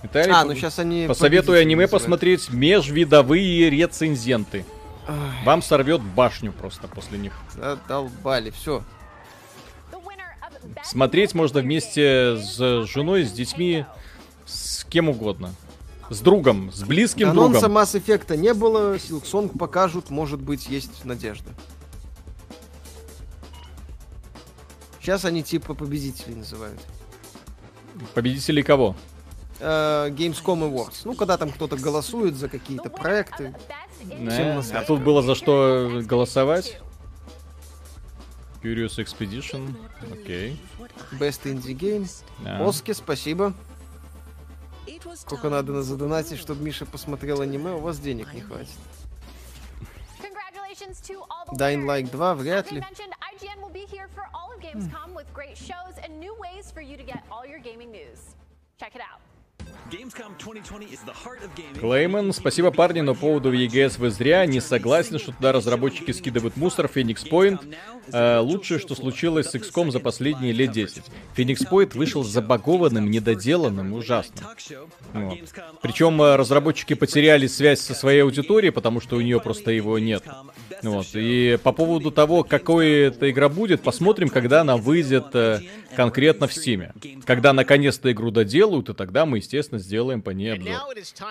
Виталий, 0.04 0.34
а, 0.34 0.44
ну 0.46 0.56
сейчас 0.56 0.80
они... 0.80 1.06
Посоветую 1.08 1.60
аниме 1.60 1.84
называют. 1.84 1.92
посмотреть 1.92 2.50
межвидовые 2.50 3.70
рецензенты. 3.70 4.66
Ой. 5.08 5.16
Вам 5.46 5.62
сорвет 5.62 6.02
башню 6.02 6.52
просто 6.54 6.88
после 6.88 7.18
них. 7.18 7.34
Задолбали, 7.54 8.50
все. 8.52 8.84
Смотреть 10.84 11.34
можно 11.34 11.62
вместе 11.62 12.38
с 12.38 12.86
женой, 12.86 13.24
с 13.26 13.32
детьми, 13.32 13.86
с 14.46 14.84
кем 14.86 15.10
угодно. 15.10 15.54
С 16.10 16.20
другом, 16.20 16.72
с 16.72 16.84
близким 16.84 17.30
Анонса 17.30 17.62
другом. 17.62 17.78
Анонса 17.78 17.98
Mass 17.98 18.02
Effect 18.02 18.36
не 18.38 18.54
было, 18.54 18.96
Silksong 18.96 19.58
покажут, 19.58 20.10
может 20.10 20.42
быть, 20.42 20.68
есть 20.68 21.06
надежда. 21.06 21.52
Сейчас 25.02 25.26
они 25.26 25.42
типа 25.42 25.74
победителей 25.74 26.36
называют. 26.36 26.80
Победителей 28.14 28.62
кого? 28.62 28.96
Э, 29.60 30.10
Gamescom 30.10 30.72
Awards. 30.72 31.02
Ну, 31.06 31.16
когда 31.16 31.38
там 31.38 31.52
кто-то 31.52 31.76
голосует 31.76 32.36
за 32.36 32.48
какие-то 32.48 32.90
проекты. 32.90 33.56
Не, 34.04 34.60
а 34.60 34.84
тут 34.84 35.02
было 35.02 35.24
за 35.24 35.34
что 35.34 36.02
голосовать? 36.06 36.80
Curious 38.62 38.98
Expedition. 38.98 39.76
Окей. 40.12 40.62
Okay. 40.78 41.20
Best 41.20 41.44
Indie 41.46 41.76
Game. 41.76 42.08
Yeah. 42.44 42.64
Оски, 42.64 42.94
спасибо. 42.94 43.54
Сколько 45.16 45.50
надо 45.50 45.74
на 45.74 45.82
задонатить, 45.82 46.38
чтобы 46.38 46.64
Миша 46.64 46.86
посмотрел 46.86 47.42
аниме, 47.42 47.72
у 47.72 47.80
вас 47.80 48.00
денег 48.00 48.34
не 48.34 48.42
хватит. 48.42 48.70
Dying 51.54 51.86
Light 51.86 52.12
2 52.12 52.36
вряд 52.36 52.72
ли. 52.72 52.84
Games.com 54.74 55.10
hmm. 55.10 55.16
with 55.16 55.34
great 55.34 55.58
shows 55.58 55.96
and 56.04 56.20
new 56.20 56.36
ways 56.40 56.72
for 56.72 56.82
you 56.82 56.98
to 56.98 57.04
get 57.04 57.24
all 57.32 57.46
your 57.46 57.60
gaming 57.60 57.92
news. 57.92 58.36
Check 58.80 58.96
it 58.96 59.02
out. 59.02 59.20
Клейман, 61.80 62.34
спасибо 62.34 62.72
парни, 62.72 63.02
но 63.02 63.14
по 63.14 63.22
поводу 63.22 63.54
EGS 63.54 64.00
вы 64.00 64.10
зря 64.10 64.46
не 64.46 64.60
согласен, 64.60 65.20
что 65.20 65.32
туда 65.32 65.52
разработчики 65.52 66.12
скидывают 66.12 66.56
мусор, 66.58 66.90
Phoenix 66.94 67.28
Point. 67.30 67.60
Э, 68.14 68.40
лучшее, 68.40 68.80
что 68.80 68.96
случилось 68.96 69.48
с 69.50 69.56
XCOM 69.56 69.92
за 69.92 70.00
последние 70.00 70.54
лет 70.54 70.72
10. 70.72 71.04
Phoenix 71.36 71.58
Point 71.70 71.98
вышел 71.98 72.24
забагованным, 72.24 73.10
недоделанным, 73.10 73.94
ужасным. 73.94 74.46
Вот. 75.14 75.40
Причем 75.82 76.22
э, 76.22 76.36
разработчики 76.36 76.94
потеряли 76.94 77.48
связь 77.48 77.82
со 77.82 77.94
своей 77.94 78.24
аудиторией, 78.24 78.72
потому 78.72 79.02
что 79.02 79.18
у 79.18 79.22
нее 79.22 79.40
просто 79.40 79.72
его 79.72 80.00
нет. 80.00 80.24
Вот. 80.84 81.08
И 81.14 81.58
по 81.64 81.72
поводу 81.72 82.12
того, 82.12 82.44
какой 82.44 83.08
эта 83.08 83.30
игра 83.30 83.50
будет, 83.50 83.82
посмотрим, 83.82 84.30
когда 84.30 84.62
она 84.62 84.78
выйдет 84.78 85.28
э, 85.34 85.60
конкретно 85.96 86.48
в 86.48 86.52
Steam. 86.52 86.92
Когда 87.26 87.54
наконец-то 87.54 88.12
игру 88.12 88.32
доделают, 88.32 88.90
и 88.90 88.94
тогда 88.94 89.26
мы, 89.26 89.38
естественно, 89.38 89.71
сделаем 89.78 90.22
по 90.22 90.32
ней 90.32 90.54
обзор. 90.54 90.74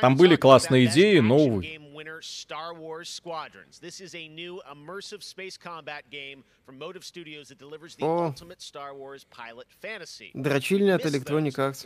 Там 0.00 0.16
были 0.16 0.36
классные 0.36 0.86
идеи, 0.86 1.18
но, 1.18 1.36
увы. 1.36 1.80
Star 2.20 2.74
Wars 2.74 3.08
Squadrons. 3.08 3.78
This 3.80 4.00
is 4.00 4.14
a 4.14 4.28
new 4.28 4.60
immersive 4.70 5.22
space 5.22 5.56
combat 5.56 6.02
game 6.10 6.44
from 6.66 6.78
Motive 6.78 7.04
Studios 7.04 7.48
that 7.48 7.58
delivers 7.58 7.96
the 7.96 8.04
О. 8.04 8.26
ultimate 8.26 8.60
Star 8.60 8.94
Wars 8.94 9.24
pilot 9.30 9.66
fantasy. 9.80 10.30
Дрочильня 10.34 10.96
от 10.96 11.06
Electronic 11.06 11.54
Arts. 11.56 11.82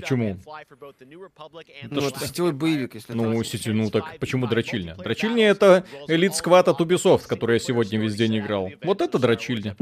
Почему? 0.00 0.38
Ну, 1.90 2.06
это 2.06 2.26
сетевой 2.26 2.52
боевик, 2.52 2.94
если 2.94 3.12
Ну, 3.12 3.42
сети, 3.44 3.70
ну 3.70 3.90
так 3.90 4.18
почему 4.18 4.46
дрочильня? 4.46 4.94
Дрочильня 4.94 5.48
это 5.48 5.84
Elite 6.08 6.32
Squad 6.32 6.70
от 6.70 6.80
Ubisoft, 6.80 7.26
который 7.26 7.54
я 7.54 7.58
сегодня 7.58 7.98
везде 7.98 8.28
не 8.28 8.38
играл. 8.38 8.70
Вот 8.82 9.00
это 9.00 9.18
дрочильня. 9.18 9.76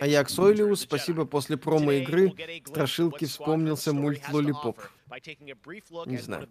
А 0.00 0.06
я 0.06 0.20
Аксойлиус, 0.20 0.80
спасибо, 0.80 1.24
после 1.24 1.56
промо 1.56 1.92
игры 1.92 2.32
страшилки 2.64 3.24
вспомнился 3.24 3.92
мульт 3.92 4.22
Лолипоп. 4.30 4.78
Не 6.06 6.18
знаю. 6.18 6.48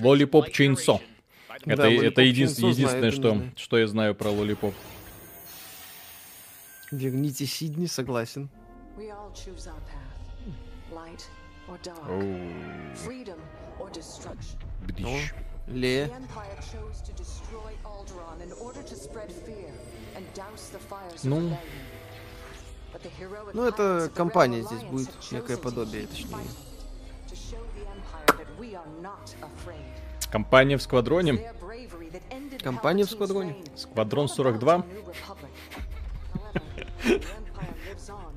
Лолипоп 0.00 0.50
Чейнсо. 0.50 1.00
Это, 1.64 1.76
да, 1.76 1.90
это 1.90 2.22
един, 2.22 2.48
единственное, 2.48 3.10
что, 3.10 3.42
что 3.56 3.78
я 3.78 3.86
знаю 3.86 4.14
про 4.14 4.30
Лолипоп. 4.30 4.74
Верните 6.90 7.46
Сидни, 7.46 7.86
согласен. 7.86 8.48
Бдищ. 14.86 15.32
Ле. 15.68 16.10
Ну, 21.24 21.56
ну, 23.52 23.64
это 23.64 24.10
компания 24.14 24.62
здесь 24.62 24.82
будет, 24.84 25.10
некое 25.30 25.58
подобие, 25.58 26.06
точнее. 26.06 26.38
Компания 30.30 30.76
в 30.76 30.82
сквадроне. 30.82 31.52
Компания 32.62 33.04
в 33.04 33.10
сквадроне. 33.10 33.56
Сквадрон 33.76 34.28
42. 34.28 34.84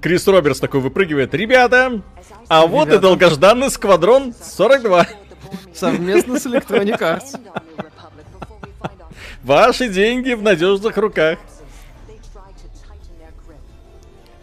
Крис 0.01 0.27
Робертс 0.27 0.59
такой 0.59 0.79
выпрыгивает. 0.81 1.33
Ребята, 1.33 2.01
а 2.47 2.65
вот 2.65 2.91
и 2.91 2.97
долгожданный 2.97 3.69
сквадрон 3.69 4.33
42. 4.33 5.07
Совместно 5.73 6.39
с 6.39 6.45
Electronic 6.45 6.99
Arts. 6.99 7.39
Ваши 9.43 9.89
деньги 9.89 10.33
в 10.33 10.41
надежных 10.41 10.97
руках. 10.97 11.39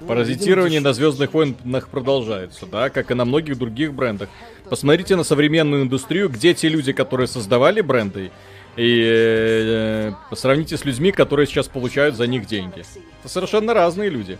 Паразитирование 0.06 0.80
на 0.80 0.92
Звездных 0.92 1.34
войнах 1.34 1.88
продолжается, 1.88 2.66
да, 2.66 2.88
как 2.88 3.10
и 3.10 3.14
на 3.14 3.24
многих 3.24 3.58
других 3.58 3.92
брендах. 3.92 4.28
Посмотрите 4.70 5.16
на 5.16 5.24
современную 5.24 5.82
индустрию, 5.82 6.28
где 6.28 6.54
те 6.54 6.68
люди, 6.68 6.92
которые 6.92 7.26
создавали 7.26 7.80
бренды, 7.80 8.30
и 8.76 9.02
э, 9.04 10.12
сравните 10.36 10.76
с 10.76 10.84
людьми, 10.84 11.10
которые 11.10 11.46
сейчас 11.46 11.66
получают 11.66 12.14
за 12.14 12.28
них 12.28 12.46
деньги. 12.46 12.84
Это 13.20 13.28
совершенно 13.28 13.74
разные 13.74 14.08
люди. 14.08 14.38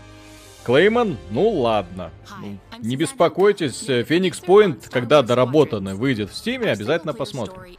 Клейман, 0.69 1.17
ну 1.31 1.49
ладно. 1.49 2.11
Не 2.77 2.95
беспокойтесь, 2.95 3.85
Феникс 3.85 4.39
Point, 4.39 4.87
когда 4.91 5.23
доработанный 5.23 5.95
выйдет 5.95 6.29
в 6.29 6.35
Стиме, 6.35 6.69
обязательно 6.69 7.13
посмотрим. 7.13 7.75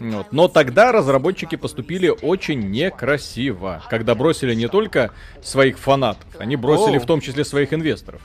Вот. 0.00 0.32
Но 0.32 0.48
тогда 0.48 0.90
разработчики 0.90 1.54
поступили 1.54 2.08
очень 2.08 2.72
некрасиво, 2.72 3.84
когда 3.88 4.16
бросили 4.16 4.52
не 4.56 4.66
только 4.66 5.12
своих 5.44 5.78
фанатов, 5.78 6.26
они 6.40 6.56
бросили 6.56 6.98
в 6.98 7.06
том 7.06 7.20
числе 7.20 7.44
своих 7.44 7.72
инвесторов. 7.72 8.20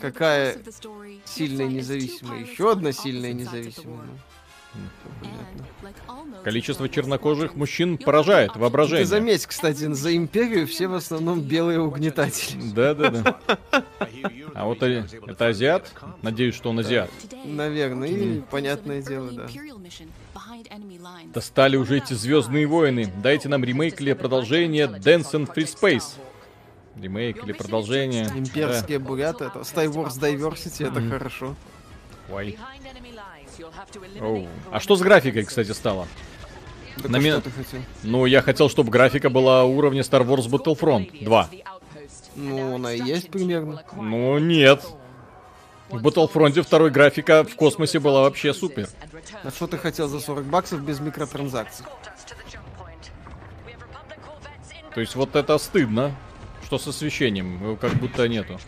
Какая 0.00 0.56
сильная 1.24 1.66
независимая, 1.66 2.42
еще 2.42 2.70
одна 2.70 2.92
сильная 2.92 3.32
независимая. 3.32 4.10
Количество 6.44 6.88
чернокожих 6.88 7.54
мужчин 7.54 7.98
поражает 7.98 8.56
воображение. 8.56 9.04
Ты 9.04 9.10
заметь, 9.10 9.46
кстати, 9.46 9.92
за 9.92 10.16
империю 10.16 10.66
все 10.66 10.88
в 10.88 10.94
основном 10.94 11.40
белые 11.40 11.80
угнетатели. 11.80 12.60
Да, 12.72 12.94
да, 12.94 13.10
да. 13.10 13.40
А 14.54 14.66
вот 14.66 14.82
это 14.82 15.46
азиат? 15.46 15.92
Надеюсь, 16.22 16.54
что 16.54 16.70
он 16.70 16.80
азиат. 16.80 17.10
Наверное, 17.44 18.08
и 18.08 18.40
понятное 18.40 19.02
дело, 19.02 19.30
да. 19.30 19.46
Достали 21.32 21.76
уже 21.76 21.98
эти 21.98 22.14
Звездные 22.14 22.66
войны. 22.66 23.12
Дайте 23.22 23.48
нам 23.48 23.64
ремейк 23.64 24.00
или 24.00 24.12
продолжение 24.12 24.86
Dance 24.86 25.32
and 25.32 25.54
Free 25.54 25.66
Space. 25.66 26.14
Ремейк 27.00 27.44
или 27.44 27.52
продолжение. 27.52 28.26
Имперские 28.34 28.98
да. 28.98 29.04
буряты, 29.04 29.44
это 29.44 29.60
Star 29.60 29.86
Wars 29.86 30.18
Diversity, 30.18 30.88
это 30.88 31.00
хорошо. 31.08 31.54
Ой. 32.30 32.58
Оу. 34.20 34.48
А 34.70 34.80
что 34.80 34.96
с 34.96 35.00
графикой, 35.00 35.44
кстати, 35.44 35.72
стало? 35.72 36.06
Так 36.96 37.10
На 37.10 37.18
а 37.18 37.20
ми... 37.20 37.30
что 37.30 37.40
ты 37.40 37.50
хотел? 37.50 37.80
Ну, 38.02 38.26
я 38.26 38.42
хотел, 38.42 38.68
чтобы 38.68 38.90
графика 38.90 39.30
была 39.30 39.64
уровня 39.64 40.02
Star 40.02 40.26
Wars 40.26 40.48
Battlefront 40.48 41.24
2. 41.24 41.48
Ну, 42.36 42.76
она 42.76 42.92
и 42.92 43.00
есть 43.02 43.30
примерно. 43.30 43.82
Ну, 43.96 44.38
нет. 44.38 44.84
В 45.90 46.06
Battlefront 46.06 46.60
второй 46.62 46.90
графика 46.90 47.44
в 47.44 47.54
космосе 47.54 47.98
была 47.98 48.22
вообще 48.22 48.54
супер. 48.54 48.88
А 49.42 49.50
что 49.50 49.66
ты 49.66 49.78
хотел 49.78 50.08
за 50.08 50.20
40 50.20 50.44
баксов 50.44 50.82
без 50.82 51.00
микротранзакций? 51.00 51.84
То 54.94 55.00
есть 55.00 55.14
вот 55.14 55.36
это 55.36 55.56
стыдно, 55.58 56.14
что 56.64 56.78
с 56.78 56.86
освещением, 56.86 57.62
его 57.62 57.76
как 57.76 57.94
будто 57.94 58.28
нету. 58.28 58.58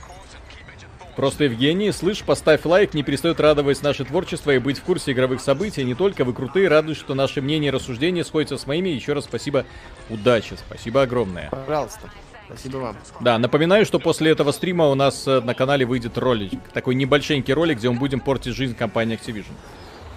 Просто, 1.17 1.45
Евгений, 1.45 1.93
слышь, 1.93 2.23
поставь 2.23 2.65
лайк, 2.65 2.95
не 2.95 3.03
перестает 3.03 3.39
радовать 3.41 3.83
наше 3.83 4.05
творчество 4.05 4.51
и 4.51 4.59
быть 4.59 4.79
в 4.79 4.83
курсе 4.83 5.13
игровых 5.13 5.41
событий. 5.41 5.85
Не 5.85 5.95
только 5.95 6.25
вы 6.25 6.33
крутые, 6.33 6.69
радуюсь, 6.69 6.99
что 6.99 7.15
наши 7.15 7.41
мнения 7.41 7.69
и 7.69 7.71
рассуждения 7.71 8.25
сходятся 8.25 8.59
с 8.59 8.67
моими. 8.67 8.89
Еще 8.89 9.13
раз 9.13 9.25
спасибо, 9.25 9.65
удачи, 10.11 10.57
спасибо 10.57 11.03
огромное. 11.03 11.51
Пожалуйста. 11.51 12.11
Спасибо 12.47 12.77
вам. 12.77 12.97
Да, 13.21 13.39
напоминаю, 13.39 13.87
что 13.87 13.99
после 13.99 14.31
этого 14.31 14.53
стрима 14.53 14.89
у 14.89 14.95
нас 14.95 15.27
э, 15.27 15.41
на 15.41 15.55
канале 15.55 15.87
выйдет 15.87 16.19
ролик. 16.19 16.61
Такой 16.75 16.95
небольшенький 16.95 17.55
ролик, 17.55 17.79
где 17.79 17.89
мы 17.89 17.99
будем 17.99 18.21
портить 18.21 18.55
жизнь 18.55 18.75
компании 18.75 19.19
Activision. 19.19 19.53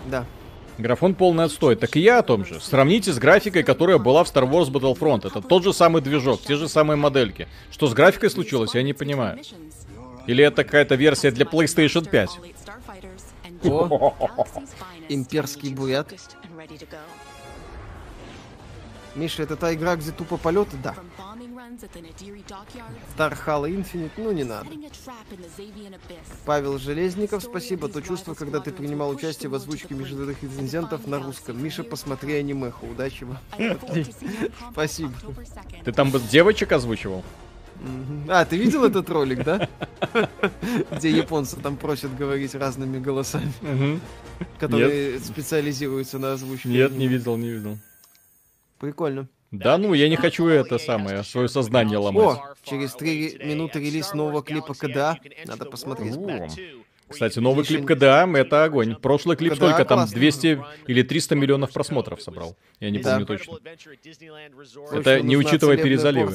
Да. 0.08 0.26
Графон 0.78 1.16
полный 1.16 1.46
отстой. 1.46 1.76
Так 1.76 1.96
и 1.96 2.02
я 2.02 2.20
о 2.20 2.24
том 2.24 2.46
же. 2.46 2.60
Сравните 2.60 3.14
с 3.14 3.18
графикой, 3.18 3.64
которая 3.64 3.98
была 3.98 4.24
в 4.24 4.28
Star 4.28 4.50
Wars 4.50 4.70
Battlefront. 4.70 5.26
Это 5.26 5.42
тот 5.42 5.64
же 5.64 5.74
самый 5.74 6.02
движок, 6.02 6.42
те 6.42 6.56
же 6.56 6.68
самые 6.68 6.98
модельки. 6.98 7.48
Что 7.72 7.88
с 7.88 7.94
графикой 7.94 8.30
случилось, 8.30 8.76
я 8.76 8.84
не 8.84 8.94
понимаю. 8.94 9.40
Или 10.28 10.44
это 10.44 10.64
какая-то 10.64 10.96
версия 10.96 11.32
для 11.32 11.46
PlayStation 11.46 12.08
5? 12.08 12.30
О, 13.64 14.16
имперский 15.10 15.74
буят. 15.74 16.14
Миша, 19.16 19.44
это 19.44 19.56
та 19.56 19.74
игра, 19.74 19.96
где 19.96 20.12
тупо 20.12 20.38
полеты? 20.38 20.78
Да. 20.84 20.94
Тархала 23.18 23.68
Infinite, 23.68 24.12
ну 24.18 24.32
не 24.32 24.44
надо. 24.44 24.70
Павел 26.46 26.78
Железников, 26.78 27.44
спасибо. 27.44 27.90
То 27.90 28.02
чувство, 28.02 28.36
когда 28.36 28.60
ты 28.60 28.72
принимал 28.72 29.10
участие 29.10 29.50
в 29.50 29.56
озвучке 29.56 29.96
международных 29.96 30.44
инцидентов 30.44 31.08
на 31.08 31.20
русском. 31.20 31.62
Миша, 31.62 31.84
посмотри 31.84 32.36
анимеху. 32.36 32.86
Удачи 32.86 33.24
вам. 33.24 33.40
Спасибо. 34.72 35.14
Ты 35.84 35.92
там 35.92 36.12
девочек 36.30 36.72
озвучивал? 36.72 37.24
А, 38.28 38.46
ты 38.46 38.58
видел 38.58 38.84
этот 38.84 39.10
ролик, 39.10 39.44
да? 39.44 39.70
Где 40.92 41.12
японцы 41.12 41.58
там 41.58 41.78
просят 41.78 42.16
говорить 42.16 42.56
разными 42.56 43.00
голосами, 43.00 43.52
которые 44.60 45.20
специализируются 45.20 46.20
на 46.20 46.34
озвучке. 46.34 46.70
Нет, 46.70 46.92
не 46.92 47.08
видел, 47.08 47.38
не 47.38 47.50
видел. 47.50 47.78
Прикольно. 48.80 49.28
Да 49.52 49.78
ну, 49.78 49.94
я 49.94 50.10
не 50.10 50.18
хочу 50.18 50.48
это 50.48 50.78
самое, 50.78 51.24
свое 51.24 51.48
сознание 51.48 51.98
ломать. 51.98 52.38
О, 52.38 52.56
через 52.64 52.94
три 52.94 53.40
минуты 53.44 53.80
релиз 53.80 54.14
нового 54.14 54.44
клипа 54.44 54.74
КДА. 54.74 55.18
Надо 55.46 55.66
посмотреть. 55.66 56.16
Кстати, 57.10 57.40
новый 57.40 57.66
клип 57.66 57.86
КДА— 57.86 58.28
это 58.36 58.64
огонь. 58.66 58.96
Прошлый 58.96 59.38
клип 59.38 59.54
КДА 59.54 59.68
только 59.68 59.86
там 59.86 60.06
200 60.08 60.64
или 60.88 61.02
300 61.04 61.36
миллионов 61.36 61.72
просмотров 61.72 62.22
собрал. 62.22 62.56
Я 62.80 62.90
не 62.90 63.00
помню 63.00 63.26
точно. 63.26 63.58
Это 64.92 65.22
не 65.22 65.38
учитывая 65.38 65.78
перезаливы. 65.78 66.32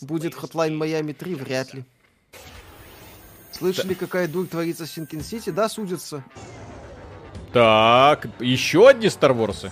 Будет 0.00 0.34
Hotline 0.34 0.78
Miami 0.78 1.14
3? 1.14 1.34
Вряд 1.34 1.74
ли. 1.74 1.84
Слышали, 3.52 3.94
какая 3.94 4.28
дурь 4.28 4.46
творится 4.46 4.86
в 4.86 4.88
Sinking 4.88 5.24
City? 5.24 5.50
Да, 5.50 5.68
судятся. 5.68 6.24
Так, 7.52 8.28
еще 8.40 8.88
одни 8.88 9.06
Star 9.08 9.36
Wars? 9.36 9.70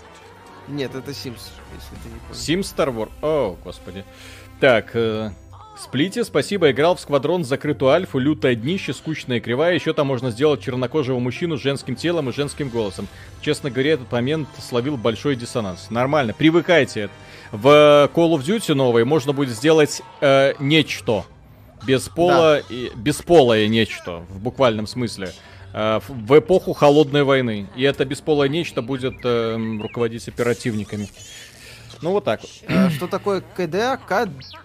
Нет, 0.69 0.95
это 0.95 1.11
Sims, 1.13 1.41
если 1.75 1.97
ты 2.03 2.09
не 2.13 2.21
понял. 2.21 2.33
Sims 2.33 2.77
Star 2.77 2.95
Wars. 2.95 3.11
О, 3.23 3.57
господи. 3.65 4.05
Так, 4.61 4.95
э, 4.95 5.31
Сплите, 5.83 6.25
спасибо, 6.25 6.71
играл 6.71 6.95
в 6.95 7.01
Squadrons 7.01 7.43
закрытую 7.43 7.91
альфу, 7.93 8.19
лютое 8.19 8.55
днище, 8.55 8.93
скучная 8.93 9.41
кривая, 9.41 9.75
еще 9.75 9.95
там 9.95 10.09
можно 10.09 10.31
сделать 10.31 10.61
чернокожего 10.61 11.19
мужчину 11.19 11.57
с 11.57 11.63
женским 11.63 11.97
телом 11.97 12.29
и 12.29 12.35
женским 12.35 12.69
голосом. 12.69 13.09
Честно 13.41 13.71
говоря, 13.71 13.93
этот 13.93 14.13
момент 14.13 14.47
словил 14.59 14.99
большой 14.99 15.37
диссонанс. 15.37 15.89
Нормально, 15.89 16.35
привыкайте. 16.37 17.09
В 17.51 18.11
Call 18.15 18.37
of 18.37 18.41
Duty 18.43 18.75
новой 18.75 19.07
можно 19.07 19.33
будет 19.33 19.57
сделать 19.57 20.03
э, 20.21 20.53
нечто. 20.59 21.25
Без 21.87 22.11
пола, 22.11 22.61
да. 22.61 22.75
и, 22.75 22.91
бесполое 22.95 23.67
нечто, 23.67 24.19
в 24.29 24.39
буквальном 24.39 24.87
смысле. 24.87 25.33
Э, 25.73 26.01
в 26.07 26.39
эпоху 26.39 26.75
холодной 26.75 27.23
войны. 27.23 27.69
И 27.75 27.85
это 27.85 28.05
бесполое 28.05 28.51
нечто 28.51 28.83
будет 28.83 29.15
э, 29.25 29.57
руководить 29.81 30.29
оперативниками. 30.29 31.09
Ну 32.03 32.13
вот 32.13 32.25
так 32.25 32.41
вот. 32.41 32.51
А, 32.69 32.91
что 32.91 33.07
такое 33.07 33.43
КДА? 33.57 33.99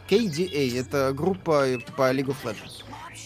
KDA. 0.10 0.80
Это 0.80 1.12
группа 1.14 1.66
по 1.98 2.14
League 2.14 2.28
of 2.28 2.38
Legends. 2.44 2.84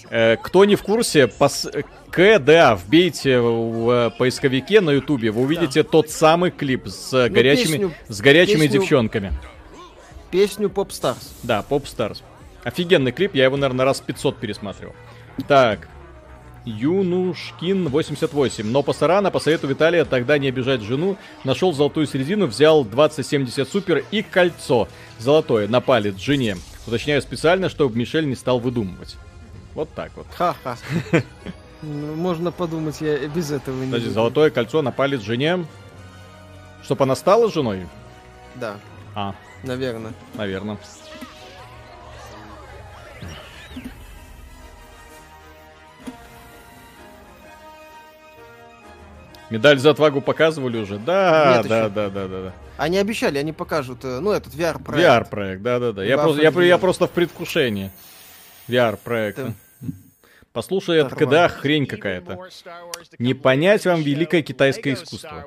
Э, 0.10 0.38
кто 0.38 0.66
не 0.66 0.76
в 0.76 0.84
курсе, 0.84 1.28
пос... 1.28 1.68
КДА 2.10 2.76
вбейте 2.76 3.40
в 3.40 4.14
поисковике 4.18 4.82
на 4.82 4.92
ютубе, 4.92 5.30
вы 5.32 5.42
увидите 5.44 5.84
да. 5.84 5.90
тот 5.90 6.10
самый 6.10 6.50
клип 6.50 6.88
с 6.88 7.12
ну, 7.12 7.34
горячими, 7.34 7.72
песню, 7.72 7.94
с 8.08 8.22
горячими 8.22 8.62
песню, 8.62 8.80
девчонками. 8.80 9.34
Песню 10.32 10.70
Pop 10.70 10.90
Stars. 10.90 11.32
Да, 11.44 11.64
Pop 11.68 11.84
Stars. 11.84 12.24
Офигенный 12.64 13.12
клип, 13.12 13.36
я 13.36 13.46
его, 13.46 13.58
наверное, 13.58 13.86
раз 13.86 14.02
500 14.02 14.38
пересматривал. 14.38 14.96
Так, 15.48 15.88
Юнушкин 16.70 17.90
88. 17.90 18.66
Но 18.68 18.84
Пасарана 18.84 19.32
по 19.32 19.40
совету 19.40 19.68
Виталия 19.68 20.06
тогда 20.06 20.38
не 20.38 20.48
обижать 20.48 20.82
жену, 20.82 21.18
нашел 21.44 21.74
золотую 21.74 22.08
середину, 22.08 22.46
взял 22.46 22.86
2070 22.86 23.68
супер 23.68 24.06
и 24.12 24.22
кольцо 24.22 24.88
золотое 25.18 25.68
на 25.68 25.82
палец 25.82 26.18
жене. 26.18 26.58
Уточняю 26.86 27.22
специально, 27.22 27.70
чтобы 27.70 27.98
Мишель 27.98 28.28
не 28.28 28.36
стал 28.36 28.60
выдумывать. 28.60 29.18
Вот 29.74 29.90
так 29.94 30.12
вот. 30.16 30.28
Ха-ха. 30.36 30.78
Ну, 31.82 32.14
можно 32.14 32.52
подумать, 32.52 33.00
я 33.00 33.26
без 33.30 33.52
этого 33.52 33.82
не 33.82 33.86
Подожди, 33.86 34.10
золотое 34.10 34.50
кольцо 34.50 34.82
на 34.82 34.92
палец 34.92 35.22
жене. 35.22 35.66
Чтоб 36.84 37.02
она 37.02 37.16
стала 37.16 37.50
женой? 37.50 37.88
Да. 38.56 38.76
А. 39.16 39.34
Наверное. 39.64 40.12
Наверное. 40.34 40.78
Медаль 49.50 49.80
за 49.80 49.92
отвагу 49.92 50.22
показывали 50.22 50.78
уже? 50.78 51.00
Да, 51.00 51.58
Нет, 51.58 51.68
да, 51.68 51.90
да, 51.90 52.10
да, 52.10 52.28
да, 52.28 52.42
да. 52.44 52.54
Они 52.78 52.98
обещали, 52.98 53.38
они 53.38 53.52
покажут, 53.52 54.06
э, 54.06 54.20
ну, 54.20 54.32
этот 54.32 54.54
VR-проект. 54.54 55.08
VR-проект, 55.08 55.62
да, 55.62 55.80
да, 55.80 55.92
да. 55.92 56.04
Я, 56.04 56.18
просто, 56.18 56.42
я, 56.42 56.50
я 56.50 56.78
просто 56.78 57.08
в 57.08 57.12
предвкушении 57.12 57.92
VR-проекта. 58.68 59.54
Послушай, 60.60 60.98
это 60.98 61.16
когда 61.16 61.48
хрень 61.48 61.88
какая-то. 61.88 62.38
Не 63.18 63.34
понять 63.34 63.86
вам 63.86 64.02
великое 64.02 64.42
китайское 64.42 64.94
искусство. 64.94 65.46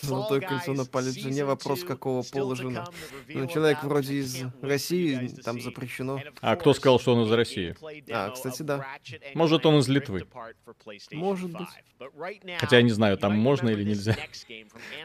Золотое 0.00 0.40
кольцо 0.40 0.72
на 0.72 0.84
палец 0.84 1.14
жене, 1.14 1.44
вопрос, 1.44 1.84
какого 1.84 2.22
пола 2.22 2.56
жена. 2.56 2.84
Ну, 3.28 3.46
человек 3.46 3.84
вроде 3.84 4.14
из 4.14 4.42
России, 4.60 5.28
там 5.44 5.60
запрещено. 5.60 6.20
А 6.40 6.56
кто 6.56 6.74
сказал, 6.74 6.98
что 6.98 7.14
он 7.14 7.26
из 7.26 7.32
России? 7.32 7.76
А, 8.10 8.30
кстати, 8.30 8.62
да. 8.62 8.84
Может, 9.34 9.66
он 9.66 9.78
из 9.78 9.86
Литвы. 9.88 10.26
Может 11.12 11.52
быть. 11.52 11.68
Хотя 12.58 12.78
я 12.78 12.82
не 12.82 12.90
знаю, 12.90 13.18
там 13.18 13.38
можно 13.38 13.68
или 13.68 13.84
нельзя. 13.84 14.16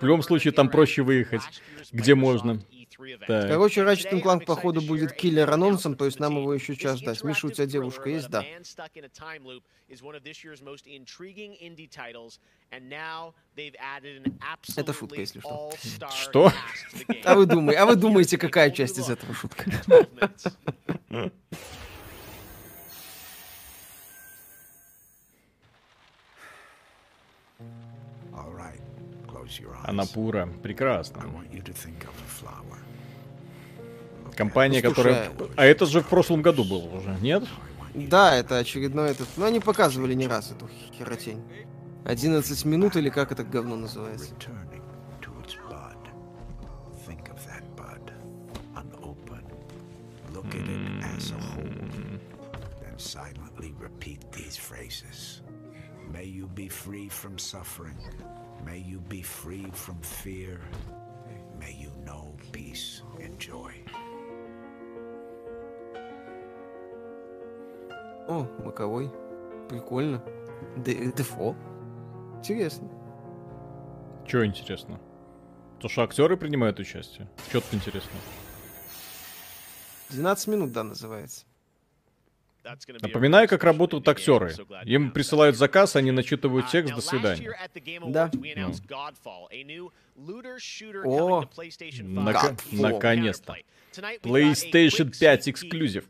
В 0.02 0.06
любом 0.06 0.24
случае, 0.24 0.54
там 0.54 0.70
проще 0.70 1.04
выехать, 1.04 1.44
где 1.92 2.16
можно. 2.16 2.64
Так. 3.28 3.50
Короче, 3.50 3.82
Ratchet 3.82 4.22
Clank, 4.22 4.46
походу, 4.46 4.82
будет 4.82 5.14
киллер 5.14 5.50
анонсом, 5.50 5.96
то 5.96 6.06
есть 6.06 6.20
нам 6.20 6.38
его 6.38 6.54
еще 6.54 6.76
час 6.76 7.02
дать. 7.02 7.24
Миша, 7.24 7.48
у 7.48 7.52
тебя 7.52 7.66
девушка 7.66 8.10
есть? 8.10 8.30
Да. 8.30 8.44
Это 14.76 14.94
шутка, 14.94 15.20
если 15.20 15.40
что. 15.40 15.72
Что? 16.12 16.52
А 17.24 17.36
вы, 17.36 17.46
думаете, 17.46 17.80
а 17.80 17.86
вы 17.86 17.96
думаете, 17.96 18.38
какая 18.38 18.72
часть 18.72 18.98
из 18.98 19.10
этого 19.10 19.34
шутка? 19.34 19.72
Анапура. 29.84 30.48
Прекрасно. 30.64 31.24
Компания, 34.36 34.82
ну, 34.84 34.90
которая... 34.90 35.32
А 35.56 35.66
это 35.66 35.86
же 35.86 36.02
в 36.02 36.08
прошлом 36.08 36.42
году 36.42 36.64
было 36.64 36.88
уже, 36.98 37.18
нет? 37.22 37.44
Да, 37.94 38.36
это 38.36 38.58
очередной 38.58 39.12
этот... 39.12 39.28
Ну, 39.38 39.46
они 39.46 39.60
показывали 39.60 40.14
не 40.14 40.28
раз 40.28 40.52
эту 40.52 40.70
херотень. 40.98 41.42
11 42.06 42.66
минут 42.66 42.96
или 42.96 43.10
как 43.10 43.32
это 43.32 43.44
говно 43.44 43.76
называется? 43.76 44.34
May 56.12 56.26
you 56.26 56.48
be 56.48 56.70
free 56.70 57.10
from 57.10 57.40
suffering. 57.40 57.98
May 58.66 58.78
you 58.78 59.00
be 59.10 59.22
free 59.24 59.66
from 59.74 60.00
fear. 60.02 60.62
May 61.60 61.76
you 61.80 61.92
know 62.06 62.36
peace 62.52 63.02
and 63.20 63.40
joy. 63.40 63.83
О, 68.28 68.44
боковой. 68.64 69.12
Прикольно. 69.70 70.24
Дефо. 70.78 71.56
Интересно. 72.38 72.90
Чего 74.26 74.46
интересно? 74.46 75.00
То, 75.80 75.90
что 75.90 76.04
актеры 76.04 76.38
принимают 76.38 76.80
участие. 76.80 77.30
Что 77.50 77.60
тут 77.62 77.74
интересно? 77.74 78.12
12 80.10 80.48
минут, 80.48 80.72
да, 80.72 80.84
называется. 80.84 81.46
Напоминаю, 83.02 83.48
как 83.48 83.64
работают 83.64 84.08
актеры. 84.08 84.54
Им 84.86 85.12
присылают 85.12 85.58
заказ, 85.58 85.96
они 85.96 86.12
начитывают 86.12 86.68
текст, 86.70 86.94
до 86.96 87.02
свидания. 87.02 87.56
Да. 88.12 88.32
Ну. 88.34 88.74
О, 91.06 91.42
Нак- 92.04 92.56
наконец-то. 92.72 93.56
PlayStation 94.24 95.18
5 95.20 95.50
эксклюзив. 95.50 96.06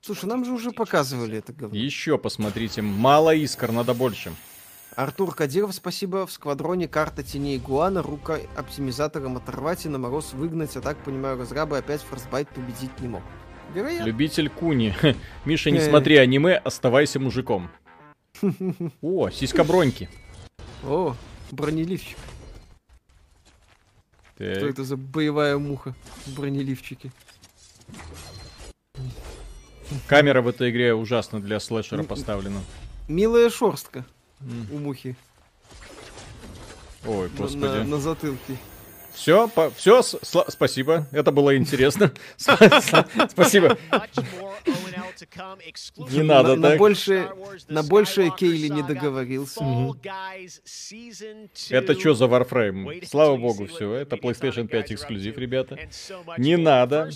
Слушай, 0.00 0.24
нам 0.26 0.44
же 0.44 0.52
уже 0.52 0.70
показывали 0.70 1.38
это 1.38 1.52
говно. 1.52 1.76
Еще 1.76 2.16
посмотрите, 2.18 2.82
мало 2.82 3.34
искр, 3.34 3.72
надо 3.72 3.92
больше. 3.94 4.32
Артур 4.96 5.34
Кадиров, 5.34 5.74
спасибо. 5.74 6.26
В 6.26 6.32
сквадроне 6.32 6.86
карта 6.86 7.22
теней 7.22 7.58
Гуана, 7.58 8.02
рука 8.02 8.38
оптимизатором 8.56 9.36
оторвать 9.36 9.86
и 9.86 9.88
на 9.88 9.98
мороз 9.98 10.32
выгнать. 10.32 10.76
А 10.76 10.80
так, 10.80 10.96
понимаю, 10.98 11.38
разрабы 11.38 11.78
опять 11.78 12.00
форсбайт 12.02 12.48
победить 12.48 13.00
не 13.00 13.08
мог. 13.08 13.22
Вероятно. 13.74 14.06
Любитель 14.06 14.48
Куни. 14.48 14.94
Миша, 15.44 15.70
не 15.70 15.80
смотри 15.80 16.16
аниме, 16.16 16.56
оставайся 16.56 17.18
мужиком. 17.18 17.70
О, 19.02 19.30
сиська 19.30 19.64
броньки. 19.64 20.08
О, 20.84 21.16
бронеливчик. 21.50 22.18
Так. 24.38 24.56
Что 24.56 24.66
это 24.66 24.84
за 24.84 24.96
боевая 24.96 25.58
муха 25.58 25.94
в 26.26 26.34
бронеливчике? 26.34 27.10
Камера 30.06 30.40
в 30.40 30.48
этой 30.48 30.70
игре 30.70 30.94
ужасно 30.94 31.40
для 31.40 31.58
слэшера 31.60 32.02
поставлена. 32.02 32.60
Милая 33.08 33.50
шорстка 33.50 34.04
у 34.40 34.78
мухи. 34.78 35.16
Ой, 37.06 37.28
господи. 37.36 37.64
На, 37.64 37.84
на, 37.84 37.98
затылке. 37.98 38.56
Все, 39.12 39.48
по, 39.48 39.70
все, 39.70 40.02
спасибо. 40.02 41.06
Это 41.12 41.30
было 41.30 41.56
интересно. 41.56 42.12
Спасибо. 42.36 43.78
Не 46.10 46.22
надо. 46.22 46.56
На 46.56 46.76
больше, 46.76 47.30
на 47.68 47.82
большее 47.82 48.32
Кейли 48.36 48.68
не 48.68 48.82
договорился. 48.82 49.64
Это 51.70 51.98
что 51.98 52.14
за 52.14 52.24
Warframe? 52.24 53.06
Слава 53.06 53.36
богу, 53.36 53.66
все. 53.66 53.92
Это 53.94 54.16
PlayStation 54.16 54.66
5 54.66 54.92
эксклюзив, 54.92 55.38
ребята. 55.38 55.78
Не 56.38 56.56
надо. 56.56 57.10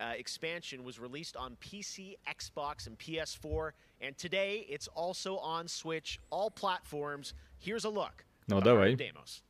Uh, 0.00 0.12
expansion 0.16 0.84
was 0.84 0.98
released 0.98 1.36
on 1.36 1.56
PC, 1.60 2.16
Xbox, 2.28 2.86
and 2.86 2.98
PS4, 2.98 3.70
and 4.00 4.16
today 4.18 4.66
it's 4.68 4.88
also 4.88 5.36
on 5.38 5.68
Switch, 5.68 6.18
all 6.30 6.50
platforms. 6.50 7.34
Here's 7.58 7.84
a 7.84 7.90
look. 7.90 8.24
Ну, 8.48 8.60
давай. 8.60 8.96
Demos. 8.96 9.42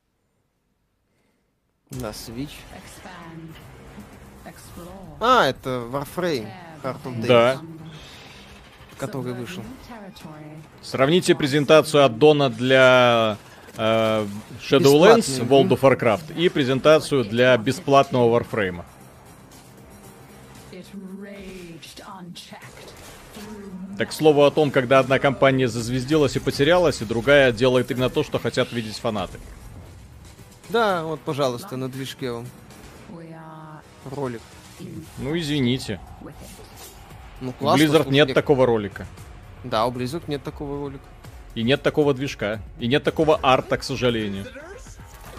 На 1.91 2.13
Switch. 2.13 2.55
А, 5.21 5.47
это 5.47 5.89
Warframe. 5.91 6.49
Heart 6.83 7.05
of 7.05 7.21
Days. 7.21 7.27
Да. 7.27 7.61
Который 8.99 9.33
вышел. 9.33 9.63
Сравните 10.83 11.35
презентацию 11.35 12.05
от 12.05 12.19
Дона 12.19 12.51
для 12.51 13.37
э, 13.77 14.27
Shadowlands 14.61 15.41
World 15.49 15.71
of 15.71 15.81
Warcraft 15.81 16.37
и 16.39 16.49
презентацию 16.49 17.25
для 17.25 17.57
бесплатного 17.57 18.39
Warframe. 18.39 18.85
Так, 23.97 24.09
к 24.09 24.13
слову 24.13 24.45
о 24.45 24.51
том, 24.51 24.71
когда 24.71 24.99
одна 24.99 25.19
компания 25.19 25.69
зазвездилась 25.69 26.37
и 26.37 26.41
потерялась, 26.41 27.01
и 27.01 27.05
другая 27.05 27.53
делает 27.53 27.91
именно 27.91 28.11
то, 28.11 28.25
что 28.25 28.39
хотят 28.39 28.73
видеть 28.73 28.97
фанаты. 28.97 29.39
Да, 30.69 31.05
вот, 31.05 31.21
пожалуйста, 31.21 31.77
на 31.77 31.89
движке 31.89 32.33
вам. 32.33 32.47
Ролик. 34.11 34.41
Ну, 35.19 35.39
извините. 35.39 36.01
Ну, 37.41 37.53
классно, 37.53 37.85
у 37.85 37.89
Blizzard 37.89 38.11
нет 38.11 38.35
такого 38.35 38.67
ролика. 38.67 39.07
Да, 39.63 39.87
у 39.87 39.93
Blizzard 39.93 40.25
нет 40.27 40.43
такого 40.43 40.79
ролика. 40.79 41.05
И 41.55 41.63
нет 41.63 41.83
такого 41.83 42.15
движка. 42.15 42.61
И 42.81 42.87
нет 42.87 43.05
такого 43.05 43.39
арта, 43.43 43.79
к 43.79 43.85
сожалению. 43.85 44.47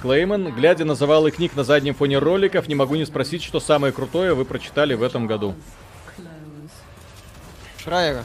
Клейман, 0.01 0.53
глядя 0.53 0.85
на 0.85 0.95
завалы 0.95 1.31
книг 1.31 1.55
на 1.55 1.63
заднем 1.63 1.93
фоне 1.93 2.19
роликов, 2.19 2.67
не 2.67 2.75
могу 2.75 2.95
не 2.95 3.05
спросить, 3.05 3.43
что 3.43 3.59
самое 3.59 3.91
крутое 3.91 4.33
вы 4.33 4.45
прочитали 4.45 4.93
в 4.93 5.03
этом 5.03 5.27
году. 5.27 5.55
Шрайера. 7.83 8.23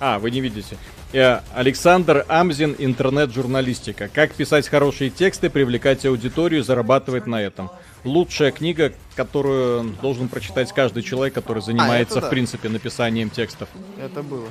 А, 0.00 0.18
вы 0.18 0.30
не 0.30 0.40
видите. 0.40 0.78
Я 1.12 1.44
Александр 1.54 2.24
Амзин, 2.26 2.74
интернет-журналистика. 2.78 4.08
Как 4.08 4.32
писать 4.32 4.66
хорошие 4.66 5.10
тексты, 5.10 5.50
привлекать 5.50 6.06
аудиторию, 6.06 6.64
зарабатывать 6.64 7.26
на 7.26 7.42
этом. 7.42 7.70
Лучшая 8.04 8.50
книга, 8.50 8.94
которую 9.14 9.94
должен 10.00 10.28
прочитать 10.28 10.72
каждый 10.72 11.02
человек, 11.02 11.34
который 11.34 11.62
занимается, 11.62 12.18
а, 12.18 12.20
да. 12.22 12.26
в 12.28 12.30
принципе, 12.30 12.70
написанием 12.70 13.28
текстов. 13.28 13.68
Это 14.02 14.22
было. 14.22 14.48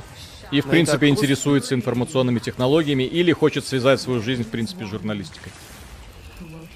И, 0.52 0.62
в 0.62 0.66
на 0.66 0.72
принципе, 0.72 1.08
интересуется 1.08 1.74
информационными 1.74 2.38
технологиями 2.40 3.04
или 3.04 3.32
хочет 3.32 3.66
связать 3.66 4.00
свою 4.00 4.22
жизнь, 4.22 4.44
в 4.44 4.50
принципе, 4.50 4.86
с 4.86 4.90
журналистикой. 4.90 5.52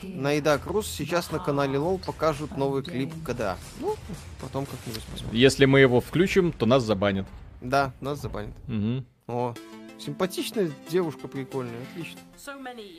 На 0.02 0.34
Ида 0.34 0.58
Круз 0.58 0.88
сейчас 0.88 1.32
на 1.32 1.40
канале 1.40 1.78
Лол 1.78 2.00
покажут 2.00 2.58
новый 2.58 2.84
клип 2.84 3.12
КДА. 3.24 3.58
Ну, 3.80 3.96
потом 4.42 4.66
как-нибудь 4.66 5.04
посмотрим. 5.04 5.40
Если 5.40 5.66
мы 5.66 5.80
его 5.80 6.02
включим, 6.02 6.52
то 6.52 6.66
нас 6.66 6.84
забанят. 6.84 7.28
Да, 7.64 7.94
нас 8.02 8.22
забанят. 8.22 8.54
Угу. 8.68 9.04
О, 9.28 9.54
симпатичная 9.98 10.70
девушка, 10.90 11.30
прикольная, 11.30 11.82
отлично. 11.92 12.20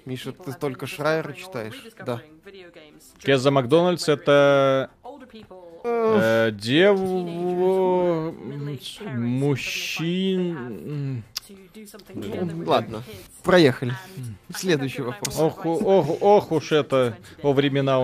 Миша, 0.07 0.33
ты 0.33 0.55
только 0.55 0.87
Шрайера 0.87 1.35
читаешь? 1.35 1.85
Да. 2.05 2.23
Кеза 3.19 3.51
Макдональдс 3.51 4.09
это 4.09 4.91
э, 5.85 6.51
дев... 6.53 6.99
мужчин... 9.19 11.23
Ладно, 12.65 13.03
проехали. 13.43 13.93
Следующий 14.55 15.03
вопрос. 15.03 15.39
Ох, 15.39 15.67
ох, 15.67 16.23
ох 16.23 16.53
уж 16.53 16.73
это 16.73 17.19
о 17.43 17.53
времена 17.53 18.01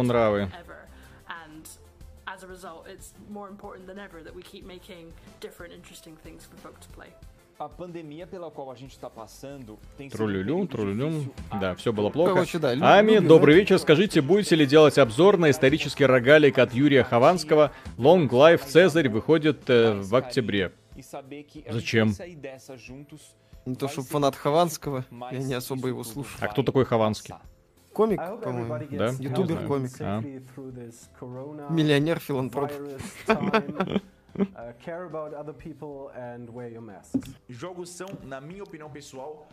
у 2.65 3.78
нравы. 3.85 4.28
A 7.59 7.69
pandemia 7.69 8.27
pela 8.27 8.51
qual 8.51 8.70
a 8.70 8.74
gente 8.74 8.93
está 8.93 9.11
passando 9.11 9.78
tem 9.99 10.09
Трулюлю, 10.09 10.66
трулюлю. 10.66 11.31
Да, 11.61 11.74
все 11.74 11.93
было 11.93 12.09
плохо. 12.09 12.32
Короче, 12.32 12.59
да, 12.59 12.74
Ами, 12.81 13.19
добрый 13.19 13.55
вечер. 13.55 13.78
Скажите, 13.78 14.23
будете 14.23 14.57
ли 14.57 14.65
делать 14.65 14.97
обзор 14.97 15.37
на 15.37 15.51
исторический 15.51 16.07
рогалик 16.07 16.57
от 16.57 16.73
Юрия 16.73 17.05
Хованского 17.05 17.70
Long 17.99 18.31
Life 18.31 18.65
Цезарь 18.65 19.11
выходит 19.11 19.69
э, 19.69 19.93
в 19.93 20.16
октябре? 20.16 20.73
Зачем? 21.69 22.15
Не 23.66 23.74
то, 23.74 23.89
чтобы 23.89 24.09
фанат 24.09 24.37
Хованского, 24.37 25.05
я 25.31 25.39
не 25.39 25.53
особо 25.53 25.89
его 25.89 26.03
слушаю. 26.03 26.39
А 26.41 26.49
кто 26.49 26.62
такой 26.62 26.87
Хованский? 26.87 27.35
Комик, 27.92 28.18
по-моему. 28.18 28.78
Да? 28.92 29.10
Ютубер-комик. 29.18 29.90
А. 30.00 30.22
Миллионер-филантроп. 31.70 32.70
Jogos 37.48 37.90
são, 37.90 38.08
na 38.22 38.40
minha 38.40 38.62
opinião 38.62 38.90
pessoal, 38.90 39.48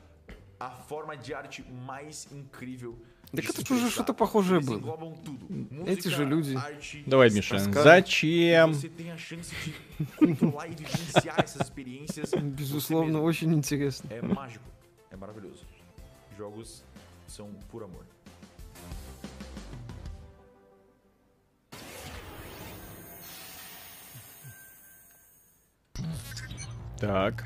a 0.60 0.70
forma 0.70 1.18
de 1.18 1.34
arte 1.34 1.64
mais 1.72 2.28
incrível 2.32 2.96
Так 3.36 3.50
это 3.50 3.74
уже 3.74 3.90
что-то 3.90 4.14
похожее 4.14 4.62
было. 4.62 4.80
Эти 5.86 6.08
же 6.08 6.24
люди. 6.24 6.58
Давай, 7.06 7.30
Миша. 7.30 7.60
Зачем? 7.60 8.72
Безусловно, 12.42 13.22
очень 13.22 13.54
интересно. 13.54 14.10
Jogos 16.38 16.84
são 17.28 17.50
por 17.72 17.82
amor. 17.82 18.06
Так. 27.00 27.46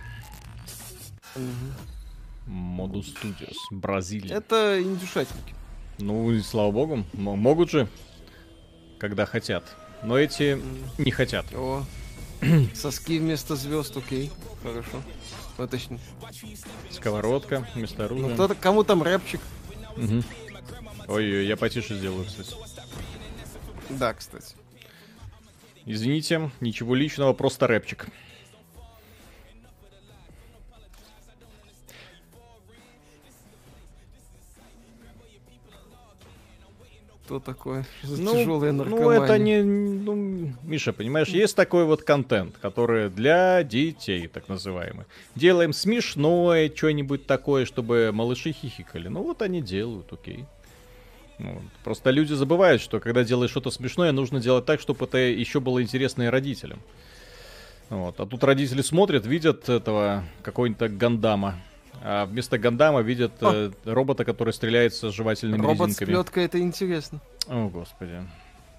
Модус 2.45 3.14
Studios, 3.14 3.56
Бразилия. 3.72 4.36
Это 4.36 4.82
индюшатники. 4.82 5.53
Ну 5.99 6.32
и 6.32 6.41
слава 6.41 6.72
богу, 6.72 7.06
могут 7.14 7.69
же, 7.69 7.88
когда 8.99 9.26
хотят. 9.26 9.64
Но 10.03 10.18
эти 10.18 10.60
не 10.98 11.11
хотят. 11.11 11.45
О, 11.53 11.86
соски 12.73 13.19
вместо 13.19 13.56
звезд, 13.56 13.95
окей, 13.95 14.32
хорошо. 14.64 15.02
Вытащен. 15.57 15.99
Сковородка 16.90 17.68
вместо 17.76 18.06
оружия. 18.06 18.30
Ну, 18.30 18.34
кто-то, 18.34 18.56
кому 18.56 18.84
там 18.84 19.03
рэпчик. 19.03 19.41
Угу. 19.95 20.23
Ой-ой, 21.07 21.45
я 21.45 21.56
потише 21.57 21.95
сделаю, 21.95 22.26
кстати. 22.26 22.56
Да, 23.90 24.14
кстати. 24.14 24.56
Извините, 25.86 26.52
ничего 26.61 26.95
личного, 26.95 27.34
просто 27.34 27.68
рэпчик. 27.68 28.07
Что 37.32 37.40
такое? 37.40 37.86
ну, 38.03 38.34
тяжелая 38.34 38.74
наркомания. 38.74 39.20
Ну, 39.20 39.24
это 39.24 39.38
не... 39.38 39.62
Ну, 39.62 40.53
Миша, 40.64 40.91
понимаешь, 40.91 41.30
есть 41.30 41.56
такой 41.56 41.86
вот 41.86 42.03
контент, 42.03 42.58
который 42.58 43.10
для 43.10 43.64
детей, 43.64 44.28
так 44.28 44.49
называемый. 44.49 45.06
Делаем 45.36 45.72
смешное, 45.72 46.70
что-нибудь 46.76 47.28
такое, 47.28 47.66
чтобы 47.66 48.12
малыши 48.12 48.52
хихикали. 48.52 49.08
Ну, 49.08 49.24
вот 49.24 49.41
они 49.41 49.62
делают, 49.62 50.12
окей. 50.12 50.44
Вот. 51.40 51.64
Просто 51.86 52.10
люди 52.10 52.34
забывают, 52.34 52.82
что 52.82 52.99
когда 52.99 53.24
делаешь 53.24 53.52
что-то 53.52 53.72
смешное, 53.72 54.12
нужно 54.12 54.41
делать 54.41 54.66
так, 54.66 54.82
чтобы 54.82 55.06
это 55.06 55.18
еще 55.18 55.62
было 55.62 55.82
интересно 55.82 56.24
и 56.24 56.28
родителям. 56.28 56.82
Вот. 57.90 58.20
А 58.20 58.26
тут 58.26 58.44
родители 58.44 58.82
смотрят, 58.82 59.26
видят 59.26 59.70
этого 59.70 60.26
какого-нибудь 60.44 60.98
Гандама, 60.98 61.56
а 62.03 62.26
вместо 62.26 62.57
Гандама 62.57 63.02
видят 63.02 63.34
э, 63.41 63.72
робота, 63.86 64.26
который 64.26 64.53
стреляет 64.53 64.94
с 64.94 65.10
жевательными 65.11 65.61
Робот 65.61 65.90
резинками. 65.90 66.11
Робот 66.11 66.28
с 66.28 66.32
плеткой, 66.32 66.45
это 66.45 66.60
интересно. 66.60 67.19
О, 67.48 67.69
господи. 67.69 68.22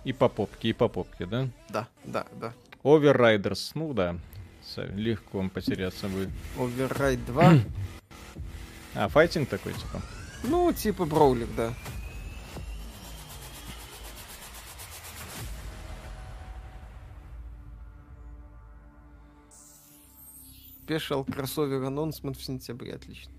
И 0.04 0.12
по 0.12 0.28
попке, 0.28 0.68
и 0.68 0.72
по 0.72 0.88
попке, 0.88 1.26
да? 1.26 1.48
Да, 1.68 1.88
да, 2.04 2.26
да. 2.40 2.52
Overriders, 2.82 3.72
ну 3.74 3.92
да. 3.94 4.16
Легко 4.76 5.48
потеряться 5.52 6.08
будет. 6.08 6.30
Override 6.58 7.24
2. 7.26 7.54
а, 8.94 9.08
файтинг 9.08 9.48
такой, 9.48 9.72
типа? 9.72 10.00
Ну, 10.44 10.72
типа 10.72 11.04
броулик, 11.04 11.48
да. 11.56 11.72
Special 20.86 21.32
crossover 21.32 21.82
announcement 21.82 22.36
в 22.36 22.44
сентябре, 22.44 22.94
отлично. 22.94 23.32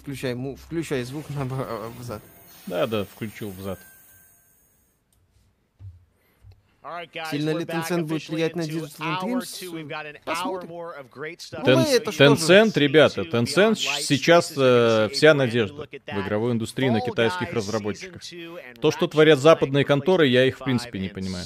Включай, 0.00 0.34
му, 0.34 0.56
включай 0.56 1.04
звук 1.04 1.30
на 1.30 1.44
взад. 1.98 2.22
Да, 2.66 2.86
да, 2.86 3.04
включил 3.04 3.50
взад. 3.50 3.78
Сильно 7.30 7.50
ли 7.50 7.64
Tencent 7.64 8.04
будет 8.04 8.28
влиять 8.28 8.56
на 8.56 8.62
Digital 8.62 9.20
Dreams? 9.22 10.14
Tencent, 12.16 12.78
ребята, 12.78 13.22
Tencent 13.22 13.74
сейчас 13.76 14.52
э, 14.56 15.08
вся 15.12 15.34
надежда 15.34 15.88
в 16.06 16.20
игровой 16.20 16.52
индустрии 16.52 16.88
на 16.88 17.00
китайских 17.00 17.52
разработчиках. 17.52 18.22
То, 18.80 18.90
что 18.90 19.06
творят 19.06 19.38
западные 19.38 19.84
конторы, 19.84 20.26
я 20.26 20.44
их 20.44 20.58
в 20.58 20.64
принципе 20.64 20.98
не 20.98 21.08
понимаю. 21.08 21.44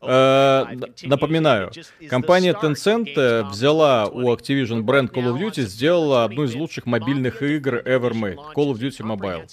Э, 0.00 0.64
напоминаю, 1.02 1.70
компания 2.08 2.54
Tencent 2.60 3.12
э, 3.16 3.44
взяла 3.44 4.06
у 4.06 4.32
Activision 4.34 4.82
бренд 4.82 5.12
Call 5.12 5.32
of 5.32 5.38
Duty, 5.38 5.62
сделала 5.62 6.24
одну 6.24 6.44
из 6.44 6.54
лучших 6.54 6.86
мобильных 6.86 7.42
игр 7.42 7.76
ever 7.76 8.12
made, 8.12 8.36
Call 8.54 8.72
of 8.72 8.78
Duty 8.78 9.02
Mobile 9.02 9.46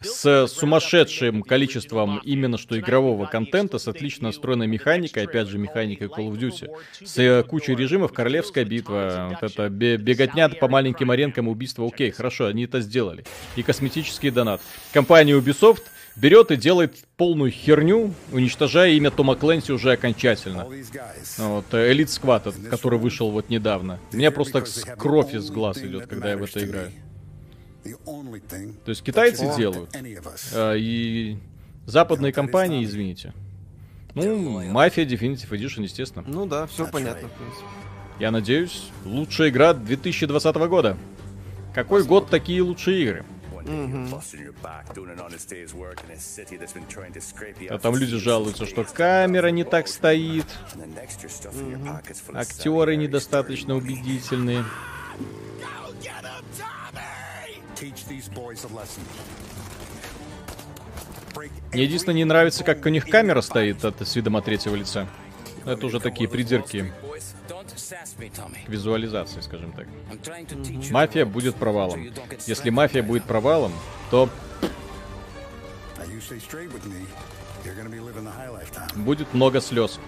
с 0.00 0.46
сумасшедшим 0.46 1.42
количеством 1.42 2.20
именно 2.24 2.58
что 2.58 2.78
игрового 2.78 3.26
контента, 3.26 3.78
с 3.78 3.88
отлично 3.88 4.28
настроенной 4.28 4.66
механикой, 4.66 5.24
опять 5.24 5.48
же, 5.48 5.58
механикой 5.58 6.08
Call 6.08 6.30
of 6.30 6.38
Duty, 6.38 6.70
с 7.04 7.18
э, 7.18 7.42
кучей 7.42 7.74
режимов, 7.74 8.12
королевская 8.12 8.64
битва, 8.64 9.38
вот 9.40 9.50
это 9.50 9.68
беготня 9.68 10.48
по 10.48 10.68
маленьким 10.68 11.10
аренкам, 11.10 11.48
убийства, 11.48 11.86
окей, 11.86 12.10
хорошо, 12.10 12.46
они 12.46 12.64
это 12.64 12.80
сделали. 12.80 13.24
И 13.56 13.62
косметический 13.62 14.30
донат. 14.30 14.60
Компания 14.92 15.32
Ubisoft 15.32 15.82
берет 16.16 16.50
и 16.50 16.56
делает 16.56 16.96
полную 17.16 17.50
херню, 17.50 18.12
уничтожая 18.32 18.90
имя 18.92 19.10
Тома 19.10 19.36
Кленси 19.36 19.72
уже 19.72 19.92
окончательно. 19.92 20.64
Вот, 21.38 21.66
э, 21.72 21.92
Elite 21.92 22.06
Squad, 22.06 22.68
который 22.68 22.98
вышел 22.98 23.30
вот 23.30 23.48
недавно. 23.48 24.00
У 24.12 24.16
меня 24.16 24.30
просто 24.30 24.64
кровь 24.96 25.34
из 25.34 25.50
глаз 25.50 25.78
идет, 25.78 26.06
когда 26.06 26.30
я 26.30 26.36
в 26.36 26.42
это 26.42 26.64
играю. 26.64 26.92
То 28.84 28.90
есть 28.90 29.02
китайцы 29.02 29.54
делают. 29.56 29.90
А, 30.54 30.74
и 30.74 31.38
западные 31.86 32.32
компании, 32.32 32.84
извините. 32.84 33.32
Ну, 34.14 34.62
Мафия 34.72 35.04
Definitive 35.04 35.50
Edition, 35.50 35.82
естественно. 35.82 36.24
Ну 36.26 36.46
да, 36.46 36.66
все 36.66 36.86
понятно, 36.86 37.28
в 37.28 37.32
принципе. 37.32 37.66
Я 38.18 38.30
надеюсь, 38.30 38.88
лучшая 39.04 39.50
игра 39.50 39.74
2020 39.74 40.56
года. 40.68 40.96
Какой 41.74 42.00
Посмотрим. 42.00 42.08
год 42.08 42.30
такие 42.30 42.62
лучшие 42.62 43.02
игры? 43.02 43.24
А 47.68 47.78
там 47.78 47.96
люди 47.96 48.16
жалуются, 48.16 48.64
что 48.64 48.84
камера 48.84 49.48
не 49.48 49.64
так 49.64 49.88
стоит, 49.88 50.46
актеры 52.32 52.96
недостаточно 52.96 53.74
убедительные. 53.76 54.64
Мне 61.72 61.84
единственное 61.84 62.16
не 62.16 62.24
нравится, 62.24 62.64
как 62.64 62.84
у 62.86 62.88
них 62.88 63.06
камера 63.06 63.42
стоит 63.42 63.84
от, 63.84 64.00
с 64.00 64.16
видом 64.16 64.36
от 64.36 64.44
третьего 64.44 64.74
лица. 64.74 65.06
Это 65.64 65.84
уже 65.86 66.00
такие 66.00 66.28
придирки 66.28 66.92
к 68.64 68.68
визуализации, 68.68 69.40
скажем 69.40 69.72
так. 69.72 69.86
Мафия 70.90 71.26
будет 71.26 71.56
провалом. 71.56 72.12
Если 72.46 72.70
мафия 72.70 73.02
будет 73.02 73.24
провалом, 73.24 73.72
то 74.10 74.30
будет 78.94 79.34
много 79.34 79.60
слез. 79.60 80.00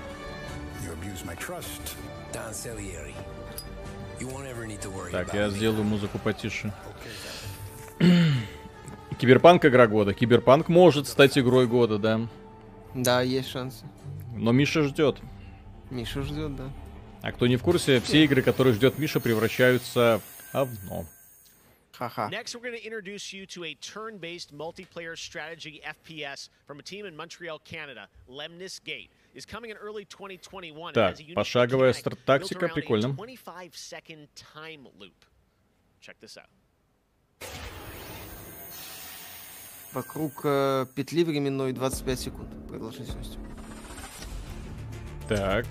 Так, 5.10 5.34
я 5.34 5.50
сделаю 5.50 5.84
музыку 5.84 6.18
потише. 6.18 6.72
Киберпанк 9.18 9.64
игра 9.64 9.86
года. 9.86 10.14
Киберпанк 10.14 10.68
может 10.68 11.08
стать 11.08 11.36
игрой 11.38 11.66
года, 11.66 11.98
да. 11.98 12.28
Да, 12.94 13.22
есть 13.22 13.48
шансы. 13.50 13.84
Но 14.34 14.52
Миша 14.52 14.82
ждет. 14.82 15.18
Миша 15.90 16.22
ждет, 16.22 16.54
да. 16.56 16.70
А 17.22 17.32
кто 17.32 17.46
не 17.46 17.56
в 17.56 17.62
курсе, 17.62 18.00
все 18.00 18.24
игры, 18.24 18.42
которые 18.42 18.74
ждет 18.74 18.98
Миша, 18.98 19.20
превращаются 19.20 20.20
в 20.20 20.52
говно. 20.52 21.06
Ха-ха. 21.92 22.30
Next, 22.30 22.54
we're 22.54 22.62
going 22.62 22.80
to 22.80 22.86
introduce 22.86 23.32
you 23.32 23.44
to 23.46 23.64
a 23.64 23.74
turn-based 23.74 24.56
multiplayer 24.56 25.18
strategy 25.18 25.80
FPS 25.84 26.48
from 26.64 26.78
a 26.78 26.82
team 26.82 27.06
in 27.06 27.16
Montreal, 27.16 27.58
Canada, 27.64 28.06
Lemnis 28.28 28.78
Gate. 28.78 29.10
Is 29.34 29.44
coming 29.44 29.70
in 29.70 29.76
early 29.76 30.04
2021. 30.04 30.94
Так, 30.94 31.16
пошаговая 31.34 31.92
тактика, 32.24 32.68
прикольно. 32.68 33.16
Вокруг 39.92 40.40
э, 40.44 40.86
петли 40.94 41.24
временной 41.24 41.72
25 41.72 42.20
секунд 42.20 42.68
продолжительностью. 42.68 43.40
Так. 45.28 45.66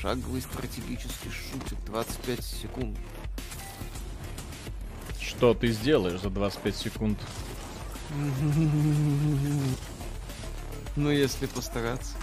Шаговый 0.00 0.40
стратегический 0.40 1.30
шутик 1.30 1.78
25 1.84 2.42
секунд. 2.42 2.98
Что 5.20 5.54
ты 5.54 5.68
сделаешь 5.68 6.20
за 6.20 6.30
25 6.30 6.76
секунд? 6.76 7.18
Ну, 10.96 11.08
если 11.08 11.46
постараться. 11.46 12.16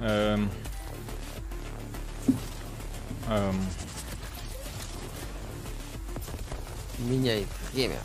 Эм... 0.00 0.50
Эм... 3.28 3.56
меняет 6.98 7.46
время. 7.72 7.98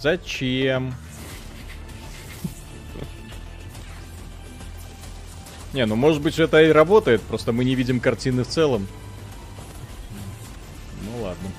Зачем? 0.00 0.94
Не, 5.72 5.86
ну 5.86 5.96
может 5.96 6.22
быть 6.22 6.38
это 6.38 6.62
и 6.62 6.68
работает, 6.68 7.20
просто 7.22 7.52
мы 7.52 7.64
не 7.64 7.74
видим 7.74 7.98
картины 8.00 8.44
в 8.44 8.48
целом. 8.48 8.86
Ну 11.02 11.22
ладно. 11.22 11.50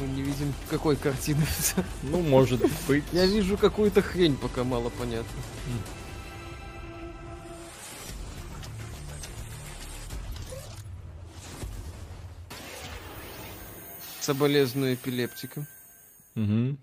Мы 0.00 0.08
не 0.08 0.22
видим 0.22 0.52
какой 0.68 0.96
картины. 0.96 1.46
Ну, 2.02 2.20
может 2.20 2.60
быть. 2.86 3.04
Я 3.12 3.24
вижу 3.26 3.56
какую-то 3.56 4.02
хрень, 4.02 4.36
пока 4.36 4.64
мало 4.64 4.90
понятно. 4.90 5.26
Соболезную 14.26 14.94
эпилептикам. 14.94 15.68
Угу. 16.34 16.76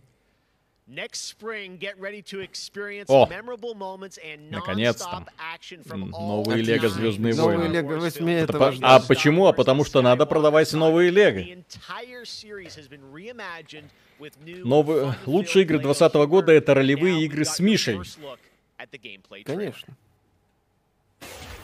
Next 0.87 1.25
spring, 1.25 1.77
get 1.77 1.97
ready 1.99 2.21
to 2.21 2.41
experience 2.41 3.05
О, 3.07 3.25
memorable 3.25 3.73
moments 3.73 4.17
and 4.17 4.49
наконец-то. 4.49 5.25
action 5.37 5.83
from 5.83 6.09
Новые 6.09 6.61
Лего 6.61 6.87
Звездные 6.87 7.33
войны. 7.33 7.63
Новые 7.65 7.81
Лего 7.81 7.99
8 7.99 8.29
это, 8.29 8.51
это 8.51 8.59
важно. 8.59 8.95
А 8.95 8.99
почему? 9.01 9.47
А 9.47 9.53
потому 9.53 9.83
что 9.83 10.01
надо 10.01 10.25
продавать 10.25 10.71
новые 10.71 11.09
Лего. 11.09 11.63
Новые 14.63 15.15
лучшие 15.25 15.63
игры 15.63 15.79
2020 15.79 16.15
года 16.29 16.51
это 16.53 16.73
ролевые 16.73 17.25
игры 17.25 17.43
с 17.43 17.59
Мишей. 17.59 17.99
Конечно. 19.45 19.97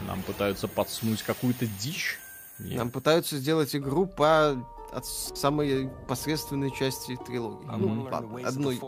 Нам 0.08 0.24
пытаются 0.24 0.68
подсунуть 0.68 1.24
какую-то 1.24 1.68
дичь. 1.68 2.18
Нет. 2.58 2.78
Нам 2.78 2.92
пытаются 2.92 3.38
сделать 3.38 3.74
игру 3.76 4.06
по 4.06 4.58
от 4.92 5.06
самой 5.06 5.90
посредственной 6.08 6.72
части 6.72 7.16
трилогии. 7.16 7.66
Mm-hmm. 7.68 7.78
Ну, 7.78 8.04
ладно, 8.12 8.48
одной. 8.48 8.82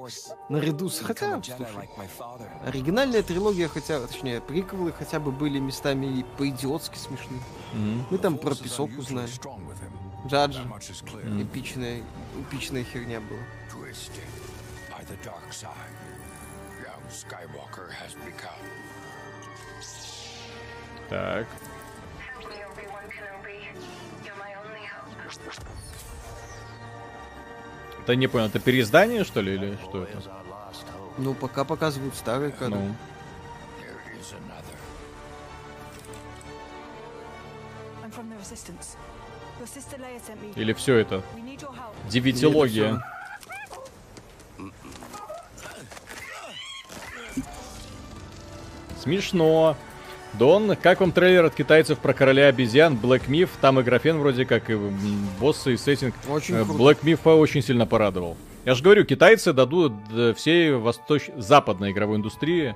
Наряду 0.50 0.90
с... 0.90 1.00
Хотя, 1.00 1.42
слушай, 1.44 1.90
оригинальная 2.66 3.24
трилогия, 3.24 3.68
хотя, 3.68 4.06
точнее, 4.06 4.42
приквелы 4.42 4.92
хотя 4.92 5.20
бы 5.20 5.32
были 5.32 5.60
местами 5.60 6.20
и 6.20 6.24
по-идиотски 6.38 6.98
смешны. 6.98 7.38
Mm-hmm. 7.74 8.04
Мы 8.10 8.18
там 8.18 8.38
про 8.38 8.56
песок 8.56 8.90
узнали. 8.98 9.30
Джаджи. 10.28 10.62
Mm-hmm. 10.62 11.44
Эпичная, 11.44 12.04
эпичная 12.40 12.84
херня 12.84 13.20
была. 13.22 13.40
Так. 21.10 21.48
Это 28.04 28.16
не 28.16 28.28
понял, 28.28 28.48
это 28.48 28.60
переиздание, 28.60 29.24
что 29.24 29.42
ли, 29.42 29.54
или 29.54 29.78
что 29.84 30.04
это? 30.04 30.22
Ну, 31.18 31.34
пока 31.34 31.64
показывают 31.64 32.16
старые 32.16 32.52
кадры. 32.52 32.80
Ну. 32.80 32.96
Или 40.56 40.74
все 40.74 40.96
это? 40.96 41.24
Девятилогия. 42.10 43.04
Смешно. 49.00 49.78
Дон, 50.34 50.76
как 50.82 51.02
вам 51.02 51.12
трейлер 51.12 51.46
от 51.46 51.56
китайцев 51.56 52.00
про 52.00 52.14
короля 52.14 52.48
обезьян, 52.48 52.98
Black 53.02 53.28
Myth? 53.28 53.50
Там 53.60 53.80
и 53.80 53.84
графен 53.84 54.18
вроде 54.18 54.46
как, 54.46 54.70
и 54.70 54.78
боссы, 55.40 55.74
и 55.74 55.78
сеттинг. 55.78 56.16
Очень 56.30 56.56
э, 56.56 56.62
Black 56.62 57.00
Myth 57.04 57.30
очень 57.36 57.62
сильно 57.62 57.86
порадовал. 57.86 58.38
Я 58.66 58.76
же 58.76 58.84
говорю, 58.84 59.04
китайцы 59.04 59.54
дадут 59.54 59.94
всей 60.38 60.74
восточ... 60.74 61.30
западной 61.36 61.92
игровой 61.92 62.18
индустрии 62.18 62.76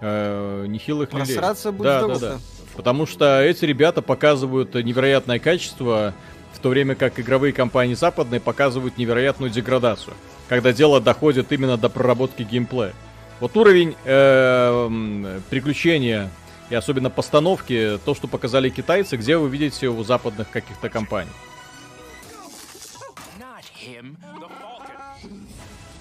э, 0.00 0.66
нехилых 0.66 1.12
лилей. 1.12 1.26
будет 1.72 1.82
да, 1.82 2.06
да, 2.06 2.18
да. 2.18 2.38
Потому 2.74 3.06
что 3.06 3.40
эти 3.40 3.64
ребята 3.64 4.02
показывают 4.02 4.74
невероятное 4.74 5.38
качество, 5.38 6.12
в 6.52 6.58
то 6.58 6.70
время 6.70 6.94
как 6.94 7.20
игровые 7.20 7.52
компании 7.52 7.94
западные 7.94 8.40
показывают 8.40 8.98
невероятную 8.98 9.50
деградацию, 9.50 10.14
когда 10.48 10.72
дело 10.72 11.00
доходит 11.00 11.52
именно 11.52 11.76
до 11.76 11.88
проработки 11.88 12.42
геймплея. 12.42 12.92
Вот 13.40 13.56
уровень 13.56 13.94
э, 14.04 15.40
приключения 15.50 16.30
и 16.70 16.74
особенно 16.74 17.10
постановки, 17.10 17.98
то, 18.04 18.14
что 18.14 18.26
показали 18.28 18.68
китайцы, 18.68 19.16
где 19.16 19.36
вы 19.36 19.48
видите 19.48 19.88
у 19.88 20.02
западных 20.02 20.50
каких-то 20.50 20.88
компаний. 20.88 21.30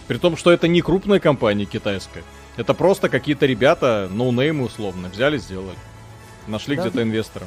При 0.07 0.17
том, 0.17 0.37
что 0.37 0.51
это 0.51 0.67
не 0.67 0.81
крупная 0.81 1.19
компания 1.19 1.65
китайская. 1.65 2.23
Это 2.57 2.73
просто 2.73 3.09
какие-то 3.09 3.45
ребята, 3.45 4.07
ноунеймы 4.11 4.65
условно, 4.65 5.09
взяли, 5.09 5.37
сделали. 5.37 5.77
Нашли 6.47 6.75
да. 6.75 6.83
где-то 6.83 7.01
инвестора. 7.01 7.45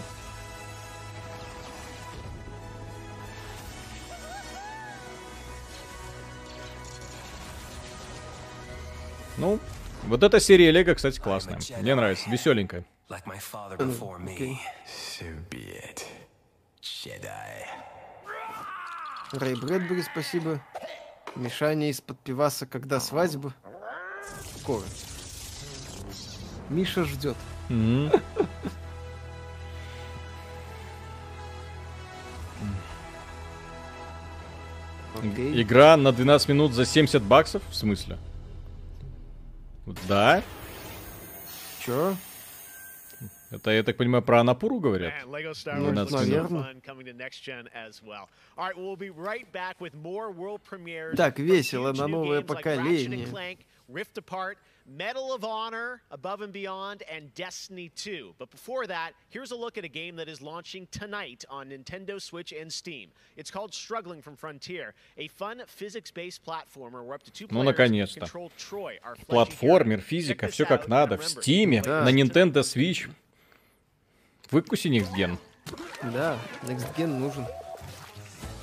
Ну, 9.38 9.60
вот 10.08 10.22
эта 10.24 10.40
серия 10.40 10.72
Лего, 10.72 10.94
кстати, 10.94 11.20
классная. 11.20 11.60
Мне 11.80 11.94
нравится, 11.94 12.28
веселенькая. 12.28 12.84
Like 13.08 13.26
my 13.26 13.38
father 13.38 13.78
before 13.78 14.18
me. 14.18 14.60
So 14.86 15.24
be 15.48 15.72
it. 15.72 16.06
Jedi. 16.82 17.64
Рэй 19.32 19.54
Брэдбери, 19.54 20.02
спасибо. 20.02 20.60
Мишаня 21.34 21.88
из-под 21.90 22.18
пиваса, 22.20 22.66
когда 22.66 23.00
свадьба? 23.00 23.54
Скоро. 24.58 24.82
Миша 26.68 27.04
ждет. 27.04 27.36
Mm-hmm. 27.70 28.22
Okay. 35.14 35.62
Игра 35.62 35.96
на 35.96 36.12
12 36.12 36.48
минут 36.48 36.72
за 36.72 36.84
70 36.84 37.22
баксов? 37.22 37.62
В 37.70 37.74
смысле? 37.74 38.18
Да? 40.06 40.42
Чё? 41.80 42.14
Это, 43.50 43.70
я 43.70 43.82
так 43.82 43.96
понимаю, 43.96 44.22
про 44.22 44.40
Анапуру 44.40 44.78
говорят? 44.78 45.12
Ну, 45.26 45.92
наверное. 46.10 46.74
Так, 51.16 51.38
весело 51.38 51.92
на 51.92 52.06
новое 52.08 52.42
поколение. 52.42 53.26
Medal 54.88 55.32
of 55.32 55.44
Honor, 55.44 56.00
Above 56.10 56.40
and 56.40 56.52
Beyond, 56.52 57.02
and 57.12 57.34
Destiny 57.34 57.90
2. 57.94 58.34
But 58.38 58.50
before 58.50 58.86
that, 58.86 59.12
here's 59.28 59.50
a 59.50 59.56
look 59.56 59.76
at 59.76 59.84
a 59.84 59.88
game 59.88 60.16
that 60.16 60.28
is 60.28 60.40
launching 60.40 60.88
tonight 60.90 61.44
on 61.50 61.68
Nintendo 61.68 62.18
Switch 62.20 62.52
and 62.52 62.72
Steam. 62.72 63.10
It's 63.36 63.50
called 63.50 63.74
Struggling 63.74 64.22
from 64.22 64.34
Frontier, 64.36 64.94
a 65.18 65.28
fun 65.28 65.62
physics-based 65.66 66.42
platformer 66.42 67.04
where 67.04 67.14
up 67.14 67.22
to 67.24 67.30
two 67.30 67.46
ну, 67.50 67.62
наконец-то. 67.62 68.26
Платформер, 69.26 70.00
физика, 70.00 70.48
все 70.48 70.64
как 70.64 70.88
надо, 70.88 71.18
в 71.18 71.22
Steam, 71.22 71.82
да. 71.82 72.04
на 72.04 72.10
Nintendo 72.10 72.62
Switch. 72.62 73.10
Выкуси 74.50 74.88
Gen. 74.88 75.38
Да, 76.02 76.38
Gen 76.96 77.06
нужен. 77.06 77.46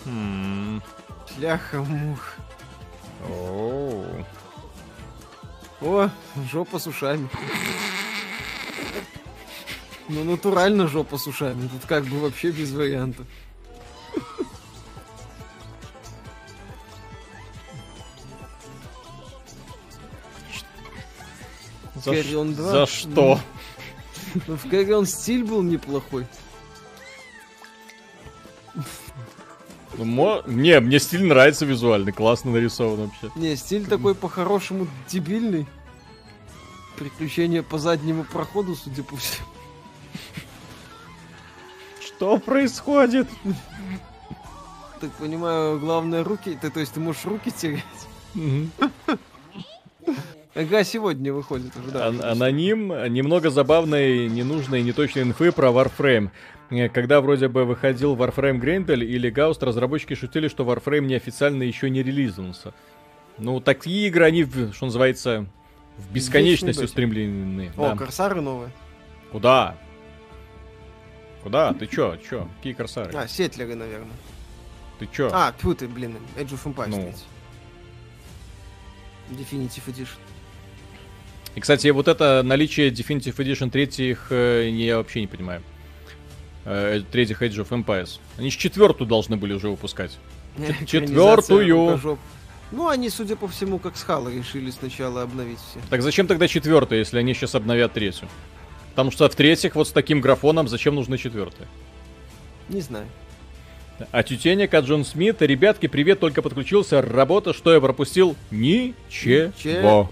Хм. 0.06 0.82
Ляха-мух. 1.38 2.34
Оу. 3.30 4.26
О, 5.82 6.10
жопа 6.52 6.80
с 6.80 6.88
ушами. 6.88 7.30
Ну, 10.08 10.24
натурально 10.24 10.88
жопа 10.88 11.18
с 11.18 11.28
ушами. 11.28 11.68
Тут 11.68 11.86
как 11.86 12.06
бы 12.06 12.20
вообще 12.20 12.52
без 12.52 12.72
вариантов. 12.72 13.28
За, 21.96 22.24
ш... 22.24 22.46
За 22.54 22.86
что? 22.86 23.40
Ну, 24.48 24.58
в 24.58 24.66
Carrion 24.66 25.06
стиль 25.06 25.44
был 25.44 25.62
неплохой. 25.62 26.28
Ну, 29.98 30.42
не, 30.46 30.80
мне 30.80 31.00
стиль 31.00 31.26
нравится 31.26 31.66
визуально, 31.66 32.12
классно 32.12 32.52
нарисован 32.52 33.06
вообще. 33.06 33.32
Не, 33.36 33.56
стиль 33.56 33.88
такой 33.88 34.14
по-хорошему 34.14 34.88
дебильный. 35.08 35.66
Приключения 36.98 37.64
по 37.64 37.78
заднему 37.78 38.24
проходу, 38.24 38.76
судя 38.76 39.04
по 39.04 39.16
всему. 39.16 39.48
Что 42.02 42.38
происходит? 42.38 43.28
Так 45.00 45.12
понимаю, 45.14 45.80
главное 45.80 46.24
руки. 46.24 46.58
Ты, 46.62 46.70
то 46.70 46.80
есть 46.80 46.94
ты 46.94 47.00
можешь 47.00 47.26
руки 47.26 47.52
терять? 47.52 47.84
Ага, 50.56 50.86
сегодня 50.86 51.34
выходит 51.34 51.76
уже, 51.76 51.92
да. 51.92 52.08
Аноним. 52.08 52.88
Немного 53.12 53.50
забавной, 53.50 54.30
ненужной, 54.30 54.84
неточной 54.84 55.24
инфы 55.24 55.52
про 55.52 55.68
Warframe. 55.68 56.30
Э, 56.70 56.88
когда 56.88 57.20
вроде 57.20 57.50
бы 57.50 57.66
выходил 57.66 58.16
Warframe 58.16 58.62
Grendel 58.62 59.04
или 59.04 59.30
Гаust, 59.30 59.66
разработчики 59.66 60.16
шутили, 60.16 60.48
что 60.48 60.64
Warframe 60.64 61.08
неофициально 61.08 61.64
еще 61.64 61.90
не 61.90 62.02
релизнулся. 62.02 62.74
Ну, 63.38 63.60
такие 63.60 64.08
игры, 64.08 64.24
они, 64.24 64.46
что 64.46 64.86
называется, 64.86 65.46
в 65.98 66.14
бесконечность 66.14 66.82
устремлены. 66.82 67.74
О, 67.76 67.90
да. 67.90 67.96
корсары 67.98 68.40
новые. 68.40 68.72
Куда? 69.34 69.76
Куда? 71.44 71.74
Ты 71.74 71.86
чё? 71.88 72.18
Чё? 72.30 72.48
Какие 72.58 72.74
корсары? 72.74 73.12
А, 73.14 73.28
сетлеры, 73.28 73.76
наверное. 73.76 74.16
Ты 75.00 75.08
чё? 75.12 75.30
А, 75.34 75.52
тьфу 75.52 75.76
ты, 75.76 75.90
блин, 75.90 76.16
Age 76.38 76.54
of 76.54 76.64
Empires. 76.64 76.88
Ну. 76.90 77.14
Definitive 79.38 79.86
Edition. 79.88 80.18
И, 81.56 81.60
кстати, 81.60 81.88
вот 81.88 82.08
это 82.08 82.42
наличие 82.44 82.90
Definitive 82.90 83.36
Edition 83.38 83.70
третьих 83.70 84.28
э, 84.30 84.70
я 84.70 84.98
вообще 84.98 85.22
не 85.22 85.28
понимаю. 85.28 85.64
Э, 86.66 87.02
третьих 87.12 87.42
Age 87.42 87.66
of 87.66 87.70
Empires. 87.70 88.20
Они 88.38 88.52
же 88.52 88.58
четвертую 88.58 89.08
должны 89.08 89.38
были 89.38 89.54
уже 89.54 89.70
выпускать. 89.70 90.18
Четвертую! 90.86 92.20
Ну, 92.72 92.90
они, 92.90 93.10
судя 93.10 93.36
по 93.36 93.48
всему, 93.48 93.78
как 93.78 93.96
с 93.96 94.04
Хала 94.04 94.30
решили 94.30 94.72
сначала 94.72 95.22
обновить 95.22 95.60
все. 95.60 95.80
Так 95.90 96.02
зачем 96.02 96.28
тогда 96.28 96.48
четвертая, 96.48 97.00
если 97.00 97.20
они 97.20 97.34
сейчас 97.34 97.56
обновят 97.56 97.94
третью? 97.94 98.28
Потому 98.90 99.12
что 99.12 99.30
в 99.30 99.36
третьих 99.36 99.76
вот 99.76 99.88
с 99.88 99.92
таким 99.92 100.20
графоном 100.20 100.68
зачем 100.68 100.96
нужны 100.96 101.18
четвертые? 101.18 101.68
Не 102.68 102.82
знаю. 102.82 103.06
А 104.12 104.24
тютенек 104.24 104.74
от 104.74 104.86
Джон 104.86 105.06
Смит. 105.06 105.42
Ребятки, 105.42 105.88
привет, 105.88 106.20
только 106.20 106.42
подключился. 106.42 107.02
Работа, 107.02 107.54
что 107.54 107.74
я 107.74 107.80
пропустил? 107.80 108.36
Ничего. 108.52 109.54
Ничего. 109.58 110.10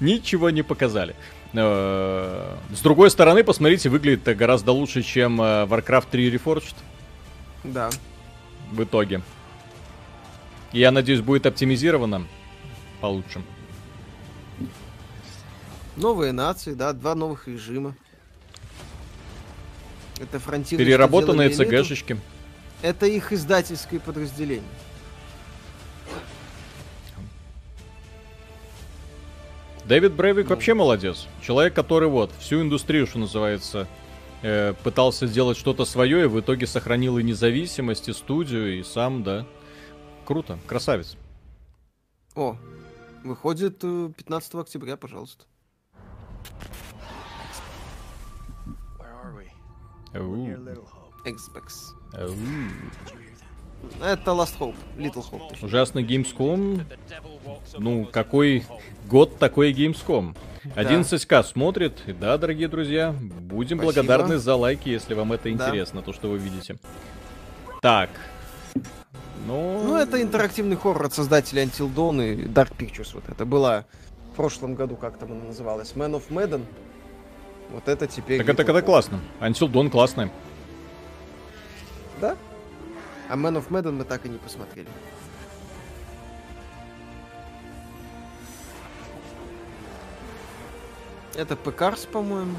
Ничего 0.00 0.50
не 0.50 0.62
показали. 0.62 1.14
Э, 1.52 2.56
с 2.72 2.80
другой 2.80 3.10
стороны, 3.10 3.44
посмотрите, 3.44 3.88
выглядит 3.88 4.24
гораздо 4.36 4.72
лучше, 4.72 5.02
чем 5.02 5.40
э, 5.40 5.66
Warcraft 5.66 6.06
3 6.10 6.30
Reforged. 6.34 6.74
Да. 7.64 7.90
В 8.70 8.82
итоге. 8.82 9.22
Я 10.72 10.90
надеюсь, 10.92 11.20
будет 11.20 11.46
оптимизировано 11.46 12.26
получше. 13.00 13.42
Новые 15.96 16.32
нации, 16.32 16.74
да, 16.74 16.92
два 16.92 17.14
новых 17.14 17.48
режима. 17.48 17.94
Это 20.20 20.38
фронтиры. 20.38 20.84
Переработанные 20.84 21.50
ЦГшечки. 21.50 22.18
Это 22.82 23.06
их 23.06 23.32
издательское 23.32 24.00
подразделение. 24.00 24.62
Дэвид 29.90 30.12
Брейвик 30.12 30.48
ну. 30.48 30.54
вообще 30.54 30.72
молодец. 30.72 31.26
Человек, 31.42 31.74
который 31.74 32.08
вот 32.08 32.30
всю 32.38 32.62
индустрию, 32.62 33.08
что 33.08 33.18
называется, 33.18 33.88
э, 34.40 34.72
пытался 34.84 35.26
сделать 35.26 35.58
что-то 35.58 35.84
свое 35.84 36.22
и 36.22 36.26
в 36.28 36.38
итоге 36.38 36.68
сохранил 36.68 37.18
и 37.18 37.24
независимость, 37.24 38.08
и 38.08 38.12
студию, 38.12 38.78
и 38.78 38.84
сам, 38.84 39.24
да. 39.24 39.44
Круто, 40.24 40.60
красавец. 40.68 41.16
О, 42.36 42.56
выходит 43.24 43.80
15 43.80 44.54
э, 44.54 44.60
октября, 44.60 44.96
пожалуйста. 44.96 45.46
Xbox. 51.24 51.96
Это 54.02 54.30
Last 54.30 54.58
Hope, 54.58 54.74
Little 54.96 55.24
Hope. 55.30 55.56
Ужасный 55.62 56.04
Gamescom. 56.04 56.82
Ну, 57.78 58.06
какой 58.06 58.64
год 59.08 59.38
такой 59.38 59.72
Gamescom? 59.72 60.36
11к 60.64 61.44
смотрит. 61.44 61.98
Да, 62.18 62.36
дорогие 62.38 62.68
друзья, 62.68 63.12
будем 63.12 63.78
Спасибо. 63.78 63.82
благодарны 63.82 64.38
за 64.38 64.54
лайки, 64.54 64.88
если 64.88 65.14
вам 65.14 65.32
это 65.32 65.50
интересно, 65.50 66.00
да. 66.00 66.06
то, 66.06 66.12
что 66.12 66.28
вы 66.28 66.38
видите. 66.38 66.78
Так. 67.80 68.10
Ну... 69.46 69.82
ну, 69.84 69.96
это 69.96 70.20
интерактивный 70.20 70.76
хоррор 70.76 71.06
от 71.06 71.14
создателей 71.14 71.64
Until 71.64 71.92
Dawn 71.92 72.34
и 72.34 72.44
Dark 72.44 72.76
Pictures. 72.76 73.10
Вот 73.14 73.24
это 73.28 73.44
было 73.46 73.86
в 74.32 74.36
прошлом 74.36 74.74
году, 74.74 74.96
как 74.96 75.16
там 75.16 75.32
она 75.32 75.44
называлась, 75.44 75.92
Man 75.94 76.12
of 76.12 76.24
Madden. 76.28 76.64
Вот 77.70 77.88
это 77.88 78.06
теперь... 78.06 78.38
Так 78.38 78.48
это 78.48 78.64
когда 78.64 78.82
классно. 78.82 79.20
Until 79.40 79.70
Dawn 79.70 79.88
классный. 79.88 80.30
Да? 82.20 82.36
А 83.30 83.34
Man 83.34 83.56
of 83.56 83.68
Madden 83.68 83.92
мы 83.92 84.04
так 84.04 84.26
и 84.26 84.28
не 84.28 84.38
посмотрели. 84.38 84.88
Это 91.36 91.54
P-Cars, 91.54 92.08
по-моему. 92.08 92.56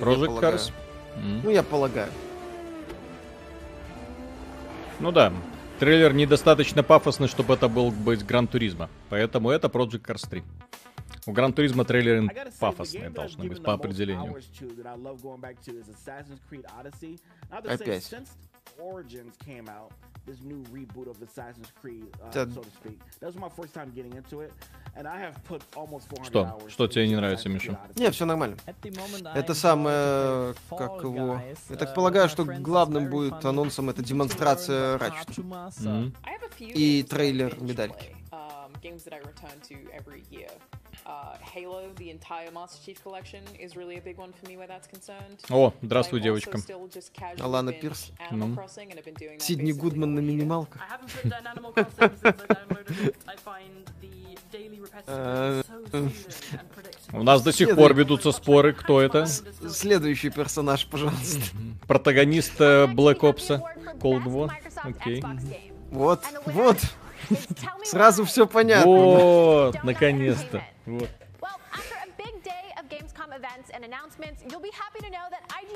Project 0.00 0.40
Cars? 0.40 0.72
Mm. 1.16 1.40
Ну, 1.44 1.50
я 1.50 1.62
полагаю. 1.62 2.10
Ну 4.98 5.12
да, 5.12 5.30
трейлер 5.78 6.14
недостаточно 6.14 6.82
пафосный, 6.82 7.28
чтобы 7.28 7.52
это 7.52 7.68
был 7.68 7.90
быть 7.90 8.24
Гран 8.24 8.46
Туризма. 8.46 8.88
Поэтому 9.10 9.50
это 9.50 9.68
Project 9.68 10.06
Cars 10.06 10.26
3. 10.26 10.42
У 11.26 11.32
Гран 11.32 11.52
Туризма 11.52 11.84
трейлеры 11.84 12.30
пафосные 12.58 13.10
должны 13.10 13.46
быть 13.46 13.62
по 13.62 13.74
определению. 13.74 14.40
Опять. 17.50 18.14
Origins 18.80 19.34
came 19.44 19.68
out, 19.68 19.92
this 20.26 20.40
new 20.42 20.62
reboot 20.72 21.08
of 21.08 21.20
Assassin's 21.22 21.70
Creed, 21.80 22.06
uh, 22.22 22.32
so 22.32 22.46
to 22.46 22.70
speak. 22.70 22.98
That 23.20 23.26
was 23.26 23.36
my 23.36 23.48
first 23.48 23.74
time 23.74 23.92
getting 23.94 24.12
into 24.12 24.40
it. 24.40 24.52
Что? 26.24 26.58
Что 26.68 26.88
тебе 26.88 27.08
не 27.08 27.16
нравится, 27.16 27.48
Миша? 27.48 27.78
Не, 27.96 28.10
все 28.10 28.24
нормально. 28.26 28.56
Это 29.34 29.54
самое, 29.54 30.54
как 30.68 31.02
его... 31.02 31.40
Я 31.68 31.76
так 31.76 31.94
полагаю, 31.94 32.28
что 32.28 32.44
главным 32.44 33.08
будет 33.08 33.44
анонсом 33.44 33.88
это 33.90 34.02
демонстрация 34.02 34.98
Ratchet. 34.98 35.36
Mm-hmm. 35.36 36.12
И 36.58 37.02
трейлер 37.04 37.56
медальки. 37.62 38.16
Uh, 41.04 41.36
О, 45.48 45.72
здравствуй, 45.82 46.20
девочка. 46.20 46.58
Алана 47.40 47.72
Пирс. 47.72 48.12
Ну. 48.30 48.56
Сидни 49.38 49.72
Гудман 49.72 50.14
на 50.14 50.20
минималках. 50.20 50.82
Э, 55.06 55.62
У 57.12 57.22
нас 57.22 57.42
до 57.42 57.52
сих 57.52 57.74
пор 57.74 57.94
ведутся 57.94 58.32
споры, 58.32 58.72
кто 58.72 59.00
это. 59.00 59.26
Следующий 59.26 60.30
персонаж, 60.30 60.86
пожалуйста. 60.86 61.40
Протагонист 61.86 62.60
э, 62.60 62.86
Black 62.86 63.20
Ops 63.20 63.60
Cold 64.00 64.24
War. 64.24 64.50
Окей. 64.82 65.22
Вот, 65.90 66.22
вот. 66.46 66.78
Сразу 67.84 68.24
все 68.24 68.46
понятно. 68.46 68.90
Вот, 68.90 69.84
наконец-то. 69.84 70.62
Вот. 70.86 71.08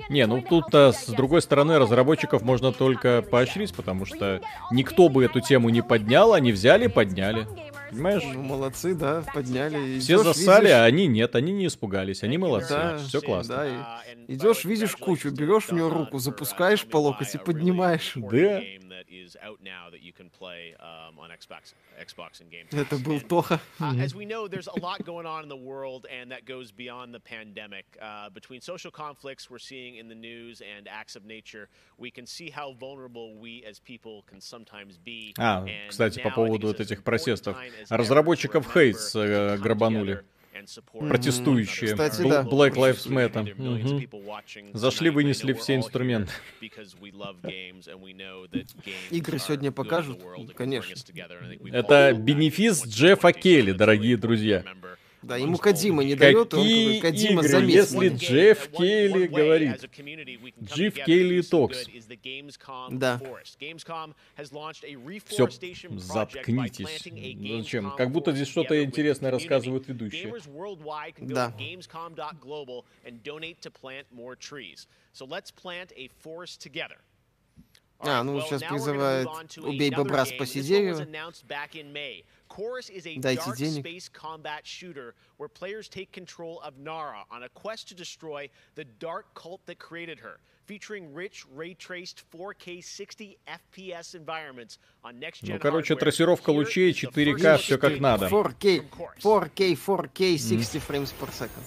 Не, 0.09 0.27
ну 0.27 0.43
тут 0.43 0.75
а, 0.75 0.93
с 0.93 1.07
другой 1.07 1.43
стороны 1.43 1.79
разработчиков 1.79 2.43
можно 2.43 2.73
только 2.73 3.23
поощрить, 3.23 3.75
потому 3.75 4.05
что 4.05 4.41
никто 4.71 5.09
бы 5.09 5.25
эту 5.25 5.41
тему 5.41 5.71
не 5.71 5.83
поднял, 5.83 6.33
они 6.33 6.53
взяли 6.53 6.87
и 6.87 6.89
подняли. 6.89 7.47
Понимаешь? 7.91 8.23
Ну, 8.25 8.43
молодцы, 8.43 8.95
да, 8.95 9.23
подняли. 9.33 10.01
Все 10.01 10.15
идешь, 10.16 10.25
засали, 10.25 10.65
видишь... 10.65 10.77
а 10.77 10.85
они 10.85 11.07
нет, 11.07 11.37
они 11.37 11.53
не 11.53 11.69
испугались, 11.69 12.25
они 12.25 12.39
молодцы. 12.39 12.75
Да, 12.75 12.99
все 12.99 13.21
классно. 13.21 13.57
Да, 13.57 13.66
и 13.66 14.35
идешь, 14.35 14.65
видишь 14.65 14.97
кучу, 14.97 15.31
берешь 15.31 15.66
в 15.66 15.73
нее 15.73 15.89
руку, 15.89 16.19
запускаешь 16.19 16.85
по 16.85 16.97
локоть 16.97 17.35
и 17.35 17.39
поднимаешь. 17.39 18.12
Да. 18.16 18.61
Это 22.72 22.98
был 22.98 23.22
Тоха. 23.22 23.60
As 23.80 24.16
we 24.16 24.26
know, 24.26 24.48
there's 24.48 24.68
a 24.68 24.80
lot 24.80 25.03
going 25.06 25.26
on 25.26 25.44
in 25.44 25.49
the 25.49 25.56
world, 25.56 26.06
and 26.10 26.32
that 26.32 26.45
goes 26.45 26.72
beyond 26.72 27.14
the 27.14 27.20
pandemic. 27.20 27.86
Uh, 28.02 28.30
between 28.30 28.61
social 28.61 28.91
conflicts 28.91 29.49
we're 29.49 29.60
seeing 29.60 29.95
in 29.95 30.07
the 30.07 30.16
news 30.16 30.61
and 30.61 30.88
acts 30.88 31.16
of 31.16 31.26
nature, 31.26 31.70
we 31.98 32.11
can 32.11 32.26
see 32.26 32.49
how 32.49 32.74
vulnerable 32.74 33.36
we 33.36 33.64
as 33.66 33.80
people 33.80 34.24
can 34.28 34.41
sometimes 34.41 34.98
be. 34.98 35.34
А, 35.38 35.66
кстати, 35.90 36.22
по 36.22 36.32
поводу 36.32 36.68
вот 36.68 36.80
этих 36.80 37.03
протестов. 37.03 37.57
Разработчиков 37.90 38.72
Хейтс 38.72 39.16
э, 39.16 39.57
грабанули 39.57 40.24
Протестующие. 40.93 41.93
Кстати, 41.93 42.22
да. 42.22 42.43
Black 42.43 42.74
Lives 42.74 43.09
Matter. 43.09 43.55
Угу. 43.55 44.78
Зашли, 44.78 45.10
вынесли 45.10 45.52
все 45.52 45.76
инструменты. 45.76 46.32
Игры 49.10 49.39
сегодня 49.39 49.70
покажут? 49.72 50.20
Конечно. 50.56 50.94
Это 51.72 52.12
бенефис 52.14 52.86
Джеффа 52.86 53.32
Келли, 53.32 53.72
дорогие 53.72 54.16
друзья. 54.16 54.64
Да, 55.25 55.37
ему 55.37 55.59
Кадима 55.59 56.05
не 56.05 56.15
дает, 56.15 56.51
Какие 56.51 56.97
он 56.97 57.03
Кадима 57.03 57.45
игры, 57.45 57.65
если 57.67 58.09
Джефф 58.11 58.69
Кейли 58.71 59.27
говорит? 59.27 59.91
Джефф 60.63 60.95
Кейли 61.05 61.41
Токс. 61.43 61.87
Да. 62.91 63.21
Все, 65.25 65.49
заткнитесь. 65.99 67.03
Зачем? 67.59 67.91
Как 67.97 68.11
будто 68.11 68.33
здесь 68.33 68.49
что-то 68.49 68.83
интересное 68.85 69.31
рассказывают 69.31 69.89
ведущие. 69.89 70.33
Да. 71.19 71.55
So 75.15 75.25
let's 75.25 75.53
plant 75.53 75.93
a 75.97 76.09
forest 76.25 76.59
together. 76.61 76.99
А, 78.01 78.23
ну 78.23 78.41
сейчас 78.41 78.63
призывает 78.63 79.29
«Убей 79.59 79.91
бобра, 79.91 80.25
спаси 80.25 80.61
дерево». 80.61 81.07
Chorus 82.53 82.90
is 82.90 83.06
a 83.06 83.16
Дайте 83.18 83.45
dark 83.45 83.57
денег. 83.57 83.86
space 83.86 84.10
combat 84.10 84.66
shooter 84.66 85.14
where 85.38 85.48
players 85.48 85.88
take 85.88 86.11
control 86.11 86.60
of 86.61 86.78
Nara 86.78 87.24
on 87.30 87.44
a 87.44 87.49
quest 87.49 87.88
to 87.90 87.95
destroy 87.95 88.49
the 88.76 88.84
dark 88.84 89.34
cult 89.36 89.64
that 89.68 89.78
created 89.78 90.20
her, 90.20 90.40
featuring 90.66 91.14
rich 91.14 91.45
ray-traced 91.53 92.24
4K 92.32 92.84
60 92.84 93.38
FPS 93.48 94.16
environments 94.16 94.80
on 95.03 95.20
next-gen 95.20 95.56
Ну, 95.56 95.60
короче, 95.60 95.95
трассировка 95.95 96.49
лучей, 96.49 96.91
4К, 96.91 97.57
все 97.57 97.78
как 97.78 97.99
надо. 97.99 98.28
4K, 98.28 98.84
4K, 99.22 99.76
4K, 99.76 100.38
60 100.38 100.80
frames 100.80 101.11
per 101.11 101.32
second. 101.32 101.64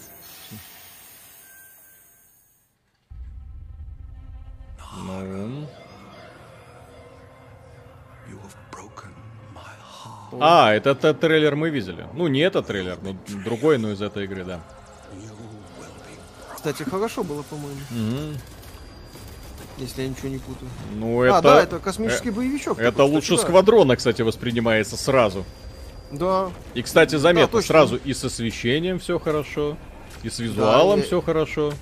Ну... 4.95 5.67
А, 10.40 10.74
это, 10.74 10.92
это 10.92 11.14
трейлер 11.14 11.56
мы 11.56 11.70
видели. 11.70 12.08
Ну, 12.14 12.28
не 12.28 12.40
этот 12.40 12.68
трейлер, 12.68 12.98
но 13.02 13.16
другой, 13.44 13.78
но 13.78 13.92
из 13.92 14.02
этой 14.02 14.26
игры, 14.26 14.44
да. 14.44 14.62
Кстати, 16.56 16.84
хорошо 16.84 17.24
было, 17.24 17.44
по-моему. 17.44 17.80
Угу. 17.92 18.38
Если 19.78 20.02
я 20.02 20.08
ничего 20.08 20.30
не 20.30 20.40
путаю. 20.40 20.70
Ну, 20.96 21.22
это... 21.22 21.38
А, 21.38 21.42
да, 21.42 21.64
это 21.64 21.80
космический 21.80 22.30
э... 22.30 22.32
боевичок. 22.32 22.80
Это 22.80 22.92
такой, 22.92 23.12
лучше 23.12 23.36
кстати, 23.36 23.50
сквадрона, 23.50 23.96
кстати, 23.96 24.22
воспринимается 24.24 24.98
сразу. 24.98 25.46
Да. 26.12 26.50
И, 26.74 26.82
кстати, 26.82 27.16
заметно, 27.16 27.60
да, 27.60 27.66
сразу 27.66 27.98
и 27.98 28.14
с 28.14 28.24
освещением 28.24 28.98
все 29.00 29.20
хорошо, 29.20 29.78
и 30.24 30.30
с 30.30 30.40
визуалом 30.40 31.02
да, 31.02 31.06
все 31.06 31.18
я... 31.18 31.22
хорошо. 31.22 31.74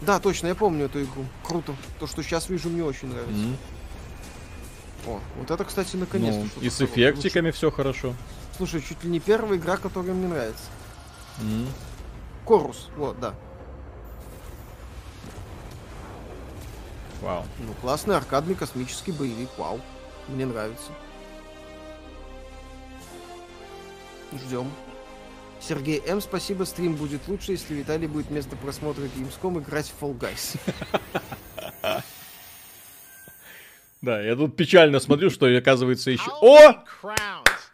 Да, 0.00 0.20
точно, 0.20 0.48
я 0.48 0.54
помню 0.54 0.86
эту 0.86 1.02
игру. 1.02 1.24
Круто. 1.46 1.74
То, 1.98 2.06
что 2.06 2.22
сейчас 2.22 2.48
вижу, 2.48 2.68
мне 2.68 2.84
очень 2.84 3.08
нравится. 3.08 3.34
Mm-hmm. 3.34 3.79
О, 5.06 5.20
вот 5.36 5.50
это, 5.50 5.64
кстати, 5.64 5.96
наконец-то. 5.96 6.48
Ну, 6.56 6.62
и 6.62 6.68
с 6.68 6.80
эффектиками 6.80 7.46
лучше. 7.46 7.56
все 7.56 7.70
хорошо. 7.70 8.14
Слушай, 8.56 8.82
чуть 8.82 9.02
ли 9.04 9.10
не 9.10 9.20
первая 9.20 9.58
игра, 9.58 9.76
которая 9.76 10.12
мне 10.12 10.28
нравится. 10.28 10.64
Mm. 11.38 11.66
Корус, 12.44 12.88
вот, 12.96 13.18
да. 13.18 13.34
Вау. 17.22 17.44
Ну, 17.58 17.72
классный 17.80 18.16
аркадный 18.16 18.54
космический 18.54 19.12
боевик, 19.12 19.50
вау. 19.56 19.80
Мне 20.28 20.46
нравится. 20.46 20.90
Ждем. 24.32 24.70
Сергей 25.60 26.02
М, 26.06 26.20
спасибо, 26.20 26.64
стрим 26.64 26.94
будет 26.94 27.26
лучше, 27.28 27.52
если 27.52 27.74
Виталий 27.74 28.06
будет 28.06 28.26
вместо 28.26 28.56
просмотра 28.56 29.02
Gamescom 29.02 29.60
играть 29.60 29.92
в 29.98 30.02
Fall 30.02 30.18
Guys. 30.18 30.58
Да, 34.02 34.20
я 34.20 34.34
тут 34.34 34.56
печально 34.56 35.00
смотрю, 35.00 35.30
что 35.30 35.46
оказывается 35.46 36.10
еще... 36.10 36.30
О! 36.40 36.84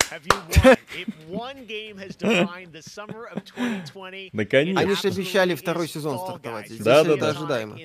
Наконец. 4.32 4.78
Они 4.78 4.94
же 4.94 5.08
обещали 5.08 5.54
второй 5.54 5.88
сезон 5.88 6.18
стартовать. 6.18 6.68
Здесь 6.68 6.80
да, 6.80 7.04
да, 7.04 7.16
да. 7.16 7.28
ожидаемо. 7.30 7.78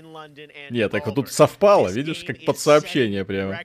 Нет, 0.69 0.91
так 0.91 1.05
вот 1.05 1.15
тут 1.15 1.31
совпало, 1.31 1.89
видишь, 1.89 2.23
как 2.23 2.43
под 2.45 2.59
сообщение 2.59 3.25
прямо. 3.25 3.59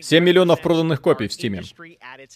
7 0.00 0.24
миллионов 0.24 0.62
проданных 0.62 1.02
копий 1.02 1.28
в 1.28 1.32
Стиме. 1.32 1.62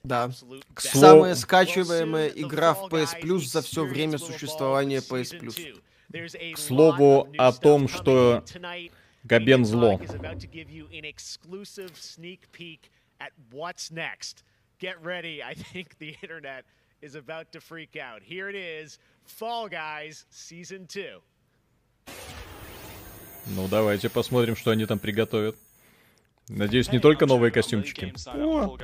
Да. 0.03 0.31
К 0.75 0.81
слову... 0.81 1.07
Самая 1.07 1.35
скачиваемая 1.35 2.29
игра 2.29 2.75
в 2.75 2.89
PS 2.89 3.21
Plus 3.23 3.47
за 3.47 3.63
все 3.63 3.85
время 3.85 4.19
существования 4.19 4.99
PS 4.99 5.41
Plus. 5.41 5.81
К 6.13 6.59
слову 6.59 7.29
о 7.37 7.53
том, 7.53 7.89
что 7.89 8.45
Габен 9.25 9.65
зло. 9.65 10.01
Get 14.79 15.03
ready, 15.03 15.41
I 15.43 15.55
think 15.55 15.97
the 15.99 16.15
internet 16.21 16.67
is 17.01 17.15
about 17.15 17.51
to 17.53 17.61
freak 17.61 17.97
out. 17.97 18.23
Here 18.23 18.51
it 18.51 18.55
is, 18.55 18.99
Fall 19.25 19.71
Guys 19.71 20.27
Season 20.31 20.87
2. 20.87 21.23
Ну, 23.47 23.69
давайте 23.69 24.11
посмотрим, 24.11 24.55
что 24.55 24.73
они 24.73 24.85
там 24.85 24.99
приготовят. 24.99 25.57
Надеюсь, 26.49 26.93
не 26.93 26.99
только 26.99 27.27
новые 27.27 27.51
костюмчики. 27.51 28.13
О, 28.27 28.77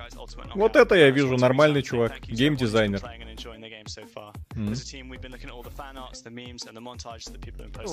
вот 0.55 0.77
это 0.77 0.95
я 0.95 1.11
вижу, 1.11 1.37
нормальный 1.37 1.83
чувак, 1.83 2.21
геймдизайнер. 2.23 3.01
Mm. 4.51 4.75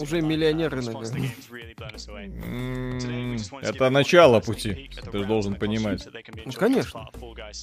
Уже 0.01 0.21
миллионеры, 0.21 0.81
наверное. 0.81 1.31
Это 3.61 3.89
начало 3.89 4.39
пути, 4.39 4.89
ты 5.11 5.25
должен 5.25 5.55
понимать. 5.55 6.07
Ну, 6.45 6.51
конечно. 6.51 7.09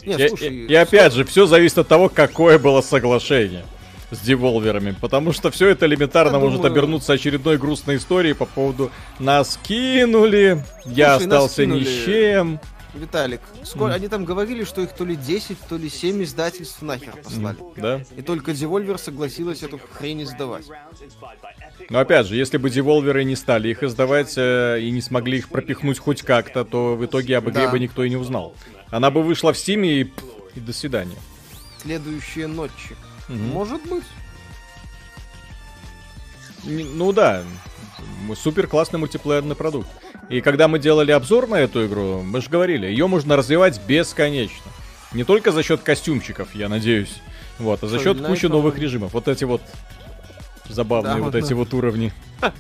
Нет, 0.05 0.29
слушай, 0.29 0.49
и, 0.49 0.67
и 0.67 0.75
опять 0.75 1.13
же, 1.13 1.25
все 1.25 1.47
зависит 1.47 1.79
от 1.79 1.89
того, 1.89 2.09
какое 2.09 2.59
было 2.59 2.81
соглашение 2.81 3.65
с 4.11 4.21
деволверами, 4.21 4.95
потому 5.01 5.33
что 5.33 5.51
все 5.51 5.69
это 5.69 5.87
элементарно 5.87 6.37
я 6.37 6.41
может 6.41 6.59
думаю... 6.59 6.73
обернуться 6.73 7.13
очередной 7.13 7.59
грустной 7.59 7.97
историей 7.97 8.35
по 8.35 8.47
поводу 8.47 8.91
нас 9.19 9.59
кинули, 9.63 10.65
Слушай, 10.83 10.97
я 10.97 11.17
остался 11.17 11.67
ни 11.67 11.83
с 11.83 12.05
чем. 12.05 12.61
Виталик, 12.97 13.41
сколько, 13.65 13.93
mm. 13.93 13.97
они 13.97 14.09
там 14.09 14.25
говорили, 14.25 14.65
что 14.65 14.81
их 14.81 14.93
то 14.93 15.05
ли 15.05 15.17
10, 15.17 15.59
то 15.69 15.77
ли 15.77 15.89
7 15.89 16.23
издательств 16.23 16.83
нахер 16.83 17.17
послали. 17.17 17.59
Mm. 17.59 17.73
Да. 17.77 18.01
И 18.17 18.23
только 18.23 18.53
Devolver 18.53 18.99
согласилась 18.99 19.63
эту 19.63 19.79
хрень 19.79 20.23
издавать. 20.23 20.67
Но 21.91 21.99
опять 21.99 22.27
же, 22.27 22.37
если 22.37 22.57
бы 22.59 22.69
Devolver 22.69 23.23
не 23.25 23.37
стали 23.37 23.69
их 23.69 23.83
издавать 23.83 24.35
э, 24.37 24.81
и 24.81 24.91
не 24.91 25.01
смогли 25.01 25.39
их 25.39 25.49
пропихнуть 25.49 25.99
хоть 25.99 26.23
как-то, 26.23 26.65
то 26.65 26.97
в 26.97 27.05
итоге 27.05 27.37
об 27.37 27.49
игре 27.49 27.67
да. 27.67 27.71
бы 27.71 27.79
никто 27.79 28.03
и 28.05 28.11
не 28.11 28.17
узнал. 28.17 28.55
Она 28.91 29.11
бы 29.11 29.23
вышла 29.23 29.53
в 29.53 29.57
Steam 29.57 29.87
и, 29.87 30.13
и 30.55 30.61
до 30.61 30.73
свидания. 30.73 31.19
Следующие 31.79 32.47
ночи. 32.47 32.97
Угу. 33.29 33.39
Может 33.39 33.83
быть. 33.89 34.05
Ну 36.65 37.13
да, 37.13 37.45
супер 38.35 38.67
классный 38.67 38.99
мультиплеерный 38.99 39.55
продукт. 39.55 39.89
И 40.29 40.41
когда 40.41 40.67
мы 40.67 40.79
делали 40.79 41.13
обзор 41.13 41.47
на 41.47 41.57
эту 41.57 41.87
игру, 41.87 42.23
мы 42.23 42.41
же 42.41 42.51
говорили, 42.51 42.87
ее 42.87 43.07
можно 43.07 43.37
развивать 43.37 43.81
бесконечно. 43.87 44.71
Не 45.13 45.25
только 45.25 45.53
за 45.53 45.63
счет 45.63 45.83
костюмчиков, 45.83 46.55
я 46.55 46.69
надеюсь. 46.69 47.21
Вот, 47.59 47.83
а 47.83 47.87
за 47.87 48.01
счет 48.01 48.21
кучи 48.25 48.47
новых 48.47 48.79
режимов. 48.79 49.13
Вот 49.13 49.29
эти 49.29 49.45
вот 49.45 49.63
забавные 50.69 51.15
да, 51.15 51.21
вот, 51.21 51.35
вот 51.35 51.45
эти 51.45 51.53
вот 51.53 51.73
уровни. 51.75 52.13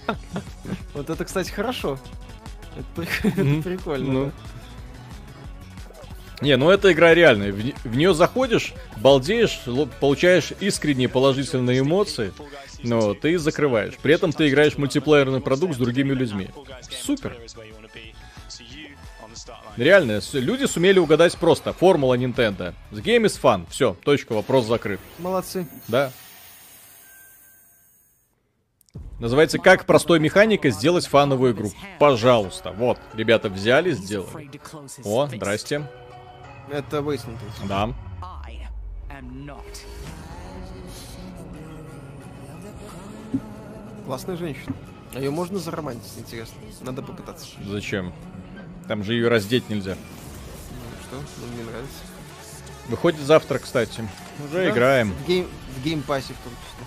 Вот 0.94 1.10
это, 1.10 1.24
кстати, 1.24 1.50
хорошо. 1.50 1.98
Это 2.76 3.06
прикольно. 3.62 4.32
Не, 6.40 6.56
ну 6.56 6.70
эта 6.70 6.92
игра 6.92 7.14
реальная. 7.14 7.52
В, 7.52 7.56
в 7.56 7.96
нее 7.96 8.14
заходишь, 8.14 8.74
балдеешь, 8.98 9.60
получаешь 10.00 10.52
искренние 10.60 11.08
положительные 11.08 11.80
эмоции, 11.80 12.32
но 12.82 13.14
ты 13.14 13.38
закрываешь. 13.38 13.94
При 14.02 14.14
этом 14.14 14.32
ты 14.32 14.48
играешь 14.48 14.76
мультиплеерный 14.76 15.40
продукт 15.40 15.74
с 15.74 15.78
другими 15.78 16.12
людьми. 16.12 16.50
Супер. 17.02 17.36
Реально, 19.76 20.20
люди 20.32 20.64
сумели 20.64 20.98
угадать 20.98 21.36
просто. 21.36 21.72
Формула 21.72 22.16
Nintendo. 22.16 22.74
The 22.90 23.02
game 23.02 23.24
is 23.24 23.38
fun. 23.40 23.66
Все, 23.70 23.96
точка, 24.02 24.32
вопрос 24.32 24.66
закрыт. 24.66 25.00
Молодцы. 25.18 25.66
Да. 25.88 26.10
Называется 29.18 29.58
«Как 29.58 29.86
простой 29.86 30.20
механика 30.20 30.68
сделать 30.70 31.06
фановую 31.06 31.54
игру». 31.54 31.70
Пожалуйста. 31.98 32.72
Вот, 32.72 32.98
ребята 33.14 33.48
взяли, 33.48 33.92
сделали. 33.92 34.50
О, 35.04 35.26
здрасте. 35.26 35.86
Это 36.70 36.98
Wasteland. 36.98 37.38
Да. 37.68 37.94
Классная 44.04 44.36
женщина. 44.36 44.74
А 45.14 45.18
ее 45.18 45.30
можно 45.30 45.58
заромантить, 45.58 46.12
интересно. 46.16 46.56
Надо 46.82 47.02
попытаться. 47.02 47.46
Зачем? 47.64 48.12
Там 48.86 49.02
же 49.02 49.14
ее 49.14 49.28
раздеть 49.28 49.68
нельзя. 49.68 49.96
Ну, 49.96 51.02
что? 51.02 51.16
Ну, 51.40 51.46
мне 51.54 51.64
нравится. 51.64 51.98
Выходит 52.88 53.20
завтра, 53.20 53.58
кстати. 53.58 54.08
Уже 54.44 54.64
да? 54.64 54.70
играем. 54.70 55.12
В, 55.12 55.26
Game, 55.26 55.48
в 55.76 55.82
Game 55.82 56.05
Pass 56.05 56.28
е 56.28 56.34
в 56.34 56.38
том 56.38 56.52
числе. 56.52 56.86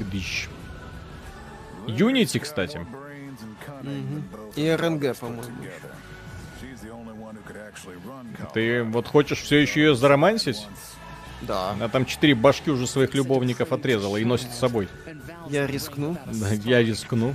Гдыщ. 0.00 0.48
Unity, 1.86 2.38
кстати. 2.40 2.78
Угу. 2.78 4.52
И 4.56 4.70
RNG, 4.70 5.16
по-моему. 5.16 5.42
Ты 8.52 8.82
вот 8.84 9.06
хочешь 9.06 9.40
все 9.40 9.58
еще 9.58 9.80
ее 9.80 9.94
заромансить? 9.94 10.66
Да. 11.42 11.70
Она 11.70 11.88
там 11.88 12.06
четыре 12.06 12.34
башки 12.34 12.70
уже 12.70 12.86
своих 12.86 13.14
любовников 13.14 13.72
отрезала 13.72 14.16
и 14.16 14.24
носит 14.24 14.52
с 14.52 14.58
собой. 14.58 14.88
Я 15.48 15.66
рискну. 15.66 16.16
Да, 16.26 16.50
я 16.64 16.82
рискну. 16.82 17.34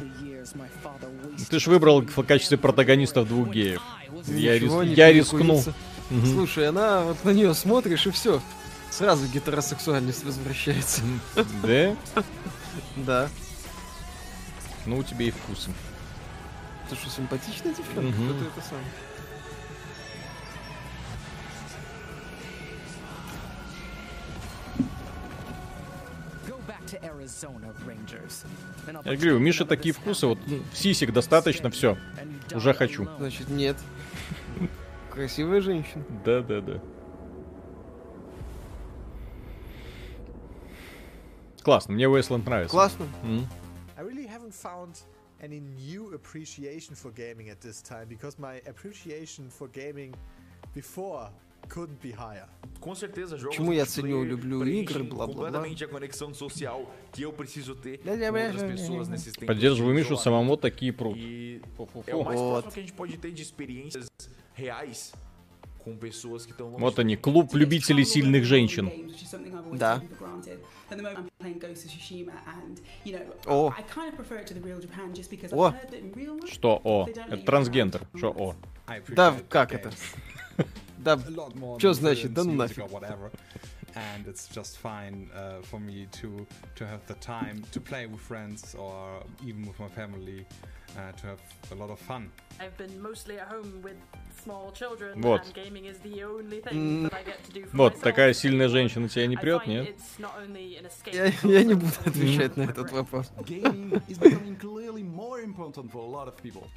Ты 1.49 1.59
ж 1.59 1.67
выбрал 1.67 2.01
в 2.01 2.23
качестве 2.23 2.57
протагонистов 2.57 3.27
двух 3.27 3.49
геев. 3.49 3.81
Я, 4.27 4.57
рис... 4.57 4.71
я 4.97 5.11
рискну. 5.11 5.63
Угу. 6.11 6.25
Слушай, 6.25 6.69
она 6.69 7.01
вот 7.03 7.23
на 7.23 7.29
нее 7.29 7.53
смотришь 7.53 8.07
и 8.07 8.11
все. 8.11 8.41
Сразу 8.89 9.27
гетеросексуальность 9.27 10.23
возвращается. 10.23 11.01
Да? 11.63 11.95
Да. 12.95 13.29
Ну, 14.85 14.97
у 14.97 15.03
тебя 15.03 15.25
и 15.25 15.31
вкусы. 15.31 15.69
Ты 16.89 16.95
что, 16.95 17.09
симпатичная 17.09 17.73
девчонка? 17.73 17.99
Угу. 17.99 18.33
Кто 18.33 18.45
это 18.45 18.67
сам? 18.67 18.79
Я 29.05 29.15
говорю, 29.15 29.35
у 29.37 29.39
Миши 29.39 29.65
такие 29.65 29.93
вкусы, 29.93 30.27
вот 30.27 30.39
ну, 30.47 30.61
сисик 30.73 31.13
достаточно, 31.13 31.69
все, 31.69 31.97
уже 32.53 32.73
хочу. 32.73 33.07
Значит, 33.17 33.49
нет. 33.49 33.77
Красивая 35.11 35.61
женщина. 35.61 36.03
Да, 36.23 36.41
да, 36.41 36.61
да. 36.61 36.81
Классно, 41.61 41.93
мне 41.93 42.05
Wasteland 42.05 42.45
нравится. 42.45 42.71
Классно. 42.71 43.05
Mm. 43.23 43.45
I 43.97 44.01
really 44.01 44.25
haven't 44.25 44.53
found 44.53 45.01
any 45.41 45.59
new 45.59 46.13
appreciation 46.13 46.95
for 46.95 47.11
gaming 47.11 47.49
at 47.49 47.61
this 47.61 47.81
time 47.81 48.07
because 48.07 48.39
my 48.39 48.61
appreciation 48.65 49.49
for 49.49 49.67
gaming 49.67 50.15
before. 50.73 51.29
Com 52.80 52.95
certeza, 52.95 53.38
jogos 53.38 53.57
Почему 53.57 53.73
я 53.73 53.86
ценю, 53.86 54.23
люблю 54.23 54.64
игры, 54.64 55.03
бла-бла-бла. 55.03 55.65
Поддерживаю 59.45 59.94
Мишу, 59.95 60.15
самому 60.18 60.56
такие 60.57 60.94
прут. 60.94 61.18
E 61.18 61.61
estão 66.49 66.77
Вот 66.77 66.99
они, 66.99 67.15
клуб 67.15 67.53
любителей 67.53 68.06
сильных 68.06 68.45
женщин. 68.45 68.91
Да. 69.73 70.02
О. 73.45 73.73
О. 75.52 75.73
Что 76.48 76.81
о? 76.84 77.07
Это 77.07 77.38
трансгендер. 77.38 78.07
Что 78.15 78.30
о? 78.30 78.56
Да, 79.10 79.36
как 79.49 79.73
это? 79.73 79.91
Да, 80.98 81.18
что 81.78 81.92
значит? 81.94 82.32
Да 82.32 82.44
ну 82.44 82.55
нафиг. 82.55 82.84
and 83.96 84.26
it's 84.26 84.48
just 84.48 84.78
fine 84.78 85.30
uh, 85.34 85.62
for 85.62 85.78
me 85.78 86.06
to 86.10 86.46
to 86.74 86.86
have 86.86 87.06
the 87.06 87.14
time 87.14 87.62
to 87.70 87.80
play 87.80 88.06
with 88.06 88.20
friends 88.20 88.74
or 88.74 89.22
even 89.44 89.66
with 89.66 89.78
my 89.78 89.88
family 89.88 90.44
uh, 90.96 91.12
to 91.12 91.26
have 91.26 91.40
a 91.72 91.74
lot 91.74 91.90
of 91.90 91.98
fun. 91.98 92.30
I've 92.60 92.76
been 92.76 93.01
mostly 93.01 93.38
at 93.38 93.48
home 93.48 93.80
with 93.82 93.96
small 94.42 94.72
children, 94.72 95.20
вот. 95.20 95.44
and 95.44 95.55
gaming 95.55 95.86
is 95.86 95.98
the 95.98 96.22
only 96.22 96.60
thing 96.60 97.05
that 97.05 97.14
I 97.14 97.22
get 97.22 97.42
to 97.44 97.52
do 97.52 97.66
for 97.66 97.76
вот 97.76 97.92
myself. 97.94 98.02
такая 98.02 98.32
сильная 98.34 98.68
женщина 98.68 99.09
тебя 99.09 99.26
не 99.26 99.36
прет, 99.36 99.66
нет? 99.66 99.96
Я, 101.12 101.32
я 101.42 101.64
не 101.64 101.74
буду 101.74 101.92
отвечать 102.05 102.56
на 102.56 102.62
этот 102.62 102.92
вопрос. 102.92 103.30
Gaming 103.40 104.01
is 104.09 104.18
becoming 104.18 104.56
clearly 104.56 105.02
more 105.02 105.40
important 105.40 105.90
for 105.90 105.98
a 105.98 106.09
lot 106.09 106.28
of 106.28 106.36
people. 106.36 106.68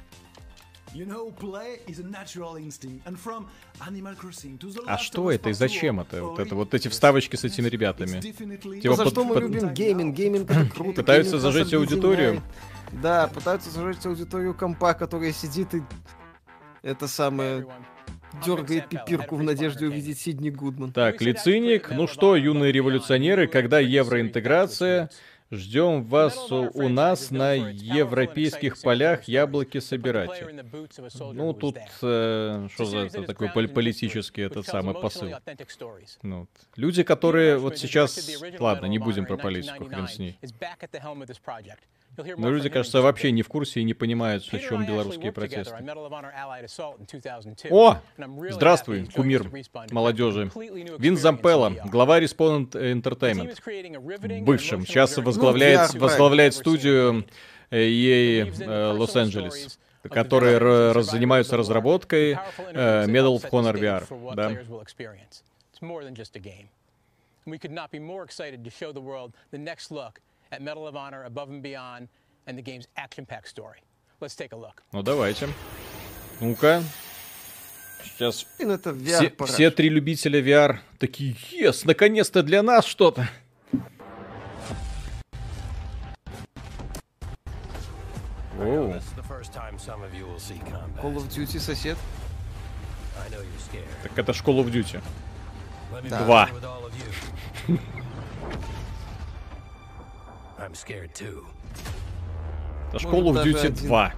А 4.85 4.97
что 4.97 5.31
это 5.31 5.49
и 5.49 5.53
зачем 5.53 5.99
это? 5.99 6.23
Вот 6.23 6.39
это 6.39 6.55
вот 6.55 6.73
эти 6.73 6.87
вставочки 6.87 7.35
с 7.35 7.43
этими 7.43 7.67
ребятами. 7.67 8.21
Типа 8.21 8.95
за 8.95 9.03
под, 9.03 9.13
что 9.13 9.23
мы 9.23 9.33
под... 9.35 9.43
любим 9.43 9.73
гейминг? 9.73 10.15
Гейминг 10.15 10.51
это 10.51 10.65
круто. 10.75 11.01
Пытаются 11.01 11.39
зажечь 11.39 11.73
аудиторию. 11.73 12.41
Да, 12.91 13.27
пытаются 13.27 13.71
зажечь 13.71 14.05
аудиторию 14.05 14.53
компа, 14.53 14.93
которая 14.93 15.33
сидит 15.33 15.73
и 15.73 15.81
это 16.83 17.07
самое 17.07 17.65
дергает 18.45 18.89
пипирку 18.89 19.35
в 19.35 19.43
надежде 19.43 19.87
увидеть 19.87 20.19
Сидни 20.19 20.49
Гудман. 20.49 20.91
Так, 20.91 21.21
лициник. 21.21 21.89
Ну 21.91 22.07
что, 22.07 22.35
юные 22.35 22.71
революционеры, 22.71 23.47
когда 23.47 23.79
евроинтеграция? 23.79 25.09
Ждем 25.53 26.03
вас 26.03 26.51
у 26.51 26.89
нас 26.89 27.29
на 27.29 27.53
европейских 27.53 28.81
полях 28.81 29.27
яблоки 29.27 29.79
собирать. 29.79 30.43
Ну, 31.33 31.53
тут 31.53 31.77
э, 32.01 32.67
что 32.73 32.85
за 32.85 32.97
это 32.97 33.23
такой 33.23 33.49
политический 33.49 34.41
этот 34.41 34.65
самый 34.65 34.95
посыл? 34.95 35.29
Ну, 36.23 36.47
люди, 36.75 37.03
которые 37.03 37.57
вот 37.57 37.77
сейчас... 37.77 38.41
Ладно, 38.59 38.87
не 38.87 38.97
будем 38.97 39.25
про 39.25 39.37
политику, 39.37 39.85
хрен 39.85 40.07
с 40.07 40.17
ней. 40.17 40.39
Но 42.15 42.49
люди, 42.49 42.69
кажется, 42.69 43.01
вообще 43.01 43.31
не 43.31 43.41
в 43.41 43.47
курсе 43.47 43.81
и 43.81 43.83
не 43.83 43.93
понимают, 43.93 44.43
о 44.51 44.59
чем 44.59 44.85
белорусские 44.85 45.31
протесты. 45.31 45.75
О! 47.69 47.97
Здравствуй, 48.49 49.07
кумир 49.13 49.49
молодежи. 49.91 50.51
Вин 50.99 51.17
Зампелло, 51.17 51.73
глава 51.85 52.19
Respawn 52.19 52.69
Entertainment. 52.71 54.43
Бывшим. 54.43 54.85
Сейчас 54.85 55.17
возглавляет, 55.17 55.93
возглавляет 55.95 56.53
студию 56.53 57.25
EA 57.71 58.93
Лос-Анджелес 58.93 59.79
которые 60.09 60.57
раз, 60.91 61.05
занимаются 61.05 61.55
разработкой 61.57 62.33
э, 62.33 63.05
Medal 63.07 63.41
of 63.41 63.49
Honor 63.51 63.73
VR. 63.73 64.35
Да. 64.35 64.51
At 70.53 70.61
Medal 70.61 70.87
of 70.87 70.95
Honor 70.95 71.23
Above 71.23 71.49
and 71.49 71.63
Beyond 71.63 72.09
and 72.45 72.55
the 72.55 72.61
game's 72.61 72.87
action-packed 72.95 73.47
story. 73.47 73.79
Let's 74.21 74.35
take 74.35 74.51
a 74.51 74.55
look. 74.55 74.83
Ну 74.91 75.01
давайте. 75.01 75.49
Ну-ка. 76.39 76.83
Сейчас 78.03 78.45
это 78.59 78.93
все, 78.93 79.31
все 79.47 79.71
три 79.71 79.89
любителя 79.89 80.39
VR 80.41 80.77
такие, 80.99 81.35
yes, 81.51 81.87
наконец-то 81.87 82.43
для 82.43 82.61
нас 82.61 82.85
что-то. 82.85 83.27
Call 88.59 89.01
of 91.15 91.27
Duty 91.29 91.59
сосед. 91.59 91.97
Так 94.03 94.19
это 94.19 94.33
ж 94.33 94.41
Call 94.43 94.63
of 94.63 94.71
Duty. 94.71 95.01
Да. 96.09 96.23
Два. 96.23 96.49
Это 102.89 102.99
школу 102.99 103.33
в 103.33 103.37
Duty 103.37 103.69
2. 103.69 104.13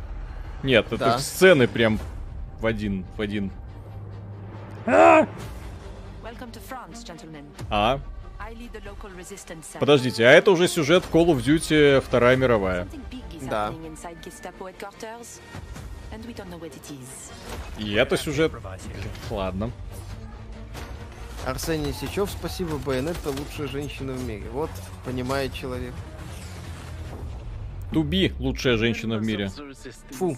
Нет, 0.63 0.88
это 0.88 0.97
да. 0.97 1.19
сцены 1.19 1.67
прям 1.67 1.99
в 2.59 2.65
один, 2.65 3.05
в 3.15 3.22
один. 3.22 3.51
А! 4.85 5.27
а? 7.69 7.99
Подождите, 9.80 10.26
а 10.26 10.31
это 10.31 10.51
уже 10.51 10.67
сюжет 10.67 11.03
Call 11.11 11.27
of 11.27 11.38
Duty 11.43 12.01
Вторая 12.01 12.35
мировая. 12.35 12.88
Да. 13.41 13.73
И 17.77 17.93
это 17.93 18.17
сюжет... 18.17 18.51
Ладно. 19.30 19.72
Арсений 21.45 21.93
Сечев, 21.93 22.30
спасибо, 22.31 22.77
Байонетта 22.77 23.30
лучшая 23.30 23.67
женщина 23.67 24.13
в 24.13 24.23
мире. 24.23 24.45
Вот, 24.51 24.72
понимает 25.05 25.53
человек. 25.53 25.93
Туби 27.91 28.34
лучшая 28.40 28.78
женщина 28.78 29.18
в 29.18 29.26
мире. 29.26 29.49
Фу. 30.12 30.38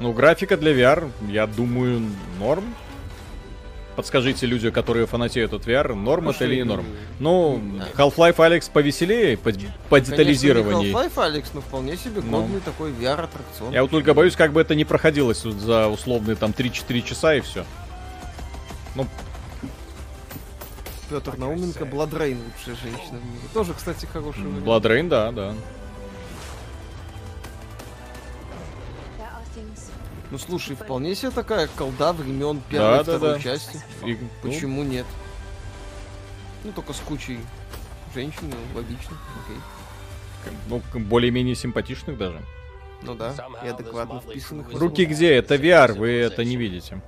Ну, 0.00 0.12
графика 0.12 0.56
для 0.56 0.72
VR, 0.72 1.10
я 1.28 1.46
думаю, 1.46 2.02
норм. 2.38 2.74
Подскажите 3.96 4.46
люди, 4.46 4.70
которые 4.70 5.06
фанатеют 5.06 5.52
от 5.52 5.66
VR, 5.66 5.94
норм 5.94 6.30
это 6.30 6.44
или 6.44 6.56
не 6.56 6.64
норм? 6.64 6.86
Ну, 7.18 7.60
Half-Life 7.94 8.36
Alyx 8.36 8.70
повеселее 8.72 9.36
по, 9.36 9.52
по 9.90 10.00
детализированию. 10.00 10.92
Half-Life 10.92 11.14
Alex, 11.16 11.44
но 11.52 11.60
вполне 11.60 11.96
себе 11.96 12.22
ну. 12.24 12.42
годный 12.42 12.60
такой 12.60 12.90
VR-аттракцион. 12.92 13.72
Я 13.72 13.82
вот 13.82 13.90
только 13.90 14.14
боюсь, 14.14 14.34
как 14.34 14.52
бы 14.52 14.62
это 14.62 14.74
не 14.74 14.84
проходилось 14.84 15.42
за 15.42 15.88
условные 15.88 16.36
там 16.36 16.52
3-4 16.52 17.02
часа 17.02 17.34
и 17.34 17.40
все. 17.40 17.66
Ну, 18.94 19.06
Петр 21.10 21.36
Науменко, 21.36 21.84
BloodRayne 21.84 22.38
лучшая 22.38 22.76
женщина 22.82 23.18
в 23.18 23.26
мире. 23.26 23.44
Тоже, 23.52 23.74
кстати, 23.74 24.06
хороший 24.06 24.44
BloodRayne, 24.44 25.10
да, 25.10 25.30
да. 25.32 25.54
Ну 30.32 30.38
слушай, 30.38 30.74
вполне 30.74 31.14
себе 31.14 31.30
такая 31.30 31.68
колда 31.76 32.14
времен 32.14 32.62
первой 32.70 32.96
да, 32.96 33.02
второй 33.02 33.20
да, 33.20 33.34
да. 33.34 33.38
части. 33.38 33.78
И, 34.06 34.16
Почему 34.40 34.82
ну... 34.82 34.88
нет? 34.88 35.06
Ну 36.64 36.72
только 36.72 36.94
с 36.94 37.00
кучей 37.00 37.38
женщин, 38.14 38.44
ну, 38.44 38.56
логично, 38.74 39.14
окей. 39.44 39.58
Ну, 40.70 41.00
более-менее 41.00 41.54
симпатичных 41.54 42.16
даже. 42.16 42.40
Ну 43.02 43.14
да, 43.14 43.34
и 43.62 43.68
адекватно 43.68 44.22
вписанных. 44.22 44.72
Руки 44.72 45.04
где? 45.04 45.34
Это 45.34 45.56
VR, 45.56 45.92
вы 45.92 46.08
это 46.08 46.46
не 46.46 46.56
видите. 46.56 47.02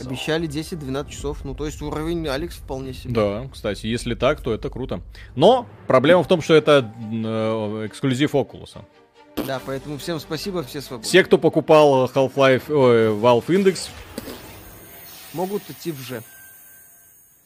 Обещали 0.00 0.48
10-12 0.48 1.10
часов, 1.10 1.44
ну 1.44 1.54
то 1.54 1.66
есть 1.66 1.80
уровень 1.82 2.26
Алекс 2.26 2.56
вполне 2.56 2.94
себе. 2.94 3.14
Да, 3.14 3.48
кстати, 3.52 3.86
если 3.86 4.14
так, 4.14 4.40
то 4.40 4.52
это 4.52 4.70
круто. 4.70 5.02
Но 5.36 5.68
проблема 5.86 6.24
в 6.24 6.28
том, 6.28 6.42
что 6.42 6.54
это 6.54 6.92
э, 7.12 7.86
эксклюзив 7.86 8.34
Oculus. 8.34 8.78
Да, 9.36 9.60
поэтому 9.64 9.98
всем 9.98 10.20
спасибо, 10.20 10.62
все 10.62 10.80
свободны. 10.80 11.08
Все, 11.08 11.24
кто 11.24 11.38
покупал 11.38 12.06
Half-Life, 12.06 12.72
ой, 12.72 13.08
Valve 13.08 13.46
Index, 13.46 13.88
могут 15.32 15.62
идти 15.68 15.92
в 15.92 16.00
Ж. 16.00 16.22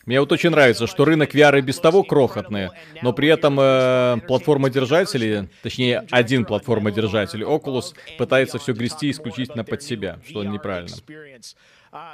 Мне 0.07 0.21
вот 0.21 0.31
очень 0.31 0.51
нравится, 0.51 0.87
что 0.87 1.05
рынок 1.05 1.35
VR 1.35 1.59
и 1.59 1.63
без 1.63 1.81
того 1.81 2.05
крохотный, 2.05 2.71
но 3.03 3.13
при 3.13 3.29
этом 3.29 3.59
э, 3.59 4.19
платформодержатели, 4.29 5.49
точнее 5.65 6.07
один 6.13 6.45
платформодержатель, 6.45 7.43
Oculus, 7.43 7.93
пытается 8.17 8.59
все 8.61 8.73
грести 8.73 9.11
исключительно 9.11 9.65
под 9.65 9.83
себя, 9.83 10.21
что 10.25 10.45
неправильно. 10.45 10.95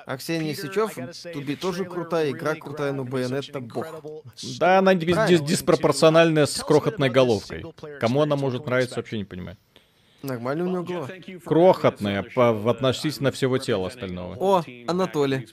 А 0.07 0.17
Ксения 0.17 0.55
Сычев, 0.55 0.95
Туби 1.33 1.57
тоже 1.57 1.85
крутая, 1.85 2.31
игра 2.31 2.55
крутая, 2.55 2.93
но 2.93 3.05
Байонетта 3.05 3.61
бог. 3.61 3.87
Да, 4.59 4.79
она 4.79 4.95
дис 4.95 5.41
диспропорциональная 5.41 6.47
с 6.47 6.63
крохотной 6.63 7.11
головкой. 7.11 7.65
Кому 8.01 8.23
она 8.23 8.37
может 8.37 8.67
нравиться, 8.67 8.97
вообще 8.97 9.19
не 9.19 9.25
понимаю. 9.25 9.57
Нормально 10.23 10.65
у 10.65 10.69
него 10.69 10.83
голова. 10.85 11.09
Крохотная 11.45 12.23
по, 12.23 12.53
в 12.53 12.69
относительно 12.69 13.33
всего 13.33 13.59
тела 13.59 13.89
остального. 13.89 14.37
О, 14.39 14.63
Анатолий. 14.87 15.49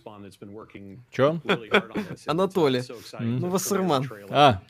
Чё? 1.09 1.41
Анатолий. 2.27 2.83
Ну, 3.19 3.49
Вассерман. 3.49 4.07
А. 4.29 4.61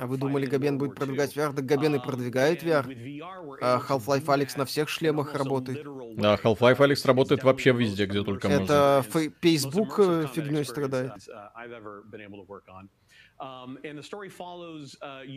А 0.00 0.06
вы 0.06 0.16
думали, 0.18 0.46
Габен 0.46 0.78
будет 0.78 0.94
продвигать 0.94 1.34
VR? 1.36 1.52
Да 1.52 1.62
Габен 1.62 1.94
и 1.94 1.98
продвигает 1.98 2.62
VR. 2.62 2.84
А 3.62 3.80
Half-Life 3.80 4.32
Алекс 4.32 4.56
на 4.56 4.64
всех 4.64 4.88
шлемах 4.88 5.34
работает. 5.34 5.82
Да, 6.16 6.36
Half-Life 6.36 6.82
Алекс 6.82 7.04
работает 7.04 7.42
вообще 7.42 7.72
везде, 7.72 8.06
где 8.06 8.22
только 8.22 8.48
можно. 8.48 8.62
Это 8.62 9.04
Facebook 9.40 9.96
фигней 10.34 10.64
страдает. 10.64 11.12
Um, 13.38 13.76
uh, 13.82 15.28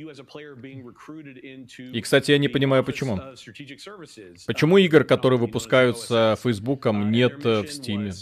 И, 1.92 2.02
кстати, 2.02 2.32
я 2.32 2.38
не 2.38 2.48
понимаю, 2.48 2.84
почему. 2.86 3.18
Uh, 3.18 4.36
почему 4.48 4.78
игр, 4.78 5.04
которые 5.04 5.38
выпускаются 5.38 6.38
Фейсбуком, 6.42 7.12
нет 7.12 7.46
э, 7.46 7.64
в 7.64 7.72
Стиме? 7.72 8.14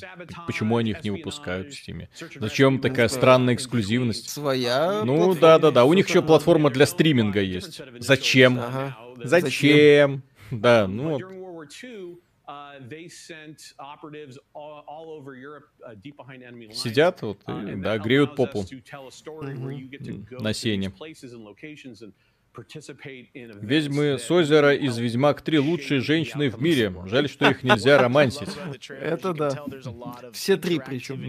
Почему 0.48 0.78
они 0.78 0.92
их 0.92 1.04
не 1.04 1.12
выпускают 1.12 1.68
в 1.74 1.78
Стиме? 1.78 2.10
Зачем 2.36 2.80
такая 2.80 3.08
странная 3.08 3.54
эксклюзивность? 3.54 4.30
Своя 4.30 5.04
Ну, 5.04 5.36
да-да-да, 5.36 5.86
у 5.86 5.94
них 5.94 6.08
еще 6.08 6.24
платформа 6.24 6.72
для 6.72 6.88
стриминга 6.88 7.42
есть. 7.42 7.80
Зачем? 8.00 8.60
Ага. 8.60 8.98
Зачем? 9.24 10.24
Да, 10.50 10.88
ну... 10.88 11.20
Сидят 16.74 17.22
вот, 17.22 17.42
и, 17.48 17.76
да, 17.76 17.98
греют 17.98 18.36
попу. 18.36 18.66
на 20.40 20.54
сене. 20.54 20.92
Ведьмы 23.62 24.18
с 24.18 24.32
озера 24.32 24.76
из 24.76 24.98
Ведьмак 24.98 25.42
3 25.42 25.60
лучшие 25.60 26.02
женщины 26.02 26.50
в 26.50 26.62
мире. 26.62 26.94
Жаль, 27.06 27.30
что 27.30 27.50
их 27.50 27.64
нельзя 27.64 27.98
романсить. 28.02 28.50
Это 28.90 29.34
да. 29.34 29.66
Все 30.32 30.58
три 30.58 30.80
причем. 30.80 31.22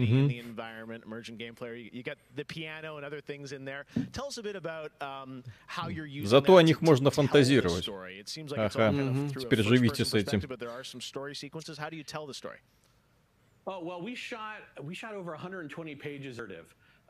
Зато 6.25 6.57
о 6.57 6.63
них 6.63 6.81
можно 6.81 7.11
фантазировать. 7.11 7.89
Ага, 8.55 8.93
теперь 9.39 9.63
живите 9.63 10.05
с 10.05 10.13
этим. 10.13 10.41
Oh, 13.65 13.83
well, 13.83 14.01
we 14.01 14.15
shot 14.15 14.61
we 14.81 14.95
shot 14.95 15.13
over 15.13 15.35
120 15.35 15.99
pages 15.99 16.39
of 16.39 16.49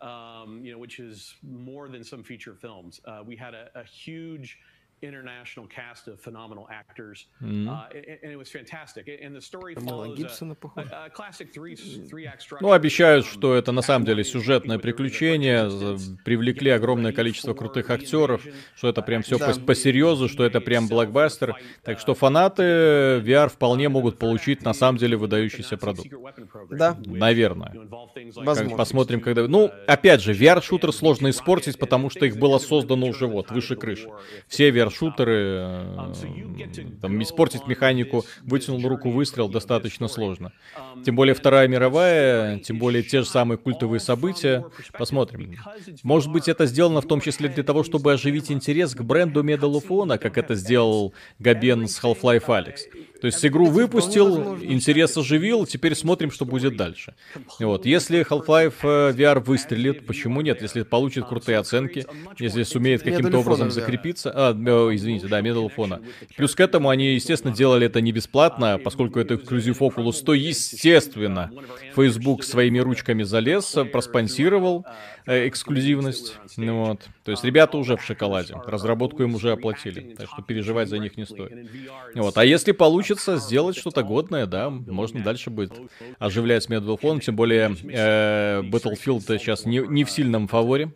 um, 0.01 0.61
you 0.63 0.71
know, 0.71 0.77
which 0.77 0.99
is 0.99 1.35
more 1.43 1.87
than 1.87 2.03
some 2.03 2.23
feature 2.23 2.53
films. 2.53 3.01
Uh, 3.05 3.23
we 3.25 3.35
had 3.35 3.53
a, 3.53 3.69
a 3.75 3.83
huge 3.83 4.57
international 5.01 5.67
cast 5.67 6.07
of 6.07 6.19
phenomenal 6.19 6.67
actors, 6.71 7.27
mm-hmm. 7.41 7.69
uh, 7.69 7.87
and, 7.93 8.19
and, 8.23 8.31
it 8.31 8.37
was 8.37 8.49
fantastic. 8.49 9.07
And 9.07 9.35
the 9.35 9.41
story 9.41 9.75
follows 9.75 10.19
a, 10.19 11.05
a 11.05 11.09
classic 11.09 11.53
three, 11.53 11.75
three 11.75 12.27
act 12.27 12.41
structure. 12.41 12.61
Ну, 12.61 12.71
обещают, 12.71 13.25
что 13.25 13.55
это 13.55 13.71
на 13.71 13.81
самом 13.81 14.05
деле 14.05 14.23
сюжетное 14.23 14.79
приключение, 14.79 15.69
привлекли 16.25 16.71
огромное 16.71 17.11
количество 17.11 17.53
крутых 17.53 17.89
актеров, 17.89 18.43
что 18.75 18.89
это 18.89 19.01
прям 19.01 19.21
все 19.21 19.37
да. 19.37 19.53
по, 19.53 19.59
по 19.59 19.75
серьезу, 19.75 20.27
что 20.27 20.43
это 20.43 20.61
прям 20.61 20.87
блокбастер. 20.87 21.55
Так 21.83 21.99
что 21.99 22.13
фанаты 22.13 22.63
VR 22.63 23.49
вполне 23.49 23.89
могут 23.89 24.19
получить 24.19 24.63
на 24.63 24.73
самом 24.73 24.97
деле 24.97 25.17
выдающийся 25.17 25.77
продукт. 25.77 26.09
Да. 26.69 26.97
Наверное. 27.05 27.73
Возможно. 28.35 28.77
Посмотрим, 28.77 29.21
когда... 29.21 29.47
Ну, 29.47 29.71
опять 29.87 30.21
же, 30.21 30.33
VR-шутер 30.33 30.91
сложно 30.91 31.29
испортить, 31.29 31.77
потому 31.77 32.09
что 32.09 32.25
их 32.25 32.37
было 32.37 32.57
создано 32.59 33.07
уже 33.07 33.27
вот, 33.27 33.51
выше 33.51 33.75
крыши. 33.75 34.09
Все 34.47 34.69
VR 34.69 34.88
шутеры, 34.89 35.85
um, 35.95 36.99
там, 37.01 37.21
испортить 37.21 37.67
механику, 37.67 38.25
вытянул 38.43 38.87
руку, 38.87 39.09
выстрел 39.09 39.49
достаточно 39.49 40.07
сложно. 40.07 40.51
Тем 41.05 41.15
более 41.15 41.33
Вторая 41.33 41.67
мировая, 41.67 42.59
тем 42.59 42.79
более 42.79 43.03
те 43.03 43.19
же 43.19 43.25
самые 43.25 43.57
культовые 43.57 43.99
события. 43.99 44.65
Посмотрим. 44.97 45.55
Может 46.03 46.31
быть, 46.31 46.47
это 46.47 46.65
сделано 46.65 47.01
в 47.01 47.07
том 47.07 47.21
числе 47.21 47.49
для 47.49 47.63
того, 47.63 47.83
чтобы 47.83 48.13
оживить 48.13 48.51
интерес 48.51 48.95
к 48.95 49.01
бренду 49.01 49.43
Medal 49.43 49.73
of 49.73 49.87
Honor, 49.87 50.17
как 50.17 50.37
это 50.37 50.55
сделал 50.55 51.13
Габен 51.39 51.87
с 51.87 52.01
Half-Life 52.03 52.45
Alyx. 52.45 52.77
То 53.21 53.27
есть 53.27 53.45
игру 53.45 53.65
выпустил, 53.65 54.57
интерес 54.57 55.17
оживил, 55.17 55.65
теперь 55.65 55.95
смотрим, 55.95 56.31
что 56.31 56.45
будет 56.45 56.77
дальше. 56.77 57.15
Вот. 57.59 57.85
Если 57.85 58.21
Half-Life 58.21 58.73
э, 58.83 59.13
VR 59.13 59.39
выстрелит, 59.43 60.05
почему 60.05 60.41
нет? 60.41 60.61
Если 60.61 60.83
получит 60.83 61.25
крутые 61.25 61.57
оценки, 61.57 62.05
если 62.37 62.63
сумеет 62.63 63.03
каким-то 63.03 63.39
образом 63.39 63.71
закрепиться... 63.71 64.31
А, 64.33 64.53
э, 64.53 64.95
извините, 64.95 65.27
да, 65.27 65.41
Medal 65.41 65.69
of 65.69 65.75
Honor. 65.77 66.03
Плюс 66.37 66.55
к 66.55 66.59
этому 66.59 66.89
они, 66.89 67.13
естественно, 67.13 67.53
делали 67.53 67.87
это 67.87 67.99
не 68.01 68.11
бесплатно, 68.11 68.79
поскольку 68.81 69.19
это 69.19 69.35
эксклюзив 69.35 69.81
Oculus, 69.81 70.23
то, 70.23 70.33
естественно, 70.33 71.51
Facebook 71.95 72.43
своими 72.43 72.79
ручками 72.79 73.23
залез, 73.23 73.75
проспонсировал 73.91 74.85
э, 74.85 74.91
эксклюзивность. 75.29 76.37
Ну, 76.57 76.85
вот. 76.85 77.07
То 77.23 77.31
есть 77.31 77.43
ребята 77.43 77.77
уже 77.77 77.95
в 77.95 78.03
шоколаде. 78.03 78.55
Разработку 78.65 79.23
им 79.23 79.35
уже 79.35 79.51
оплатили. 79.51 80.15
Так 80.15 80.27
что 80.27 80.41
переживать 80.41 80.89
за 80.89 80.97
них 80.97 81.17
не 81.17 81.25
стоит. 81.25 81.69
Вот. 82.15 82.37
А 82.37 82.45
если 82.45 82.71
получится 82.71 83.37
сделать 83.37 83.77
что-то 83.77 84.03
годное, 84.03 84.45
да, 84.45 84.69
можно 84.69 85.21
дальше 85.21 85.49
будет 85.49 85.73
оживлять 86.17 86.67
Medal. 86.67 87.19
Тем 87.19 87.35
более 87.35 87.75
э, 87.83 88.61
Battlefield 88.63 89.21
сейчас 89.39 89.65
не, 89.65 89.79
не 89.79 90.03
в 90.03 90.11
сильном 90.11 90.47
фаворе. 90.47 90.91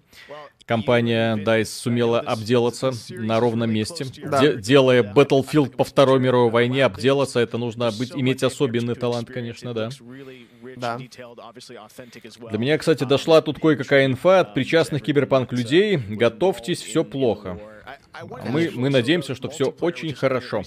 Компания 0.65 1.35
DICE 1.35 1.65
сумела 1.65 2.19
обделаться 2.19 2.91
на 3.09 3.39
ровном 3.39 3.71
месте. 3.71 4.05
Да. 4.23 4.39
Де- 4.39 4.57
делая 4.61 5.03
Battlefield 5.03 5.75
по 5.75 5.83
Второй 5.83 6.19
мировой 6.19 6.49
войне, 6.51 6.85
обделаться, 6.85 7.39
это 7.39 7.57
нужно 7.57 7.91
быть, 7.91 8.13
иметь 8.15 8.43
особенный 8.43 8.95
талант, 8.95 9.29
конечно, 9.29 9.73
да. 9.73 9.89
Да. 10.77 10.97
До 12.51 12.57
меня, 12.57 12.77
кстати, 12.77 13.03
дошла 13.03 13.41
тут 13.41 13.59
кое-какая 13.59 14.05
инфа 14.05 14.39
от 14.39 14.53
причастных 14.53 15.03
киберпанк 15.03 15.51
людей. 15.51 15.97
Готовьтесь, 15.97 16.81
все 16.81 17.03
плохо. 17.03 17.59
Мы, 18.49 18.71
мы 18.73 18.89
надеемся, 18.89 19.35
что 19.35 19.49
все 19.49 19.65
очень 19.81 20.13
хорошо. 20.13 20.63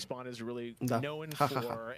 Да. 0.80 1.00
Ха-ха-ха. 1.36 1.94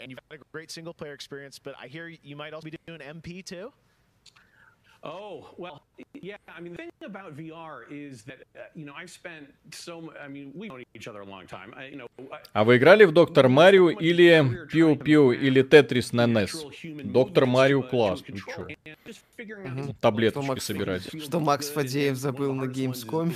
Oh, 5.09 5.47
well, 5.57 5.83
yeah. 6.15 6.37
I 6.57 6.61
mean, 6.61 6.73
the 6.73 6.79
thing 6.79 6.91
about 7.05 7.37
VR 7.37 7.77
is 7.91 8.23
that, 8.23 8.39
uh, 8.55 8.61
you 8.75 8.85
know, 8.85 8.93
I've 8.97 9.11
spent 9.11 9.47
so 9.73 10.13
I 10.25 10.29
mean, 10.29 10.53
we've 10.55 10.71
known 10.71 10.85
each 10.95 11.09
other 11.09 11.21
a 11.21 11.25
long 11.25 11.47
time. 11.47 11.73
I, 11.77 11.87
you 11.87 11.97
know, 11.97 12.09
а 12.53 12.65
вы 12.65 12.77
играли 12.77 13.05
в 13.05 13.13
Доктор 13.13 13.49
Марио 13.49 13.91
или 13.91 14.67
Пиу 14.71 14.97
Пиу 14.97 15.33
или 15.33 15.63
Тетрис 15.63 16.13
на 16.13 16.27
NES? 16.27 17.03
Доктор 17.05 17.47
Марио 17.47 17.83
класс, 17.83 18.23
ну 18.29 18.37
чё? 18.37 18.63
Угу. 18.63 19.95
Таблеточки 20.01 20.61
собирать. 20.61 21.23
Что 21.23 21.41
Макс 21.41 21.71
Фадеев 21.71 22.17
забыл 22.17 22.55
на 22.55 22.65
Gamescom. 22.65 23.33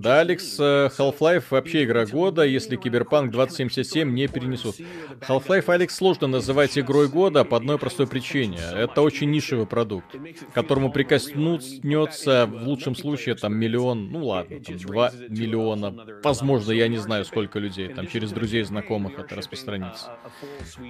Да, 0.00 0.20
Алекс, 0.20 0.58
Half-Life 0.60 1.44
вообще 1.50 1.84
игра 1.84 2.06
года, 2.06 2.42
если 2.42 2.76
Киберпанк 2.76 3.30
2077 3.32 4.12
не 4.12 4.28
перенесут. 4.28 4.76
Half-Life, 5.20 5.72
Алекс, 5.72 5.94
сложно 5.94 6.26
называть 6.26 6.78
игрой 6.78 7.08
года 7.08 7.44
по 7.44 7.56
одной 7.56 7.78
простой 7.78 8.06
причине. 8.06 8.58
Это 8.74 9.00
очень 9.02 9.30
нишевый 9.30 9.66
продукт, 9.66 10.14
к 10.14 10.52
которому 10.52 10.92
прикоснется 10.92 12.46
в 12.46 12.66
лучшем 12.66 12.94
случае 12.94 13.34
там 13.34 13.56
миллион, 13.56 14.10
ну 14.10 14.26
ладно, 14.26 14.60
там 14.60 14.76
2 14.76 15.10
миллиона, 15.28 15.94
возможно, 16.22 16.72
я 16.72 16.88
не 16.88 16.98
знаю 16.98 17.24
сколько 17.24 17.58
людей, 17.58 17.88
там 17.88 18.06
через 18.06 18.32
друзей, 18.32 18.62
знакомых 18.64 19.18
это 19.18 19.34
распространится. 19.34 20.10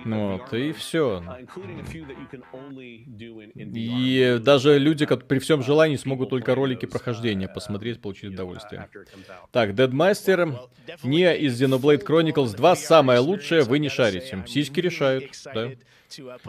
Вот, 0.04 0.52
и 0.52 0.72
все. 0.72 1.22
И 3.56 4.38
даже 4.42 4.79
люди, 4.80 5.06
как 5.06 5.26
при 5.26 5.38
всем 5.38 5.62
желании, 5.62 5.96
смогут 5.96 6.30
только 6.30 6.54
ролики 6.54 6.86
прохождения 6.86 7.48
посмотреть, 7.48 8.00
получить 8.00 8.32
удовольствие. 8.32 8.88
Так, 9.52 9.70
Deadmaster, 9.70 10.58
не 11.02 11.36
из 11.36 11.60
Xenoblade 11.60 12.04
Chronicles 12.04 12.56
2 12.56 12.76
самое 12.76 13.20
лучшее, 13.20 13.62
вы 13.62 13.78
не 13.78 13.88
шарите. 13.88 14.44
Сиськи 14.46 14.80
решают, 14.80 15.32
да. 15.54 15.70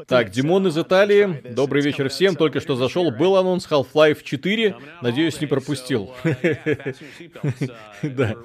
Так, 0.07 0.31
Димон 0.31 0.67
из 0.67 0.77
Италии. 0.77 1.41
Добрый 1.53 1.83
вечер 1.83 2.09
всем. 2.09 2.35
Только 2.35 2.59
что 2.59 2.75
зашел. 2.75 3.11
Был 3.11 3.37
анонс 3.37 3.67
Half-Life 3.69 4.23
4. 4.23 4.75
Надеюсь, 5.01 5.39
не 5.39 5.47
пропустил. 5.47 6.13
Да. 8.01 8.35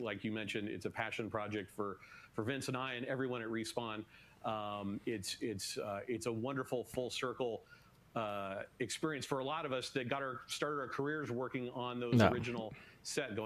like 0.00 0.24
you 0.24 0.32
mentioned, 0.32 0.68
it's 0.68 0.86
a 0.86 0.90
passion 0.90 1.28
project 1.28 1.70
for 1.76 1.98
for 2.34 2.42
Vince 2.42 2.68
and 2.68 2.76
I 2.76 2.94
and 2.94 3.04
everyone 3.06 3.42
at 3.42 3.48
Respawn. 3.48 4.04
Um, 4.44 5.00
it's 5.06 5.36
it's 5.40 5.78
uh, 5.78 6.00
it's 6.08 6.26
a 6.26 6.32
wonderful 6.32 6.84
full 6.84 7.10
circle 7.10 7.62
uh, 8.16 8.62
experience 8.78 9.26
for 9.26 9.40
a 9.40 9.44
lot 9.44 9.66
of 9.66 9.72
us 9.72 9.90
that 9.90 10.08
got 10.08 10.22
our 10.22 10.40
started 10.46 10.80
our 10.80 10.88
careers 10.88 11.30
working 11.30 11.70
on 11.74 12.00
those 12.00 12.14
no. 12.14 12.28
original 12.28 12.72
Столько 13.02 13.40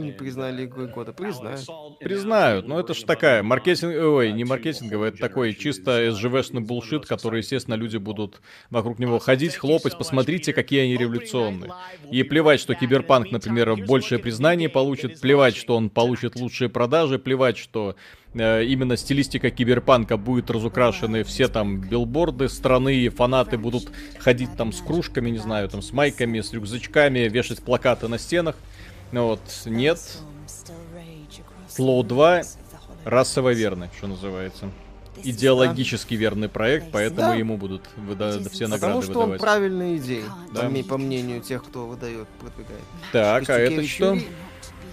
не 0.00 0.12
признали 0.12 0.66
игрой 0.66 0.88
года. 0.88 1.12
Признают. 1.12 1.60
Признают, 2.00 2.66
но 2.66 2.80
это 2.80 2.94
ж 2.94 3.02
такая 3.02 3.44
маркетинг... 3.44 3.94
Ой, 3.94 4.32
не 4.32 4.44
маркетинговый, 4.44 5.10
это 5.10 5.18
такой 5.18 5.54
чисто 5.54 6.10
СЖВшный 6.10 6.62
булшит, 6.62 7.06
который, 7.06 7.38
естественно, 7.38 7.76
люди 7.76 7.96
будут 7.96 8.40
вокруг 8.70 8.98
него 8.98 9.20
ходить, 9.20 9.54
хлопать, 9.54 9.96
посмотрите, 9.96 10.52
какие 10.52 10.82
они 10.82 10.96
революционные. 10.96 11.72
И 12.10 12.24
плевать, 12.24 12.58
что 12.60 12.74
Киберпанк, 12.74 13.30
например, 13.30 13.76
большее 13.76 14.18
признание 14.18 14.68
получит, 14.68 15.20
плевать, 15.20 15.56
что 15.56 15.76
он 15.76 15.90
получит 15.90 16.34
лучшие 16.34 16.68
продажи, 16.68 17.20
плевать, 17.20 17.56
что 17.56 17.94
именно 18.34 18.96
стилистика 18.96 19.50
киберпанка 19.50 20.16
будет 20.16 20.50
разукрашены 20.50 21.24
все 21.24 21.48
там 21.48 21.80
билборды 21.80 22.48
страны, 22.48 22.94
и 22.94 23.08
фанаты 23.08 23.58
будут 23.58 23.90
ходить 24.18 24.56
там 24.56 24.72
с 24.72 24.80
кружками, 24.80 25.30
не 25.30 25.38
знаю, 25.38 25.68
там 25.68 25.82
с 25.82 25.92
майками, 25.92 26.40
с 26.40 26.52
рюкзачками, 26.52 27.20
вешать 27.20 27.62
плакаты 27.62 28.08
на 28.08 28.18
стенах. 28.18 28.56
Ну 29.12 29.26
вот, 29.26 29.40
нет. 29.66 29.98
Flow 31.76 32.04
2 32.04 32.42
расово 33.04 33.52
верный, 33.52 33.88
что 33.96 34.06
называется. 34.06 34.70
Идеологически 35.22 36.14
верный 36.14 36.48
проект, 36.48 36.90
поэтому 36.92 37.20
да. 37.20 37.34
ему 37.34 37.56
будут 37.56 37.82
выда- 37.96 38.48
все 38.48 38.68
награды 38.68 38.94
Потому 38.94 39.02
что 39.02 39.12
выдавать. 39.12 39.40
он 39.40 39.44
правильные 39.44 39.96
идеи, 39.98 40.24
да. 40.54 40.70
по, 40.70 40.88
по 40.90 40.98
мнению 40.98 41.42
тех, 41.42 41.62
кто 41.64 41.86
выдает, 41.86 42.26
продвигает. 42.40 42.80
Так, 43.12 43.50
а 43.50 43.58
это 43.58 43.86
что? 43.86 44.18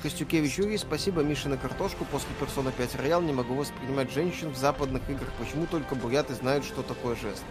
Костюкевич 0.01 0.57
Юрий, 0.57 0.77
спасибо 0.77 1.21
Мише 1.21 1.49
на 1.49 1.57
картошку. 1.57 2.05
После 2.05 2.29
Persona 2.39 2.71
5 2.71 2.95
Royal 2.95 3.23
не 3.23 3.33
могу 3.33 3.55
воспринимать 3.55 4.11
женщин 4.11 4.49
в 4.49 4.57
западных 4.57 5.09
играх. 5.09 5.29
Почему 5.39 5.65
только 5.65 5.95
буряты 5.95 6.33
знают, 6.33 6.65
что 6.65 6.83
такое 6.83 7.15
жестность? 7.15 7.45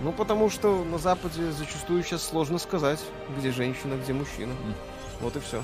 Ну, 0.00 0.12
потому 0.12 0.50
что 0.50 0.84
на 0.84 0.98
Западе 0.98 1.50
зачастую 1.52 2.02
сейчас 2.02 2.22
сложно 2.22 2.58
сказать, 2.58 3.00
где 3.38 3.50
женщина, 3.50 3.94
где 3.94 4.12
мужчина. 4.12 4.52
Вот 5.20 5.36
и 5.36 5.40
все. 5.40 5.62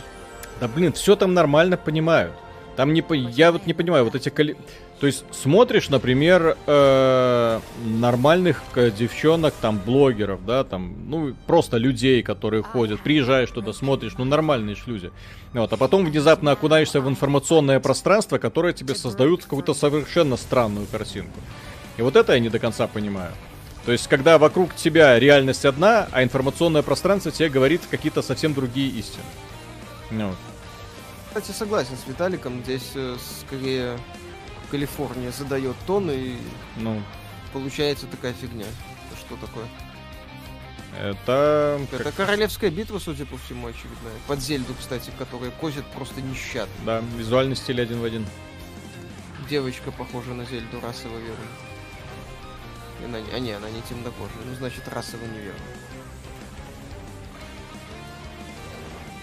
Да 0.61 0.69
блин, 0.69 0.93
все 0.93 1.17
там 1.17 1.35
нормально 1.35 1.77
понимают. 1.77 2.33
Там 2.77 2.93
не 2.93 3.03
по... 3.03 3.13
Я 3.13 3.53
вот 3.53 3.67
не 3.67 3.75
понимаю, 3.75 4.05
вот 4.05 4.15
эти 4.15 4.29
коли... 4.29 4.57
То 5.01 5.07
есть 5.07 5.25
смотришь, 5.33 5.89
например, 5.89 6.57
э, 6.67 7.61
нормальных 7.85 8.63
девчонок, 8.75 9.53
там, 9.61 9.81
блогеров, 9.85 10.47
да, 10.47 10.63
там, 10.63 10.95
ну, 11.09 11.35
просто 11.47 11.77
людей, 11.77 12.23
которые 12.23 12.63
ходят, 12.63 13.01
приезжаешь 13.01 13.51
туда, 13.51 13.73
смотришь, 13.73 14.15
ну, 14.17 14.25
нормальные 14.25 14.77
ж 14.77 14.83
люди. 14.87 15.11
Вот, 15.53 15.73
а 15.73 15.77
потом 15.77 16.07
внезапно 16.07 16.53
окунаешься 16.53 17.01
в 17.01 17.09
информационное 17.09 17.81
пространство, 17.81 18.39
которое 18.39 18.73
тебе 18.73 18.95
создают 18.95 19.43
какую-то 19.43 19.75
совершенно 19.75 20.37
странную 20.37 20.87
картинку. 20.87 21.41
И 21.99 22.03
вот 22.03 22.17
это 22.17 22.33
я 22.33 22.39
не 22.39 22.49
до 22.49 22.59
конца 22.59 22.87
понимаю. 22.87 23.33
То 23.85 23.93
есть, 23.93 24.07
когда 24.07 24.39
вокруг 24.39 24.75
тебя 24.77 25.19
реальность 25.19 25.65
одна, 25.65 26.07
а 26.13 26.23
информационное 26.23 26.83
пространство 26.83 27.33
тебе 27.33 27.49
говорит 27.49 27.83
какие-то 27.91 28.23
совсем 28.23 28.55
другие 28.55 28.89
истины. 28.91 29.25
Ну. 30.11 30.33
Кстати, 31.33 31.57
согласен 31.57 31.97
с 31.97 32.07
Виталиком, 32.07 32.63
здесь 32.63 32.91
э, 32.95 33.17
скорее 33.41 33.99
Калифорния 34.71 35.33
задает 35.33 35.75
тон, 35.87 36.11
и 36.11 36.37
ну. 36.77 37.03
получается 37.55 38.07
такая 38.07 38.35
фигня. 38.35 38.67
Это 38.67 39.19
что 39.19 39.37
такое? 39.37 39.65
Это... 41.01 41.81
Это 41.91 42.05
как... 42.05 42.17
королевская 42.17 42.71
битва, 42.71 42.99
судя 42.99 43.25
по 43.25 43.39
всему, 43.39 43.69
очевидно. 43.69 44.11
Под 44.27 44.41
Зельду, 44.41 44.75
кстати, 44.79 45.11
которая 45.19 45.51
козит 45.53 45.87
просто 45.95 46.21
нещадно. 46.21 46.75
Да, 46.85 47.03
визуальный 47.17 47.57
стиль 47.57 47.81
один 47.81 48.03
в 48.03 48.05
один. 48.05 48.27
Девочка 49.49 49.91
похожа 49.91 50.35
на 50.35 50.45
Зельду 50.45 50.81
расово 50.83 51.17
верно. 51.17 51.47
Она, 53.07 53.19
а 53.35 53.39
не, 53.39 53.53
она 53.53 53.71
не 53.71 53.81
темнокожая. 53.89 54.45
Ну, 54.45 54.55
значит, 54.57 54.87
расово 54.87 55.25
неверно. 55.25 55.65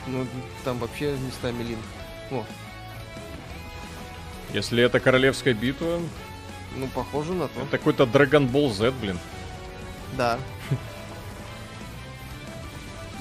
Ну, 0.07 0.25
там 0.63 0.79
вообще 0.79 1.15
местами 1.19 1.61
линк. 1.61 1.85
О, 2.31 2.45
если 4.53 4.83
это 4.83 4.99
королевская 4.99 5.53
битва... 5.53 5.99
Ну, 6.75 6.87
похоже 6.87 7.33
на 7.33 7.47
то. 7.47 7.61
Это 7.61 7.77
какой-то 7.77 8.03
Dragon 8.03 8.49
Ball 8.49 8.71
Z, 8.71 8.91
блин. 8.91 9.17
Да. 10.17 10.37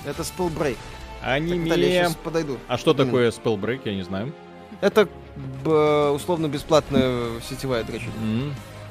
Это 0.05 0.23
Spellbreak. 0.23 0.77
Аниме. 1.23 1.75
Я 1.77 2.11
подойду. 2.11 2.59
А 2.69 2.77
что 2.79 2.95
такое 2.95 3.31
Spellbreak, 3.31 3.83
я 3.85 3.95
не 3.95 4.03
знаю. 4.03 4.33
Это 4.81 5.09
условно 6.15 6.49
бесплатная 6.49 7.41
сетевая 7.41 7.85
дрочь. 7.85 8.07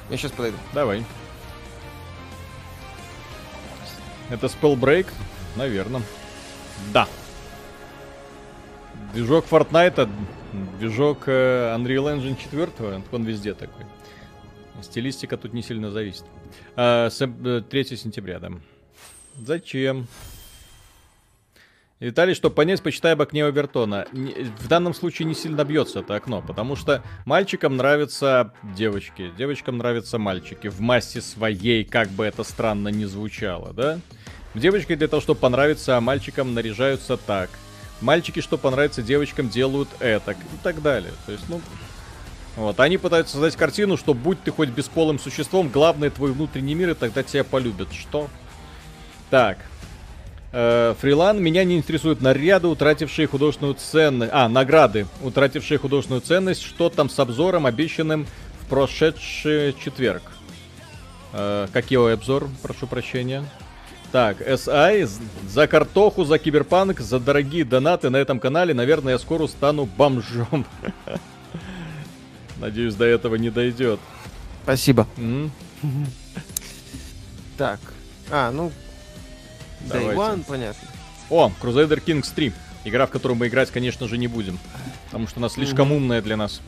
Я 0.09 0.17
сейчас 0.17 0.31
подойду. 0.31 0.57
Давай. 0.73 1.03
Это 4.29 4.47
Spellbreak? 4.47 5.07
Наверное. 5.55 6.01
Да. 6.91 7.07
Движок 9.13 9.45
Fortnite 9.49 10.09
Движок 10.79 11.23
э, 11.27 11.75
Unreal 11.75 12.15
Engine 12.15 12.37
4, 12.37 13.03
он 13.11 13.23
везде 13.23 13.53
такой. 13.53 13.85
Стилистика 14.81 15.37
тут 15.37 15.53
не 15.53 15.63
сильно 15.63 15.91
зависит. 15.91 16.23
А, 16.75 17.09
3 17.09 17.65
э, 17.71 17.83
сентября, 17.95 18.39
да. 18.39 18.51
Зачем? 19.35 20.07
Виталий, 21.99 22.35
чтобы 22.35 22.53
понять, 22.53 22.83
почитай 22.83 23.13
об 23.13 23.21
окне 23.23 23.43
Овертона. 23.43 24.05
В 24.11 24.67
данном 24.67 24.93
случае 24.93 25.27
не 25.27 25.33
сильно 25.33 25.65
бьется 25.65 26.01
это 26.01 26.15
окно, 26.15 26.43
потому 26.45 26.75
что 26.75 27.03
мальчикам 27.25 27.75
нравятся 27.75 28.53
девочки, 28.75 29.31
девочкам 29.35 29.79
нравятся 29.79 30.19
мальчики. 30.19 30.67
В 30.67 30.79
массе 30.79 31.21
своей, 31.21 31.83
как 31.83 32.09
бы 32.09 32.25
это 32.25 32.43
странно 32.43 32.89
ни 32.89 33.05
звучало, 33.05 33.73
да? 33.73 33.99
Девочки 34.53 34.93
для 34.93 35.07
того, 35.07 35.21
чтобы 35.21 35.39
понравиться, 35.39 35.97
а 35.97 36.01
мальчикам 36.01 36.53
наряжаются 36.53 37.17
так– 37.17 37.49
мальчики, 38.01 38.41
что 38.41 38.57
понравится 38.57 39.01
девочкам, 39.01 39.49
делают 39.49 39.89
это 39.99 40.31
и 40.31 40.35
так 40.63 40.81
далее. 40.81 41.13
То 41.25 41.31
есть, 41.31 41.45
ну, 41.49 41.61
вот, 42.55 42.79
они 42.79 42.97
пытаются 42.97 43.33
создать 43.33 43.55
картину, 43.55 43.97
что 43.97 44.13
будь 44.13 44.41
ты 44.41 44.51
хоть 44.51 44.69
бесполым 44.69 45.19
существом, 45.19 45.69
главное 45.69 46.09
твой 46.09 46.31
внутренний 46.31 46.73
мир, 46.73 46.91
и 46.91 46.93
тогда 46.95 47.23
тебя 47.23 47.43
полюбят. 47.43 47.93
Что? 47.93 48.29
Так. 49.29 49.59
Э, 50.51 50.95
Фрилан, 50.99 51.41
меня 51.41 51.63
не 51.63 51.77
интересуют 51.77 52.21
наряды, 52.21 52.67
утратившие 52.67 53.27
художественную 53.27 53.75
ценность. 53.75 54.31
А, 54.33 54.49
награды, 54.49 55.05
утратившие 55.21 55.77
художественную 55.77 56.21
ценность. 56.21 56.63
Что 56.63 56.89
там 56.89 57.09
с 57.09 57.19
обзором, 57.19 57.67
обещанным 57.67 58.25
в 58.61 58.65
прошедший 58.67 59.73
четверг? 59.73 60.23
Э, 61.33 61.67
какой 61.71 62.13
обзор, 62.13 62.47
прошу 62.63 62.87
прощения? 62.87 63.43
Так, 64.11 64.41
SI, 64.41 65.09
за 65.49 65.67
картоху, 65.67 66.23
за 66.23 66.39
киберпанк, 66.39 66.99
за 67.01 67.19
дорогие 67.19 67.65
донаты 67.65 68.09
на 68.09 68.17
этом 68.17 68.39
канале, 68.39 68.73
наверное, 68.73 69.13
я 69.13 69.19
скоро 69.19 69.47
стану 69.47 69.85
бомжом. 69.85 70.65
Надеюсь, 72.57 72.95
до 72.95 73.05
этого 73.05 73.35
не 73.35 73.49
дойдет. 73.49 73.99
Спасибо. 74.63 75.07
Так. 77.57 77.79
А, 78.31 78.51
ну... 78.51 78.71
Day 79.89 80.15
One, 80.15 80.43
понятно. 80.47 80.87
О, 81.29 81.51
Crusader 81.61 82.03
Kings 82.03 82.33
3. 82.33 82.53
Игра, 82.85 83.05
в 83.05 83.11
которую 83.11 83.37
мы 83.37 83.47
играть, 83.47 83.69
конечно 83.71 84.07
же, 84.07 84.17
не 84.17 84.27
будем. 84.27 84.57
Потому 85.05 85.27
что 85.27 85.39
она 85.39 85.49
слишком 85.49 85.91
умная 85.91 86.21
для 86.21 86.37
нас. 86.37 86.61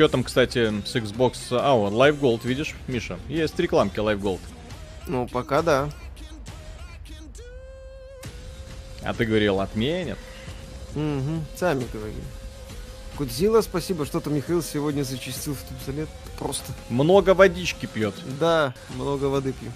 Что 0.00 0.08
там, 0.08 0.24
кстати, 0.24 0.72
с 0.86 0.96
Xbox... 0.96 1.34
А, 1.50 1.74
вот, 1.74 1.92
Live 1.92 2.18
Gold, 2.18 2.40
видишь, 2.44 2.74
Миша? 2.88 3.18
Есть 3.28 3.60
рекламки 3.60 3.98
Live 3.98 4.18
Gold. 4.18 4.40
Ну, 5.06 5.28
пока 5.28 5.60
да. 5.60 5.90
А 9.02 9.12
ты 9.12 9.26
говорил, 9.26 9.60
отменят? 9.60 10.16
Угу, 10.94 11.44
сами 11.54 11.84
говорили. 11.92 12.22
Кудзила, 13.18 13.60
спасибо, 13.60 14.06
что-то 14.06 14.30
Михаил 14.30 14.62
сегодня 14.62 15.02
зачистил 15.02 15.54
в 15.54 15.84
туалет. 15.84 16.08
Просто. 16.38 16.72
Много 16.88 17.34
водички 17.34 17.84
пьет. 17.84 18.14
Да, 18.40 18.72
много 18.94 19.24
воды 19.24 19.52
пью. 19.52 19.70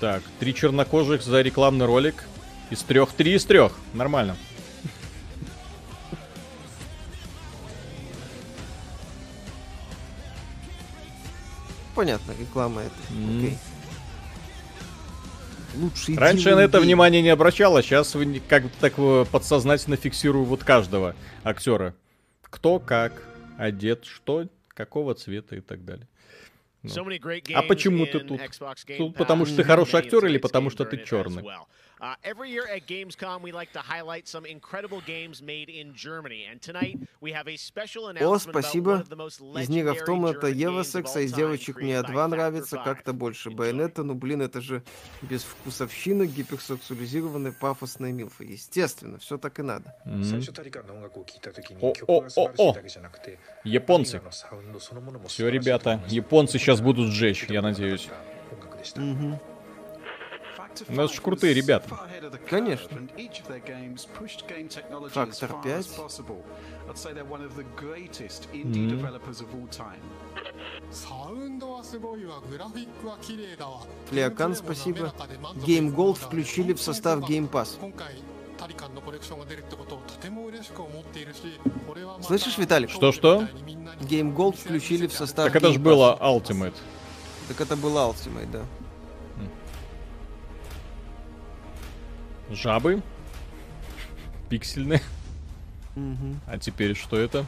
Так, 0.00 0.22
три 0.40 0.54
чернокожих 0.54 1.22
за 1.22 1.42
рекламный 1.42 1.84
ролик. 1.84 2.24
Из 2.70 2.80
трех, 2.80 3.12
три 3.12 3.34
из 3.34 3.44
трех. 3.44 3.74
Нормально. 3.92 4.38
Понятно, 11.94 12.32
реклама 12.38 12.82
это. 12.82 12.94
Mm. 13.12 13.38
Окей. 13.38 13.58
Лучший 15.76 16.16
Раньше 16.16 16.50
я 16.50 16.56
на 16.56 16.60
это 16.60 16.80
внимание 16.80 17.20
не 17.22 17.30
обращал, 17.30 17.76
а 17.76 17.82
сейчас 17.82 18.14
вы 18.14 18.40
как-то 18.48 18.70
так 18.80 18.94
э, 18.96 19.24
подсознательно 19.30 19.96
фиксирую 19.96 20.44
вот 20.44 20.62
каждого 20.62 21.16
актера. 21.42 21.94
Кто 22.42 22.78
как 22.78 23.24
одет, 23.58 24.04
что, 24.04 24.46
какого 24.68 25.14
цвета 25.14 25.56
и 25.56 25.60
так 25.60 25.84
далее. 25.84 26.08
Ну. 26.82 26.90
А 27.54 27.62
почему 27.62 28.06
ты 28.06 28.20
тут? 28.20 28.40
тут 28.98 29.16
потому 29.16 29.46
что 29.46 29.56
ты 29.56 29.64
хороший 29.64 30.00
актер 30.00 30.26
или 30.26 30.38
потому 30.38 30.70
что 30.70 30.84
ты 30.84 31.02
черный? 31.02 31.42
Uh, 32.04 32.14
every 32.22 32.50
year 32.50 32.66
at 32.66 32.86
Gamescom, 32.86 33.40
we 33.40 33.50
like 33.50 33.72
to 33.72 33.78
highlight 33.78 34.28
some 34.28 34.44
incredible 34.44 35.00
games 35.06 35.40
made 35.40 35.70
in 35.70 35.94
Germany. 35.94 36.44
And 36.50 36.60
tonight 36.60 36.98
we 37.22 37.32
have 37.32 37.48
a 37.48 37.56
special 37.56 38.08
announcement 38.08 38.54
О, 38.54 38.60
спасибо. 38.60 39.04
Из 39.58 39.70
них 39.70 39.86
Автом 39.86 40.26
это 40.26 40.48
Евасекс, 40.48 41.16
а 41.16 41.20
из 41.20 41.32
девочек 41.32 41.80
мне 41.80 42.02
два 42.02 42.28
нравится 42.28 42.76
как-то 42.76 43.14
больше. 43.14 43.48
Байонета, 43.50 44.02
ну 44.02 44.14
блин, 44.14 44.42
это 44.42 44.60
же 44.60 44.82
без 45.22 45.44
вкусовщины, 45.44 46.26
гиперсексуализированная 46.26 47.52
пафосная 47.52 48.12
милфа. 48.12 48.44
Естественно, 48.44 49.16
все 49.18 49.38
так 49.38 49.58
и 49.58 49.62
надо. 49.62 49.94
Mm-hmm. 50.04 51.80
О, 51.80 51.94
о, 52.06 52.26
о, 52.36 52.52
о! 52.58 52.76
Японцы. 53.64 54.20
Все, 55.28 55.48
ребята, 55.48 56.04
японцы 56.08 56.58
сейчас 56.58 56.82
будут 56.82 57.12
сжечь, 57.12 57.44
я 57.44 57.62
надеюсь. 57.62 58.10
Угу. 58.94 59.53
У 60.88 60.94
нас 60.94 61.12
же 61.12 61.20
крутые 61.20 61.54
ребята. 61.54 61.88
Конечно. 62.48 63.08
Фактор 65.10 65.62
5. 65.62 65.86
Флеокан, 74.10 74.54
спасибо. 74.54 75.12
Game 75.66 75.94
Gold 75.94 76.14
включили 76.14 76.72
в 76.72 76.80
состав 76.80 77.20
Game 77.20 77.48
Pass. 77.48 77.78
Слышишь, 82.22 82.58
Виталик? 82.58 82.90
Что-что? 82.90 83.48
Game 84.00 84.34
Gold 84.34 84.56
включили 84.56 85.06
в 85.06 85.12
состав 85.12 85.46
Так 85.46 85.56
это 85.56 85.72
же 85.72 85.78
было 85.78 86.18
Ultimate. 86.20 86.74
Так 87.48 87.60
это 87.60 87.76
было 87.76 88.10
Ultimate, 88.10 88.50
да. 88.50 88.64
Жабы. 92.54 93.02
Пиксельные. 94.48 95.02
Mm-hmm. 95.96 96.36
А 96.46 96.58
теперь 96.58 96.96
что 96.96 97.16
это? 97.16 97.44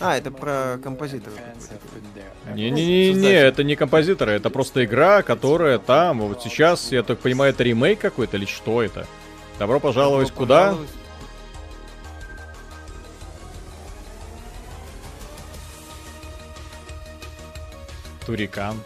А, 0.00 0.16
это 0.16 0.30
про 0.30 0.78
композитора. 0.82 1.34
Не-не-не, 2.54 3.32
это 3.32 3.64
не 3.64 3.76
композиторы, 3.76 4.32
это 4.32 4.50
просто 4.50 4.84
игра, 4.84 5.22
которая 5.22 5.78
там, 5.78 6.20
вот 6.20 6.42
сейчас, 6.42 6.92
я 6.92 7.02
так 7.02 7.18
понимаю, 7.18 7.52
это 7.52 7.64
ремейк 7.64 8.00
какой-то 8.00 8.36
или 8.36 8.46
что 8.46 8.82
это? 8.82 9.06
Добро 9.58 9.80
пожаловать 9.80 10.28
Добро 10.28 10.38
куда? 10.38 10.66
Пожаловать. 10.66 10.90
Турикан. 18.26 18.76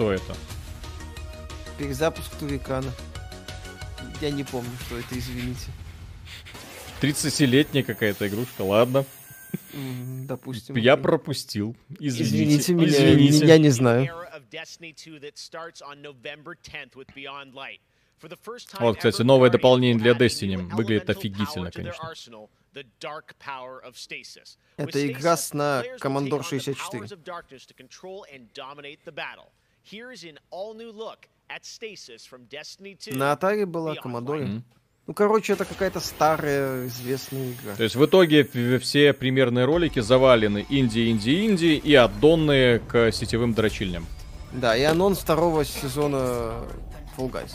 Что 0.00 0.12
это? 0.14 0.34
Перезапуск 1.76 2.34
Турикана. 2.36 2.90
Я 4.22 4.30
не 4.30 4.44
помню, 4.44 4.70
что 4.86 4.96
это, 4.96 5.18
извините. 5.18 5.70
30-летняя 7.02 7.82
какая-то 7.82 8.26
игрушка, 8.26 8.62
ладно. 8.62 9.04
Допустим. 9.74 10.74
Я 10.76 10.96
пропустил. 10.96 11.76
Извините. 11.98 12.22
Извините 12.22 12.72
меня, 12.72 13.14
Извините. 13.14 13.46
я 13.46 13.58
не 13.58 13.68
знаю. 13.68 14.08
Вот, 18.80 18.96
кстати, 18.96 19.20
новое 19.20 19.50
дополнение 19.50 19.98
для 19.98 20.12
Destiny. 20.12 20.56
Выглядит 20.74 21.10
офигительно, 21.10 21.70
конечно. 21.70 22.48
Это 24.78 25.06
игра 25.06 25.36
с 25.36 25.52
на 25.52 25.84
Commodore 26.00 26.42
64. 26.42 27.06
На 33.12 33.32
Atari 33.32 33.66
была 33.66 33.94
Commodore. 33.94 34.44
Mm-hmm. 34.44 34.62
Ну, 35.06 35.14
короче, 35.14 35.54
это 35.54 35.64
какая-то 35.64 35.98
старая 35.98 36.86
известная 36.86 37.50
игра. 37.52 37.74
То 37.74 37.82
есть 37.82 37.96
в 37.96 38.04
итоге 38.04 38.44
все 38.78 39.12
примерные 39.12 39.64
ролики 39.64 39.98
завалены 39.98 40.64
инди, 40.68 41.10
инди, 41.10 41.46
инди 41.46 41.80
и 41.82 41.94
отдонные 41.94 42.78
к 42.78 43.10
сетевым 43.10 43.52
дрочильням. 43.52 44.06
Да, 44.52 44.76
и 44.76 44.82
анонс 44.82 45.18
второго 45.18 45.64
сезона 45.64 46.64
Fall 47.16 47.30
Guys. 47.30 47.52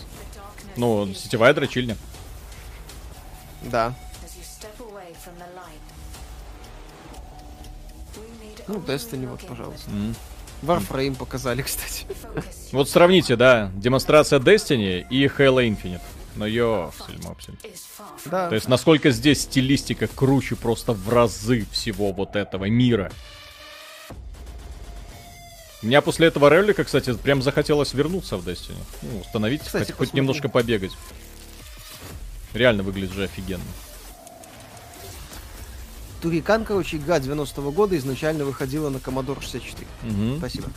Ну, 0.76 1.14
сетевая 1.14 1.54
дрочильня. 1.54 1.96
Да. 3.64 3.96
Ну, 8.68 8.80
Destiny, 8.80 9.28
вот, 9.28 9.46
пожалуйста. 9.48 9.90
Mm. 9.92 10.16
Warframe 10.66 11.16
показали, 11.16 11.62
кстати. 11.62 12.06
Вот 12.72 12.90
сравните, 12.90 13.36
да, 13.36 13.72
демонстрация 13.76 14.40
Destiny 14.40 15.06
и 15.10 15.26
Halo 15.26 15.66
Infinite. 15.66 16.02
Ну 16.36 16.46
ёпсель 16.46 17.22
мопсель. 17.24 17.58
Да. 18.26 18.50
То 18.50 18.56
есть 18.56 18.68
насколько 18.68 19.12
здесь 19.12 19.42
стилистика 19.42 20.08
круче 20.08 20.56
просто 20.56 20.92
в 20.92 21.10
разы 21.10 21.66
всего 21.72 22.12
вот 22.12 22.36
этого 22.36 22.66
мира. 22.66 23.12
Меня 25.82 26.02
после 26.02 26.28
этого 26.28 26.50
ролика, 26.50 26.84
кстати, 26.84 27.14
прям 27.14 27.42
захотелось 27.42 27.94
вернуться 27.94 28.38
в 28.38 28.48
Destiny. 28.48 28.76
Ну, 29.04 29.20
установить, 29.20 29.62
кстати, 29.62 29.92
хоть, 29.92 30.10
хоть 30.10 30.14
немножко 30.14 30.50
побегать. 30.50 30.92
Реально 32.54 32.84
выглядит 32.84 33.14
же 33.14 33.26
офигенно. 33.26 33.64
Турикан, 36.26 36.66
короче, 36.66 36.98
игра 36.98 37.20
90-го 37.20 37.72
года 37.72 37.96
изначально 37.98 38.46
выходила 38.46 38.90
на 38.90 38.98
Commodore 38.98 39.44
64. 39.44 39.88
Угу. 40.02 40.38
Спасибо. 40.40 40.70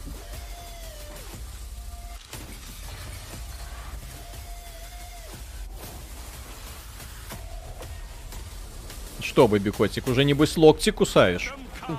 Что, 9.22 9.48
Бэби 9.48 9.70
Котик, 9.70 10.06
уже 10.06 10.24
небось 10.24 10.58
локти 10.58 10.90
кусаешь? 10.90 11.54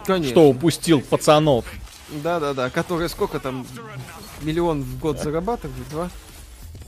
Конечно. 0.05 0.29
Что 0.29 0.47
упустил 0.47 1.01
пацанов? 1.01 1.65
Да-да-да, 2.09 2.69
которые 2.69 3.09
сколько 3.09 3.39
там, 3.39 3.65
миллион 4.41 4.83
в 4.83 4.99
год 4.99 5.19
зарабатывают, 5.19 5.89
два? 5.89 6.11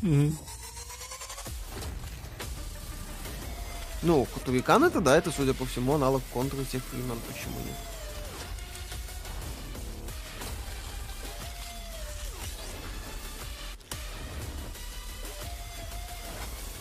Угу. 0.03 0.33
Ну, 4.03 4.25
Кутурикан 4.25 4.83
это, 4.83 4.99
да, 4.99 5.15
это, 5.15 5.31
судя 5.31 5.53
по 5.53 5.65
всему, 5.65 5.93
аналог 5.93 6.23
контура 6.33 6.63
тех 6.63 6.81
времен, 6.91 7.19
почему 7.27 7.59
нет? 7.59 7.75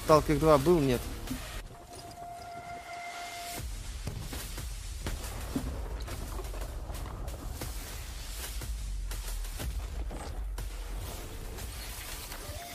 Сталкер 0.04 0.38
2 0.38 0.58
был? 0.58 0.80
Нет. 0.80 1.00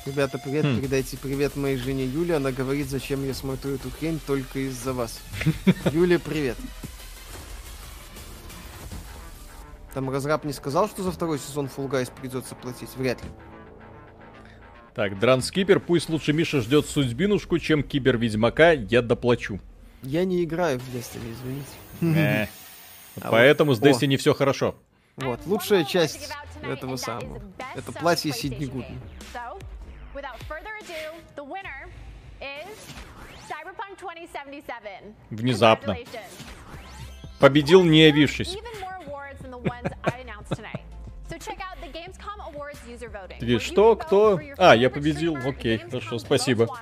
Ребята, 0.06 0.38
привет, 0.38 0.66
хм. 0.66 0.78
передайте 0.78 1.18
привет 1.18 1.56
моей 1.56 1.78
жене 1.78 2.06
Юле. 2.06 2.36
Она 2.36 2.52
говорит, 2.52 2.90
зачем 2.90 3.26
я 3.26 3.34
смотрю 3.34 3.76
эту 3.76 3.90
хрень 3.90 4.20
только 4.28 4.60
из-за 4.60 4.94
вас. 4.94 5.20
Юля, 5.92 6.20
привет. 6.20 6.58
Там 9.96 10.12
разраб 10.12 10.44
не 10.44 10.54
сказал, 10.54 10.88
что 10.88 11.02
за 11.02 11.12
второй 11.12 11.40
сезон 11.40 11.70
Fall 11.76 11.90
Guys 11.90 12.12
придется 12.16 12.54
платить? 12.54 12.90
Вряд 12.98 13.24
ли. 13.24 13.30
Так, 14.94 15.18
Дранскипер, 15.18 15.80
пусть 15.80 16.08
лучше 16.10 16.34
Миша 16.34 16.62
ждет 16.62 16.86
судьбинушку, 16.86 17.58
чем 17.58 17.82
Кибер 17.82 18.18
Ведьмака, 18.18 18.74
я 18.74 19.02
доплачу. 19.02 19.60
Я 20.04 20.24
не 20.24 20.44
играю 20.44 20.80
в 20.80 20.88
Destiny, 20.94 21.34
извините. 21.34 22.50
А 23.22 23.32
поэтому 23.32 23.74
с 23.74 23.80
Destiny 23.80 24.18
все 24.18 24.34
хорошо. 24.34 24.76
Вот, 25.16 25.40
лучшая 25.46 25.86
часть 25.86 26.30
этого 26.62 26.98
самого. 26.98 27.42
Это 27.74 27.94
платье 27.94 28.34
Сидни 28.34 28.66
Гудни. 28.66 29.00
Without 30.26 30.42
further 30.48 30.72
ado, 30.82 31.22
the 31.36 31.44
winner 31.44 31.88
is 32.42 32.78
Cyberpunk 33.48 34.00
2077. 34.00 35.14
Внезапно. 35.30 35.96
Победил 37.40 37.84
не 37.84 38.08
явившись. 38.08 38.58
Ты 43.40 43.60
что, 43.60 43.96
кто? 43.96 44.40
А, 44.58 44.76
я 44.76 44.90
победил. 44.90 45.38
Окей, 45.38 45.78
хорошо, 45.78 46.18
спасибо. 46.18 46.76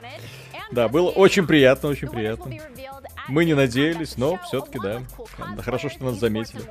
Да, 0.71 0.87
было 0.87 1.09
очень 1.09 1.45
приятно, 1.45 1.89
очень 1.89 2.07
приятно. 2.07 2.49
Мы 3.27 3.43
не 3.43 3.55
надеялись, 3.55 4.15
но 4.15 4.37
все-таки 4.37 4.79
да. 4.79 5.01
Хорошо, 5.61 5.89
что 5.89 6.05
нас 6.05 6.15
заметили. 6.15 6.63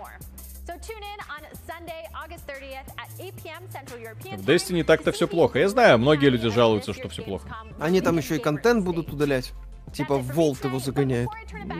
В 3.42 4.48
Destiny 4.48 4.84
так-то 4.84 5.12
все 5.12 5.26
плохо. 5.28 5.58
Я 5.58 5.68
знаю, 5.68 5.98
многие 5.98 6.28
люди 6.30 6.48
жалуются, 6.48 6.92
что 6.92 7.08
все 7.08 7.22
плохо. 7.22 7.48
Они 7.78 8.00
там 8.00 8.18
еще 8.18 8.36
и 8.36 8.38
контент 8.38 8.84
будут 8.84 9.12
удалять. 9.12 9.52
Типа 9.92 10.16
Волт 10.18 10.64
его 10.64 10.78
загоняет. 10.78 11.28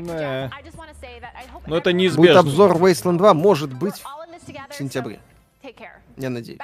Да. 0.05 0.51
Но 1.67 1.77
это 1.79 1.93
неизбежно. 1.93 2.23
Будет 2.23 2.37
обзор 2.37 2.77
Wasteland 2.77 3.19
2, 3.19 3.35
может 3.35 3.73
быть, 3.73 4.03
в 4.69 4.75
сентябре. 4.75 5.21
Я 6.17 6.31
надеюсь. 6.31 6.59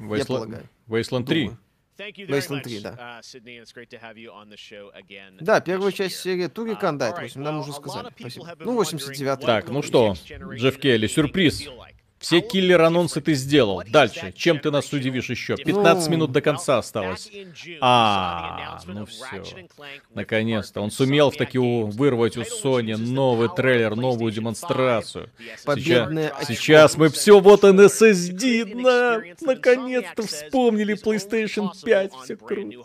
Wasteland, 0.00 0.18
Я 0.18 0.24
полагаю. 0.24 0.68
Wasteland 0.88 1.24
3. 1.24 1.44
Думаю. 1.44 1.58
Wasteland 1.98 2.62
3, 2.62 2.80
да. 2.80 3.20
Uh, 3.22 3.80
да, 5.40 5.60
первая 5.60 5.92
часть 5.92 6.16
серии 6.16 6.46
Турикан, 6.46 6.96
да, 6.96 7.10
это 7.10 7.20
8, 7.20 7.40
нам 7.42 7.60
уже 7.60 7.72
сказали. 7.72 8.08
Спасибо. 8.18 8.56
Ну, 8.60 8.74
89 8.74 9.40
Так, 9.40 9.68
ну 9.68 9.82
что, 9.82 10.14
Джефф 10.54 10.78
Келли, 10.78 11.06
сюрприз. 11.06 11.68
Все 12.20 12.42
киллер-анонсы 12.42 13.22
ты 13.22 13.32
сделал. 13.32 13.82
Дальше. 13.88 14.32
Чем 14.36 14.58
ты 14.58 14.70
нас 14.70 14.92
удивишь 14.92 15.30
еще? 15.30 15.56
15 15.56 16.04
ну... 16.06 16.12
минут 16.12 16.32
до 16.32 16.42
конца 16.42 16.76
осталось. 16.76 17.32
А, 17.80 18.78
ну 18.86 19.06
все. 19.06 19.42
Наконец-то. 20.14 20.82
Он 20.82 20.90
сумел 20.90 21.30
в 21.30 21.36
таки 21.36 21.56
вырвать 21.58 22.36
у 22.36 22.42
Sony 22.42 22.94
новый 22.98 23.48
трейлер, 23.48 23.96
новую 23.96 24.32
демонстрацию. 24.32 25.30
Сейчас, 25.56 26.46
сейчас 26.46 26.96
мы 26.98 27.08
все, 27.08 27.40
вот 27.40 27.64
он 27.64 27.80
SSD, 27.80 28.74
на, 28.74 29.22
наконец-то 29.40 30.26
вспомнили 30.26 31.02
PlayStation 31.02 31.70
5. 31.82 32.12
Все 32.24 32.36
круто. 32.36 32.76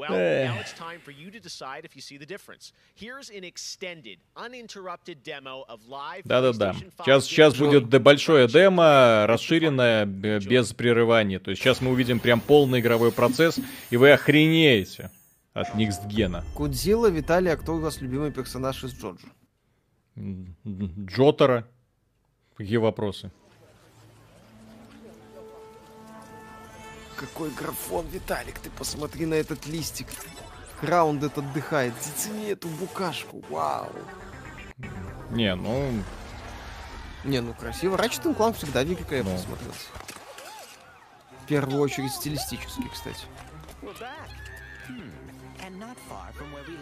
Well, 0.00 0.12
now 0.12 0.58
it's 0.58 0.72
time 0.72 0.98
for 1.04 1.10
you 1.10 1.30
to 1.30 1.38
decide 1.38 1.84
if 1.84 1.94
you 1.94 2.00
see 2.00 2.16
the 2.16 2.24
difference. 2.24 2.72
Here's 2.94 3.28
an 3.28 3.44
extended, 3.44 4.18
uninterrupted 4.34 5.22
demo 5.22 5.66
of 5.68 5.80
live 5.88 6.22
Да-да-да. 6.24 6.74
Сейчас, 7.04 7.26
сейчас 7.26 7.54
будет 7.54 7.88
большое 8.02 8.48
демо, 8.48 9.26
расширенное, 9.26 10.06
без 10.06 10.72
прерывания. 10.72 11.38
То 11.38 11.50
есть 11.50 11.62
сейчас 11.62 11.82
мы 11.82 11.90
увидим 11.90 12.18
прям 12.18 12.40
полный 12.40 12.80
игровой 12.80 13.12
процесс, 13.12 13.60
и 13.90 13.98
вы 13.98 14.12
охренеете 14.12 15.10
от 15.52 15.74
Никстгена. 15.74 16.44
Кудзила, 16.54 17.08
Виталий, 17.08 17.52
а 17.52 17.56
кто 17.58 17.74
у 17.74 17.80
вас 17.80 18.00
любимый 18.00 18.32
персонаж 18.32 18.82
из 18.82 18.94
Джоджо? 18.94 19.28
Джотара. 20.16 21.68
Какие 22.56 22.78
вопросы? 22.78 23.30
Какой 27.20 27.50
графон, 27.50 28.06
Виталик, 28.06 28.58
ты 28.58 28.70
посмотри 28.70 29.26
на 29.26 29.34
этот 29.34 29.66
листик. 29.66 30.06
Grounded 30.80 31.44
отдыхает. 31.44 31.92
Зацени 32.00 32.48
эту 32.48 32.68
букашку, 32.68 33.44
вау. 33.50 33.92
Не, 35.30 35.54
ну... 35.54 35.92
Не, 37.24 37.40
ну 37.40 37.52
красиво. 37.52 37.96
Ratchet 37.96 38.34
Clank 38.34 38.54
всегда 38.54 38.82
великолепно 38.82 39.32
ну. 39.32 39.38
смотрелся. 39.38 39.88
В 41.44 41.46
первую 41.46 41.82
очередь 41.82 42.12
стилистически, 42.12 42.88
кстати. 42.90 43.26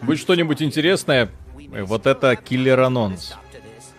Будет 0.03 0.21
что-нибудь 0.21 0.63
интересное? 0.63 1.29
Вот 1.55 2.07
это 2.07 2.37
киллер-анонс. 2.37 3.35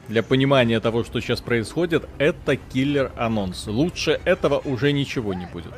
Для 0.08 0.24
понимания 0.24 0.80
того, 0.80 1.04
что 1.04 1.20
сейчас 1.20 1.42
происходит, 1.42 2.08
это 2.18 2.56
киллер-анонс. 2.56 3.68
Лучше 3.68 4.22
этого 4.24 4.60
уже 4.60 4.94
ничего 4.94 5.34
не 5.34 5.46
будет. 5.48 5.74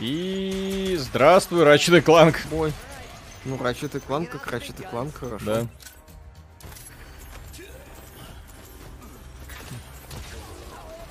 И 0.00 0.96
здравствуй, 0.98 1.64
Рачет 1.64 2.04
Кланк. 2.04 2.42
Ой. 2.52 2.72
Ну, 3.44 3.56
Рачет 3.62 3.92
Кланк 4.06 4.30
как 4.30 4.46
Рачет 4.48 4.76
Кланк, 4.90 5.14
хорошо. 5.16 5.44
Да. 5.44 5.66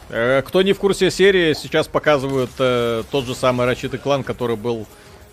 Э, 0.09 0.41
кто 0.43 0.61
не 0.61 0.73
в 0.73 0.79
курсе 0.79 1.09
серии, 1.09 1.53
сейчас 1.53 1.87
показывают 1.87 2.51
э, 2.59 3.03
тот 3.09 3.25
же 3.25 3.33
самый 3.33 3.67
Ratchet 3.67 3.97
Клан, 3.97 4.23
который 4.23 4.55
был 4.55 4.85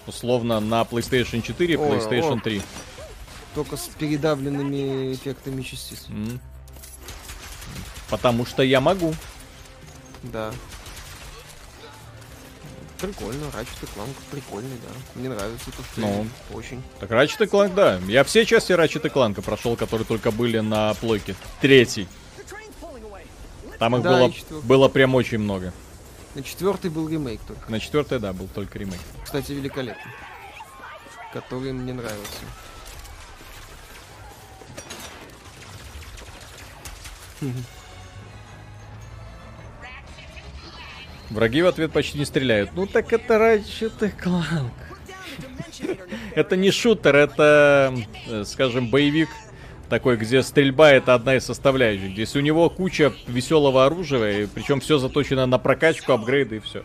условно 0.06 0.60
на 0.60 0.82
PlayStation 0.82 1.42
4 1.42 1.74
и 1.74 1.76
PlayStation 1.76 2.38
о, 2.38 2.40
3. 2.40 2.62
Только 3.54 3.76
с 3.76 3.88
передавленными 3.98 5.12
эффектами 5.12 5.62
частиц. 5.62 6.06
Mm. 6.08 6.38
Потому 8.08 8.46
что 8.46 8.62
я 8.62 8.80
могу. 8.80 9.14
Да. 10.22 10.52
Прикольно, 13.02 13.46
Ratchet 13.46 13.88
Clank 13.96 14.14
прикольный, 14.30 14.78
да. 14.80 15.20
Мне 15.20 15.28
нравится 15.28 15.70
это 15.70 15.82
ну, 15.96 16.24
очень. 16.52 16.80
Так 17.00 17.10
Ratchet 17.10 17.50
Clank, 17.50 17.74
да. 17.74 17.98
Я 18.06 18.22
все 18.22 18.46
части 18.46 18.70
Ratchet 18.70 19.12
Clank 19.12 19.42
прошел, 19.42 19.74
которые 19.74 20.06
только 20.06 20.30
были 20.30 20.60
на 20.60 20.94
плойке. 20.94 21.34
Третий. 21.60 22.06
Там 23.80 23.96
их 23.96 24.02
да, 24.02 24.10
было, 24.12 24.32
было 24.62 24.88
прям 24.88 25.16
очень 25.16 25.38
много. 25.38 25.72
На 26.36 26.44
четвертый 26.44 26.90
был 26.90 27.08
ремейк 27.08 27.40
только. 27.46 27.68
На 27.68 27.80
четвертый, 27.80 28.20
да, 28.20 28.32
был 28.32 28.46
только 28.46 28.78
ремейк. 28.78 29.00
Кстати, 29.24 29.50
великолепный. 29.50 30.12
Который 31.32 31.72
мне 31.72 31.92
нравился. 31.92 32.44
Враги 41.32 41.62
в 41.62 41.66
ответ 41.66 41.92
почти 41.92 42.18
не 42.18 42.24
стреляют. 42.24 42.70
Ну 42.74 42.86
так 42.86 43.12
это 43.12 43.34
Ratchet 43.34 44.12
Clank. 44.22 44.70
это 46.34 46.56
не 46.56 46.70
шутер, 46.70 47.16
это, 47.16 47.94
э, 48.28 48.44
скажем, 48.44 48.90
боевик 48.90 49.28
такой, 49.88 50.16
где 50.16 50.42
стрельба 50.42 50.90
это 50.90 51.14
одна 51.14 51.36
из 51.36 51.44
составляющих. 51.44 52.12
Здесь 52.12 52.36
у 52.36 52.40
него 52.40 52.68
куча 52.68 53.12
веселого 53.26 53.86
оружия, 53.86 54.48
причем 54.54 54.80
все 54.80 54.98
заточено 54.98 55.46
на 55.46 55.58
прокачку, 55.58 56.12
апгрейды 56.12 56.56
и 56.56 56.60
все. 56.60 56.82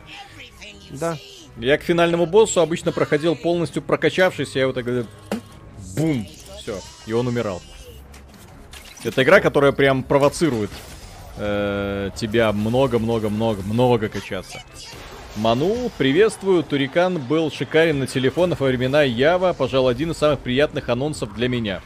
Да. 0.91 1.17
Я 1.57 1.77
к 1.77 1.83
финальному 1.83 2.25
боссу 2.25 2.61
обычно 2.61 2.91
проходил 2.91 3.35
полностью 3.35 3.81
прокачавшись, 3.81 4.55
я 4.55 4.61
его 4.63 4.73
так 4.73 4.85
бум, 5.95 6.27
все, 6.59 6.79
и 7.05 7.13
он 7.13 7.27
умирал. 7.27 7.61
Это 9.03 9.23
игра, 9.23 9.39
которая 9.39 9.71
прям 9.71 10.03
провоцирует 10.03 10.69
э, 11.37 12.11
тебя 12.15 12.51
много-много-много-много 12.51 14.09
качаться. 14.09 14.63
Ману, 15.35 15.91
приветствую. 15.97 16.63
Турикан 16.63 17.19
был 17.19 17.51
шикарен 17.51 17.99
на 17.99 18.07
телефонах 18.07 18.59
во 18.59 18.67
времена 18.67 19.03
Ява. 19.03 19.53
Пожалуй, 19.53 19.91
один 19.91 20.11
из 20.11 20.17
самых 20.17 20.39
приятных 20.39 20.89
анонсов 20.89 21.33
для 21.35 21.47
меня. 21.47 21.81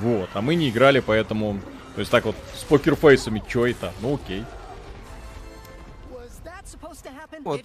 Вот, 0.00 0.28
а 0.34 0.40
мы 0.40 0.54
не 0.56 0.70
играли, 0.70 1.00
поэтому... 1.00 1.60
То 1.94 2.00
есть 2.00 2.10
так 2.10 2.24
вот, 2.24 2.36
с 2.54 2.64
покерфейсами, 2.64 3.42
чё 3.48 3.66
это? 3.66 3.92
Ну 4.02 4.16
окей. 4.16 4.44
Вот, 7.44 7.60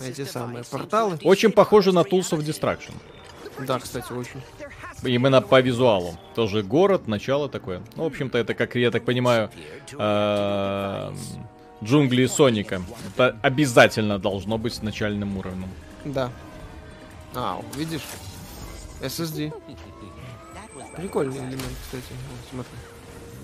эти 0.00 0.24
самые 0.24 0.64
порталы. 0.64 1.18
Очень 1.22 1.52
похоже 1.52 1.92
на 1.92 2.00
Tools 2.00 2.30
of 2.32 2.40
Destruction. 2.40 2.92
Да, 3.60 3.78
кстати, 3.78 4.12
очень. 4.12 4.42
Именно 5.06 5.40
по 5.42 5.60
визуалу. 5.60 6.16
Тоже 6.34 6.62
город, 6.62 7.08
начало 7.08 7.48
такое. 7.48 7.82
Ну, 7.96 8.04
в 8.04 8.06
общем-то, 8.06 8.38
это, 8.38 8.54
как 8.54 8.74
я 8.74 8.90
так 8.90 9.04
понимаю, 9.04 9.50
э, 9.92 11.12
джунгли 11.82 12.26
Соника. 12.26 12.82
Это 13.14 13.36
обязательно 13.42 14.18
должно 14.18 14.58
быть 14.58 14.74
с 14.74 14.82
начальным 14.82 15.36
уровнем. 15.36 15.68
Да. 16.04 16.30
А, 17.34 17.60
видишь? 17.76 18.02
SSD. 19.00 19.52
Прикольный 20.96 21.38
элемент, 21.38 21.76
кстати. 21.82 22.12
Вот, 22.30 22.40
смотри. 22.50 22.78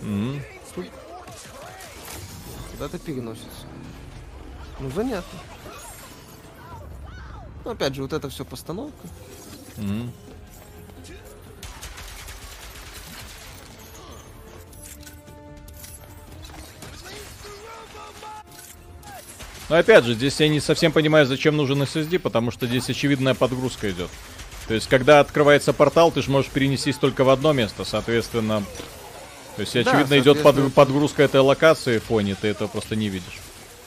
Mm-hmm. 0.03 0.91
Куда-то 2.73 2.99
переносится. 2.99 3.67
Ну, 4.79 4.91
занятно. 4.91 5.39
Ну, 7.65 7.73
опять 7.73 7.95
же, 7.95 8.03
вот 8.03 8.13
это 8.13 8.29
все 8.31 8.45
постановка. 8.45 9.07
Mm-hmm. 9.77 10.09
Но 19.71 19.77
опять 19.77 20.05
же, 20.05 20.15
здесь 20.15 20.41
я 20.41 20.49
не 20.49 20.59
совсем 20.59 20.91
понимаю, 20.91 21.27
зачем 21.27 21.57
нужен 21.57 21.81
SSD, 21.83 22.19
потому 22.19 22.51
что 22.51 22.67
здесь 22.67 22.91
очевидная 22.91 23.35
подгрузка 23.35 23.89
идет. 23.93 24.11
То 24.67 24.75
есть, 24.75 24.89
когда 24.89 25.21
открывается 25.21 25.73
портал, 25.73 26.11
ты 26.11 26.23
же 26.23 26.31
можешь 26.31 26.51
перенестись 26.51 26.97
только 26.97 27.23
в 27.23 27.31
одно 27.31 27.53
место, 27.53 27.85
соответственно... 27.85 28.65
То 29.55 29.61
есть, 29.61 29.77
очевидно, 29.77 30.09
да, 30.09 30.19
идет 30.19 30.43
под, 30.43 30.75
подгрузка 30.75 31.23
этой 31.23 31.41
локации 31.41 31.99
в 31.99 32.05
фоне, 32.05 32.35
ты 32.41 32.49
этого 32.49 32.67
просто 32.67 32.97
не 32.97 33.09
видишь. 33.09 33.39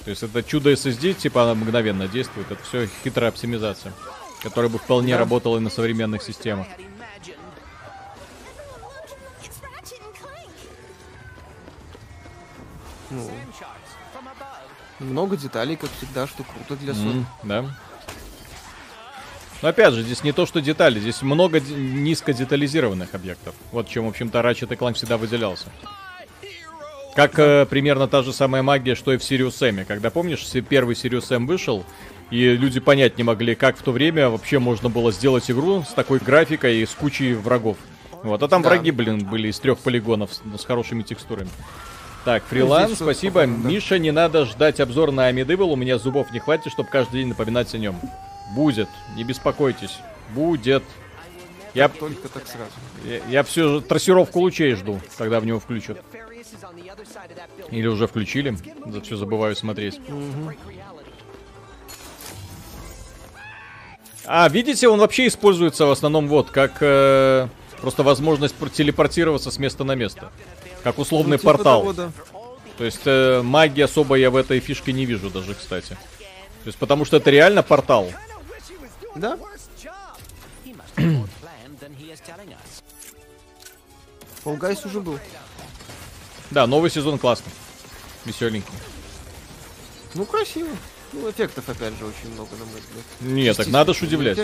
То 0.05 0.09
есть, 0.09 0.23
это 0.23 0.41
чудо 0.41 0.71
SSD, 0.71 1.15
типа, 1.15 1.43
она 1.43 1.55
мгновенно 1.55 2.07
действует, 2.07 2.49
это 2.49 2.63
все 2.63 2.87
хитрая 3.03 3.29
оптимизация. 3.29 3.91
Который 4.41 4.69
бы 4.69 4.79
вполне 4.79 5.13
да. 5.13 5.19
работал 5.19 5.57
и 5.57 5.59
на 5.59 5.69
современных 5.69 6.23
системах. 6.23 6.67
Ну, 13.09 13.29
много 15.03 15.37
деталей, 15.37 15.75
как 15.75 15.89
всегда, 15.97 16.27
что 16.27 16.43
круто 16.43 16.75
для 16.75 16.93
Sony. 16.93 17.19
Mm, 17.19 17.25
да. 17.43 17.65
Но 19.61 19.69
опять 19.69 19.93
же, 19.93 20.03
здесь 20.03 20.23
не 20.23 20.33
то, 20.33 20.45
что 20.45 20.59
детали, 20.59 20.99
здесь 20.99 21.21
много 21.21 21.61
низко 21.61 22.33
детализированных 22.33 23.15
объектов. 23.15 23.55
Вот 23.71 23.87
чем, 23.87 24.05
в 24.05 24.09
общем-то, 24.09 24.39
Ratchet 24.39 24.77
Clank 24.77 24.95
всегда 24.95 25.17
выделялся. 25.17 25.67
Как 27.15 27.37
э, 27.39 27.65
примерно 27.65 28.07
та 28.07 28.23
же 28.23 28.33
самая 28.33 28.63
магия, 28.63 28.95
что 28.95 29.13
и 29.13 29.17
в 29.17 29.21
Sirius 29.21 29.65
M. 29.65 29.85
Когда, 29.85 30.09
помнишь, 30.09 30.45
первый 30.67 30.95
Sirius 30.95 31.33
M 31.33 31.47
вышел, 31.47 31.85
и 32.29 32.57
люди 32.57 32.79
понять 32.79 33.17
не 33.17 33.23
могли, 33.23 33.55
как 33.55 33.77
в 33.77 33.83
то 33.83 33.91
время 33.91 34.29
вообще 34.29 34.59
можно 34.59 34.89
было 34.89 35.11
сделать 35.11 35.49
игру 35.49 35.83
с 35.83 35.93
такой 35.93 36.19
графикой 36.19 36.77
и 36.79 36.85
с 36.85 36.89
кучей 36.89 37.33
врагов. 37.33 37.77
Вот, 38.23 38.41
а 38.41 38.47
там 38.47 38.63
да. 38.63 38.69
враги, 38.69 38.91
блин, 38.91 39.25
были 39.25 39.49
из 39.49 39.59
трех 39.59 39.79
полигонов 39.79 40.33
с, 40.33 40.61
с 40.61 40.65
хорошими 40.65 41.03
текстурами. 41.03 41.49
Так, 42.25 42.43
фриланс, 42.45 42.91
ну, 42.91 42.95
спасибо. 42.95 43.41
Похоже, 43.41 43.61
да. 43.63 43.69
Миша, 43.69 43.99
не 43.99 44.11
надо 44.11 44.45
ждать 44.45 44.79
обзор 44.79 45.11
на 45.11 45.27
Амидыбл, 45.27 45.71
у 45.71 45.75
меня 45.75 45.97
зубов 45.97 46.31
не 46.31 46.39
хватит, 46.39 46.71
чтобы 46.71 46.89
каждый 46.89 47.19
день 47.19 47.27
напоминать 47.27 47.73
о 47.75 47.77
нем. 47.77 47.99
Будет, 48.55 48.87
не 49.15 49.23
беспокойтесь. 49.23 49.97
Будет. 50.33 50.83
Я 51.73 51.89
только 51.89 52.29
так 52.29 52.47
сразу. 52.47 52.71
Я, 53.03 53.19
я 53.29 53.43
всю 53.43 53.81
трассировку 53.81 54.39
лучей 54.39 54.73
жду, 54.75 55.01
когда 55.17 55.39
в 55.39 55.45
него 55.45 55.59
включат. 55.59 55.99
Или 57.71 57.87
уже 57.87 58.07
включили. 58.07 58.55
За 58.85 59.01
все 59.01 59.17
забываю 59.17 59.55
смотреть. 59.55 59.99
Угу. 60.07 60.53
А, 64.25 64.47
видите, 64.47 64.87
он 64.87 64.99
вообще 64.99 65.27
используется 65.27 65.85
в 65.85 65.91
основном 65.91 66.27
вот, 66.27 66.49
как 66.49 66.77
э, 66.79 67.47
просто 67.81 68.03
возможность 68.03 68.55
телепортироваться 68.73 69.51
с 69.51 69.57
места 69.57 69.83
на 69.83 69.95
место. 69.95 70.31
Как 70.83 70.99
условный 70.99 71.37
ну, 71.37 71.37
типа 71.37 71.53
портал. 71.53 71.81
Того, 71.81 71.93
да. 71.93 72.11
То 72.77 72.83
есть 72.83 73.01
э, 73.05 73.41
магии 73.41 73.81
особо 73.81 74.15
я 74.15 74.29
в 74.29 74.35
этой 74.35 74.59
фишке 74.59 74.91
не 74.91 75.05
вижу 75.05 75.29
даже, 75.29 75.53
кстати. 75.53 75.89
То 75.89 76.67
есть 76.67 76.77
потому 76.77 77.05
что 77.05 77.17
это 77.17 77.29
реально 77.29 77.63
портал. 77.63 78.09
Да. 79.15 79.37
Guys 84.45 84.85
уже 84.85 84.99
был. 84.99 85.19
Да, 86.51 86.67
новый 86.67 86.91
сезон 86.91 87.17
классный. 87.17 87.51
Веселенький. 88.25 88.73
Ну, 90.13 90.25
красиво. 90.25 90.69
Ну, 91.13 91.29
эффектов, 91.29 91.67
опять 91.69 91.97
же, 91.97 92.05
очень 92.05 92.33
много, 92.33 92.55
на 92.55 92.65
мой 92.65 92.81
взгляд. 92.81 93.05
Нет, 93.21 93.57
так 93.57 93.67
надо 93.67 93.93
ж 93.93 94.01
удивлять. 94.01 94.37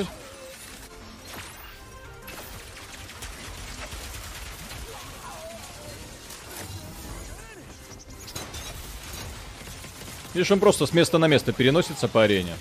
Видишь, 10.40 10.52
он 10.52 10.62
просто 10.62 10.86
с 10.86 10.94
места 10.94 11.18
на 11.18 11.28
место 11.28 11.52
переносится 11.52 12.08
по 12.08 12.24
арене. 12.24 12.54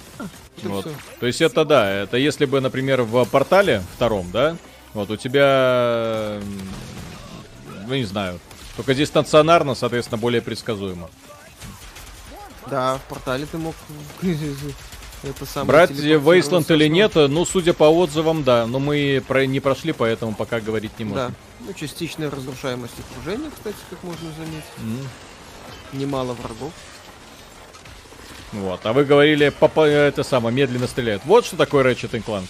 Вот. 0.65 0.89
То 1.21 1.27
есть 1.27 1.41
это 1.41 1.65
да, 1.65 1.89
это 1.89 2.17
если 2.17 2.45
бы, 2.45 2.61
например, 2.61 3.03
в 3.03 3.25
портале 3.27 3.85
втором, 3.95 4.29
да, 4.33 4.57
вот 4.95 5.13
у 5.13 5.17
тебя, 5.17 6.41
ну 7.87 7.95
не 7.95 8.03
знаю, 8.03 8.41
только 8.75 8.95
здесь 8.95 9.07
стационарно, 9.07 9.77
соответственно, 9.77 10.19
более 10.19 10.43
предсказуемо. 10.43 11.09
Да, 12.67 12.97
в 12.97 13.03
портале 13.03 13.47
ты 13.47 13.59
мог 13.59 13.77
это 15.23 15.47
самое 15.47 15.69
Брать 15.69 15.93
Вейсланд 15.93 16.69
или 16.73 16.89
нет, 16.89 17.15
ну, 17.15 17.45
судя 17.45 17.75
по 17.75 17.85
отзывам, 17.85 18.43
да. 18.43 18.67
Но 18.67 18.81
мы 18.81 19.23
про 19.29 19.47
не 19.47 19.61
прошли, 19.61 19.93
поэтому 19.93 20.35
пока 20.35 20.59
говорить 20.59 20.99
не 20.99 21.05
можем. 21.05 21.29
Да. 21.29 21.35
Ну, 21.61 21.73
частичная 21.75 22.29
разрушаемость 22.29 22.95
окружения, 22.99 23.53
кстати, 23.55 23.77
как 23.89 24.03
можно 24.03 24.29
заметить. 24.33 24.65
Mm. 24.79 25.07
Немало 25.93 26.33
врагов. 26.33 26.73
Вот, 28.52 28.81
а 28.85 28.93
вы 28.93 29.05
говорили, 29.05 29.51
папа, 29.51 29.86
это 29.86 30.23
самое, 30.23 30.55
медленно 30.55 30.86
стреляют. 30.86 31.23
Вот 31.25 31.44
что 31.44 31.57
такое 31.57 31.85
Ratchet 31.85 32.23
Clank. 32.25 32.47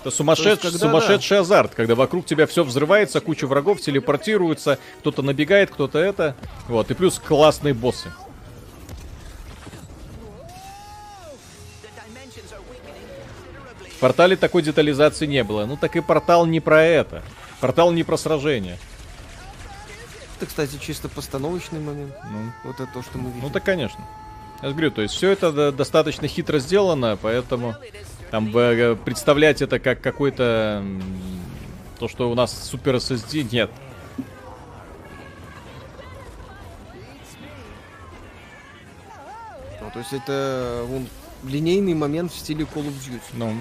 Это 0.00 0.14
сумасшедш... 0.14 0.64
есть, 0.64 0.78
сумасшедший 0.78 1.38
да. 1.38 1.40
азарт, 1.40 1.74
когда 1.74 1.94
вокруг 1.94 2.24
тебя 2.24 2.46
все 2.46 2.62
взрывается, 2.64 3.20
куча 3.20 3.46
врагов 3.46 3.80
телепортируется, 3.80 4.78
кто-то 5.00 5.22
набегает, 5.22 5.70
кто-то 5.70 5.98
это. 5.98 6.36
Вот, 6.68 6.90
и 6.90 6.94
плюс 6.94 7.18
классные 7.18 7.74
боссы. 7.74 8.12
В 13.96 13.98
портале 13.98 14.36
такой 14.36 14.62
детализации 14.62 15.26
не 15.26 15.42
было. 15.42 15.64
Ну 15.64 15.76
так 15.76 15.96
и 15.96 16.00
портал 16.00 16.46
не 16.46 16.60
про 16.60 16.82
это. 16.84 17.22
Портал 17.60 17.92
не 17.92 18.04
про 18.04 18.16
сражение. 18.16 18.78
Это, 20.36 20.46
кстати, 20.46 20.76
чисто 20.78 21.08
постановочный 21.08 21.80
момент. 21.80 22.14
Ну. 22.30 22.52
Вот 22.64 22.80
это 22.80 22.92
то, 22.92 23.02
что 23.02 23.16
мы 23.16 23.30
видим. 23.30 23.42
Ну, 23.42 23.50
так, 23.50 23.64
конечно. 23.64 24.04
Я 24.62 24.70
говорю, 24.70 24.90
то 24.90 25.02
есть 25.02 25.14
все 25.14 25.30
это 25.30 25.72
достаточно 25.72 26.28
хитро 26.28 26.58
сделано, 26.58 27.18
поэтому 27.20 27.74
там 28.30 28.54
э, 28.56 28.96
представлять 28.96 29.62
это 29.62 29.78
как 29.78 30.00
какой-то 30.00 30.84
то, 31.98 32.08
что 32.08 32.30
у 32.30 32.34
нас 32.34 32.68
супер 32.68 32.96
SSD, 32.96 33.48
нет. 33.52 33.70
Ну, 39.80 39.90
то 39.92 39.98
есть 39.98 40.12
это 40.12 40.84
вон, 40.86 41.06
линейный 41.44 41.94
момент 41.94 42.32
в 42.32 42.36
стиле 42.36 42.64
Call 42.64 42.86
of 42.86 42.94
Duty. 43.06 43.20
Ну. 43.34 43.54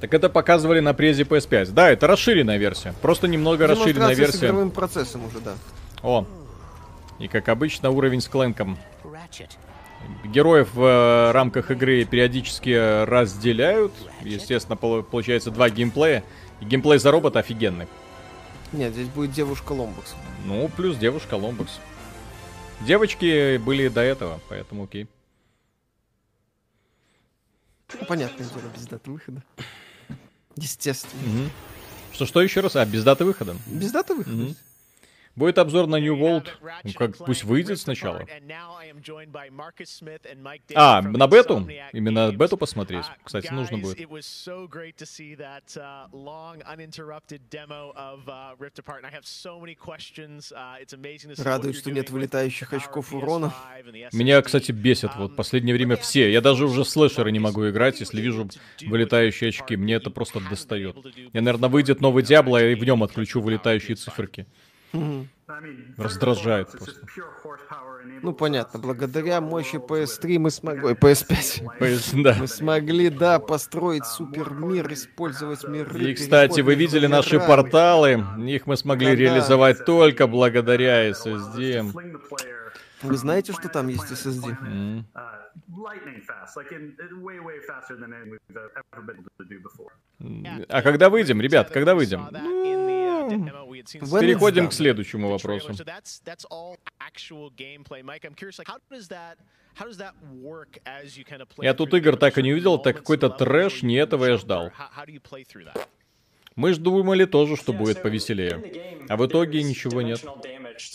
Так 0.00 0.14
это 0.14 0.28
показывали 0.28 0.80
на 0.80 0.94
презе 0.94 1.24
PS5. 1.24 1.72
Да, 1.72 1.90
это 1.90 2.06
расширенная 2.06 2.56
версия. 2.56 2.94
Просто 3.02 3.26
немного 3.26 3.66
расширенная 3.66 4.14
версия. 4.14 4.38
с 4.38 4.40
игровым 4.42 4.70
процессом 4.70 5.24
уже, 5.24 5.40
да. 5.40 5.54
О. 6.02 6.24
И 7.18 7.26
как 7.26 7.48
обычно, 7.48 7.90
уровень 7.90 8.20
с 8.20 8.28
Клэнком. 8.28 8.78
Героев 10.24 10.72
в 10.74 10.82
э, 10.82 11.30
рамках 11.32 11.72
игры 11.72 12.04
периодически 12.04 13.04
разделяют. 13.04 13.92
Естественно, 14.22 14.76
получается 14.76 15.50
два 15.50 15.68
геймплея. 15.68 16.22
И 16.60 16.64
геймплей 16.64 16.98
за 16.98 17.10
робота 17.10 17.40
офигенный. 17.40 17.88
Нет, 18.72 18.92
здесь 18.92 19.08
будет 19.08 19.32
девушка 19.32 19.72
Ломбакс. 19.72 20.14
Ну, 20.44 20.68
плюс 20.76 20.96
девушка 20.96 21.34
Ломбакс. 21.34 21.80
Девочки 22.80 23.56
были 23.56 23.88
до 23.88 24.02
этого, 24.02 24.40
поэтому 24.48 24.84
окей. 24.84 25.08
Понятное 28.06 28.46
дело, 28.46 28.70
без 28.74 28.86
даты 28.86 29.10
выхода. 29.10 29.42
Естественно. 30.60 31.22
Угу. 31.22 31.50
Что, 32.14 32.26
что 32.26 32.42
еще 32.42 32.60
раз? 32.60 32.76
А, 32.76 32.84
без 32.84 33.04
даты 33.04 33.24
выхода? 33.24 33.56
Без 33.66 33.92
даты 33.92 34.14
выхода. 34.14 34.44
Угу. 34.44 34.54
Будет 35.38 35.58
обзор 35.58 35.86
на 35.86 36.00
New 36.00 36.16
World. 36.16 36.48
Ну, 36.82 36.92
как, 36.94 37.16
пусть 37.16 37.44
выйдет 37.44 37.78
сначала. 37.78 38.26
А, 40.74 41.02
на 41.02 41.28
бету? 41.28 41.68
Именно 41.92 42.32
бету 42.32 42.56
посмотреть. 42.56 43.04
Кстати, 43.22 43.52
нужно 43.52 43.78
будет. 43.78 43.98
Радует, 51.38 51.76
что 51.76 51.90
нет 51.92 52.10
вылетающих 52.10 52.72
очков 52.72 53.14
урона. 53.14 53.54
Меня, 54.12 54.42
кстати, 54.42 54.72
бесит 54.72 55.14
вот 55.14 55.36
последнее 55.36 55.74
время 55.76 55.96
все. 55.96 56.32
Я 56.32 56.40
даже 56.40 56.64
уже 56.66 56.82
в 56.82 56.88
слэшеры 56.88 57.30
не 57.30 57.38
могу 57.38 57.68
играть, 57.68 58.00
если 58.00 58.20
вижу 58.20 58.48
вылетающие 58.84 59.50
очки. 59.50 59.76
Мне 59.76 59.94
это 59.94 60.10
просто 60.10 60.40
достает. 60.40 60.96
Я, 61.32 61.42
наверное, 61.42 61.68
выйдет 61.68 62.00
новый 62.00 62.24
Диабло, 62.24 62.60
и 62.64 62.74
в 62.74 62.82
нем 62.82 63.04
отключу 63.04 63.40
вылетающие 63.40 63.94
циферки. 63.94 64.48
Раздражает 65.96 66.70
просто. 66.70 67.00
Ну, 68.22 68.32
понятно, 68.32 68.78
благодаря 68.78 69.40
мощи 69.40 69.76
PS3 69.76 70.38
мы 70.38 70.50
смогли... 70.50 70.84
Ой, 70.84 70.92
PS5. 70.94 71.78
PS, 71.80 72.22
да. 72.22 72.36
Мы 72.38 72.46
смогли, 72.46 73.08
да, 73.10 73.38
построить 73.38 74.04
супер 74.04 74.50
мир, 74.50 74.92
использовать 74.92 75.64
миры. 75.64 76.10
И, 76.10 76.14
кстати, 76.14 76.60
вы 76.60 76.74
видели 76.74 77.06
наши 77.06 77.38
порталы? 77.38 78.24
Их 78.46 78.66
мы 78.66 78.76
смогли 78.76 79.08
да, 79.08 79.14
реализовать 79.14 79.78
да. 79.78 79.84
только 79.84 80.26
благодаря 80.26 81.08
SSD. 81.10 81.92
Вы 83.02 83.16
знаете, 83.16 83.52
что 83.52 83.68
там 83.68 83.88
есть 83.88 84.10
SSD? 84.10 84.56
Mm. 90.20 90.64
А 90.68 90.82
когда 90.82 91.10
выйдем, 91.10 91.40
ребят, 91.40 91.70
когда 91.70 91.94
выйдем? 91.94 92.28
Ну, 93.30 94.20
переходим 94.20 94.68
к 94.68 94.72
следующему 94.72 95.30
вопросу. 95.30 95.72
Я 101.58 101.74
тут 101.74 101.94
игр 101.94 102.16
так 102.16 102.38
и 102.38 102.42
не 102.42 102.52
увидел, 102.52 102.78
так 102.78 102.96
какой-то 102.96 103.30
трэш, 103.30 103.82
не 103.82 103.94
этого 103.96 104.24
я 104.24 104.36
ждал. 104.36 104.72
Мы 106.56 106.72
же 106.72 106.80
думали 106.80 107.24
тоже, 107.24 107.56
что 107.56 107.72
будет 107.72 108.02
повеселее. 108.02 109.04
А 109.08 109.16
в 109.16 109.24
итоге 109.26 109.62
ничего 109.62 110.02
нет. 110.02 110.24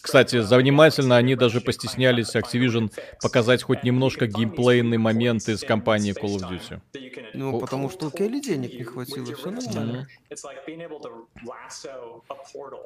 Кстати, 0.02 0.42
занимательно 0.42 1.18
они 1.18 1.36
даже 1.36 1.62
постеснялись 1.62 2.36
Activision 2.36 2.92
показать 3.22 3.64
хоть 3.64 3.84
немножко 3.84 4.28
геймплейный 4.28 4.98
момент 4.98 5.48
из 5.50 5.62
кампании 5.62 6.14
Call 6.14 6.38
of 6.38 6.50
Duty. 6.50 6.80
Ну, 7.34 7.60
потому 7.60 7.90
что 7.90 8.08
у 8.08 8.12
Келли 8.12 8.40
денег 8.40 8.74
не 8.74 8.84
хватило, 8.84 9.34
все 9.36 9.52
нормально. 9.52 10.08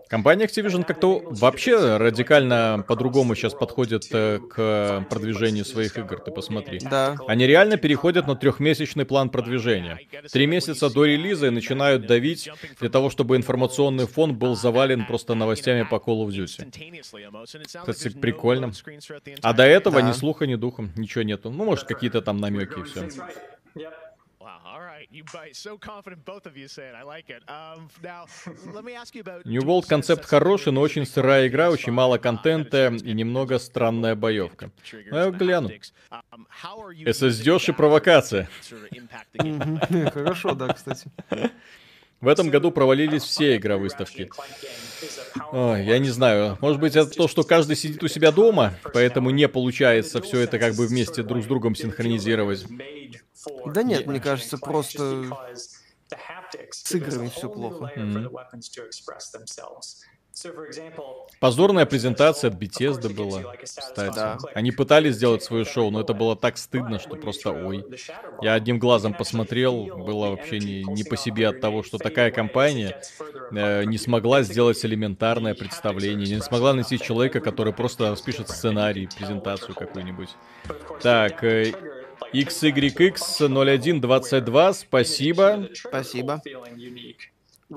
Компания 0.08 0.45
Activision 0.45 0.84
как-то 0.84 1.22
вообще 1.26 1.98
радикально 1.98 2.84
по-другому 2.88 3.35
сейчас 3.35 3.53
подходит 3.53 4.08
э, 4.11 4.40
к 4.40 5.06
продвижению 5.09 5.66
своих 5.66 5.98
игр, 5.98 6.19
ты 6.19 6.32
посмотри. 6.32 6.80
Да. 6.80 7.16
Они 7.27 7.45
реально 7.45 7.77
переходят 7.77 8.27
на 8.27 8.35
трехмесячный 8.35 9.06
план 9.06 9.30
продвижения. 9.30 10.00
Три 10.32 10.48
месяца 10.48 10.90
до 10.90 11.06
релиза 11.06 11.48
и 11.48 11.50
начинают 11.50 12.08
давить 12.08 12.50
для 12.80 12.90
того, 12.90 13.09
чтобы 13.09 13.35
информационный 13.35 14.08
фон 14.08 14.35
был 14.35 14.56
завален 14.56 15.06
просто 15.06 15.35
новостями 15.35 15.84
по 15.84 15.95
Call 15.95 16.26
of 16.26 16.30
Duty. 16.30 16.86
Кстати, 17.91 18.19
прикольно. 18.19 18.72
А 19.41 19.53
до 19.53 19.64
этого 19.64 20.01
да. 20.01 20.07
ни 20.07 20.11
слуха, 20.14 20.48
ни 20.48 20.56
духом, 20.56 20.91
ничего 20.95 21.24
нету. 21.24 21.49
Ну, 21.49 21.66
может, 21.66 21.88
какие-то 21.88 22.22
там 22.22 22.38
намеки 22.38 22.80
и 22.80 22.83
все. 22.83 23.09
New 29.45 29.61
World 29.61 29.88
концепт 29.88 30.25
хороший, 30.25 30.72
но 30.72 30.82
очень 30.82 31.06
сырая 31.06 31.48
игра, 31.48 31.69
очень 31.69 31.91
мало 31.91 32.17
контента 32.17 32.88
и 32.88 33.14
немного 33.14 33.59
странная 33.59 34.16
боевка. 34.16 34.72
Ну, 34.91 35.17
я 35.17 35.32
гляну. 35.32 35.69
SSD 35.69 37.69
и 37.69 37.72
провокация. 37.74 38.49
Хорошо, 40.14 40.53
да, 40.53 40.74
кстати. 40.74 41.09
В 42.20 42.28
этом 42.28 42.50
году 42.50 42.72
провалились 42.72 43.24
все 43.24 43.58
игровыставки. 43.58 44.30
Ой, 45.52 45.86
я 45.86 46.00
не 46.00 46.10
знаю. 46.10 46.58
Может 46.62 46.80
быть, 46.80 46.96
это 46.96 47.12
то, 47.12 47.28
что 47.28 47.44
каждый 47.44 47.76
сидит 47.76 48.02
у 48.04 48.08
себя 48.08 48.32
дома, 48.32 48.74
поэтому 48.94 49.30
не 49.30 49.48
получается 49.48 50.22
все 50.22 50.40
это 50.40 50.58
как 50.58 50.74
бы 50.76 50.88
вместе 50.88 51.22
друг 51.22 51.44
с 51.44 51.46
другом 51.46 51.76
синхронизировать. 51.76 52.66
Да 53.68 53.84
нет, 53.84 54.08
мне 54.08 54.20
кажется, 54.20 54.58
просто 54.58 55.26
с 56.72 56.96
играми 56.96 57.30
все 57.30 57.50
плохо. 57.50 57.92
Mm-hmm. 57.96 58.30
Позорная 61.40 61.85
презентация 61.85 62.49
от 62.49 62.57
Bethesda 62.57 63.14
была, 63.14 63.53
кстати. 63.61 64.16
Да. 64.16 64.38
Они 64.53 64.72
пытались 64.72 65.16
сделать 65.16 65.43
свое 65.43 65.66
шоу, 65.66 65.91
но 65.91 65.99
это 66.01 66.14
было 66.14 66.35
так 66.35 66.57
стыдно, 66.57 66.99
что 66.99 67.16
просто 67.16 67.51
ой. 67.51 67.85
Я 68.41 68.53
одним 68.53 68.80
глазом 68.80 69.14
посмотрел, 69.14 69.85
было 69.85 70.32
вообще 70.32 70.59
не, 70.59 70.83
не 70.83 71.03
по 71.03 71.16
себе 71.17 71.48
от 71.48 71.61
того, 71.61 71.83
что 71.83 71.98
такая 71.98 72.32
компания 72.32 73.01
э, 73.51 73.83
не 73.85 73.98
смогла 73.98 74.43
сделать 74.43 74.83
элементарное 74.85 75.56
представление, 75.56 76.35
не 76.35 76.41
смогла 76.41 76.74
найти 76.74 76.99
человека, 76.99 77.40
который 77.40 77.72
просто 77.74 78.16
спишет 78.16 78.49
сценарий, 78.49 79.09
презентацию 79.17 79.74
какую-нибудь. 79.75 80.30
Так, 81.01 81.43
э, 81.43 81.74
XYX0122, 82.33 84.74
спасибо. 84.74 85.69
Спасибо. 85.74 86.41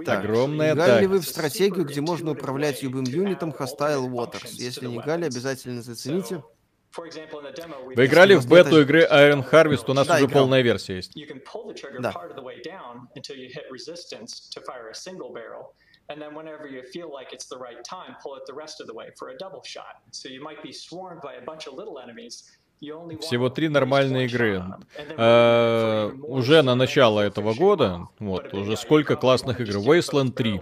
Так, 0.05 0.25
Огромная 0.25 0.73
играли 0.73 0.91
так. 0.93 1.01
ли 1.01 1.07
вы 1.09 1.21
в 1.21 1.25
стратегию, 1.25 1.85
где 1.85 2.01
можно 2.01 2.31
управлять 2.31 2.81
любым 2.83 3.05
юнитом 3.05 3.51
Hostile 3.51 4.09
Waters? 4.09 4.53
Если 4.53 4.87
не 4.87 4.97
играли, 4.97 5.25
обязательно 5.25 5.83
зацените. 5.83 6.45
Вы 6.97 8.07
играли 8.07 8.35
в 8.35 8.49
бету 8.49 8.81
игры 8.81 9.07
Iron 9.11 9.49
Harvest, 9.49 9.85
у 9.89 9.95
нас 9.95 10.07
да, 10.07 10.17
уже 10.17 10.27
играл. 10.27 10.43
полная 10.43 10.63
версия 10.63 10.97
есть. 10.97 11.13
Да. 12.01 12.13
and 16.11 16.21
then 16.21 16.35
whenever 16.35 16.67
you 16.67 16.83
feel 16.83 17.11
like 17.13 17.33
it's 17.33 17.47
the 17.47 17.57
right 17.57 17.83
time, 17.85 18.17
pull 18.21 18.35
it 18.35 18.43
the 18.45 18.53
rest 18.53 18.81
of 18.81 18.89
the 18.89 18.95
way 18.95 19.11
for 19.17 19.29
a 19.29 19.37
double 19.39 19.63
shot. 19.63 20.03
So 20.11 20.29
you 20.29 20.43
might 20.43 20.61
be 20.61 20.73
swarmed 20.73 21.21
by 21.23 21.35
a 21.35 21.41
bunch 21.41 21.69
of 21.69 21.75
little 21.75 22.01
enemies, 22.01 22.51
всего 22.81 23.51
три 23.51 23.69
нормальные 23.69 24.27
игры. 24.27 24.65
А, 25.17 26.11
уже 26.23 26.63
на 26.63 26.75
начало 26.75 27.21
этого 27.21 27.55
года, 27.55 28.09
вот, 28.19 28.55
уже 28.55 28.77
сколько 28.77 29.17
классных 29.17 29.61
игр. 29.61 29.77
Wasteland 29.77 30.33
3 30.33 30.61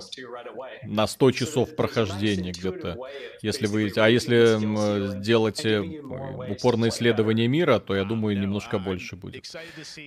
на 0.85 1.07
100 1.07 1.31
часов 1.33 1.77
прохождения 1.77 2.53
где-то. 2.53 2.97
Если 3.43 3.67
вы, 3.67 3.93
а 3.97 4.09
если 4.09 5.21
делаете 5.23 5.81
упор 5.81 6.77
на 6.77 6.89
исследование 6.89 7.47
мира, 7.47 7.79
то 7.79 7.95
я 7.95 8.05
думаю, 8.05 8.39
немножко 8.39 8.79
больше 8.79 9.17
будет. 9.17 9.47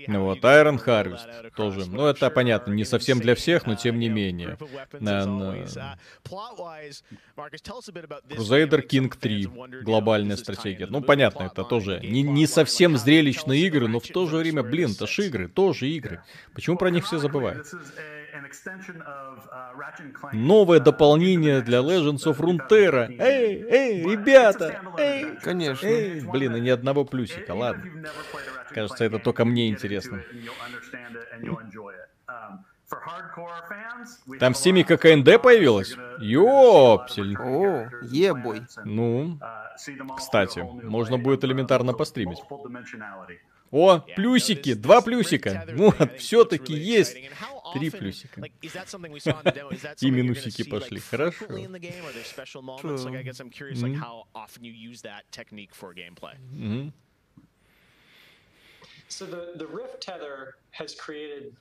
Вот, 0.08 0.40
Iron 0.40 0.84
Harvest 0.84 1.52
тоже. 1.56 1.90
Ну, 1.90 2.08
это 2.08 2.30
понятно, 2.30 2.74
не 2.74 2.86
совсем 2.86 3.20
для 3.20 3.36
всех, 3.36 3.66
но 3.66 3.76
тем 3.76 4.00
не 4.00 4.10
менее. 4.10 4.58
Crusader 8.30 8.86
King 8.86 9.14
3. 9.18 9.50
Глобальная 9.84 10.36
стратегия. 10.36 10.88
Ну, 10.88 11.02
понятно, 11.02 11.44
это 11.44 11.64
тоже 11.64 12.01
не, 12.02 12.22
не 12.24 12.48
совсем 12.48 12.98
зрелищные 12.98 13.62
игры, 13.68 13.88
но 13.88 14.00
в 14.00 14.08
то 14.08 14.28
же 14.28 14.38
время, 14.38 14.64
блин, 14.64 14.92
это 14.92 15.08
же 15.08 15.28
игры, 15.28 15.48
тоже 15.48 15.88
игры. 15.88 16.24
Почему 16.54 16.78
про 16.78 16.90
них 16.90 17.06
все 17.06 17.18
забывают? 17.18 17.68
Новое 20.34 20.80
дополнение 20.80 21.62
для 21.62 21.80
Legends 21.80 22.26
of 22.26 22.38
Runeterra. 22.40 23.08
Эй, 23.20 23.64
эй, 23.70 24.04
ребята! 24.04 24.82
Эй! 24.98 25.38
Конечно. 25.42 25.86
Эй, 25.86 26.22
блин, 26.22 26.56
и 26.56 26.60
ни 26.60 26.70
одного 26.70 27.06
плюсика, 27.06 27.52
ладно. 27.52 27.84
Кажется, 28.70 29.04
это 29.04 29.20
только 29.20 29.46
мне 29.46 29.70
интересно. 29.70 30.24
Там 34.40 34.54
в 34.54 34.58
Стиме 34.58 34.84
ККНД 34.84 35.42
появилась? 35.42 35.96
Ёпсель. 36.20 37.36
О, 37.38 37.90
ебой. 38.04 38.64
Ну, 38.86 39.40
кстати, 40.18 40.60
можно 40.60 41.18
будет 41.18 41.44
элементарно 41.44 41.94
постримить. 41.94 42.40
О, 43.72 44.00
плюсики, 44.00 44.74
два 44.74 45.02
плюсика. 45.02 45.66
Вот, 45.76 46.18
все-таки 46.18 46.74
есть 46.74 47.18
три 47.74 47.90
плюсика. 47.90 48.42
И 50.02 50.12
минусики 50.12 50.64
пошли. 50.70 51.00
Хорошо. 51.00 51.46
So 59.10 59.26
the, 59.26 59.52
the 59.58 59.68
Rift 59.68 60.00
tether 60.00 60.56
has 60.72 60.96
created 60.96 61.54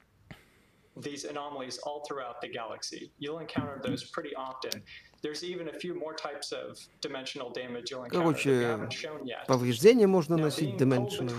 these 0.99 1.25
anomalies 1.25 1.77
all 1.79 2.03
throughout 2.07 2.41
the 2.41 2.47
galaxy. 2.47 3.11
You'll 3.19 3.39
encounter 3.39 3.81
those 3.83 4.03
pretty 4.11 4.33
often. 4.35 4.81
There's 5.21 5.43
even 5.43 5.69
a 5.69 5.73
few 5.73 5.97
more 5.99 6.13
types 6.13 6.51
of 6.51 6.79
dimensional 7.01 7.49
damage 7.49 7.91
you'll 7.91 8.03
encounter 8.03 8.23
Короче, 8.31 8.49
that 8.51 8.57
we 8.59 8.63
haven't 8.65 8.93
shown 8.93 9.25
yet. 9.27 9.47
повреждения 9.47 10.07
можно 10.07 10.37
носить 10.37 10.77
dimensional. 10.77 11.33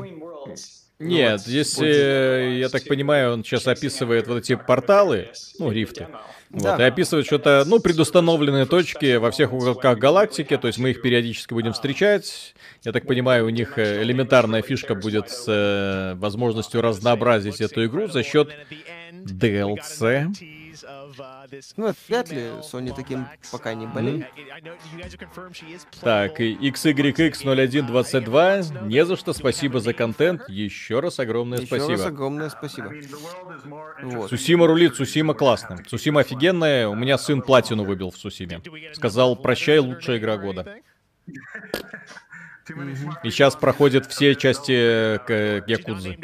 Нет, 1.01 1.41
здесь, 1.41 1.79
э, 1.79 2.57
я 2.59 2.69
так 2.69 2.85
понимаю, 2.85 3.33
он 3.33 3.43
сейчас 3.43 3.67
описывает 3.67 4.27
вот 4.27 4.39
эти 4.39 4.55
порталы, 4.55 5.29
ну, 5.59 5.71
рифты. 5.71 6.07
Вот, 6.49 6.79
и 6.79 6.83
описывает 6.83 7.25
что-то, 7.25 7.63
ну, 7.65 7.79
предустановленные 7.79 8.65
точки 8.65 9.15
во 9.15 9.31
всех 9.31 9.53
уголках 9.53 9.97
галактики, 9.97 10.57
то 10.57 10.67
есть 10.67 10.79
мы 10.79 10.91
их 10.91 11.01
периодически 11.01 11.53
будем 11.53 11.71
встречать. 11.73 12.53
Я 12.83 12.91
так 12.91 13.07
понимаю, 13.07 13.45
у 13.45 13.49
них 13.49 13.77
э, 13.77 14.01
элементарная 14.03 14.61
фишка 14.61 14.95
будет 14.95 15.29
с 15.29 15.45
э, 15.47 16.15
возможностью 16.15 16.81
разнообразить 16.81 17.61
эту 17.61 17.85
игру 17.85 18.07
за 18.07 18.23
счет 18.23 18.49
DLC. 19.11 20.27
Ну, 21.77 21.93
вряд 22.07 22.31
ли 22.31 22.41
Sony 22.61 22.93
таким 22.95 23.27
пока 23.51 23.73
не 23.73 23.87
болеет. 23.87 24.27
Так, 26.01 26.39
и 26.39 26.55
XYX0122, 26.69 28.87
не 28.87 29.05
за 29.05 29.15
что, 29.15 29.33
спасибо 29.33 29.79
за 29.79 29.93
контент. 29.93 30.47
Еще 30.49 30.99
раз 30.99 31.19
огромное 31.19 31.59
Еще 31.59 31.67
спасибо. 31.67 31.91
Еще 31.91 32.03
раз 32.03 32.11
огромное 32.11 32.49
спасибо. 32.49 32.93
Вот. 34.03 34.29
Сусима 34.29 34.67
рулит, 34.67 34.95
Сусима 34.95 35.33
классно. 35.33 35.77
Сусима 35.87 36.21
офигенная, 36.21 36.87
у 36.87 36.95
меня 36.95 37.17
сын 37.17 37.41
платину 37.41 37.83
выбил 37.83 38.11
в 38.11 38.17
Сусиме. 38.17 38.61
Сказал, 38.93 39.35
прощай, 39.35 39.79
лучшая 39.79 40.17
игра 40.17 40.37
года. 40.37 40.75
И 43.23 43.31
сейчас 43.31 43.55
проходит 43.55 44.05
все 44.05 44.35
части 44.35 44.71
э, 44.71 45.61
Якудзы. 45.67 46.17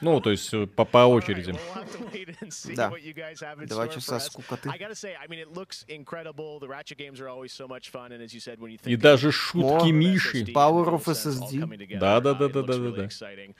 Ну, 0.00 0.20
то 0.20 0.30
есть 0.30 0.52
э, 0.52 0.66
по, 0.66 0.84
по 0.84 0.98
очереди. 1.06 1.54
Да. 2.76 2.92
Два 3.66 3.88
часа 3.88 4.20
скукоты. 4.20 4.68
И 8.84 8.96
даже 8.96 9.32
шутки 9.32 9.90
Миши. 9.90 10.42
Power 10.44 10.88
of 10.94 11.04
SSD. 11.04 11.98
Да, 11.98 12.20
да, 12.20 12.34
да, 12.34 12.48
да, 12.48 12.62
да, 12.62 12.78
да, 12.78 12.90
да. 12.90 13.02
Uh, 13.04 13.54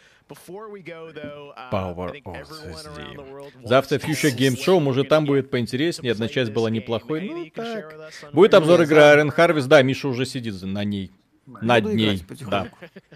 Power 1.70 2.12
of 2.12 2.22
SSD. 2.24 3.66
Завтра 3.66 3.98
Future 3.98 4.36
Game 4.36 4.56
Show, 4.56 4.80
может 4.80 5.08
там 5.08 5.24
будет 5.24 5.50
поинтереснее. 5.50 6.12
Одна 6.12 6.28
часть 6.28 6.52
была 6.52 6.70
неплохой. 6.70 7.28
Ну, 7.28 7.50
так. 7.50 8.10
Будет 8.32 8.54
обзор 8.54 8.82
игры 8.82 9.00
Iron 9.00 9.34
Harvest. 9.34 9.66
Да, 9.66 9.82
Миша 9.82 10.08
уже 10.08 10.26
сидит 10.26 10.60
на 10.62 10.84
ней. 10.84 11.10
Над 11.46 11.84
ней. 11.84 12.24
Да. 12.48 12.68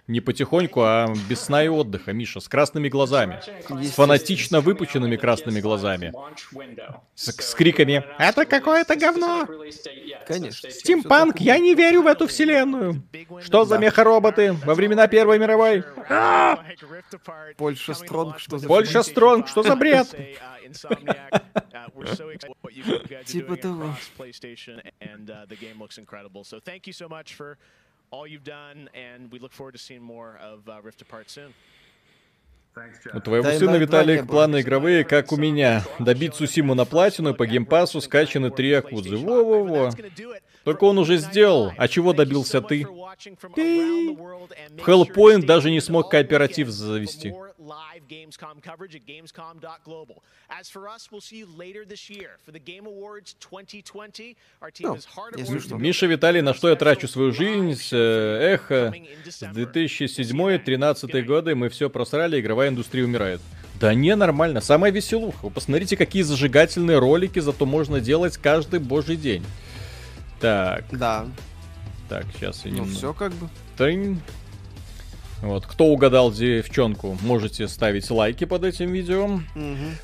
Не 0.07 0.21
потихоньку, 0.21 0.83
а 0.83 1.13
без 1.29 1.43
сна 1.43 1.65
и 1.65 1.69
отдыха, 1.69 2.13
Миша, 2.13 2.41
с 2.41 2.49
красными 2.49 2.89
глазами. 2.89 3.41
С 3.69 3.93
фанатично 3.93 4.61
выпученными 4.61 5.17
красными 5.17 5.61
глазами. 5.61 6.13
С, 7.15 7.33
с 7.33 7.55
криками 7.55 8.05
«Это 8.19 8.45
какое-то 8.45 8.97
говно!» 8.97 9.47
Конечно. 10.27 10.71
Стимпанк, 10.71 11.41
я 11.41 11.59
не 11.59 11.75
верю 11.75 12.03
в 12.03 12.07
эту 12.07 12.27
вселенную. 12.27 13.03
Что 13.43 13.65
за 13.65 13.79
меха-роботы 13.79 14.53
во 14.53 14.75
времена 14.75 15.07
Первой 15.07 15.39
мировой? 15.39 15.85
А! 16.09 16.65
Польша 17.57 17.95
Стронг, 17.95 18.41
что 18.41 18.59
за 18.59 18.67
Польша 18.67 19.03
Стронг, 19.03 19.47
что 19.49 19.63
за 19.63 19.77
бред? 19.77 20.09
Типа 23.25 23.57
того 23.57 23.95
all 28.11 28.27
you've 28.27 28.45
done, 28.45 28.89
and 28.95 29.31
we 29.31 29.39
look 29.39 29.53
forward 29.53 29.73
to 29.73 29.79
seeing 29.79 30.03
more 30.03 30.39
of 30.43 30.69
uh, 30.69 30.81
Rift 30.83 31.03
Apart 31.03 31.31
soon. 31.31 31.53
У 33.15 33.21
твоего 33.21 33.51
сына, 33.53 33.77
Виталик, 33.77 34.27
планы 34.27 34.61
игровые, 34.61 35.03
как 35.05 35.33
у 35.33 35.37
меня. 35.37 35.83
Добить 35.99 36.35
Сусиму 36.35 36.75
на 36.75 36.85
платину, 36.85 37.35
по 37.35 37.47
геймпасу 37.47 38.03
скачаны 38.03 38.51
три 38.51 38.71
Акудзы. 38.75 39.17
Во-во-во. 39.17 39.93
Только 40.63 40.85
он 40.85 40.99
уже 40.99 41.17
сделал. 41.17 41.73
А 41.79 41.89
чего 41.89 42.13
добился 42.13 42.61
ты? 42.61 42.83
Hellpoint 44.85 45.47
даже 45.47 45.71
не 45.71 45.81
смог 45.81 46.11
кооператив 46.11 46.69
завести. 46.69 47.33
Ну, 55.71 55.79
Миша 55.79 56.07
Виталий, 56.07 56.43
на 56.43 56.55
что 56.55 56.69
я 56.69 56.77
трачу 56.77 57.09
свою 57.09 57.33
жизнь? 57.33 57.81
Э, 57.93 58.55
Эхо, 58.55 58.95
с 59.25 59.43
2007-2013 59.43 61.23
годы 61.23 61.55
мы 61.55 61.69
все 61.69 61.91
просрали, 61.91 62.41
игровая 62.41 62.69
индустрия 62.69 63.05
умирает. 63.05 63.41
Да 63.81 63.93
не, 63.93 64.15
нормально. 64.17 64.61
Самая 64.61 64.91
веселуха. 64.91 65.39
Вы 65.43 65.51
посмотрите, 65.51 65.97
какие 65.97 66.23
зажигательные 66.23 66.99
ролики 66.99 67.41
зато 67.41 67.67
можно 67.67 68.01
делать 68.01 68.39
каждый 68.39 68.81
божий 68.81 69.17
день. 69.17 69.45
Так. 70.41 70.85
Да. 70.93 71.27
Так, 72.09 72.25
сейчас 72.35 72.65
я 72.65 72.71
ну, 72.71 72.77
немного... 72.79 72.95
все 72.95 73.13
как 73.13 73.33
бы. 73.33 73.49
Тынь. 73.77 74.21
Вот, 75.47 75.67
кто 75.67 75.87
угадал 75.87 76.33
девчонку, 76.33 77.17
можете 77.23 77.69
ставить 77.69 78.11
лайки 78.11 78.45
под 78.45 78.65
этим 78.65 78.93
видео. 78.93 79.25
Угу. 79.25 79.43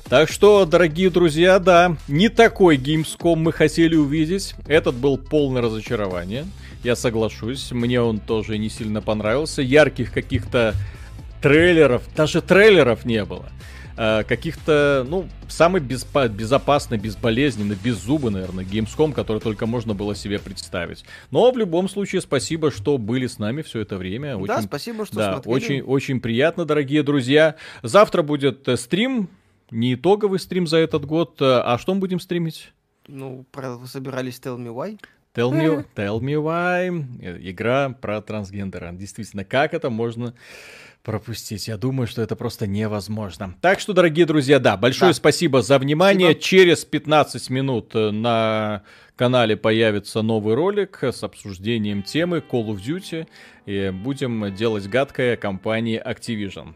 Так 0.09 0.29
что, 0.29 0.65
дорогие 0.65 1.09
друзья, 1.09 1.59
да, 1.59 1.97
не 2.07 2.29
такой 2.29 2.77
Gamescom 2.77 3.35
мы 3.35 3.51
хотели 3.51 3.95
увидеть. 3.95 4.55
Этот 4.67 4.95
был 4.95 5.17
полное 5.17 5.61
разочарование. 5.61 6.45
Я 6.83 6.95
соглашусь, 6.95 7.71
мне 7.71 8.01
он 8.01 8.19
тоже 8.19 8.57
не 8.57 8.69
сильно 8.69 9.01
понравился. 9.01 9.61
Ярких 9.61 10.13
каких-то 10.13 10.73
трейлеров, 11.41 12.03
даже 12.15 12.41
трейлеров 12.41 13.05
не 13.05 13.23
было. 13.25 13.45
Э, 13.95 14.23
каких-то, 14.23 15.05
ну, 15.07 15.27
самый 15.47 15.79
безпо- 15.79 16.27
безопасный, 16.27 16.97
безболезненный, 16.97 17.75
беззубый, 17.75 18.31
наверное, 18.31 18.65
Gamescom, 18.65 19.13
который 19.13 19.39
только 19.39 19.67
можно 19.67 19.93
было 19.93 20.15
себе 20.15 20.39
представить. 20.39 21.05
Но 21.29 21.51
в 21.51 21.57
любом 21.57 21.87
случае, 21.87 22.21
спасибо, 22.21 22.71
что 22.71 22.97
были 22.97 23.27
с 23.27 23.37
нами 23.37 23.61
все 23.61 23.81
это 23.81 23.97
время. 23.97 24.35
Очень, 24.35 24.47
да, 24.47 24.61
спасибо, 24.63 25.05
что 25.05 25.15
да, 25.15 25.33
смотрели. 25.33 25.55
Очень, 25.55 25.81
очень 25.81 26.19
приятно, 26.21 26.65
дорогие 26.65 27.03
друзья. 27.03 27.55
Завтра 27.83 28.23
будет 28.23 28.67
э, 28.67 28.77
стрим, 28.77 29.29
не 29.69 29.93
итоговый 29.93 30.39
стрим 30.39 30.65
за 30.65 30.77
этот 30.77 31.05
год. 31.05 31.39
Э, 31.39 31.61
а 31.63 31.77
что 31.77 31.93
мы 31.93 31.99
будем 31.99 32.19
стримить? 32.19 32.73
Ну, 33.07 33.45
про, 33.51 33.75
вы 33.75 33.87
собирались 33.87 34.39
Tell 34.43 34.57
Me 34.57 34.73
Why? 34.73 34.99
Tell 35.35 35.51
me, 35.51 35.83
tell 35.95 36.19
me 36.19 36.35
why. 36.35 36.89
Игра 37.49 37.89
про 37.89 38.21
трансгендера. 38.21 38.91
Действительно, 38.91 39.43
как 39.43 39.73
это 39.73 39.89
можно 39.89 40.35
пропустить. 41.03 41.67
Я 41.67 41.77
думаю, 41.77 42.07
что 42.07 42.21
это 42.21 42.35
просто 42.35 42.65
невозможно. 42.65 43.55
Так 43.61 43.79
что, 43.79 43.93
дорогие 43.93 44.25
друзья, 44.25 44.59
да, 44.59 44.77
большое 44.77 45.11
да. 45.11 45.15
спасибо 45.15 45.61
за 45.61 45.77
внимание. 45.77 46.31
Спасибо. 46.31 46.43
Через 46.43 46.85
15 46.85 47.49
минут 47.49 47.91
э, 47.93 48.11
на 48.11 48.83
канале 49.15 49.57
появится 49.57 50.21
новый 50.21 50.55
ролик 50.55 51.03
с 51.03 51.23
обсуждением 51.23 52.03
темы 52.03 52.37
Call 52.37 52.67
of 52.67 52.77
Duty. 52.77 53.27
И 53.65 53.91
будем 53.93 54.53
делать 54.55 54.87
гадкое 54.87 55.35
компании 55.35 56.01
Activision. 56.03 56.73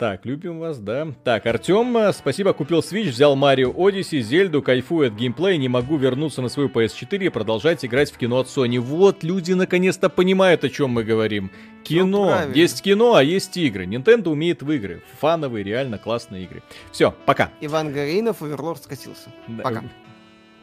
Так, 0.00 0.24
любим 0.24 0.60
вас, 0.60 0.78
да. 0.78 1.08
Так, 1.24 1.44
Артем, 1.44 1.94
э, 1.94 2.14
спасибо, 2.14 2.54
купил 2.54 2.78
Switch, 2.78 3.10
взял 3.10 3.36
Марио 3.36 3.70
Odyssey, 3.70 4.20
Зельду, 4.20 4.62
кайфую 4.62 5.08
от 5.08 5.14
геймплея, 5.14 5.58
не 5.58 5.68
могу 5.68 5.98
вернуться 5.98 6.40
на 6.40 6.48
свою 6.48 6.70
PS4 6.70 7.26
и 7.26 7.28
продолжать 7.28 7.84
играть 7.84 8.10
в 8.10 8.16
кино 8.16 8.38
от 8.38 8.46
Sony. 8.46 8.78
Вот, 8.78 9.22
люди 9.22 9.52
наконец-то 9.52 10.08
понимают, 10.08 10.64
о 10.64 10.70
чем 10.70 10.88
мы 10.88 11.04
говорим. 11.04 11.50
Кино. 11.84 12.44
Есть 12.54 12.80
кино, 12.80 13.16
а 13.16 13.22
есть 13.22 13.54
игры. 13.58 13.84
Nintendo 13.84 14.30
умеет 14.30 14.62
в 14.62 14.72
игры. 14.72 15.02
Фановые, 15.18 15.64
реально 15.64 15.98
классные 15.98 16.44
игры. 16.44 16.62
Все, 16.92 17.14
пока. 17.26 17.50
Иван 17.60 17.92
Горинов, 17.92 18.40
Оверлорд 18.40 18.82
скатился. 18.82 19.28
Пока. 19.62 19.84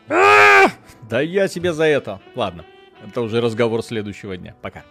А! 0.10 0.72
Да 1.08 1.22
я 1.22 1.48
тебе 1.48 1.74
за 1.74 1.84
это. 1.84 2.22
Ладно, 2.34 2.66
это 3.08 3.22
уже 3.22 3.40
разговор 3.40 3.84
следующего 3.84 4.36
дня. 4.36 4.56
Пока. 4.64 4.84